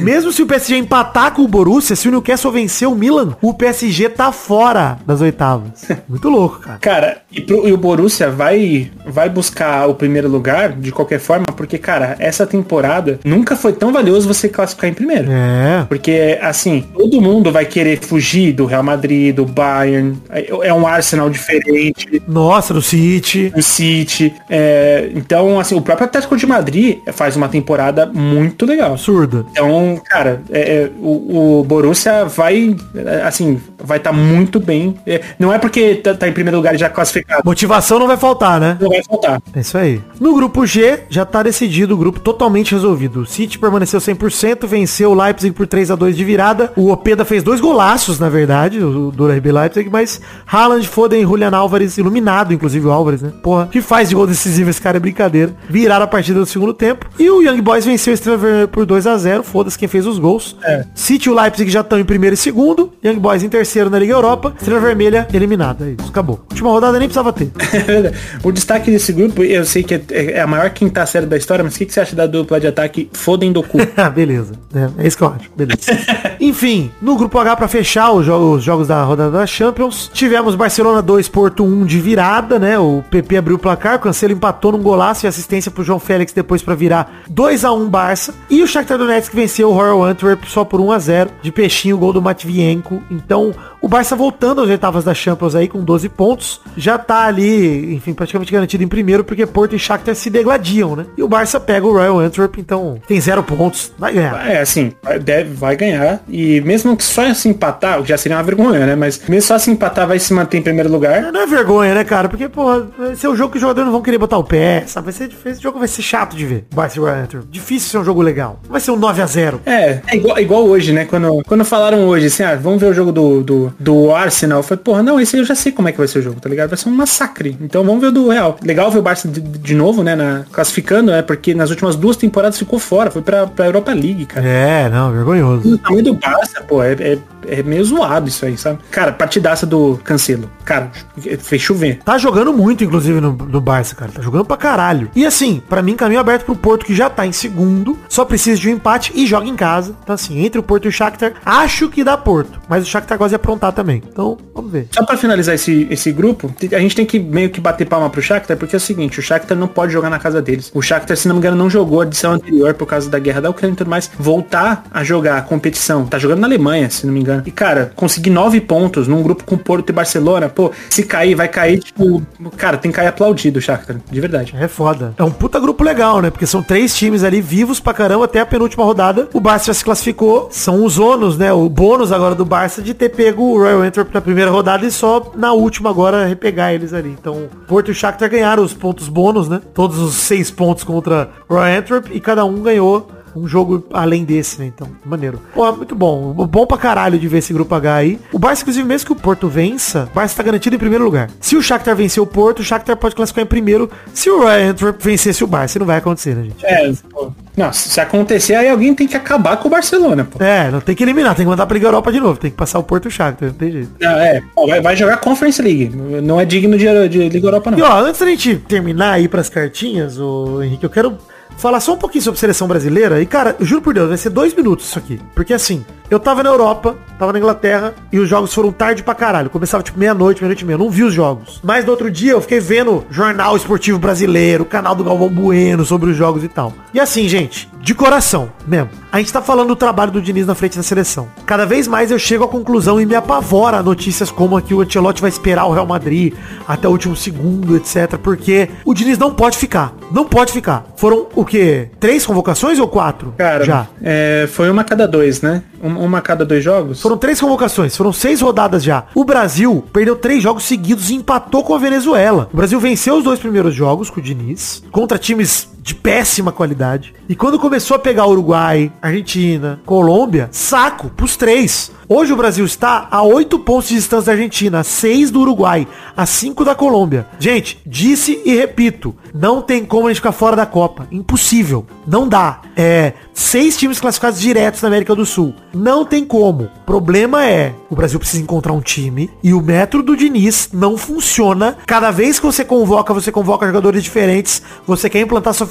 Mesmo 0.00 0.32
se 0.32 0.42
o 0.42 0.46
PSG 0.46 0.76
empatar 0.76 1.32
com 1.32 1.42
o 1.42 1.48
Borussia, 1.48 1.96
se 1.96 2.08
o 2.08 2.10
Newcastle 2.10 2.52
vencer 2.52 2.88
o 2.88 2.94
Milan, 2.94 3.36
o 3.42 3.52
PSG 3.54 4.08
tá 4.08 4.30
fora 4.32 4.98
das 5.06 5.20
oitavas. 5.20 5.68
Muito 6.08 6.28
louco, 6.28 6.60
cara. 6.60 6.78
Cara, 6.80 7.16
e, 7.30 7.40
pro- 7.40 7.66
e 7.68 7.72
o 7.72 7.76
Borussia 7.76 8.30
vai, 8.30 8.90
vai 9.06 9.28
buscar 9.28 9.88
o 9.88 9.94
primeiro 9.94 10.28
lugar 10.28 10.72
de 10.72 10.92
qualquer 10.92 11.18
forma, 11.20 11.46
porque, 11.56 11.78
cara, 11.78 12.16
essa 12.18 12.46
temporada 12.46 13.18
nunca 13.24 13.56
foi 13.56 13.72
tão 13.72 13.92
valioso 13.92 14.26
você 14.28 14.48
classificar 14.48 14.90
em 14.90 14.94
primeiro. 14.94 15.28
É. 15.30 15.84
Porque, 15.88 16.38
assim, 16.40 16.84
todo 16.94 17.20
mundo 17.20 17.50
vai 17.52 17.64
querer 17.64 17.98
fugir 18.00 18.52
do 18.52 18.64
Real 18.66 18.82
Madrid, 18.82 19.34
do 19.34 19.44
Bayern. 19.44 20.16
É 20.30 20.68
é 20.68 20.72
um 20.74 20.86
Arsenal 20.86 21.28
diferente, 21.30 22.22
Nossa, 22.26 22.72
do 22.74 22.80
City. 22.82 23.50
do 23.50 23.62
City. 23.62 24.32
É, 24.50 25.10
então, 25.14 25.58
assim, 25.60 25.74
o 25.74 25.80
próprio 25.80 26.06
Atlético 26.06 26.36
de 26.36 26.46
Madrid 26.46 26.98
faz 27.12 27.36
uma 27.36 27.48
temporada 27.48 28.06
muito 28.06 28.64
legal. 28.66 28.92
Absurda. 28.92 29.44
Então, 29.50 29.67
cara, 30.04 30.42
é, 30.50 30.60
é, 30.60 30.90
o, 31.00 31.60
o 31.60 31.64
Borussia 31.64 32.24
vai, 32.24 32.76
assim, 33.24 33.60
vai 33.82 33.98
estar 33.98 34.12
muito 34.12 34.60
bem. 34.60 34.96
É, 35.06 35.20
não 35.38 35.52
é 35.52 35.58
porque 35.58 35.96
tá, 35.96 36.14
tá 36.14 36.28
em 36.28 36.32
primeiro 36.32 36.56
lugar 36.56 36.74
e 36.74 36.78
já 36.78 36.88
classificado. 36.88 37.42
Motivação 37.44 37.98
não 37.98 38.06
vai 38.06 38.16
faltar, 38.16 38.60
né? 38.60 38.76
Não 38.80 38.88
vai 38.88 39.02
faltar. 39.02 39.40
É 39.54 39.60
isso 39.60 39.76
aí. 39.76 40.00
No 40.20 40.34
grupo 40.34 40.66
G, 40.66 41.00
já 41.08 41.24
tá 41.24 41.42
decidido, 41.42 41.94
o 41.94 41.98
grupo 41.98 42.20
totalmente 42.20 42.72
resolvido. 42.72 43.20
O 43.20 43.26
City 43.26 43.58
permaneceu 43.58 44.00
100%, 44.00 44.66
venceu 44.66 45.10
o 45.10 45.14
Leipzig 45.14 45.54
por 45.54 45.66
3 45.66 45.90
a 45.90 45.94
2 45.94 46.16
de 46.16 46.24
virada. 46.24 46.72
O 46.76 46.90
Opeda 46.90 47.24
fez 47.24 47.42
dois 47.42 47.60
golaços, 47.60 48.18
na 48.18 48.28
verdade, 48.28 48.82
o 48.82 49.10
do 49.10 49.26
RB 49.26 49.52
Leipzig, 49.52 49.90
mas 49.90 50.20
Haaland, 50.46 50.86
Foden 50.88 51.22
Julian 51.22 51.50
Álvares, 51.50 51.98
iluminado, 51.98 52.52
inclusive 52.52 52.86
o 52.86 52.90
Álvares, 52.90 53.22
né? 53.22 53.32
Porra, 53.42 53.66
que 53.66 53.80
faz 53.80 54.08
de 54.08 54.14
gol 54.14 54.26
decisivo 54.26 54.70
esse 54.70 54.80
cara 54.80 54.96
é 54.96 55.00
brincadeira. 55.00 55.54
Viraram 55.68 56.04
a 56.04 56.08
partida 56.08 56.38
no 56.38 56.46
segundo 56.46 56.74
tempo. 56.74 57.06
E 57.18 57.28
o 57.30 57.42
Young 57.42 57.60
Boys 57.60 57.84
venceu 57.84 58.12
o 58.12 58.14
Estrela 58.14 58.38
Vermelha 58.38 58.68
por 58.68 58.86
2 58.86 59.06
a 59.06 59.16
0 59.16 59.42
Foda-se 59.58 59.76
quem 59.76 59.88
fez 59.88 60.06
os 60.06 60.20
gols. 60.20 60.56
É. 60.62 60.84
City 60.94 61.28
e 61.28 61.32
o 61.32 61.34
Leipzig 61.34 61.68
já 61.68 61.80
estão 61.80 61.98
em 61.98 62.04
primeiro 62.04 62.34
e 62.34 62.36
segundo. 62.36 62.92
Young 63.04 63.18
Boys 63.18 63.42
em 63.42 63.48
terceiro 63.48 63.90
na 63.90 63.98
Liga 63.98 64.12
Europa. 64.12 64.54
Estrela 64.56 64.80
Vermelha 64.80 65.26
eliminada. 65.34 65.84
É 65.84 65.96
isso, 66.00 66.08
acabou. 66.08 66.38
Última 66.48 66.70
rodada 66.70 66.96
nem 66.96 67.08
precisava 67.08 67.32
ter. 67.32 67.50
o 68.44 68.52
destaque 68.52 68.88
desse 68.88 69.12
grupo, 69.12 69.42
eu 69.42 69.64
sei 69.64 69.82
que 69.82 69.94
é, 69.94 70.02
é 70.12 70.40
a 70.40 70.46
maior 70.46 70.70
quinta 70.70 71.04
série 71.06 71.26
da 71.26 71.36
história, 71.36 71.64
mas 71.64 71.74
o 71.74 71.78
que, 71.78 71.86
que 71.86 71.92
você 71.92 71.98
acha 71.98 72.14
da 72.14 72.24
dupla 72.24 72.60
de 72.60 72.68
ataque 72.68 73.10
Foden 73.12 73.50
do 73.50 73.64
cu? 73.64 73.78
Ah, 73.96 74.08
beleza. 74.08 74.52
É, 74.72 75.02
é 75.02 75.08
isso 75.08 75.16
que 75.16 75.24
eu 75.24 75.28
acho. 75.28 75.50
Beleza. 75.56 75.80
Enfim, 76.38 76.92
no 77.02 77.16
grupo 77.16 77.36
H 77.36 77.56
pra 77.56 77.66
fechar 77.66 78.12
os 78.12 78.24
jogos, 78.24 78.58
os 78.58 78.62
jogos 78.62 78.86
da 78.86 79.02
rodada 79.02 79.32
da 79.32 79.44
Champions, 79.44 80.08
tivemos 80.14 80.54
Barcelona 80.54 81.02
2, 81.02 81.26
Porto 81.26 81.64
1 81.64 81.84
de 81.84 81.98
virada, 81.98 82.60
né? 82.60 82.78
O 82.78 83.02
PP 83.10 83.38
abriu 83.38 83.56
o 83.56 83.58
placar, 83.58 83.96
o 83.96 83.98
Cancelo 83.98 84.32
empatou 84.32 84.70
num 84.70 84.80
golaço 84.80 85.26
e 85.26 85.28
assistência 85.28 85.68
pro 85.68 85.82
João 85.82 85.98
Félix 85.98 86.32
depois 86.32 86.62
pra 86.62 86.76
virar 86.76 87.22
2 87.28 87.64
a 87.64 87.72
1 87.72 87.88
Barça. 87.88 88.32
E 88.48 88.62
o 88.62 88.68
Shakhtar 88.68 88.98
Donetsk 88.98 89.34
venceu 89.34 89.47
o 89.64 89.72
Royal 89.72 90.02
Antwerp 90.02 90.44
só 90.46 90.64
por 90.64 90.80
1 90.80 90.92
a 90.92 90.98
0 90.98 91.30
de 91.42 91.52
peixinho, 91.52 91.98
gol 91.98 92.12
do 92.12 92.22
Matvienko. 92.22 93.02
Então, 93.10 93.54
o 93.80 93.88
Barça 93.88 94.16
voltando 94.16 94.60
às 94.60 94.68
oitavas 94.68 95.04
da 95.04 95.14
Champions 95.14 95.54
aí 95.54 95.68
com 95.68 95.82
12 95.82 96.08
pontos, 96.08 96.60
já 96.76 96.98
tá 96.98 97.24
ali, 97.24 97.94
enfim, 97.94 98.12
praticamente 98.12 98.52
garantido 98.52 98.82
em 98.82 98.88
primeiro, 98.88 99.24
porque 99.24 99.46
Porto 99.46 99.74
e 99.76 99.78
Shakhtar 99.78 100.14
se 100.14 100.30
degladiam, 100.30 100.96
né? 100.96 101.06
E 101.16 101.22
o 101.22 101.28
Barça 101.28 101.60
pega 101.60 101.86
o 101.86 101.92
Royal 101.92 102.18
Antwerp, 102.18 102.58
então 102.58 103.00
tem 103.06 103.20
zero 103.20 103.42
pontos, 103.42 103.92
vai 103.98 104.12
ganhar. 104.12 104.50
É, 104.50 104.60
assim, 104.60 104.92
deve, 105.22 105.54
vai 105.54 105.76
ganhar. 105.76 106.22
E 106.28 106.60
mesmo 106.62 106.96
que 106.96 107.04
só 107.04 107.32
se 107.32 107.48
empatar, 107.48 108.00
o 108.00 108.02
que 108.02 108.08
já 108.08 108.18
seria 108.18 108.36
uma 108.36 108.42
vergonha, 108.42 108.86
né? 108.86 108.96
Mas 108.96 109.20
mesmo 109.28 109.48
só 109.48 109.58
se 109.58 109.70
empatar, 109.70 110.06
vai 110.06 110.18
se 110.18 110.32
manter 110.32 110.58
em 110.58 110.62
primeiro 110.62 110.90
lugar. 110.90 111.32
Não 111.32 111.40
é 111.40 111.46
vergonha, 111.46 111.94
né, 111.94 112.04
cara? 112.04 112.28
Porque, 112.28 112.48
porra, 112.48 112.88
vai 112.98 113.16
ser 113.16 113.28
um 113.28 113.36
jogo 113.36 113.52
que 113.52 113.58
os 113.58 113.62
jogadores 113.62 113.86
não 113.86 113.92
vão 113.92 114.02
querer 114.02 114.18
botar 114.18 114.38
o 114.38 114.44
pé, 114.44 114.84
sabe? 114.86 115.06
Vai 115.06 115.14
ser 115.14 115.28
difícil, 115.28 115.52
esse 115.52 115.62
jogo 115.62 115.78
vai 115.78 115.88
ser 115.88 116.02
chato 116.02 116.36
de 116.36 116.44
ver. 116.44 116.66
Barça 116.74 116.98
e 116.98 117.00
Royal 117.00 117.16
Antwerp. 117.16 117.46
Difícil 117.48 117.90
ser 117.90 117.98
um 117.98 118.04
jogo 118.04 118.22
legal. 118.22 118.60
Vai 118.68 118.80
ser 118.80 118.90
um 118.90 118.96
9 118.96 119.22
0 119.38 119.60
É, 119.64 120.00
é 120.06 120.16
igual, 120.16 120.38
igual 120.38 120.64
hoje, 120.64 120.92
né? 120.92 121.04
Quando, 121.04 121.42
quando 121.46 121.64
falaram 121.64 122.06
hoje, 122.06 122.26
assim, 122.26 122.42
ah, 122.42 122.56
vamos 122.56 122.80
ver 122.80 122.86
o 122.86 122.92
jogo 122.94 123.12
do, 123.12 123.42
do, 123.42 123.74
do 123.78 124.14
Arsenal. 124.14 124.58
Eu 124.58 124.62
falei, 124.62 124.82
porra, 124.82 125.02
não, 125.02 125.20
esse 125.20 125.36
eu 125.36 125.44
já 125.44 125.54
sei 125.54 125.70
como 125.70 125.88
é 125.88 125.92
que 125.92 125.98
vai 125.98 126.08
ser 126.08 126.18
o 126.18 126.22
jogo, 126.22 126.40
tá 126.40 126.48
ligado? 126.48 126.70
Vai 126.70 126.78
ser 126.78 126.88
um 126.88 126.92
massacre. 126.92 127.56
Então 127.60 127.84
vamos 127.84 128.00
ver 128.00 128.08
o 128.08 128.12
do 128.12 128.28
Real. 128.28 128.56
Legal 128.62 128.90
ver 128.90 128.98
o 128.98 129.02
Barça 129.02 129.28
de, 129.28 129.40
de 129.40 129.74
novo, 129.74 130.02
né? 130.02 130.16
Na, 130.16 130.44
classificando, 130.50 131.12
né? 131.12 131.22
Porque 131.22 131.54
nas 131.54 131.70
últimas 131.70 131.94
duas 131.96 132.16
temporadas 132.16 132.58
ficou 132.58 132.78
fora. 132.78 133.10
Foi 133.10 133.22
pra, 133.22 133.46
pra 133.46 133.66
Europa 133.66 133.92
League, 133.92 134.26
cara. 134.26 134.46
É, 134.46 134.88
não, 134.88 135.12
vergonhoso. 135.12 135.74
O 135.74 135.78
tamanho 135.78 136.04
do 136.04 136.14
Barça, 136.14 136.60
pô, 136.62 136.82
é, 136.82 136.92
é, 136.92 137.18
é 137.46 137.62
meio 137.62 137.84
zoado 137.84 138.28
isso 138.28 138.44
aí, 138.44 138.56
sabe? 138.56 138.80
Cara, 138.90 139.12
partidaça 139.12 139.64
do 139.64 140.00
Cancelo. 140.02 140.50
Cara, 140.64 140.90
fez 141.38 141.62
chover. 141.62 142.00
Tá 142.04 142.18
jogando 142.18 142.52
muito, 142.52 142.82
inclusive, 142.84 143.20
no, 143.20 143.32
no 143.32 143.60
Barça, 143.60 143.94
cara. 143.94 144.10
Tá 144.12 144.20
jogando 144.22 144.44
pra 144.44 144.56
caralho. 144.56 145.10
E 145.14 145.24
assim, 145.24 145.62
pra 145.68 145.82
mim, 145.82 145.94
caminho 145.94 146.20
aberto 146.20 146.44
pro 146.44 146.56
Porto, 146.56 146.84
que 146.84 146.94
já 146.94 147.08
tá 147.08 147.26
em 147.26 147.32
segundo. 147.32 147.98
Só 148.08 148.24
precisa 148.24 148.60
de 148.60 148.68
um 148.68 148.72
empate 148.72 149.12
e 149.14 149.26
joga 149.28 149.46
em 149.46 149.56
casa. 149.56 149.94
Então, 150.02 150.14
assim, 150.14 150.44
entre 150.44 150.58
o 150.58 150.62
Porto 150.62 150.86
e 150.86 150.88
o 150.88 150.92
Shakhtar, 150.92 151.34
acho 151.44 151.88
que 151.88 152.02
dá 152.02 152.16
Porto. 152.16 152.60
Mas 152.68 152.82
o 152.82 152.86
Shakhtar 152.86 153.18
gosta 153.18 153.30
de 153.30 153.34
aprontar 153.36 153.72
também. 153.72 154.02
Então, 154.06 154.36
vamos 154.54 154.72
ver. 154.72 154.88
Só 154.90 155.04
pra 155.04 155.16
finalizar 155.16 155.54
esse, 155.54 155.86
esse 155.90 156.10
grupo, 156.12 156.52
a 156.72 156.78
gente 156.78 156.96
tem 156.96 157.06
que 157.06 157.18
meio 157.18 157.50
que 157.50 157.60
bater 157.60 157.86
palma 157.86 158.10
pro 158.10 158.22
Shakhtar, 158.22 158.56
porque 158.56 158.74
é 158.74 158.78
o 158.78 158.80
seguinte, 158.80 159.18
o 159.18 159.22
Shakhtar 159.22 159.56
não 159.56 159.68
pode 159.68 159.92
jogar 159.92 160.10
na 160.10 160.18
casa 160.18 160.40
deles. 160.40 160.70
O 160.74 160.82
Shakhtar, 160.82 161.16
se 161.16 161.28
não 161.28 161.34
me 161.34 161.40
engano, 161.40 161.56
não 161.56 161.68
jogou 161.68 162.00
a 162.00 162.04
edição 162.04 162.32
anterior 162.32 162.74
por 162.74 162.86
causa 162.86 163.08
da 163.10 163.18
guerra 163.18 163.40
da 163.40 163.50
Ucrânia 163.50 163.74
e 163.74 163.76
tudo 163.76 163.90
mais. 163.90 164.10
Voltar 164.18 164.84
a 164.90 165.04
jogar 165.04 165.38
a 165.38 165.42
competição, 165.42 166.06
tá 166.06 166.18
jogando 166.18 166.40
na 166.40 166.46
Alemanha, 166.46 166.88
se 166.90 167.06
não 167.06 167.12
me 167.12 167.20
engano. 167.20 167.42
E, 167.46 167.50
cara, 167.50 167.92
conseguir 167.94 168.30
nove 168.30 168.60
pontos 168.60 169.08
num 169.08 169.22
grupo 169.22 169.44
com 169.44 169.56
Porto 169.56 169.90
e 169.90 169.92
Barcelona, 169.92 170.48
pô, 170.48 170.70
se 170.88 171.02
cair, 171.02 171.34
vai 171.34 171.48
cair, 171.48 171.78
tipo, 171.78 172.22
cara, 172.56 172.76
tem 172.76 172.90
que 172.90 172.96
cair 172.96 173.08
aplaudido 173.08 173.58
o 173.58 173.62
Shakhtar, 173.62 173.96
de 174.10 174.20
verdade. 174.20 174.54
É 174.58 174.68
foda. 174.68 175.14
É 175.16 175.24
um 175.24 175.30
puta 175.30 175.58
grupo 175.58 175.82
legal, 175.82 176.20
né? 176.20 176.30
Porque 176.30 176.46
são 176.46 176.62
três 176.62 176.94
times 176.94 177.24
ali 177.24 177.40
vivos 177.40 177.80
pra 177.80 177.92
caramba 177.92 178.24
até 178.24 178.40
a 178.40 178.46
penúltima 178.46 178.84
rodada. 178.84 179.17
O 179.32 179.40
Barça 179.40 179.66
já 179.66 179.74
se 179.74 179.84
classificou. 179.84 180.48
São 180.50 180.84
os 180.84 180.98
ônus, 180.98 181.36
né? 181.38 181.52
O 181.52 181.68
bônus 181.68 182.12
agora 182.12 182.34
do 182.34 182.44
Barça 182.44 182.82
de 182.82 182.94
ter 182.94 183.08
pego 183.08 183.42
o 183.42 183.58
Royal 183.58 183.80
Antwerp 183.80 184.12
na 184.12 184.20
primeira 184.20 184.50
rodada 184.50 184.84
e 184.86 184.90
só 184.90 185.32
na 185.34 185.52
última 185.52 185.90
agora 185.90 186.26
repegar 186.26 186.72
eles 186.72 186.92
ali. 186.92 187.10
Então, 187.18 187.48
Porto 187.66 187.90
e 187.90 187.94
Shakhtar 187.94 188.30
ganharam 188.30 188.62
os 188.62 188.74
pontos 188.74 189.08
bônus, 189.08 189.48
né? 189.48 189.60
Todos 189.74 189.98
os 189.98 190.14
seis 190.14 190.50
pontos 190.50 190.84
contra 190.84 191.30
o 191.48 191.54
Royal 191.54 191.78
Antwerp 191.78 192.06
e 192.12 192.20
cada 192.20 192.44
um 192.44 192.62
ganhou 192.62 193.08
um 193.34 193.46
jogo 193.46 193.84
além 193.92 194.24
desse, 194.24 194.58
né? 194.58 194.66
Então, 194.66 194.88
maneiro. 195.04 195.40
Pô, 195.54 195.70
muito 195.72 195.94
bom. 195.94 196.32
Bom 196.32 196.66
pra 196.66 196.76
caralho 196.78 197.18
de 197.18 197.28
ver 197.28 197.38
esse 197.38 197.52
grupo 197.52 197.74
H 197.74 197.94
aí. 197.94 198.18
O 198.32 198.38
Barça, 198.38 198.62
inclusive, 198.62 198.86
mesmo 198.86 199.06
que 199.06 199.12
o 199.12 199.16
Porto 199.16 199.48
vença, 199.48 200.08
o 200.10 200.14
Barça 200.14 200.36
tá 200.36 200.42
garantido 200.42 200.76
em 200.76 200.78
primeiro 200.78 201.04
lugar. 201.04 201.30
Se 201.40 201.56
o 201.56 201.62
Shakhtar 201.62 201.94
vencer 201.96 202.22
o 202.22 202.26
Porto, 202.26 202.60
o 202.60 202.64
Shakhtar 202.64 202.96
pode 202.96 203.14
classificar 203.14 203.44
em 203.44 203.48
primeiro. 203.48 203.90
Se 204.12 204.30
o 204.30 204.40
Ryan 204.44 204.74
vencesse 204.98 205.42
o 205.44 205.46
Barça, 205.46 205.78
não 205.78 205.86
vai 205.86 205.98
acontecer, 205.98 206.34
né, 206.34 206.44
gente? 206.44 206.64
É, 206.66 206.92
pô. 207.10 207.32
Não, 207.56 207.72
se 207.72 208.00
acontecer, 208.00 208.54
aí 208.54 208.68
alguém 208.68 208.94
tem 208.94 209.08
que 209.08 209.16
acabar 209.16 209.56
com 209.56 209.66
o 209.66 209.70
Barcelona, 209.70 210.24
pô. 210.24 210.42
É, 210.42 210.70
não 210.70 210.80
tem 210.80 210.94
que 210.94 211.02
eliminar, 211.02 211.34
tem 211.34 211.44
que 211.44 211.50
mandar 211.50 211.66
pra 211.66 211.74
Liga 211.74 211.88
Europa 211.88 212.12
de 212.12 212.20
novo. 212.20 212.38
Tem 212.38 212.50
que 212.50 212.56
passar 212.56 212.78
o 212.78 212.84
Porto 212.84 213.06
e 213.06 213.08
o 213.08 213.10
Shakhtar, 213.10 213.48
não 213.48 213.54
tem 213.56 213.72
jeito. 213.72 213.90
Não, 214.00 214.10
é, 214.12 214.40
vai, 214.68 214.80
vai 214.80 214.96
jogar 214.96 215.16
Conference 215.16 215.60
League. 215.60 215.90
Não 216.22 216.40
é 216.40 216.44
digno 216.44 216.78
de, 216.78 217.08
de 217.08 217.28
Liga 217.28 217.46
Europa, 217.48 217.70
E 217.76 217.80
não. 217.80 217.86
ó, 217.88 218.00
antes 218.00 218.20
da 218.20 218.26
gente 218.26 218.56
terminar 218.56 219.12
aí 219.14 219.26
pras 219.28 219.48
cartinhas, 219.48 220.18
ô 220.18 220.62
Henrique, 220.62 220.84
eu 220.84 220.90
quero 220.90 221.18
falar 221.58 221.80
só 221.80 221.94
um 221.94 221.98
pouquinho 221.98 222.24
sobre 222.24 222.40
seleção 222.40 222.66
brasileira. 222.66 223.20
E, 223.20 223.26
cara, 223.26 223.56
juro 223.60 223.82
por 223.82 223.92
Deus, 223.92 224.08
vai 224.08 224.16
ser 224.16 224.30
dois 224.30 224.54
minutos 224.54 224.86
isso 224.86 224.98
aqui. 224.98 225.20
Porque 225.34 225.52
assim, 225.52 225.84
eu 226.10 226.18
tava 226.18 226.42
na 226.42 226.50
Europa, 226.50 226.96
tava 227.18 227.32
na 227.32 227.38
Inglaterra, 227.38 227.94
e 228.12 228.18
os 228.18 228.28
jogos 228.28 228.52
foram 228.54 228.72
tarde 228.72 229.02
pra 229.02 229.14
caralho. 229.14 229.50
Começava 229.50 229.82
tipo 229.82 229.98
meia-noite, 229.98 230.40
meia-noite 230.40 230.62
e 230.64 230.66
meia. 230.66 230.78
Não 230.78 230.90
vi 230.90 231.02
os 231.02 231.12
jogos. 231.12 231.60
Mas 231.62 231.84
no 231.84 231.90
outro 231.90 232.10
dia 232.10 232.32
eu 232.32 232.40
fiquei 232.40 232.60
vendo 232.60 233.04
jornal 233.10 233.56
esportivo 233.56 233.98
brasileiro, 233.98 234.64
canal 234.64 234.94
do 234.94 235.04
Galvão 235.04 235.28
Bueno 235.28 235.84
sobre 235.84 236.10
os 236.10 236.16
jogos 236.16 236.42
e 236.44 236.48
tal. 236.48 236.72
E 236.94 237.00
assim, 237.00 237.28
gente, 237.28 237.68
de 237.80 237.94
coração 237.94 238.50
mesmo. 238.66 238.90
A 239.10 239.18
gente 239.18 239.32
tá 239.32 239.40
falando 239.40 239.68
do 239.68 239.76
trabalho 239.76 240.12
do 240.12 240.20
Diniz 240.20 240.46
na 240.46 240.54
frente 240.54 240.76
da 240.76 240.82
seleção. 240.82 241.28
Cada 241.46 241.64
vez 241.64 241.88
mais 241.88 242.10
eu 242.10 242.18
chego 242.18 242.44
à 242.44 242.48
conclusão 242.48 243.00
e 243.00 243.06
me 243.06 243.14
apavora 243.14 243.82
notícias 243.82 244.30
como 244.30 244.56
aqui 244.56 244.74
o 244.74 244.82
Ancelotti 244.82 245.22
vai 245.22 245.30
esperar 245.30 245.64
o 245.66 245.72
Real 245.72 245.86
Madrid 245.86 246.34
até 246.66 246.86
o 246.86 246.90
último 246.90 247.16
segundo, 247.16 247.76
etc. 247.76 248.18
Porque 248.22 248.68
o 248.84 248.92
Diniz 248.92 249.16
não 249.16 249.32
pode 249.32 249.56
ficar. 249.56 249.94
Não 250.10 250.24
pode 250.24 250.52
ficar. 250.52 250.84
Foram 250.96 251.26
o 251.34 251.44
quê? 251.44 251.88
Três 251.98 252.26
convocações 252.26 252.78
ou 252.78 252.88
quatro? 252.88 253.32
Cara, 253.38 253.64
Já. 253.64 253.86
é, 254.02 254.46
foi 254.50 254.70
uma 254.70 254.82
a 254.82 254.84
cada 254.84 255.06
dois, 255.06 255.40
né? 255.40 255.62
Um- 255.82 255.98
Uma 256.04 256.18
a 256.18 256.20
cada 256.22 256.44
dois 256.44 256.62
jogos? 256.64 257.00
Foram 257.00 257.16
três 257.16 257.40
convocações, 257.40 257.96
foram 257.96 258.12
seis 258.12 258.40
rodadas 258.40 258.82
já. 258.82 259.04
O 259.14 259.24
Brasil 259.24 259.84
perdeu 259.92 260.16
três 260.16 260.42
jogos 260.42 260.64
seguidos 260.64 261.10
e 261.10 261.14
empatou 261.14 261.62
com 261.62 261.74
a 261.74 261.78
Venezuela. 261.78 262.48
O 262.52 262.56
Brasil 262.56 262.78
venceu 262.80 263.16
os 263.16 263.24
dois 263.24 263.38
primeiros 263.38 263.74
jogos 263.74 264.10
com 264.10 264.20
o 264.20 264.22
Diniz, 264.22 264.82
contra 264.90 265.18
times 265.18 265.68
de 265.88 265.94
péssima 265.94 266.52
qualidade. 266.52 267.14
E 267.26 267.34
quando 267.34 267.58
começou 267.58 267.94
a 267.94 267.98
pegar 267.98 268.26
Uruguai, 268.26 268.92
Argentina, 269.00 269.80
Colômbia, 269.86 270.50
saco 270.52 271.08
pros 271.08 271.34
três. 271.34 271.90
Hoje 272.10 272.32
o 272.32 272.36
Brasil 272.36 272.64
está 272.64 273.06
a 273.10 273.22
oito 273.22 273.58
pontos 273.58 273.88
de 273.88 273.96
distância 273.96 274.26
da 274.26 274.32
Argentina, 274.32 274.80
a 274.80 274.84
seis 274.84 275.30
do 275.30 275.40
Uruguai, 275.40 275.86
a 276.16 276.24
cinco 276.24 276.64
da 276.64 276.74
Colômbia. 276.74 277.26
Gente, 277.38 277.80
disse 277.86 278.40
e 278.46 278.54
repito, 278.54 279.14
não 279.34 279.60
tem 279.60 279.84
como 279.84 280.06
a 280.06 280.10
gente 280.10 280.20
ficar 280.20 280.32
fora 280.32 280.56
da 280.56 280.64
Copa. 280.64 281.06
Impossível. 281.10 281.86
Não 282.06 282.26
dá. 282.26 282.62
É 282.74 283.12
seis 283.34 283.76
times 283.76 284.00
classificados 284.00 284.40
diretos 284.40 284.80
na 284.80 284.88
América 284.88 285.14
do 285.14 285.26
Sul. 285.26 285.54
Não 285.74 286.04
tem 286.04 286.24
como. 286.24 286.70
Problema 286.86 287.44
é, 287.44 287.74
o 287.90 287.94
Brasil 287.94 288.18
precisa 288.18 288.42
encontrar 288.42 288.72
um 288.72 288.80
time 288.80 289.30
e 289.42 289.52
o 289.52 289.60
método 289.60 290.04
do 290.04 290.16
Diniz 290.16 290.70
não 290.72 290.96
funciona. 290.96 291.76
Cada 291.86 292.10
vez 292.10 292.38
que 292.38 292.46
você 292.46 292.64
convoca, 292.64 293.12
você 293.12 293.30
convoca 293.30 293.66
jogadores 293.66 294.02
diferentes, 294.02 294.62
você 294.86 295.10
quer 295.10 295.20
implantar 295.20 295.52
sua 295.52 295.66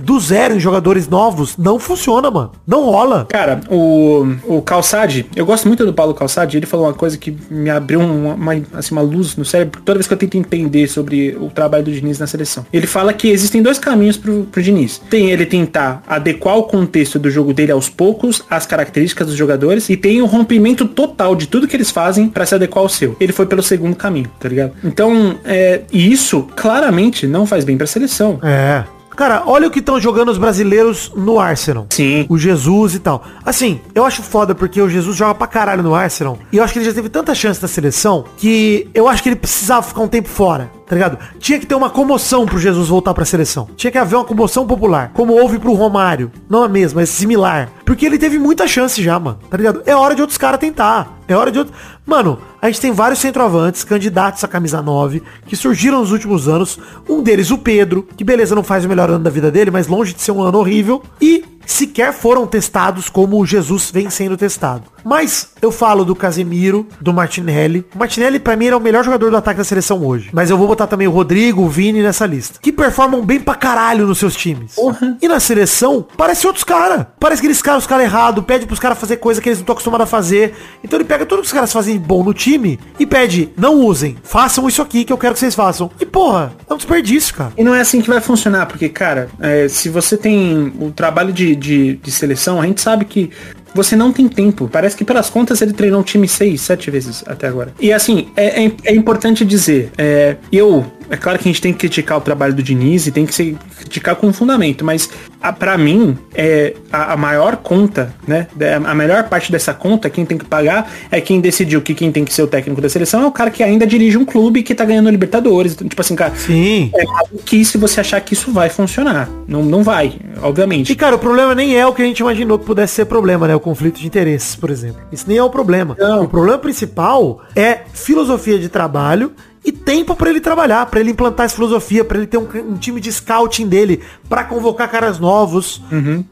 do 0.00 0.18
zero 0.20 0.54
em 0.54 0.60
jogadores 0.60 1.08
novos, 1.08 1.56
não 1.56 1.78
funciona, 1.78 2.30
mano. 2.30 2.52
Não 2.66 2.84
rola. 2.84 3.26
Cara, 3.28 3.60
o, 3.70 4.26
o 4.44 4.62
Calçade, 4.62 5.26
eu 5.34 5.44
gosto 5.44 5.66
muito 5.68 5.84
do 5.84 5.92
Paulo 5.92 6.14
Calçade, 6.14 6.56
ele 6.56 6.66
falou 6.66 6.86
uma 6.86 6.94
coisa 6.94 7.16
que 7.16 7.36
me 7.50 7.70
abriu 7.70 8.00
uma, 8.00 8.34
uma, 8.34 8.62
assim, 8.74 8.92
uma 8.92 9.02
luz 9.02 9.36
no 9.36 9.44
cérebro 9.44 9.80
toda 9.84 9.98
vez 9.98 10.06
que 10.06 10.14
eu 10.14 10.18
tento 10.18 10.36
entender 10.36 10.88
sobre 10.88 11.36
o 11.40 11.50
trabalho 11.50 11.84
do 11.84 11.92
Diniz 11.92 12.18
na 12.18 12.26
seleção. 12.26 12.66
Ele 12.72 12.86
fala 12.86 13.12
que 13.12 13.28
existem 13.28 13.62
dois 13.62 13.78
caminhos 13.78 14.16
pro, 14.16 14.44
pro 14.44 14.62
Diniz. 14.62 15.00
Tem 15.10 15.30
ele 15.30 15.46
tentar 15.46 16.02
adequar 16.06 16.56
o 16.56 16.64
contexto 16.64 17.18
do 17.18 17.30
jogo 17.30 17.52
dele 17.52 17.72
aos 17.72 17.88
poucos, 17.88 18.42
às 18.50 18.66
características 18.66 19.26
dos 19.28 19.36
jogadores, 19.36 19.88
e 19.88 19.96
tem 19.96 20.22
o 20.22 20.26
rompimento 20.26 20.86
total 20.86 21.34
de 21.34 21.46
tudo 21.46 21.66
que 21.66 21.76
eles 21.76 21.90
fazem 21.90 22.28
pra 22.28 22.46
se 22.46 22.54
adequar 22.54 22.82
ao 22.82 22.88
seu. 22.88 23.16
Ele 23.20 23.32
foi 23.32 23.46
pelo 23.46 23.62
segundo 23.62 23.96
caminho, 23.96 24.30
tá 24.38 24.48
ligado? 24.48 24.72
Então, 24.82 25.38
é, 25.44 25.82
e 25.92 26.10
isso 26.10 26.46
claramente 26.56 27.26
não 27.26 27.46
faz 27.46 27.64
bem 27.64 27.76
pra 27.76 27.86
seleção. 27.86 28.38
É. 28.42 28.84
Cara, 29.16 29.44
olha 29.46 29.66
o 29.66 29.70
que 29.70 29.78
estão 29.78 29.98
jogando 29.98 30.28
os 30.28 30.36
brasileiros 30.36 31.10
no 31.16 31.40
Arsenal. 31.40 31.86
Sim. 31.88 32.26
O 32.28 32.36
Jesus 32.36 32.94
e 32.94 32.98
tal. 32.98 33.24
Assim, 33.44 33.80
eu 33.94 34.04
acho 34.04 34.22
foda 34.22 34.54
porque 34.54 34.80
o 34.80 34.90
Jesus 34.90 35.16
joga 35.16 35.34
pra 35.34 35.46
caralho 35.46 35.82
no 35.82 35.94
Arsenal. 35.94 36.38
E 36.52 36.58
eu 36.58 36.62
acho 36.62 36.74
que 36.74 36.80
ele 36.80 36.86
já 36.86 36.92
teve 36.92 37.08
tanta 37.08 37.34
chance 37.34 37.60
na 37.60 37.66
seleção 37.66 38.26
que 38.36 38.88
eu 38.92 39.08
acho 39.08 39.22
que 39.22 39.30
ele 39.30 39.36
precisava 39.36 39.82
ficar 39.82 40.02
um 40.02 40.08
tempo 40.08 40.28
fora. 40.28 40.70
Tá 40.86 40.94
ligado? 40.94 41.18
Tinha 41.38 41.58
que 41.58 41.66
ter 41.66 41.74
uma 41.74 41.90
comoção 41.90 42.46
pro 42.46 42.58
Jesus 42.58 42.88
voltar 42.88 43.12
pra 43.12 43.24
seleção. 43.24 43.68
Tinha 43.76 43.90
que 43.90 43.98
haver 43.98 44.14
uma 44.16 44.24
comoção 44.24 44.66
popular. 44.66 45.10
Como 45.12 45.32
houve 45.32 45.58
pro 45.58 45.72
Romário. 45.72 46.30
Não 46.48 46.62
a 46.62 46.68
mesma, 46.68 47.00
mas 47.00 47.10
similar. 47.10 47.68
Porque 47.84 48.06
ele 48.06 48.18
teve 48.18 48.38
muita 48.38 48.68
chance 48.68 49.02
já, 49.02 49.18
mano. 49.18 49.38
Tá 49.50 49.56
ligado? 49.56 49.82
É 49.84 49.94
hora 49.96 50.14
de 50.14 50.20
outros 50.20 50.38
caras 50.38 50.60
tentar. 50.60 51.18
É 51.26 51.34
hora 51.34 51.50
de 51.50 51.58
outros. 51.58 51.76
Mano, 52.06 52.38
a 52.62 52.66
gente 52.66 52.80
tem 52.80 52.92
vários 52.92 53.18
centroavantes, 53.18 53.82
candidatos 53.82 54.44
à 54.44 54.48
camisa 54.48 54.80
9, 54.80 55.22
que 55.46 55.56
surgiram 55.56 55.98
nos 56.00 56.12
últimos 56.12 56.48
anos. 56.48 56.78
Um 57.08 57.20
deles, 57.20 57.50
o 57.50 57.58
Pedro, 57.58 58.06
que 58.16 58.22
beleza, 58.22 58.54
não 58.54 58.62
faz 58.62 58.84
o 58.84 58.88
melhor 58.88 59.10
ano 59.10 59.24
da 59.24 59.30
vida 59.30 59.50
dele, 59.50 59.72
mas 59.72 59.88
longe 59.88 60.14
de 60.14 60.22
ser 60.22 60.30
um 60.30 60.40
ano 60.40 60.58
horrível. 60.58 61.02
E 61.20 61.44
sequer 61.66 62.12
foram 62.12 62.46
testados 62.46 63.10
como 63.10 63.38
o 63.38 63.46
Jesus 63.46 63.90
vem 63.90 64.08
sendo 64.08 64.36
testado. 64.36 64.84
Mas 65.04 65.50
eu 65.62 65.70
falo 65.70 66.04
do 66.04 66.16
Casemiro, 66.16 66.84
do 67.00 67.12
Martinelli. 67.12 67.86
O 67.94 67.98
Martinelli, 67.98 68.40
pra 68.40 68.56
mim, 68.56 68.64
ele 68.64 68.74
é 68.74 68.76
o 68.76 68.80
melhor 68.80 69.04
jogador 69.04 69.30
do 69.30 69.36
ataque 69.36 69.58
da 69.58 69.64
seleção 69.64 70.04
hoje. 70.04 70.30
Mas 70.32 70.50
eu 70.50 70.58
vou 70.58 70.66
botar 70.66 70.88
também 70.88 71.06
o 71.06 71.12
Rodrigo, 71.12 71.62
o 71.62 71.68
Vini 71.68 72.02
nessa 72.02 72.26
lista. 72.26 72.58
Que 72.60 72.72
performam 72.72 73.24
bem 73.24 73.38
pra 73.38 73.54
caralho 73.54 74.04
nos 74.04 74.18
seus 74.18 74.34
times. 74.34 74.74
E 75.22 75.28
na 75.28 75.38
seleção, 75.38 76.04
parece 76.16 76.46
outros 76.46 76.64
caras. 76.64 77.06
Parece 77.20 77.40
que 77.40 77.46
eles 77.46 77.62
caras 77.62 77.84
os 77.84 77.86
caras 77.86 78.04
errados, 78.04 78.44
pede 78.44 78.66
pros 78.66 78.78
caras 78.78 78.98
fazer 78.98 79.16
coisa 79.16 79.40
que 79.40 79.48
eles 79.48 79.58
não 79.58 79.62
estão 79.62 79.74
acostumados 79.74 80.04
a 80.04 80.06
fazer. 80.06 80.54
Então 80.82 80.98
ele 80.98 81.04
pega 81.04 81.24
tudo 81.24 81.40
que 81.40 81.46
os 81.46 81.52
caras 81.52 81.72
fazem 81.72 81.98
bom 81.98 82.22
no 82.22 82.34
time 82.34 82.78
e 82.98 83.06
pede, 83.06 83.50
não 83.56 83.76
usem, 83.76 84.16
façam 84.22 84.68
isso 84.68 84.82
aqui 84.82 85.04
que 85.04 85.12
eu 85.12 85.18
quero 85.18 85.34
que 85.34 85.40
vocês 85.40 85.54
façam. 85.54 85.90
E 86.00 86.06
porra, 86.06 86.52
é 86.68 86.74
um 86.74 86.76
desperdício, 86.76 87.34
cara. 87.34 87.52
E 87.56 87.64
não 87.64 87.74
é 87.74 87.80
assim 87.80 88.00
que 88.00 88.08
vai 88.08 88.20
funcionar, 88.20 88.66
porque, 88.66 88.88
cara, 88.88 89.28
é, 89.40 89.68
se 89.68 89.88
você 89.88 90.16
tem 90.16 90.72
o 90.80 90.90
trabalho 90.90 91.32
de, 91.32 91.55
de, 91.56 91.96
de 91.96 92.10
seleção, 92.10 92.60
a 92.60 92.66
gente 92.66 92.80
sabe 92.80 93.04
que 93.04 93.30
você 93.74 93.94
não 93.94 94.12
tem 94.12 94.26
tempo. 94.28 94.68
Parece 94.72 94.96
que 94.96 95.04
pelas 95.04 95.28
contas 95.28 95.60
ele 95.60 95.72
treinou 95.72 96.00
um 96.00 96.02
time 96.02 96.26
seis, 96.26 96.62
sete 96.62 96.90
vezes 96.90 97.22
até 97.26 97.46
agora. 97.46 97.72
E 97.78 97.92
assim, 97.92 98.28
é, 98.36 98.64
é, 98.64 98.72
é 98.84 98.94
importante 98.94 99.44
dizer, 99.44 99.90
é, 99.98 100.36
eu, 100.50 100.84
é 101.10 101.16
claro 101.16 101.38
que 101.38 101.48
a 101.48 101.52
gente 101.52 101.60
tem 101.60 101.72
que 101.72 101.78
criticar 101.78 102.18
o 102.18 102.20
trabalho 102.20 102.54
do 102.54 102.62
Diniz 102.62 103.06
e 103.06 103.12
tem 103.12 103.26
que 103.26 103.34
se 103.34 103.56
criticar 103.78 104.16
com 104.16 104.32
fundamento, 104.32 104.84
mas 104.84 105.10
a, 105.40 105.52
pra 105.52 105.78
mim, 105.78 106.18
é, 106.34 106.74
a, 106.90 107.12
a 107.12 107.16
maior 107.16 107.56
conta, 107.56 108.14
né, 108.26 108.46
a 108.84 108.94
melhor 108.94 109.24
parte 109.28 109.52
dessa 109.52 109.72
conta, 109.72 110.10
quem 110.10 110.24
tem 110.24 110.36
que 110.36 110.44
pagar 110.44 110.90
é 111.10 111.20
quem 111.20 111.40
decidiu 111.40 111.80
que 111.80 111.94
quem 111.94 112.10
tem 112.10 112.24
que 112.24 112.32
ser 112.32 112.42
o 112.42 112.46
técnico 112.46 112.80
da 112.80 112.88
seleção 112.88 113.22
é 113.22 113.26
o 113.26 113.32
cara 113.32 113.50
que 113.50 113.62
ainda 113.62 113.86
dirige 113.86 114.18
um 114.18 114.24
clube 114.24 114.62
que 114.62 114.74
tá 114.74 114.84
ganhando 114.84 115.10
Libertadores. 115.10 115.72
Então, 115.72 115.88
tipo 115.88 116.00
assim, 116.00 116.16
cara, 116.16 116.34
Sim. 116.34 116.90
é 116.94 117.04
que 117.44 117.64
se 117.64 117.78
você 117.78 118.00
achar 118.00 118.20
que 118.20 118.34
isso 118.34 118.50
vai 118.50 118.68
funcionar. 118.68 119.28
Não, 119.46 119.62
não 119.62 119.82
vai, 119.82 120.18
obviamente. 120.42 120.92
E 120.92 120.96
cara, 120.96 121.16
o 121.16 121.18
problema 121.18 121.54
nem 121.54 121.76
é 121.76 121.86
o 121.86 121.92
que 121.92 122.02
a 122.02 122.04
gente 122.04 122.18
imaginou 122.20 122.58
que 122.58 122.66
pudesse 122.66 122.94
ser 122.94 123.04
problema, 123.06 123.46
né? 123.46 123.54
O 123.54 123.60
conflito 123.60 124.00
de 124.00 124.06
interesses, 124.06 124.56
por 124.56 124.70
exemplo. 124.70 125.00
Isso 125.12 125.24
nem 125.28 125.36
é 125.36 125.42
o 125.42 125.50
problema. 125.50 125.96
Não. 125.98 126.24
O 126.24 126.28
problema 126.28 126.58
principal 126.58 127.40
é 127.54 127.80
filosofia 127.92 128.58
de 128.58 128.68
trabalho 128.68 129.32
e 129.66 129.72
tempo 129.72 130.14
pra 130.14 130.30
ele 130.30 130.40
trabalhar, 130.40 130.86
pra 130.86 131.00
ele 131.00 131.10
implantar 131.10 131.46
essa 131.46 131.56
filosofia, 131.56 132.04
pra 132.04 132.18
ele 132.18 132.26
ter 132.28 132.38
um, 132.38 132.46
um 132.70 132.76
time 132.76 133.00
de 133.00 133.12
scouting 133.12 133.66
dele, 133.66 134.00
pra 134.28 134.44
convocar 134.44 134.88
caras 134.88 135.18
novos. 135.18 135.82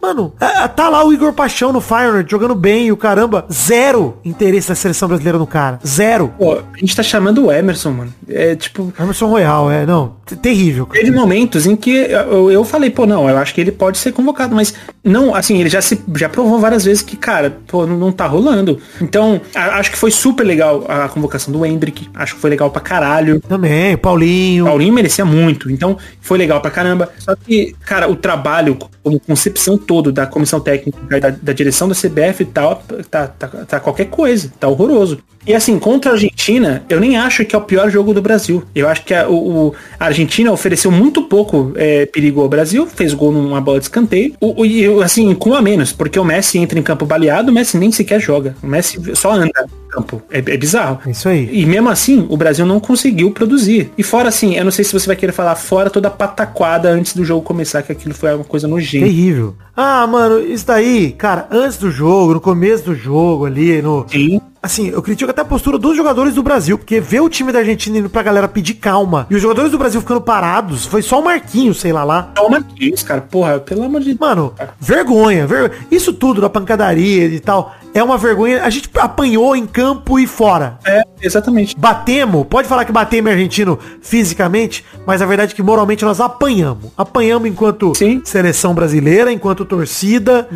Mano, 0.00 0.32
é, 0.40 0.62
é, 0.62 0.68
tá 0.68 0.88
lá 0.88 1.04
o 1.04 1.12
Igor 1.12 1.32
Paixão 1.32 1.72
no 1.72 1.80
Feyenoord 1.80 2.30
jogando 2.30 2.54
bem 2.54 2.86
e 2.86 2.92
o 2.92 2.96
caramba, 2.96 3.44
zero 3.52 4.18
interesse 4.24 4.68
da 4.68 4.76
seleção 4.76 5.08
brasileira 5.08 5.36
no 5.36 5.46
cara. 5.46 5.80
Zero. 5.84 6.32
Pô, 6.38 6.52
a 6.54 6.78
gente 6.78 6.94
tá 6.94 7.02
chamando 7.02 7.46
o 7.46 7.52
Emerson, 7.52 7.90
mano. 7.90 8.14
É 8.28 8.54
tipo, 8.54 8.92
Emerson 8.98 9.26
Royal, 9.26 9.70
é, 9.70 9.84
não, 9.84 10.16
terrível. 10.40 10.86
teve 10.86 11.10
momentos 11.10 11.66
em 11.66 11.76
que 11.76 11.90
eu, 11.90 12.50
eu 12.50 12.64
falei, 12.64 12.90
pô, 12.90 13.06
não, 13.06 13.28
eu 13.28 13.36
acho 13.36 13.54
que 13.54 13.60
ele 13.60 13.70
pode 13.72 13.98
ser 13.98 14.12
convocado, 14.12 14.54
mas 14.54 14.74
não, 15.02 15.34
assim, 15.34 15.58
ele 15.60 15.68
já 15.68 15.82
se 15.82 16.00
já 16.16 16.28
provou 16.28 16.58
várias 16.58 16.84
vezes 16.84 17.02
que, 17.02 17.16
cara, 17.16 17.58
pô, 17.66 17.86
não, 17.86 17.96
não 17.96 18.12
tá 18.12 18.26
rolando. 18.26 18.78
Então, 19.00 19.40
a- 19.54 19.78
acho 19.78 19.90
que 19.90 19.98
foi 19.98 20.10
super 20.10 20.44
legal 20.44 20.84
a 20.88 21.08
convocação 21.08 21.52
do 21.52 21.64
Hendrick, 21.64 22.08
acho 22.14 22.34
que 22.36 22.40
foi 22.40 22.50
legal 22.50 22.70
pra 22.70 22.80
caralho. 22.80 23.40
Também, 23.40 23.96
Paulinho. 23.96 24.64
Paulinho 24.64 24.94
merecia 24.94 25.24
muito, 25.24 25.70
então 25.70 25.98
foi 26.20 26.38
legal 26.38 26.60
pra 26.60 26.70
caramba. 26.70 27.10
Só 27.18 27.34
que, 27.36 27.74
cara, 27.84 28.08
o 28.10 28.16
trabalho, 28.16 28.78
como 29.02 29.20
concepção 29.20 29.76
todo 29.76 30.10
da 30.10 30.26
comissão 30.26 30.60
técnica, 30.60 30.98
da, 31.20 31.30
da 31.30 31.52
direção 31.52 31.88
da 31.88 31.94
CBF 31.94 32.42
e 32.42 32.46
tal, 32.46 32.82
tá, 33.10 33.26
tá, 33.26 33.46
tá 33.48 33.80
qualquer 33.80 34.06
coisa, 34.06 34.50
tá 34.58 34.68
horroroso. 34.68 35.18
E 35.46 35.52
assim, 35.52 35.78
contra 35.78 36.12
a 36.12 36.14
Argentina, 36.14 36.82
eu 36.88 36.98
nem 36.98 37.18
acho 37.18 37.44
que 37.44 37.54
é 37.54 37.58
o 37.58 37.60
pior 37.60 37.90
jogo 37.90 38.14
do 38.14 38.22
Brasil. 38.22 38.62
Eu 38.74 38.88
acho 38.88 39.04
que 39.04 39.12
a, 39.12 39.28
o, 39.28 39.66
o- 39.68 39.74
a 40.00 40.06
Argentina 40.14 40.52
ofereceu 40.52 40.90
muito 40.92 41.22
pouco 41.22 41.72
é, 41.74 42.06
perigo 42.06 42.40
ao 42.40 42.48
Brasil, 42.48 42.86
fez 42.86 43.12
gol 43.12 43.32
numa 43.32 43.60
bola 43.60 43.78
de 43.78 43.86
escanteio. 43.86 44.34
O, 44.40 44.64
e 44.64 44.86
assim, 45.02 45.34
com 45.34 45.54
a 45.54 45.60
menos, 45.60 45.92
porque 45.92 46.18
o 46.18 46.24
Messi 46.24 46.58
entra 46.58 46.78
em 46.78 46.82
campo 46.82 47.04
baleado, 47.04 47.50
o 47.50 47.54
Messi 47.54 47.76
nem 47.76 47.90
sequer 47.90 48.20
joga. 48.20 48.54
O 48.62 48.66
Messi 48.66 49.00
só 49.14 49.32
anda. 49.32 49.50
campo. 49.90 50.22
É, 50.30 50.38
é 50.38 50.56
bizarro. 50.56 51.00
Isso 51.08 51.28
aí. 51.28 51.48
E 51.52 51.66
mesmo 51.66 51.88
assim, 51.88 52.26
o 52.28 52.36
Brasil 52.36 52.64
não 52.64 52.78
conseguiu 52.78 53.30
produzir. 53.32 53.90
E 53.98 54.02
fora 54.02 54.28
assim, 54.28 54.54
eu 54.54 54.64
não 54.64 54.70
sei 54.70 54.84
se 54.84 54.92
você 54.92 55.06
vai 55.06 55.16
querer 55.16 55.32
falar 55.32 55.56
fora 55.56 55.90
toda 55.90 56.08
a 56.08 56.10
pataquada 56.10 56.90
antes 56.90 57.14
do 57.14 57.24
jogo 57.24 57.42
começar, 57.42 57.82
que 57.82 57.92
aquilo 57.92 58.14
foi 58.14 58.34
uma 58.34 58.44
coisa 58.44 58.68
nojenta. 58.68 59.04
Terrível. 59.06 59.54
Ah, 59.76 60.06
mano, 60.06 60.40
isso 60.40 60.66
daí, 60.66 61.12
cara, 61.12 61.48
antes 61.50 61.76
do 61.78 61.90
jogo, 61.90 62.34
no 62.34 62.40
começo 62.40 62.84
do 62.84 62.94
jogo 62.94 63.46
ali, 63.46 63.82
no. 63.82 64.06
Sim. 64.08 64.40
Assim, 64.64 64.88
eu 64.88 65.02
critico 65.02 65.30
até 65.30 65.42
a 65.42 65.44
postura 65.44 65.76
dos 65.76 65.94
jogadores 65.94 66.32
do 66.32 66.42
Brasil, 66.42 66.78
porque 66.78 66.98
ver 66.98 67.20
o 67.20 67.28
time 67.28 67.52
da 67.52 67.58
Argentina 67.58 67.98
indo 67.98 68.08
pra 68.08 68.22
galera 68.22 68.48
pedir 68.48 68.72
calma 68.72 69.26
e 69.28 69.34
os 69.34 69.42
jogadores 69.42 69.70
do 69.70 69.76
Brasil 69.76 70.00
ficando 70.00 70.22
parados, 70.22 70.86
foi 70.86 71.02
só 71.02 71.20
o 71.20 71.24
Marquinhos, 71.24 71.78
sei 71.78 71.92
lá 71.92 72.02
lá. 72.02 72.22
Toma 72.34 72.66
isso, 72.80 73.04
cara. 73.04 73.20
Porra, 73.20 73.60
pelo 73.60 73.82
amor 73.82 74.00
de 74.00 74.06
Deus. 74.06 74.18
Mano, 74.18 74.54
vergonha, 74.80 75.46
vergonha. 75.46 75.72
Isso 75.90 76.14
tudo 76.14 76.40
da 76.40 76.48
pancadaria 76.48 77.26
e 77.26 77.40
tal, 77.40 77.74
é 77.92 78.02
uma 78.02 78.16
vergonha. 78.16 78.64
A 78.64 78.70
gente 78.70 78.88
apanhou 78.94 79.54
em 79.54 79.66
campo 79.66 80.18
e 80.18 80.26
fora. 80.26 80.78
É, 80.86 81.02
exatamente. 81.20 81.76
Batemos, 81.76 82.46
pode 82.48 82.66
falar 82.66 82.86
que 82.86 82.92
batemos 82.92 83.32
argentino 83.32 83.78
fisicamente, 84.00 84.82
mas 85.04 85.20
a 85.20 85.26
verdade 85.26 85.52
é 85.52 85.56
que 85.56 85.62
moralmente 85.62 86.06
nós 86.06 86.20
apanhamos. 86.20 86.90
Apanhamos 86.96 87.50
enquanto 87.50 87.94
Sim. 87.94 88.22
seleção 88.24 88.72
brasileira, 88.72 89.30
enquanto 89.30 89.66
torcida, 89.66 90.48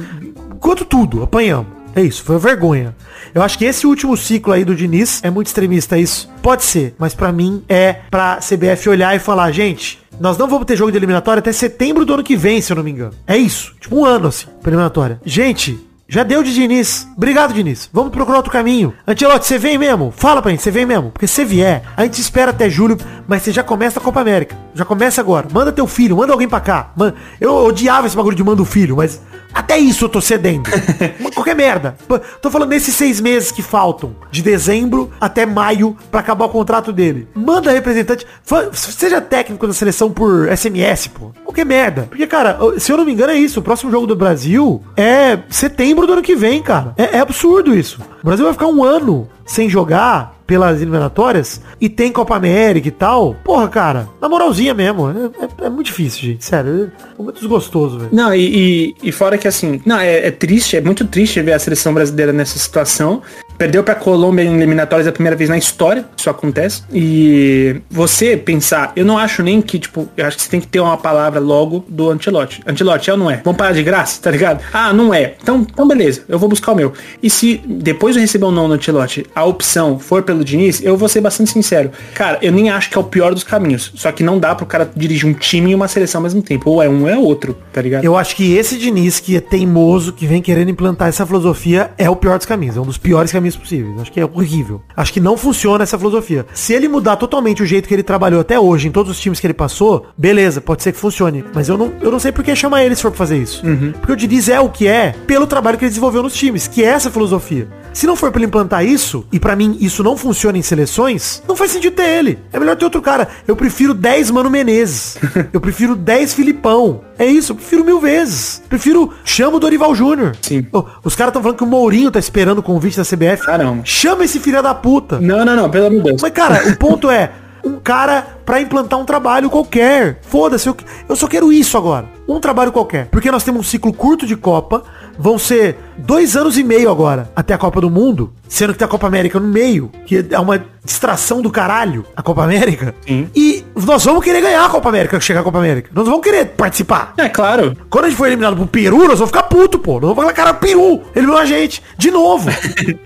enquanto 0.50 0.86
tudo, 0.86 1.24
apanhamos. 1.24 1.77
É 1.94 2.02
isso, 2.02 2.22
foi 2.22 2.38
vergonha. 2.38 2.94
Eu 3.34 3.42
acho 3.42 3.58
que 3.58 3.64
esse 3.64 3.86
último 3.86 4.16
ciclo 4.16 4.52
aí 4.52 4.64
do 4.64 4.74
Diniz 4.74 5.20
é 5.24 5.30
muito 5.30 5.48
extremista 5.48 5.98
isso. 5.98 6.30
Pode 6.42 6.62
ser, 6.64 6.94
mas 6.98 7.14
pra 7.14 7.32
mim 7.32 7.62
é 7.68 8.00
pra 8.10 8.36
CBF 8.38 8.88
olhar 8.88 9.14
e 9.16 9.18
falar, 9.18 9.50
gente, 9.50 9.98
nós 10.20 10.38
não 10.38 10.46
vamos 10.48 10.66
ter 10.66 10.76
jogo 10.76 10.90
de 10.92 10.96
eliminatória 10.96 11.40
até 11.40 11.52
setembro 11.52 12.04
do 12.04 12.14
ano 12.14 12.22
que 12.22 12.36
vem, 12.36 12.60
se 12.60 12.72
eu 12.72 12.76
não 12.76 12.84
me 12.84 12.90
engano. 12.90 13.14
É 13.26 13.36
isso, 13.36 13.74
tipo 13.80 13.96
um 13.96 14.04
ano 14.04 14.28
assim, 14.28 14.46
pra 14.62 14.70
eliminatória. 14.70 15.20
Gente, 15.24 15.78
já 16.08 16.22
deu 16.22 16.42
de 16.42 16.54
Diniz. 16.54 17.06
Obrigado, 17.16 17.52
Diniz. 17.52 17.90
Vamos 17.92 18.12
procurar 18.12 18.36
outro 18.38 18.52
caminho. 18.52 18.94
Antelote, 19.06 19.46
você 19.46 19.58
vem 19.58 19.76
mesmo? 19.76 20.12
Fala 20.16 20.40
pra 20.40 20.50
gente, 20.52 20.62
você 20.62 20.70
vem 20.70 20.86
mesmo? 20.86 21.10
Porque 21.10 21.26
se 21.26 21.44
vier, 21.44 21.82
a 21.96 22.04
gente 22.04 22.20
espera 22.20 22.50
até 22.50 22.70
julho, 22.70 22.96
mas 23.26 23.42
você 23.42 23.52
já 23.52 23.62
começa 23.62 23.98
a 23.98 24.02
Copa 24.02 24.20
América. 24.20 24.56
Já 24.74 24.84
começa 24.84 25.20
agora. 25.20 25.48
Manda 25.52 25.72
teu 25.72 25.86
filho, 25.86 26.16
manda 26.16 26.32
alguém 26.32 26.48
pra 26.48 26.60
cá. 26.60 26.92
Man- 26.96 27.12
Eu 27.40 27.52
odiava 27.54 28.06
esse 28.06 28.16
bagulho 28.16 28.36
de 28.36 28.42
manda 28.44 28.62
o 28.62 28.64
filho, 28.64 28.96
mas 28.96 29.20
até 29.52 29.78
isso 29.78 30.04
eu 30.04 30.08
tô 30.08 30.20
cedendo. 30.20 30.68
Qualquer 31.34 31.54
merda. 31.54 31.96
Tô 32.40 32.50
falando 32.50 32.70
nesses 32.70 32.94
seis 32.94 33.20
meses 33.20 33.50
que 33.50 33.62
faltam, 33.62 34.14
de 34.30 34.42
dezembro 34.42 35.10
até 35.20 35.46
maio, 35.46 35.96
pra 36.10 36.20
acabar 36.20 36.46
o 36.46 36.50
contrato 36.50 36.92
dele. 36.92 37.28
Manda 37.34 37.72
representante, 37.72 38.26
seja 38.72 39.20
técnico 39.20 39.66
da 39.66 39.72
seleção 39.72 40.10
por 40.10 40.48
SMS, 40.56 41.08
pô. 41.08 41.32
Qualquer 41.44 41.64
merda. 41.64 42.06
Porque, 42.08 42.26
cara, 42.26 42.58
se 42.78 42.92
eu 42.92 42.96
não 42.96 43.04
me 43.04 43.12
engano 43.12 43.32
é 43.32 43.36
isso. 43.36 43.60
O 43.60 43.62
próximo 43.62 43.90
jogo 43.90 44.06
do 44.06 44.16
Brasil 44.16 44.82
é 44.96 45.38
setembro 45.48 46.06
do 46.06 46.12
ano 46.12 46.22
que 46.22 46.36
vem, 46.36 46.62
cara. 46.62 46.94
É, 46.96 47.16
é 47.16 47.20
absurdo 47.20 47.74
isso. 47.74 48.00
O 48.22 48.26
Brasil 48.26 48.44
vai 48.44 48.52
ficar 48.52 48.66
um 48.66 48.84
ano 48.84 49.28
sem 49.48 49.68
jogar 49.68 50.36
pelas 50.46 50.80
eliminatórias 50.80 51.60
e 51.80 51.88
tem 51.88 52.10
Copa 52.12 52.36
América 52.36 52.86
e 52.88 52.90
tal. 52.90 53.34
Porra, 53.44 53.68
cara, 53.68 54.08
na 54.20 54.28
moralzinha 54.28 54.72
mesmo. 54.72 55.08
É, 55.10 55.44
é- 55.44 55.66
é 55.66 55.68
muito 55.70 55.86
difícil, 55.86 56.20
gente. 56.22 56.44
Sério. 56.44 56.92
É 57.18 57.22
muito 57.22 57.38
desgostoso, 57.40 57.98
velho. 57.98 58.10
Não, 58.12 58.32
e, 58.34 58.94
e, 59.02 59.08
e 59.08 59.12
fora 59.12 59.36
que 59.36 59.48
assim, 59.48 59.80
não, 59.84 59.98
é, 59.98 60.28
é 60.28 60.30
triste, 60.30 60.76
é 60.76 60.80
muito 60.80 61.04
triste 61.06 61.40
ver 61.42 61.52
a 61.54 61.58
seleção 61.58 61.92
brasileira 61.92 62.32
nessa 62.32 62.58
situação. 62.58 63.20
Perdeu 63.58 63.82
pra 63.82 63.94
Colômbia 63.94 64.44
em 64.44 64.54
eliminatórias 64.54 65.08
a 65.08 65.12
primeira 65.12 65.36
vez 65.36 65.50
na 65.50 65.58
história, 65.58 66.04
isso 66.16 66.30
acontece. 66.30 66.82
E 66.92 67.80
você 67.90 68.36
pensar, 68.36 68.92
eu 68.94 69.04
não 69.04 69.18
acho 69.18 69.42
nem 69.42 69.60
que, 69.60 69.78
tipo, 69.78 70.08
eu 70.16 70.24
acho 70.24 70.36
que 70.36 70.44
você 70.44 70.48
tem 70.48 70.60
que 70.60 70.68
ter 70.68 70.78
uma 70.78 70.96
palavra 70.96 71.40
logo 71.40 71.84
do 71.88 72.08
Antelote. 72.08 72.62
Antelote, 72.64 73.10
é 73.10 73.12
ou 73.12 73.18
não 73.18 73.30
é? 73.30 73.40
Vamos 73.44 73.58
parar 73.58 73.72
de 73.72 73.82
graça, 73.82 74.22
tá 74.22 74.30
ligado? 74.30 74.62
Ah, 74.72 74.92
não 74.92 75.12
é. 75.12 75.34
Então, 75.42 75.66
então 75.68 75.88
beleza, 75.88 76.22
eu 76.28 76.38
vou 76.38 76.48
buscar 76.48 76.72
o 76.72 76.76
meu. 76.76 76.92
E 77.20 77.28
se 77.28 77.60
depois 77.66 78.14
de 78.14 78.20
receber 78.20 78.44
o 78.44 78.50
não 78.52 78.68
do 78.68 78.74
Antelote, 78.74 79.26
a 79.34 79.44
opção 79.44 79.98
for 79.98 80.22
pelo 80.22 80.44
Diniz, 80.44 80.80
eu 80.82 80.96
vou 80.96 81.08
ser 81.08 81.20
bastante 81.20 81.50
sincero. 81.50 81.90
Cara, 82.14 82.38
eu 82.40 82.52
nem 82.52 82.70
acho 82.70 82.88
que 82.88 82.96
é 82.96 83.00
o 83.00 83.04
pior 83.04 83.34
dos 83.34 83.42
caminhos. 83.42 83.90
Só 83.94 84.12
que 84.12 84.22
não 84.22 84.38
dá 84.38 84.54
pro 84.54 84.66
cara 84.66 84.88
dirigir 84.94 85.28
um 85.28 85.32
time 85.34 85.72
e 85.72 85.74
uma 85.74 85.88
seleção 85.88 86.20
ao 86.20 86.22
mesmo 86.22 86.42
tempo. 86.42 86.70
Ou 86.70 86.82
é 86.82 86.88
um 86.88 87.02
ou 87.02 87.08
é 87.08 87.16
outro, 87.16 87.56
tá 87.72 87.82
ligado? 87.82 88.04
Eu 88.04 88.16
acho 88.16 88.36
que 88.36 88.54
esse 88.54 88.78
Diniz, 88.78 89.18
que 89.18 89.36
é 89.36 89.40
teimoso, 89.40 90.12
que 90.12 90.26
vem 90.26 90.40
querendo 90.40 90.70
implantar 90.70 91.08
essa 91.08 91.26
filosofia, 91.26 91.90
é 91.98 92.08
o 92.08 92.14
pior 92.14 92.36
dos 92.36 92.46
caminhos. 92.46 92.76
É 92.76 92.80
um 92.80 92.84
dos 92.84 92.98
piores 92.98 93.32
caminhos 93.32 93.47
possíveis. 93.56 94.00
Acho 94.00 94.12
que 94.12 94.20
é 94.20 94.24
horrível. 94.24 94.82
Acho 94.96 95.12
que 95.12 95.20
não 95.20 95.36
funciona 95.36 95.84
essa 95.84 95.98
filosofia. 95.98 96.46
Se 96.54 96.72
ele 96.72 96.88
mudar 96.88 97.16
totalmente 97.16 97.62
o 97.62 97.66
jeito 97.66 97.88
que 97.88 97.94
ele 97.94 98.02
trabalhou 98.02 98.40
até 98.40 98.58
hoje, 98.58 98.88
em 98.88 98.92
todos 98.92 99.12
os 99.12 99.20
times 99.20 99.40
que 99.40 99.46
ele 99.46 99.54
passou, 99.54 100.06
beleza, 100.16 100.60
pode 100.60 100.82
ser 100.82 100.92
que 100.92 100.98
funcione. 100.98 101.44
Mas 101.54 101.68
eu 101.68 101.76
não, 101.76 101.92
eu 102.00 102.10
não 102.10 102.18
sei 102.18 102.32
por 102.32 102.44
que 102.44 102.54
chamar 102.54 102.84
ele 102.84 102.94
se 102.94 103.02
for 103.02 103.10
pra 103.10 103.18
fazer 103.18 103.38
isso. 103.38 103.62
Porque 103.98 104.12
o 104.12 104.16
Diniz 104.16 104.48
é 104.48 104.60
o 104.60 104.68
que 104.68 104.86
é 104.86 105.14
pelo 105.26 105.46
trabalho 105.46 105.78
que 105.78 105.84
ele 105.84 105.90
desenvolveu 105.90 106.22
nos 106.22 106.34
times, 106.34 106.66
que 106.66 106.82
é 106.82 106.88
essa 106.88 107.10
filosofia. 107.10 107.68
Se 107.92 108.06
não 108.06 108.14
for 108.14 108.30
pra 108.30 108.38
ele 108.38 108.46
implantar 108.46 108.84
isso, 108.84 109.26
e 109.32 109.40
pra 109.40 109.56
mim 109.56 109.76
isso 109.80 110.04
não 110.04 110.16
funciona 110.16 110.56
em 110.56 110.62
seleções, 110.62 111.42
não 111.48 111.56
faz 111.56 111.72
sentido 111.72 111.96
ter 111.96 112.18
ele. 112.18 112.38
É 112.52 112.58
melhor 112.58 112.76
ter 112.76 112.84
outro 112.84 113.02
cara. 113.02 113.28
Eu 113.46 113.56
prefiro 113.56 113.92
10 113.92 114.30
Mano 114.30 114.50
Menezes. 114.50 115.18
eu 115.52 115.60
prefiro 115.60 115.96
10 115.96 116.34
Filipão. 116.34 117.00
É 117.18 117.26
isso, 117.26 117.52
eu 117.52 117.56
prefiro 117.56 117.84
mil 117.84 118.00
vezes. 118.00 118.62
Prefiro, 118.68 119.12
chama 119.24 119.56
o 119.56 119.60
Dorival 119.60 119.94
Júnior. 119.94 120.36
Sim. 120.40 120.64
Os 121.02 121.16
caras 121.16 121.30
estão 121.30 121.42
falando 121.42 121.56
que 121.56 121.64
o 121.64 121.66
Mourinho 121.66 122.10
tá 122.10 122.20
esperando 122.20 122.58
o 122.58 122.62
convite 122.62 122.96
da 122.96 123.02
CBF. 123.02 123.37
Caramba. 123.44 123.82
Chama 123.84 124.24
esse 124.24 124.38
filho 124.40 124.62
da 124.62 124.74
puta. 124.74 125.20
Não, 125.20 125.44
não, 125.44 125.56
não, 125.56 125.70
pelo 125.70 125.86
amor 125.86 125.98
de 125.98 126.04
Deus. 126.04 126.22
Mas, 126.22 126.32
cara, 126.32 126.68
o 126.68 126.76
ponto 126.76 127.10
é, 127.10 127.30
um 127.64 127.78
cara 127.78 128.26
pra 128.44 128.60
implantar 128.60 128.98
um 128.98 129.04
trabalho 129.04 129.50
qualquer. 129.50 130.20
Foda-se, 130.22 130.68
eu, 130.68 130.76
eu 131.08 131.16
só 131.16 131.26
quero 131.26 131.52
isso 131.52 131.76
agora. 131.76 132.06
Um 132.28 132.40
trabalho 132.40 132.72
qualquer. 132.72 133.06
Porque 133.06 133.30
nós 133.30 133.44
temos 133.44 133.60
um 133.60 133.68
ciclo 133.68 133.92
curto 133.92 134.26
de 134.26 134.36
Copa. 134.36 134.82
Vão 135.18 135.38
ser 135.38 135.76
dois 135.96 136.36
anos 136.36 136.56
e 136.56 136.62
meio 136.62 136.90
agora 136.90 137.30
até 137.34 137.52
a 137.52 137.58
Copa 137.58 137.80
do 137.80 137.90
Mundo. 137.90 138.32
Sendo 138.48 138.72
que 138.72 138.78
tem 138.78 138.86
a 138.86 138.88
Copa 138.88 139.06
América 139.06 139.40
no 139.40 139.48
meio. 139.48 139.90
Que 140.06 140.24
é 140.30 140.38
uma 140.38 140.64
distração 140.84 141.42
do 141.42 141.50
caralho, 141.50 142.06
a 142.16 142.22
Copa 142.22 142.44
América. 142.44 142.94
Sim. 143.06 143.28
E 143.34 143.64
nós 143.74 144.04
vamos 144.04 144.24
querer 144.24 144.40
ganhar 144.40 144.64
a 144.64 144.68
Copa 144.68 144.88
América, 144.88 145.20
chegar 145.20 145.40
a 145.40 145.42
Copa 145.42 145.58
América. 145.58 145.90
Nós 145.92 146.06
vamos 146.06 146.22
querer 146.22 146.46
participar. 146.46 147.12
É 147.18 147.28
claro. 147.28 147.76
Quando 147.90 148.06
a 148.06 148.08
gente 148.08 148.16
for 148.16 148.26
eliminado 148.26 148.56
pro 148.56 148.66
Peru, 148.66 148.98
nós 149.06 149.18
vamos 149.18 149.30
ficar 149.30 149.42
puto, 149.42 149.78
pô. 149.78 149.94
Nós 149.94 150.02
vamos 150.02 150.16
falar, 150.16 150.32
cara, 150.32 150.54
Peru, 150.54 151.02
eliminou 151.14 151.38
a 151.38 151.44
gente. 151.44 151.82
De 151.96 152.10
novo. 152.10 152.48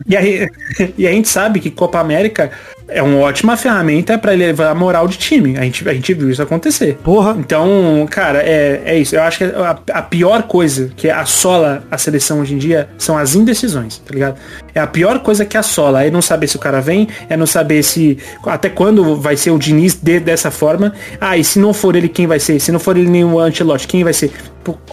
E, 0.06 0.16
aí, 0.16 0.48
e 0.98 1.06
a 1.06 1.10
gente 1.10 1.28
sabe 1.28 1.58
que 1.58 1.70
Copa 1.70 1.98
América 1.98 2.50
é 2.94 3.02
uma 3.02 3.18
ótima 3.18 3.56
ferramenta 3.56 4.18
pra 4.18 4.32
elevar 4.32 4.68
a 4.70 4.74
moral 4.74 5.08
de 5.08 5.16
time. 5.16 5.56
A 5.58 5.62
gente, 5.62 5.88
a 5.88 5.94
gente 5.94 6.14
viu 6.14 6.30
isso 6.30 6.42
acontecer. 6.42 6.98
Porra. 7.02 7.36
Então, 7.38 8.06
cara, 8.10 8.40
é, 8.42 8.82
é 8.84 8.98
isso. 8.98 9.14
Eu 9.16 9.22
acho 9.22 9.38
que 9.38 9.44
a, 9.44 9.78
a 9.92 10.02
pior 10.02 10.42
coisa 10.44 10.90
que 10.96 11.08
assola 11.08 11.82
a 11.90 11.98
seleção 11.98 12.40
hoje 12.40 12.54
em 12.54 12.58
dia 12.58 12.88
são 12.98 13.16
as 13.16 13.34
indecisões, 13.34 13.98
tá 13.98 14.12
ligado? 14.12 14.36
É 14.74 14.80
a 14.80 14.86
pior 14.86 15.18
coisa 15.20 15.44
que 15.44 15.56
assola. 15.56 16.04
É 16.04 16.10
não 16.10 16.22
saber 16.22 16.46
se 16.46 16.56
o 16.56 16.58
cara 16.58 16.80
vem, 16.80 17.08
é 17.28 17.36
não 17.36 17.46
saber 17.46 17.82
se. 17.82 18.18
Até 18.46 18.68
quando 18.68 19.16
vai 19.16 19.36
ser 19.36 19.50
o 19.50 19.58
Diniz 19.58 19.94
de, 19.94 20.20
dessa 20.20 20.50
forma. 20.50 20.92
Ah, 21.20 21.36
e 21.36 21.44
se 21.44 21.58
não 21.58 21.72
for 21.72 21.96
ele, 21.96 22.08
quem 22.08 22.26
vai 22.26 22.38
ser? 22.38 22.60
Se 22.60 22.72
não 22.72 22.78
for 22.78 22.96
ele 22.96 23.08
nem 23.08 23.24
o 23.24 23.38
Antelote, 23.38 23.86
quem 23.86 24.04
vai 24.04 24.12
ser? 24.12 24.32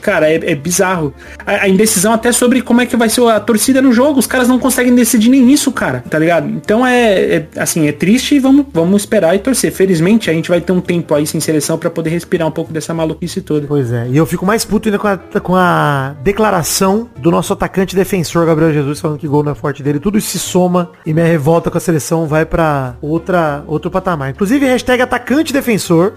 Cara, 0.01 0.30
é, 0.30 0.36
é 0.51 0.55
bizarro. 0.55 1.13
A, 1.45 1.63
a 1.63 1.70
indecisão 1.70 2.13
até 2.13 2.32
sobre 2.32 2.61
como 2.61 2.82
é 2.82 2.86
que 2.86 2.95
vai 2.95 3.09
ser 3.09 3.26
a 3.28 3.39
torcida 3.39 3.82
no 3.82 3.91
jogo. 3.91 4.20
Os 4.20 4.28
caras 4.28 4.47
não 4.47 4.59
conseguem 4.59 4.93
decidir 4.93 5.30
nem 5.30 5.51
isso, 5.51 5.72
cara. 5.72 6.03
Tá 6.09 6.17
ligado? 6.17 6.47
Então 6.47 6.86
é, 6.86 7.36
é, 7.36 7.47
assim, 7.57 7.88
é 7.88 7.91
triste 7.91 8.36
e 8.36 8.39
vamos, 8.39 8.65
vamos 8.74 9.01
esperar 9.01 9.36
e 9.36 9.39
torcer. 9.39 9.72
Felizmente 9.72 10.30
a 10.30 10.34
gente 10.34 10.49
vai 10.49 10.61
ter 10.61 10.72
um 10.72 10.82
tempo 10.82 11.13
aí 11.13 11.26
sem 11.26 11.39
seleção 11.39 11.78
pra 11.78 11.89
poder 11.89 12.09
respirar 12.09 12.47
um 12.47 12.51
pouco 12.51 12.72
dessa 12.72 12.93
maluquice 12.93 13.41
toda. 13.41 13.67
Pois 13.67 13.91
é, 13.91 14.07
e 14.09 14.17
eu 14.17 14.26
fico 14.26 14.45
mais 14.45 14.65
puto 14.65 14.88
ainda 14.88 14.99
com 14.99 15.07
a, 15.07 15.17
com 15.17 15.55
a 15.55 16.15
declaração 16.24 17.09
do 17.17 17.32
nosso 17.32 17.53
atacante 17.53 17.95
defensor, 17.95 18.45
Gabriel 18.45 18.74
Jesus, 18.74 18.99
falando 18.99 19.20
que 19.20 19.28
gol 19.28 19.43
não 19.43 19.51
é 19.51 19.55
forte 19.55 19.84
dele. 19.84 19.99
Tudo 19.99 20.17
isso 20.17 20.30
se 20.30 20.39
soma 20.39 20.91
e 21.05 21.13
minha 21.13 21.26
revolta 21.26 21.70
com 21.70 21.78
a 21.78 21.82
seleção 21.82 22.28
vai 22.28 22.45
pra 22.45 22.95
outra, 23.01 23.63
outro 23.67 23.91
patamar. 23.91 24.30
Inclusive, 24.30 24.65
hashtag 24.65 25.01
atacante 25.01 25.53
defensor. 25.53 26.13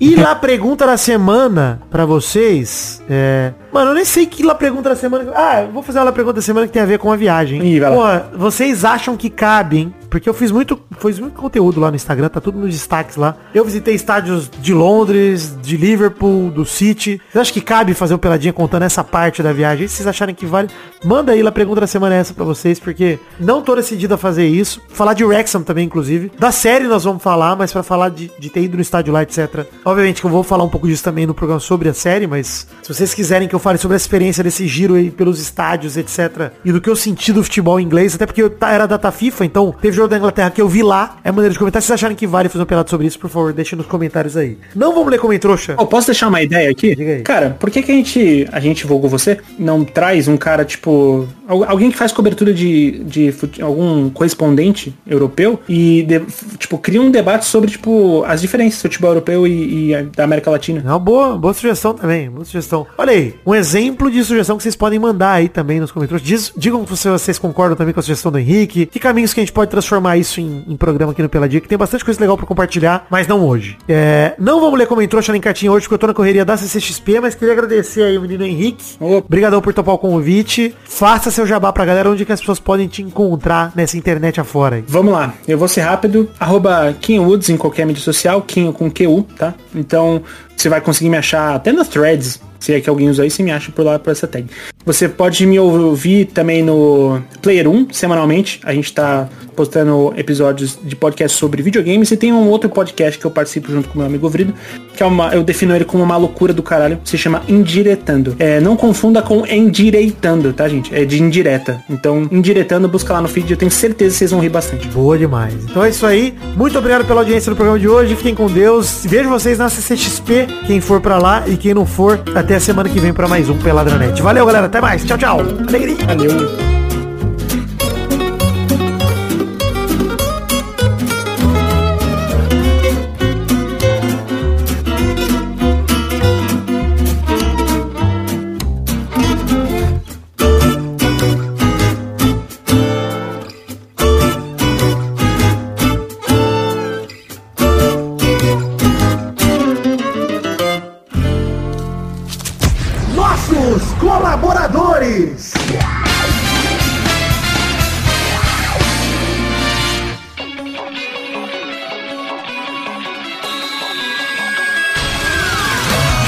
E 0.00 0.16
lá 0.16 0.34
pergunta 0.36 0.86
da 0.86 0.96
semana 0.96 1.80
pra 1.90 2.04
vocês. 2.04 2.95
É... 3.08 3.52
Mano, 3.72 3.90
eu 3.90 3.94
nem 3.94 4.04
sei 4.04 4.26
que 4.26 4.42
lá 4.42 4.54
pergunta 4.54 4.88
da 4.88 4.96
semana. 4.96 5.32
Ah, 5.34 5.62
eu 5.62 5.72
vou 5.72 5.82
fazer 5.82 6.00
uma 6.00 6.12
pergunta 6.12 6.36
da 6.36 6.42
semana 6.42 6.66
que 6.66 6.72
tem 6.72 6.82
a 6.82 6.86
ver 6.86 6.98
com 6.98 7.12
a 7.12 7.16
viagem. 7.16 7.62
Ih. 7.62 7.80
Pô, 7.80 8.38
vocês 8.38 8.84
acham 8.84 9.16
que 9.16 9.30
cabe, 9.30 9.78
hein? 9.78 9.94
Porque 10.08 10.28
eu 10.28 10.34
fiz 10.34 10.50
muito, 10.50 10.80
fiz 10.98 11.18
muito 11.18 11.34
conteúdo 11.34 11.80
lá 11.80 11.90
no 11.90 11.96
Instagram, 11.96 12.28
tá 12.28 12.40
tudo 12.40 12.58
nos 12.58 12.70
destaques 12.70 13.16
lá. 13.16 13.36
Eu 13.54 13.64
visitei 13.64 13.94
estádios 13.94 14.48
de 14.48 14.72
Londres, 14.72 15.56
de 15.60 15.76
Liverpool, 15.76 16.50
do 16.50 16.64
City. 16.64 17.20
Vocês 17.30 17.42
acham 17.42 17.54
que 17.54 17.60
cabe 17.60 17.92
fazer 17.92 18.14
um 18.14 18.18
peladinha 18.18 18.52
contando 18.52 18.84
essa 18.84 19.04
parte 19.04 19.42
da 19.42 19.52
viagem? 19.52 19.86
Se 19.88 19.96
vocês 19.96 20.06
acharem 20.06 20.34
que 20.34 20.46
vale, 20.46 20.68
manda 21.04 21.32
aí 21.32 21.42
lá 21.42 21.50
a 21.50 21.52
pergunta 21.52 21.82
da 21.82 21.86
semana 21.86 22.14
essa 22.14 22.32
pra 22.32 22.44
vocês, 22.44 22.80
porque 22.80 23.18
não 23.38 23.60
tô 23.60 23.74
decidido 23.74 24.14
a 24.14 24.16
fazer 24.16 24.46
isso. 24.46 24.80
Falar 24.88 25.12
de 25.12 25.24
Wrexham 25.24 25.62
também, 25.62 25.84
inclusive. 25.84 26.32
Da 26.38 26.50
série 26.50 26.86
nós 26.86 27.04
vamos 27.04 27.22
falar, 27.22 27.56
mas 27.56 27.72
pra 27.72 27.82
falar 27.82 28.08
de, 28.08 28.30
de 28.38 28.48
ter 28.48 28.62
ido 28.62 28.76
no 28.76 28.82
estádio 28.82 29.12
lá, 29.12 29.22
etc. 29.22 29.66
Obviamente 29.84 30.20
que 30.20 30.26
eu 30.26 30.30
vou 30.30 30.42
falar 30.42 30.64
um 30.64 30.68
pouco 30.68 30.86
disso 30.88 31.04
também 31.04 31.26
no 31.26 31.34
programa 31.34 31.60
sobre 31.60 31.88
a 31.88 31.94
série, 31.94 32.26
mas 32.26 32.66
se 32.82 32.88
vocês 32.96 33.14
quiserem 33.14 33.48
que 33.48 33.54
eu 33.54 33.58
fale 33.58 33.78
sobre 33.78 33.94
a 33.94 33.98
experiência 33.98 34.42
desse 34.42 34.66
giro 34.66 34.94
aí 34.94 35.10
pelos 35.10 35.40
estádios, 35.40 35.96
etc. 35.96 36.50
E 36.64 36.72
do 36.72 36.80
que 36.80 36.88
eu 36.88 36.96
senti 36.96 37.32
do 37.32 37.42
futebol 37.42 37.78
inglês, 37.78 38.14
até 38.14 38.26
porque 38.26 38.42
eu 38.42 38.54
era 38.62 38.86
data 38.86 39.10
FIFA, 39.10 39.44
então 39.44 39.74
teve 39.80 39.96
jogo 39.96 40.08
da 40.08 40.16
Inglaterra 40.16 40.50
que 40.50 40.60
eu 40.60 40.68
vi 40.68 40.82
lá. 40.82 41.18
É 41.22 41.30
maneira 41.30 41.52
de 41.52 41.58
comentar. 41.58 41.82
Se 41.82 41.88
vocês 41.88 41.94
acharem 41.94 42.16
que 42.16 42.26
vale 42.26 42.48
fazer 42.48 42.62
um 42.62 42.66
pelado 42.66 42.88
sobre 42.90 43.06
isso, 43.06 43.18
por 43.18 43.30
favor, 43.30 43.52
deixem 43.52 43.76
nos 43.76 43.86
comentários 43.86 44.36
aí. 44.36 44.58
Não 44.74 44.94
vamos 44.94 45.10
ler 45.10 45.18
como 45.18 45.32
em 45.32 45.38
trouxa. 45.38 45.74
Ô, 45.78 45.86
posso 45.86 46.08
deixar 46.08 46.28
uma 46.28 46.42
ideia 46.42 46.70
aqui? 46.70 46.94
Diga 46.94 47.12
aí. 47.12 47.22
Cara, 47.22 47.56
por 47.58 47.70
que, 47.70 47.82
que 47.82 47.92
a 47.92 47.94
gente, 47.94 48.48
a 48.50 48.60
gente, 48.60 48.86
vulgo 48.86 49.08
você, 49.08 49.38
não 49.58 49.84
traz 49.84 50.28
um 50.28 50.36
cara, 50.36 50.64
tipo, 50.64 51.28
alguém 51.48 51.90
que 51.90 51.96
faz 51.96 52.12
cobertura 52.12 52.52
de, 52.52 53.02
de 53.04 53.34
algum 53.62 54.10
correspondente 54.10 54.94
europeu 55.06 55.60
e, 55.68 56.02
de- 56.02 56.20
tipo, 56.58 56.78
cria 56.78 57.00
um 57.00 57.10
debate 57.10 57.44
sobre, 57.46 57.70
tipo, 57.70 58.24
as 58.26 58.40
diferenças 58.40 58.78
do 58.80 58.82
futebol 58.82 59.10
europeu 59.10 59.46
e, 59.46 59.92
e 59.92 60.02
da 60.16 60.24
América 60.24 60.50
Latina. 60.50 60.82
É 60.84 60.88
uma 60.88 60.98
boa, 60.98 61.36
boa 61.38 61.54
sugestão 61.54 61.94
também, 61.94 62.30
boa 62.30 62.44
sugestão. 62.44 62.86
Olha 62.98 63.12
aí, 63.12 63.34
um 63.44 63.54
exemplo 63.54 64.10
de 64.10 64.22
sugestão 64.24 64.56
que 64.56 64.62
vocês 64.62 64.76
podem 64.76 64.98
mandar 64.98 65.32
aí 65.32 65.48
também 65.48 65.80
nos 65.80 65.90
comentários. 65.92 66.26
Diz- 66.26 66.52
digam 66.56 66.86
se 66.86 67.08
vocês 67.08 67.38
concordam 67.38 67.76
também 67.76 67.92
com 67.94 68.00
a 68.00 68.02
sugestão 68.02 68.32
do 68.32 68.38
Henrique. 68.38 68.86
Que 68.86 68.98
caminhos 68.98 69.32
que 69.34 69.40
a 69.40 69.42
gente 69.42 69.52
pode 69.52 69.70
transformar 69.70 70.16
isso 70.16 70.40
em, 70.40 70.64
em 70.68 70.76
programa 70.76 71.12
aqui 71.12 71.22
no 71.22 71.28
Peladinha, 71.28 71.60
que 71.60 71.68
tem 71.68 71.78
bastante 71.78 72.04
coisa 72.04 72.20
legal 72.20 72.36
pra 72.36 72.46
compartilhar, 72.46 73.06
mas 73.10 73.26
não 73.26 73.44
hoje. 73.46 73.76
É, 73.88 74.34
não 74.38 74.60
vamos 74.60 74.78
ler 74.78 74.86
como 74.86 75.02
entrou, 75.02 75.22
nem 75.30 75.40
cartinha 75.40 75.72
hoje, 75.72 75.84
porque 75.84 75.94
eu 75.94 75.98
tô 75.98 76.06
na 76.06 76.14
correria 76.14 76.44
da 76.44 76.56
CCXP, 76.56 77.20
mas 77.20 77.34
queria 77.34 77.52
agradecer 77.52 78.02
aí 78.02 78.16
o 78.18 78.20
menino 78.22 78.44
Henrique. 78.44 78.84
Obrigadão 79.00 79.60
por 79.60 79.72
topar 79.74 79.94
o 79.94 79.98
convite. 79.98 80.74
Faça 80.84 81.30
seu 81.36 81.46
jabá 81.46 81.70
pra 81.70 81.84
galera, 81.84 82.10
onde 82.10 82.24
que 82.24 82.32
as 82.32 82.40
pessoas 82.40 82.58
podem 82.58 82.88
te 82.88 83.02
encontrar 83.02 83.70
nessa 83.76 83.98
internet 83.98 84.40
afora 84.40 84.76
aí. 84.76 84.84
Vamos 84.88 85.12
lá, 85.12 85.34
eu 85.46 85.58
vou 85.58 85.68
ser 85.68 85.82
rápido. 85.82 86.30
Arroba 86.40 86.96
Kim 86.98 87.18
Woods 87.18 87.50
em 87.50 87.58
qualquer 87.58 87.84
mídia 87.84 88.02
social, 88.02 88.40
Kim 88.40 88.72
com 88.72 88.90
QU, 88.90 89.22
tá? 89.36 89.52
Então 89.74 90.22
você 90.56 90.70
vai 90.70 90.80
conseguir 90.80 91.10
me 91.10 91.18
achar 91.18 91.54
até 91.54 91.72
nas 91.72 91.88
threads. 91.88 92.40
Se 92.58 92.74
é 92.74 92.80
que 92.80 92.88
alguém 92.88 93.08
usa 93.08 93.28
você 93.28 93.42
me 93.42 93.50
acha 93.50 93.72
por 93.72 93.84
lá 93.84 93.98
por 93.98 94.10
essa 94.10 94.26
tag. 94.26 94.46
Você 94.84 95.08
pode 95.08 95.44
me 95.46 95.58
ouvir 95.58 96.26
também 96.26 96.62
no 96.62 97.20
Player 97.42 97.68
1, 97.68 97.88
semanalmente. 97.92 98.60
A 98.62 98.72
gente 98.72 98.92
tá 98.92 99.28
postando 99.56 100.12
episódios 100.16 100.78
de 100.80 100.94
podcast 100.94 101.36
sobre 101.36 101.62
videogames. 101.62 102.10
E 102.12 102.16
tem 102.16 102.32
um 102.32 102.48
outro 102.48 102.68
podcast 102.70 103.18
que 103.18 103.24
eu 103.24 103.30
participo 103.30 103.72
junto 103.72 103.88
com 103.88 103.98
meu 103.98 104.06
amigo 104.06 104.28
Vrido, 104.28 104.54
que 104.94 105.02
é 105.02 105.06
uma. 105.06 105.34
Eu 105.34 105.42
defino 105.42 105.74
ele 105.74 105.84
como 105.84 106.04
uma 106.04 106.16
loucura 106.16 106.52
do 106.52 106.62
caralho. 106.62 107.00
Se 107.02 107.18
chama 107.18 107.42
Indiretando. 107.48 108.36
É, 108.38 108.60
não 108.60 108.76
confunda 108.76 109.22
com 109.22 109.44
endireitando, 109.46 110.52
tá, 110.52 110.68
gente? 110.68 110.94
É 110.94 111.04
de 111.04 111.20
indireta. 111.20 111.82
Então, 111.90 112.28
indiretando, 112.30 112.86
busca 112.86 113.12
lá 113.12 113.20
no 113.20 113.28
feed. 113.28 113.50
Eu 113.50 113.56
tenho 113.56 113.70
certeza 113.70 114.12
que 114.12 114.18
vocês 114.18 114.30
vão 114.30 114.40
rir 114.40 114.50
bastante. 114.50 114.86
Boa 114.88 115.18
demais. 115.18 115.54
Então 115.64 115.82
é 115.82 115.88
isso 115.88 116.06
aí. 116.06 116.34
Muito 116.54 116.78
obrigado 116.78 117.04
pela 117.06 117.22
audiência 117.22 117.50
do 117.50 117.56
programa 117.56 117.80
de 117.80 117.88
hoje. 117.88 118.14
Fiquem 118.14 118.34
com 118.34 118.46
Deus. 118.46 119.04
Vejo 119.04 119.28
vocês 119.28 119.58
na 119.58 119.68
CCXP. 119.68 120.46
Quem 120.66 120.80
for 120.80 121.00
pra 121.00 121.18
lá 121.18 121.44
e 121.48 121.56
quem 121.56 121.74
não 121.74 121.86
for, 121.86 122.22
até 122.34 122.45
a 122.54 122.60
semana 122.60 122.88
que 122.88 123.00
vem 123.00 123.12
pra 123.12 123.26
mais 123.26 123.48
um 123.48 123.58
Peladranet. 123.58 124.20
Valeu, 124.22 124.46
galera. 124.46 124.66
Até 124.66 124.80
mais. 124.80 125.04
Tchau, 125.04 125.18
tchau. 125.18 125.40
Alegria. 125.68 125.96
Valeu. 126.06 126.75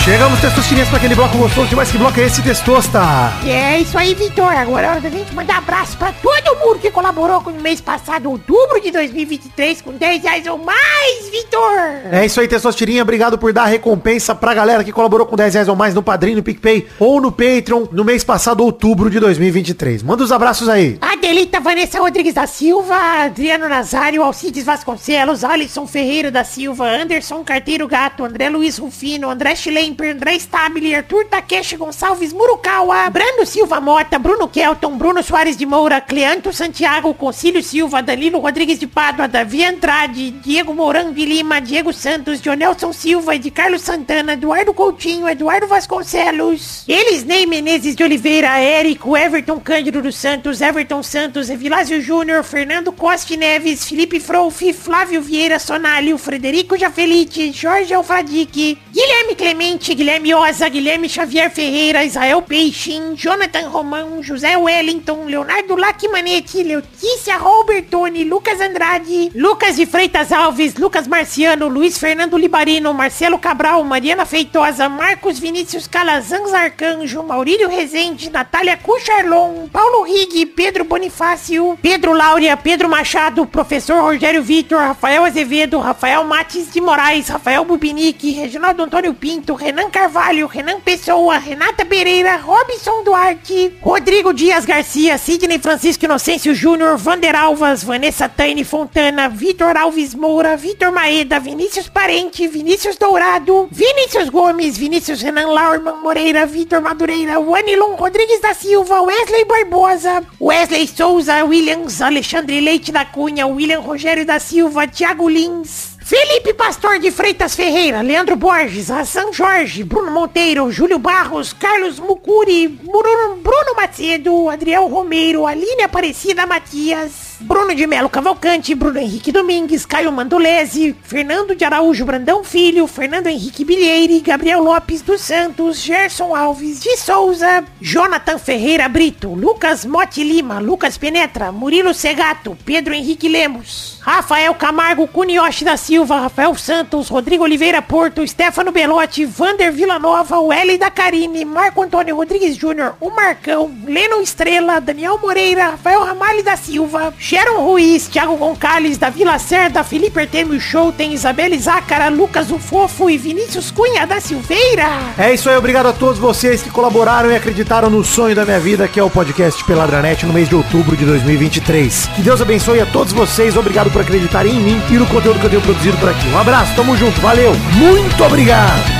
Chegamos, 0.09 0.41
testosterinhas, 0.41 0.89
pra 0.89 0.97
aquele 0.97 1.15
bloco 1.15 1.37
gostoso 1.37 1.69
demais. 1.69 1.91
Que 1.91 1.99
bloco 1.99 2.19
é 2.19 2.25
esse, 2.25 2.43
Testosta? 2.43 2.99
É 3.47 3.79
isso 3.79 3.99
aí, 3.99 4.15
Vitor. 4.15 4.51
Agora 4.51 4.87
é 4.87 4.91
hora 4.93 5.01
da 5.03 5.11
gente 5.11 5.35
mandar 5.35 5.59
abraço 5.59 5.99
pra 5.99 6.13
todo 6.13 6.59
mundo 6.59 6.79
que 6.79 6.91
colaborou 6.91 7.43
com 7.43 7.51
o 7.51 7.61
mês 7.61 7.79
passado, 7.79 8.31
outubro 8.31 8.81
de 8.81 8.91
2023, 8.91 9.83
com 9.83 9.93
10 9.93 10.23
reais 10.23 10.47
ou 10.47 10.57
mais, 10.57 11.29
Vitor. 11.31 12.11
É 12.11 12.25
isso 12.25 12.41
aí, 12.41 12.49
Testosterinha. 12.49 13.03
Obrigado 13.03 13.37
por 13.37 13.53
dar 13.53 13.65
a 13.65 13.67
recompensa 13.67 14.35
pra 14.35 14.55
galera 14.55 14.83
que 14.83 14.93
colaborou 14.93 15.27
com 15.27 15.37
10 15.37 15.53
reais 15.53 15.69
ou 15.69 15.77
mais 15.77 15.95
no 15.95 16.03
Padrinho, 16.03 16.39
no 16.39 16.43
PicPay 16.43 16.89
ou 16.99 17.21
no 17.21 17.31
Patreon 17.31 17.89
no 17.93 18.03
mês 18.03 18.25
passado, 18.25 18.65
outubro 18.65 19.11
de 19.11 19.21
2023. 19.21 20.03
Manda 20.03 20.25
os 20.25 20.33
abraços 20.33 20.71
aí. 20.71 20.97
Adelita 21.03 21.61
Vanessa 21.61 21.99
Rodrigues 22.01 22.33
da 22.33 22.47
Silva, 22.47 22.97
Adriano 23.25 23.69
Nazário, 23.69 24.23
Alcides 24.23 24.65
Vasconcelos, 24.65 25.45
Alisson 25.45 25.87
Ferreira 25.87 26.31
da 26.31 26.45
Silva, 26.45 26.89
Anderson 26.89 27.45
Carteiro 27.45 27.87
Gato, 27.87 28.25
André 28.25 28.49
Luiz 28.49 28.79
Rufino, 28.79 29.29
André 29.29 29.55
Schlemper, 29.99 30.15
André 30.15 30.39
Stabile, 30.39 30.95
Arthur 30.95 31.25
Takeshi 31.25 31.77
Gonçalves 31.77 32.33
Murukawa, 32.33 33.11
Brando 33.11 33.45
Silva 33.45 33.81
Mota, 33.81 34.19
Bruno 34.19 34.49
Kelton, 34.49 34.97
Bruno 34.97 35.23
Soares 35.23 35.57
de 35.57 35.67
Moura, 35.67 36.01
Cleanto 36.01 36.53
Santiago, 36.53 37.13
Concílio 37.15 37.63
Silva, 37.63 38.01
Danilo 38.01 38.39
Rodrigues 38.39 38.79
de 38.79 38.87
Pádua, 38.87 39.27
Davi 39.27 39.65
Andrade, 39.65 40.31
Diego 40.31 40.73
Mourão 40.73 41.13
de 41.13 41.25
Lima, 41.25 41.61
Diego 41.61 41.93
Santos, 41.93 42.41
Jonelson 42.41 42.93
Silva, 42.93 43.39
de 43.39 43.51
Carlos 43.51 43.83
Santana, 43.83 44.35
Eduardo 44.35 44.73
Coutinho, 44.73 45.29
Eduardo 45.29 45.67
Vasconcelos, 45.67 46.85
Elisnei 46.87 47.47
Menezes 47.47 47.97
de 47.97 48.05
Oliveira, 48.05 48.59
Érico, 48.61 49.17
Everton 49.17 49.59
Cândido 49.59 50.01
dos 50.01 50.17
Santos, 50.17 50.61
Everton 50.61 51.03
Santos, 51.03 51.51
Evilásio 51.51 52.01
Júnior, 52.01 52.45
Fernando 52.45 52.93
Costa 52.93 53.37
Neves, 53.37 53.85
Felipe 53.85 54.21
Frouf, 54.21 54.63
Flávio 54.73 55.21
Vieira 55.21 55.59
Sonalho, 55.59 56.17
Frederico 56.19 56.79
Jafelite, 56.79 57.53
Jorge 57.53 57.93
Alfradique, 57.93 58.79
Guilherme 58.93 59.35
Clemente, 59.35 59.88
Guilherme 59.95 60.35
Oza, 60.35 60.69
Guilherme 60.69 61.09
Xavier 61.09 61.51
Ferreira, 61.51 62.05
Israel 62.05 62.43
Peixin, 62.43 63.15
Jonathan 63.15 63.69
Romão, 63.69 64.23
José 64.23 64.57
Wellington, 64.57 65.25
Leonardo 65.27 65.77
Lacmanetti, 65.77 66.63
Letícia 66.63 67.37
Robertoni, 67.37 68.25
Lucas 68.25 68.61
Andrade, 68.61 69.31
Lucas 69.35 69.77
de 69.77 69.87
Freitas 69.87 70.33
Alves, 70.33 70.75
Lucas 70.77 71.07
Marciano, 71.07 71.69
Luiz 71.69 71.99
Fernando 71.99 72.37
Libarino, 72.37 72.93
Marcelo 72.93 73.39
Cabral, 73.39 73.85
Mariana 73.85 74.27
Feitosa, 74.27 74.89
Marcos 74.89 75.39
Vinícius 75.39 75.87
Calazans 75.87 76.53
Arcanjo, 76.53 77.23
Maurílio 77.23 77.69
Rezende, 77.69 78.31
Natália 78.31 78.77
Cucharlon, 78.77 79.69
Paulo 79.73 80.05
Rig, 80.05 80.47
Pedro 80.55 80.85
Bonifácio, 80.85 81.79
Pedro 81.81 82.13
Laura, 82.13 82.57
Pedro 82.57 82.89
Machado, 82.89 83.47
Professor 83.47 84.01
Rogério 84.01 84.43
Vitor, 84.43 84.79
Rafael 84.79 85.25
Azevedo, 85.25 85.79
Rafael 85.79 86.25
Mates 86.25 86.73
de 86.73 86.81
Moraes, 86.81 87.29
Rafael 87.29 87.65
Bubinique, 87.65 88.33
Reginaldo 88.33 88.83
Antônio 88.83 89.15
Pinto, 89.15 89.55
Renan 89.55 89.78
Carvalho, 89.91 90.47
Renan 90.47 90.81
Pessoa, 90.81 91.39
Renata 91.39 91.85
Pereira, 91.85 92.37
Robson 92.39 93.05
Duarte, 93.05 93.75
Rodrigo 93.83 94.33
Dias 94.33 94.67
Garcia, 94.67 95.17
Sidney 95.17 95.59
Francisco 95.59 96.05
Inocêncio 96.05 96.53
Júnior, 96.55 96.97
Vander 96.99 97.37
Alvas, 97.37 97.85
Vanessa 97.85 98.29
Taine 98.29 98.65
Fontana, 98.65 99.29
Vitor 99.29 99.77
Alves 99.77 100.15
Moura, 100.15 100.57
Vitor 100.57 100.91
Maeda, 100.91 101.39
Vinícius 101.39 101.89
Parente, 101.89 102.49
Vinícius 102.49 102.97
Dourado, 102.99 103.69
Vinícius 103.71 104.29
Gomes, 104.29 104.77
Vinícius 104.77 105.23
Renan 105.23 105.47
Laurman 105.53 106.03
Moreira, 106.03 106.45
Vitor 106.45 106.81
Madureira, 106.81 107.39
Wanilon 107.39 107.97
Rodrigues 107.97 108.41
da 108.41 108.55
Silva, 108.55 109.01
Wesley 109.03 109.45
Barbosa, 109.45 110.25
Wesley 110.41 110.87
Souza, 110.89 111.45
Williams, 111.45 112.03
Alexandre 112.03 112.61
Leite 112.61 112.91
da 112.91 113.05
Cunha, 113.05 113.47
William 113.47 113.83
Rogério 113.83 114.25
da 114.27 114.41
Silva, 114.41 114.87
Thiago 114.89 115.29
Lins, 115.29 115.98
Felipe 116.09 116.55
Pastor 116.55 116.99
de 116.99 117.11
Freitas 117.11 117.55
Ferreira, 117.55 118.01
Leandro 118.01 118.35
Borges, 118.35 118.91
Hassan 118.91 119.31
Jorge, 119.31 119.85
Bruno 119.85 120.11
Monteiro, 120.11 120.73
Júlio 120.73 120.99
Barros, 120.99 121.53
Carlos 121.53 122.01
Mucuri, 122.01 122.67
Bruno, 122.67 123.37
Bruno 123.43 123.75
Macedo, 123.77 124.49
Adriel 124.49 124.89
Romero, 124.89 125.47
Aline 125.47 125.83
Aparecida 125.83 126.47
Matias, 126.47 127.28
Bruno 127.41 127.73
de 127.73 127.87
Melo 127.87 128.09
Cavalcante, 128.09 128.75
Bruno 128.75 128.99
Henrique 128.99 129.31
Domingues, 129.31 129.87
Caio 129.87 130.11
Mandolese, 130.11 130.97
Fernando 131.05 131.55
de 131.55 131.65
Araújo 131.65 132.05
Brandão 132.05 132.43
Filho, 132.43 132.87
Fernando 132.89 133.29
Henrique 133.29 133.65
Bilheire, 133.65 134.19
Gabriel 134.21 134.61
Lopes 134.61 135.03
dos 135.03 135.21
Santos, 135.21 135.81
Gerson 135.81 136.35
Alves 136.35 136.81
de 136.81 136.97
Souza, 136.97 137.65
Jonathan 137.81 138.39
Ferreira 138.39 138.89
Brito, 138.89 139.29
Lucas 139.35 139.85
Mote 139.85 140.25
Lima, 140.25 140.59
Lucas 140.59 140.99
Penetra, 140.99 141.53
Murilo 141.53 141.95
Segato, 141.95 142.59
Pedro 142.65 142.93
Henrique 142.93 143.29
Lemos, 143.29 144.01
Rafael 144.01 144.53
Camargo 144.55 145.07
Cunioche 145.07 145.65
da 145.65 145.77
Silva, 145.77 146.23
Rafael 146.23 146.55
Santos, 146.57 147.09
Rodrigo 147.09 147.45
Oliveira 147.45 147.81
Porto, 147.81 148.27
Stefano 148.27 148.73
Belotti, 148.73 149.25
Vander 149.25 149.71
Villanova, 149.71 150.37
L 150.53 150.79
da 150.79 150.91
Carine, 150.91 151.45
Marco 151.45 151.83
Antônio 151.83 152.17
Rodrigues 152.17 152.57
Júnior, 152.57 152.97
o 153.01 153.11
Marcão, 153.11 153.71
Leno 153.87 154.21
Estrela, 154.21 154.81
Daniel 154.81 155.19
Moreira, 155.19 155.71
Rafael 155.71 156.03
Ramalho 156.03 156.43
da 156.43 156.57
Silva, 156.57 157.15
Sharon 157.29 157.61
Ruiz, 157.61 158.09
Thiago 158.09 158.39
Gonçalves 158.39 158.97
da 158.97 159.11
Vila 159.11 159.39
Cerda, 159.39 159.85
Felipe 159.85 160.19
Artemio 160.19 160.59
Show, 160.59 160.91
tem 160.91 161.13
Isabelle 161.13 161.59
Zácara, 161.59 162.09
Lucas 162.09 162.51
o 162.51 162.59
Fofo 162.59 163.11
e 163.11 163.19
Vinícius 163.19 163.71
Cunha 163.71 164.07
da 164.07 164.19
Silveira. 164.19 164.89
É 165.19 165.35
isso 165.35 165.51
aí, 165.51 165.57
obrigado 165.59 165.89
a 165.89 165.93
todos 165.93 166.19
vocês 166.19 166.63
que 166.63 166.71
colaboraram 166.71 167.31
e 167.31 167.37
acreditaram 167.37 167.91
no 167.91 168.03
sonho 168.03 168.35
da 168.35 168.47
minha 168.47 168.59
vida, 168.59 168.89
que 168.89 168.99
é 168.99 169.03
o 169.03 169.11
podcast 169.11 169.63
Peladranet 169.65 170.25
no 170.25 170.33
mês 170.33 170.49
de 170.49 170.55
outubro 170.55 170.97
de 170.97 171.05
2023. 171.05 172.09
Que 172.17 172.23
Deus 172.23 172.41
abençoe 172.41 172.81
a 172.81 172.87
todos 172.87 173.13
vocês, 173.13 173.59
obrigado 173.59 173.91
por 173.91 174.01
acreditarem 174.01 174.55
em 174.57 174.61
mim 174.61 174.83
e 174.89 174.95
no 174.95 175.07
conteúdo 175.07 175.39
que 175.39 175.45
eu 175.45 175.51
tenho 175.51 175.63
produzido 175.63 175.99
por 175.99 176.09
aqui. 176.09 176.27
Um 176.29 176.39
abraço, 176.39 176.75
tamo 176.75 176.97
junto, 176.97 177.21
valeu, 177.21 177.53
muito 177.75 178.25
obrigado! 178.25 178.98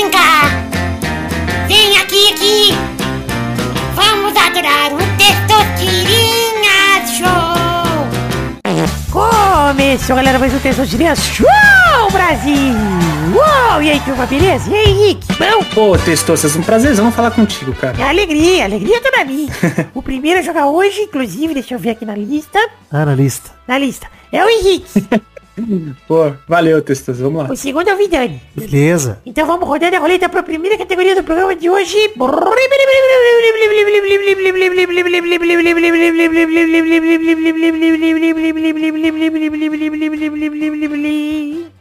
Brincar. 0.00 0.48
Vem 1.68 1.98
aqui, 1.98 2.32
aqui. 2.32 2.74
Vamos 3.94 4.34
adorar 4.34 4.92
o 4.94 4.98
Testosterinha 5.18 7.06
Show. 7.18 7.60
Começou, 9.10 10.16
galera, 10.16 10.38
mais 10.38 10.54
um 10.54 10.58
Testosterinha 10.58 11.14
Show, 11.14 11.46
Brasil! 12.12 12.74
Uou! 13.34 13.82
E 13.82 13.90
aí, 13.90 14.00
turma, 14.00 14.24
beleza? 14.24 14.70
E 14.70 14.74
aí, 14.74 14.88
Henrique? 14.88 15.26
Bom? 15.34 15.64
Pô, 15.74 15.98
Testoças, 15.98 16.56
um 16.56 16.62
prazerzão 16.62 17.12
falar 17.12 17.32
contigo, 17.32 17.74
cara. 17.74 18.00
É 18.00 18.08
alegria, 18.08 18.64
alegria 18.64 19.02
toda 19.02 19.24
minha. 19.24 19.52
o 19.92 20.02
primeiro 20.02 20.40
a 20.40 20.42
jogar 20.42 20.66
hoje, 20.68 21.02
inclusive, 21.02 21.52
deixa 21.52 21.74
eu 21.74 21.78
ver 21.78 21.90
aqui 21.90 22.06
na 22.06 22.14
lista. 22.14 22.58
Ah, 22.90 23.04
na 23.04 23.14
lista. 23.14 23.50
Na 23.68 23.76
lista. 23.76 24.06
É 24.32 24.42
o 24.42 24.48
Henrique. 24.48 25.06
Pô, 26.06 26.32
valeu, 26.48 26.82
Testoças, 26.82 27.20
vamos 27.20 27.42
lá. 27.42 27.52
o 27.52 27.56
segundo 27.56 27.88
é 27.88 27.94
o 27.94 27.96
Vidani. 27.96 28.40
Beleza. 28.54 29.20
Então 29.24 29.46
vamos 29.46 29.66
rodando 29.66 29.96
a 29.96 29.98
roleta 29.98 30.28
para 30.28 30.40
a 30.40 30.42
primeira 30.42 30.76
categoria 30.78 31.14
do 31.14 31.22
programa 31.22 31.54
de 31.54 31.68
hoje. 31.68 31.96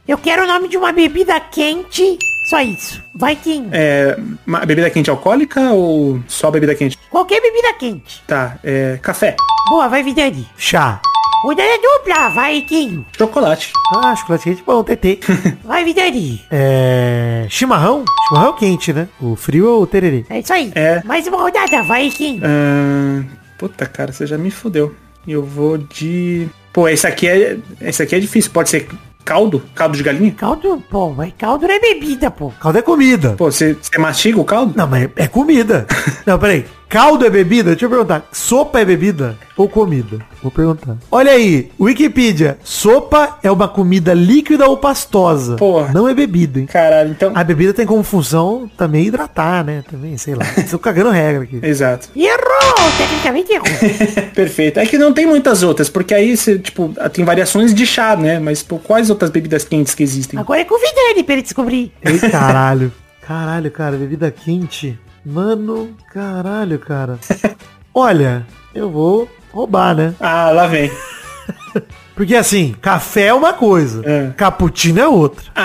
Eu 0.07 0.17
quero 0.17 0.43
o 0.43 0.47
nome 0.47 0.67
de 0.67 0.77
uma 0.77 0.91
bebida 0.91 1.39
quente. 1.39 2.17
Só 2.49 2.59
isso. 2.61 3.01
Vai, 3.15 3.35
Kim. 3.35 3.69
É, 3.71 4.17
uma 4.47 4.65
bebida 4.65 4.89
quente 4.89 5.09
alcoólica 5.09 5.71
ou 5.71 6.19
só 6.27 6.49
bebida 6.49 6.73
quente? 6.73 6.97
Qualquer 7.11 7.41
bebida 7.41 7.73
quente. 7.73 8.23
Tá, 8.25 8.57
é, 8.63 8.97
café, 9.01 9.35
Boa, 9.69 9.87
vai, 9.87 10.01
Vidani. 10.01 10.47
Chá. 10.57 10.99
Rodada 11.43 11.69
dupla. 11.81 12.29
Vai, 12.29 12.61
Kim. 12.61 13.05
chocolate, 13.17 13.71
Ah, 13.95 14.15
chocolate 14.15 14.43
quente 14.43 14.63
bom, 14.65 14.83
TT. 14.83 15.19
Vai, 15.63 15.85
Vidani. 15.85 16.41
É... 16.51 17.45
Chimarrão? 17.49 18.03
Chimarrão 18.27 18.53
quente, 18.53 18.91
né? 18.91 19.07
O 19.21 19.35
frio 19.35 19.69
ou 19.69 19.83
o 19.83 19.87
tererê? 19.87 20.25
É 20.29 20.39
isso 20.39 20.51
aí. 20.51 20.71
É. 20.75 21.01
Mais 21.05 21.25
uma 21.27 21.37
rodada. 21.37 21.81
Vai, 21.83 22.09
Kim. 22.09 22.41
Ahn, 22.43 23.23
puta, 23.57 23.85
cara, 23.85 24.11
você 24.11 24.27
já 24.27 24.37
me 24.37 24.51
fudeu. 24.51 24.93
Eu 25.27 25.43
vou 25.43 25.77
de... 25.77 26.47
Pô, 26.73 26.87
esse 26.89 27.07
aqui 27.07 27.27
é, 27.27 27.57
esse 27.81 28.01
aqui 28.03 28.15
é 28.15 28.19
difícil, 28.19 28.51
pode 28.51 28.69
ser 28.69 28.87
caldo? 29.23 29.63
Caldo 29.75 29.95
de 29.97 30.03
galinha? 30.03 30.31
Caldo, 30.31 30.83
pô, 30.89 31.09
mas 31.11 31.33
caldo 31.37 31.67
não 31.67 31.73
é 31.73 31.79
bebida, 31.79 32.29
pô. 32.31 32.51
Caldo 32.59 32.79
é 32.79 32.81
comida. 32.81 33.33
Pô, 33.37 33.51
você, 33.51 33.75
você 33.79 33.97
mastiga 33.97 34.39
o 34.39 34.45
caldo? 34.45 34.73
Não, 34.75 34.87
mas 34.87 35.09
é 35.15 35.27
comida. 35.27 35.85
Não, 36.25 36.37
peraí. 36.37 36.65
Caldo 36.89 37.23
é 37.23 37.29
bebida? 37.29 37.69
Deixa 37.69 37.85
eu 37.85 37.89
perguntar. 37.89 38.27
Sopa 38.31 38.79
é 38.79 38.83
bebida 38.83 39.37
ou 39.55 39.69
comida? 39.69 40.17
Vou 40.41 40.51
perguntar. 40.51 40.97
Olha 41.11 41.33
aí, 41.33 41.69
Wikipedia. 41.79 42.57
Sopa 42.63 43.37
é 43.43 43.51
uma 43.51 43.67
comida 43.67 44.11
líquida 44.11 44.67
ou 44.67 44.75
pastosa. 44.75 45.55
Porra. 45.55 45.93
Não 45.93 46.09
é 46.09 46.15
bebida, 46.15 46.59
hein? 46.59 46.65
Caralho, 46.65 47.11
então... 47.11 47.31
A 47.35 47.43
bebida 47.43 47.75
tem 47.75 47.85
como 47.85 48.01
função 48.01 48.67
também 48.75 49.05
hidratar, 49.05 49.63
né? 49.63 49.83
Também, 49.87 50.17
sei 50.17 50.33
lá. 50.33 50.43
Estou 50.57 50.79
cagando 50.79 51.11
regra 51.11 51.43
aqui. 51.43 51.59
Exato. 51.61 52.09
Errou! 52.15 52.91
Tecnicamente 52.97 53.53
errou. 53.53 53.67
Perfeito. 54.33 54.79
É 54.79 54.85
que 54.87 54.97
não 54.97 55.13
tem 55.13 55.27
muitas 55.27 55.61
outras, 55.61 55.89
porque 55.89 56.15
aí 56.15 56.35
você, 56.35 56.57
tipo, 56.57 56.91
tem 57.13 57.23
variações 57.23 57.71
de 57.71 57.85
chá, 57.85 58.15
né? 58.15 58.39
Mas, 58.39 58.63
pô, 58.63 58.79
quais 58.79 59.11
outras 59.11 59.29
bebidas 59.29 59.63
quentes 59.63 59.93
que 59.93 60.01
existem? 60.01 60.39
Agora 60.39 60.61
é 60.61 60.65
com 60.65 60.73
o 60.73 60.79
Vidani 60.79 61.23
pra 61.23 61.33
ele 61.33 61.43
descobrir. 61.43 61.91
Ei, 62.01 62.17
caralho. 62.17 62.91
Caralho, 63.21 63.69
cara, 63.69 63.95
bebida 63.95 64.31
quente. 64.31 64.97
Mano, 65.25 65.95
caralho, 66.13 66.79
cara. 66.79 67.17
Olha, 67.93 68.45
eu 68.73 68.89
vou 68.89 69.29
roubar, 69.51 69.95
né? 69.95 70.13
Ah, 70.19 70.51
lá 70.51 70.67
vem. 70.67 70.91
Porque 72.15 72.35
assim, 72.35 72.75
café 72.81 73.27
é 73.27 73.33
uma 73.33 73.53
coisa, 73.53 74.01
É. 74.05 74.31
cappuccino 74.35 74.99
é 74.99 75.07
outra. 75.07 75.43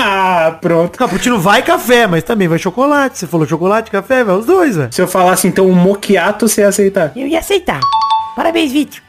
Ah, 0.00 0.56
pronto. 0.60 0.96
Cappuccino 0.98 1.38
vai 1.38 1.62
café, 1.62 2.06
mas 2.06 2.22
também 2.24 2.48
vai 2.48 2.58
chocolate. 2.58 3.18
Você 3.18 3.26
falou 3.26 3.46
chocolate, 3.46 3.90
café, 3.90 4.24
vai 4.24 4.34
os 4.36 4.46
dois, 4.46 4.76
velho. 4.76 4.88
Se 4.92 5.02
eu 5.02 5.08
falasse, 5.08 5.46
então, 5.46 5.66
um 5.66 5.74
moquiato, 5.74 6.48
você 6.48 6.62
ia 6.62 6.68
aceitar. 6.68 7.12
Eu 7.14 7.26
ia 7.26 7.40
aceitar. 7.40 7.80
Parabéns, 8.34 8.72
Vítor. 8.72 9.00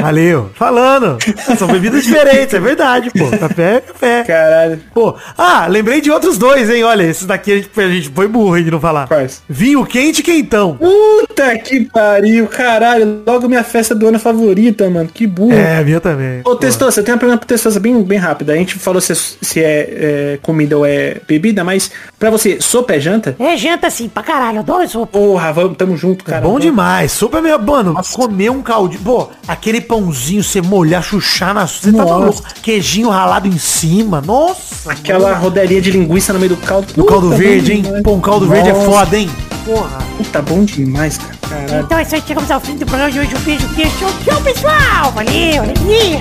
Valeu. 0.00 0.50
Falando. 0.54 1.18
São 1.58 1.68
bebidas 1.68 2.04
diferentes, 2.04 2.54
é 2.54 2.60
verdade, 2.60 3.10
pô. 3.10 3.30
Café 3.36 3.76
é 3.76 3.80
café. 3.80 4.24
Caralho. 4.24 4.80
Pô, 4.92 5.14
ah, 5.36 5.66
lembrei 5.68 6.00
de 6.00 6.10
outros 6.10 6.38
dois, 6.38 6.68
hein? 6.70 6.84
Olha, 6.84 7.02
esses 7.02 7.26
daqui 7.26 7.52
a 7.52 7.56
gente, 7.56 7.70
a 7.76 7.88
gente 7.88 8.10
foi 8.10 8.28
burro 8.28 8.56
hein, 8.56 8.64
de 8.64 8.70
não 8.70 8.80
falar. 8.80 9.06
Quais? 9.06 9.42
Vinho 9.48 9.84
quente 9.84 10.20
e 10.20 10.22
quentão. 10.22 10.76
Puta 10.76 11.58
que 11.58 11.80
pariu, 11.86 12.46
caralho. 12.46 13.22
Logo 13.26 13.48
minha 13.48 13.64
festa 13.64 13.94
do 13.94 14.08
ano 14.08 14.18
favorita, 14.18 14.88
mano. 14.90 15.08
Que 15.12 15.26
burro. 15.26 15.52
É, 15.52 15.78
a 15.78 15.82
minha 15.82 16.00
também. 16.00 16.42
Ô, 16.44 16.56
Testosta, 16.56 17.00
eu 17.00 17.04
tenho 17.04 17.14
uma 17.14 17.20
pergunta 17.20 17.38
pro 17.38 17.48
Testosta 17.48 17.80
bem, 17.80 18.02
bem 18.02 18.18
rápida. 18.18 18.52
A 18.52 18.56
gente 18.56 18.78
falou 18.78 19.00
se, 19.00 19.14
se 19.14 19.62
é, 19.62 20.34
é 20.34 20.38
comida 20.42 20.76
ou 20.76 20.84
é 20.84 21.20
bebida, 21.26 21.64
mas 21.64 21.90
pra 22.18 22.30
você, 22.30 22.60
sopa 22.60 22.94
é 22.94 23.00
janta? 23.00 23.36
É 23.38 23.56
janta 23.56 23.88
sim, 23.90 24.08
pra 24.08 24.22
caralho. 24.22 24.60
Adoro 24.60 24.88
sopa. 24.88 25.18
Porra, 25.18 25.52
vamos, 25.52 25.76
tamo 25.76 25.96
junto, 25.96 26.24
cara. 26.24 26.40
Bom 26.40 26.48
Vamos. 26.48 26.62
demais. 26.62 27.12
Sopa 27.12 27.38
é 27.38 27.40
meio... 27.40 27.54
Mano, 27.64 27.94
comer 28.12 28.50
um 28.50 28.62
caldinho. 28.62 29.02
Pô, 29.02 29.28
aquele 29.46 29.80
pãozinho, 29.84 30.42
você 30.42 30.60
molhar, 30.60 31.02
chuchar 31.02 31.54
na... 31.54 31.66
Você 31.66 31.92
tá 31.92 31.98
Nossa. 31.98 32.18
maluco? 32.18 32.42
Queijinho 32.62 33.08
ralado 33.08 33.46
em 33.46 33.58
cima. 33.58 34.20
Nossa. 34.20 34.92
Aquela 34.92 35.34
rodelinha 35.34 35.80
de 35.80 35.90
linguiça 35.90 36.32
no 36.32 36.38
meio 36.38 36.50
do 36.50 36.56
caldo. 36.56 36.92
Do 36.92 37.04
caldo 37.04 37.28
Puta, 37.28 37.38
verde, 37.38 37.72
hein? 37.72 37.84
um 38.06 38.20
caldo 38.20 38.48
verde 38.48 38.70
é 38.70 38.72
Nossa. 38.72 38.86
foda, 38.86 39.16
hein? 39.16 39.30
Porra. 39.64 39.98
Puta, 40.16 40.42
bom 40.42 40.64
demais, 40.64 41.18
cara. 41.18 41.34
Caralho. 41.48 41.84
Então 41.84 41.98
é 41.98 42.02
isso 42.02 42.14
aí, 42.14 42.22
chegamos 42.26 42.50
ao 42.50 42.60
fim 42.60 42.76
do 42.76 42.86
programa 42.86 43.10
de 43.10 43.20
hoje. 43.20 43.34
Um 43.34 43.40
beijo. 43.40 43.66
Tchau, 43.98 44.10
tchau, 44.24 44.42
pessoal. 44.42 45.12
Valeu, 45.12 45.62
alegria. 45.62 46.20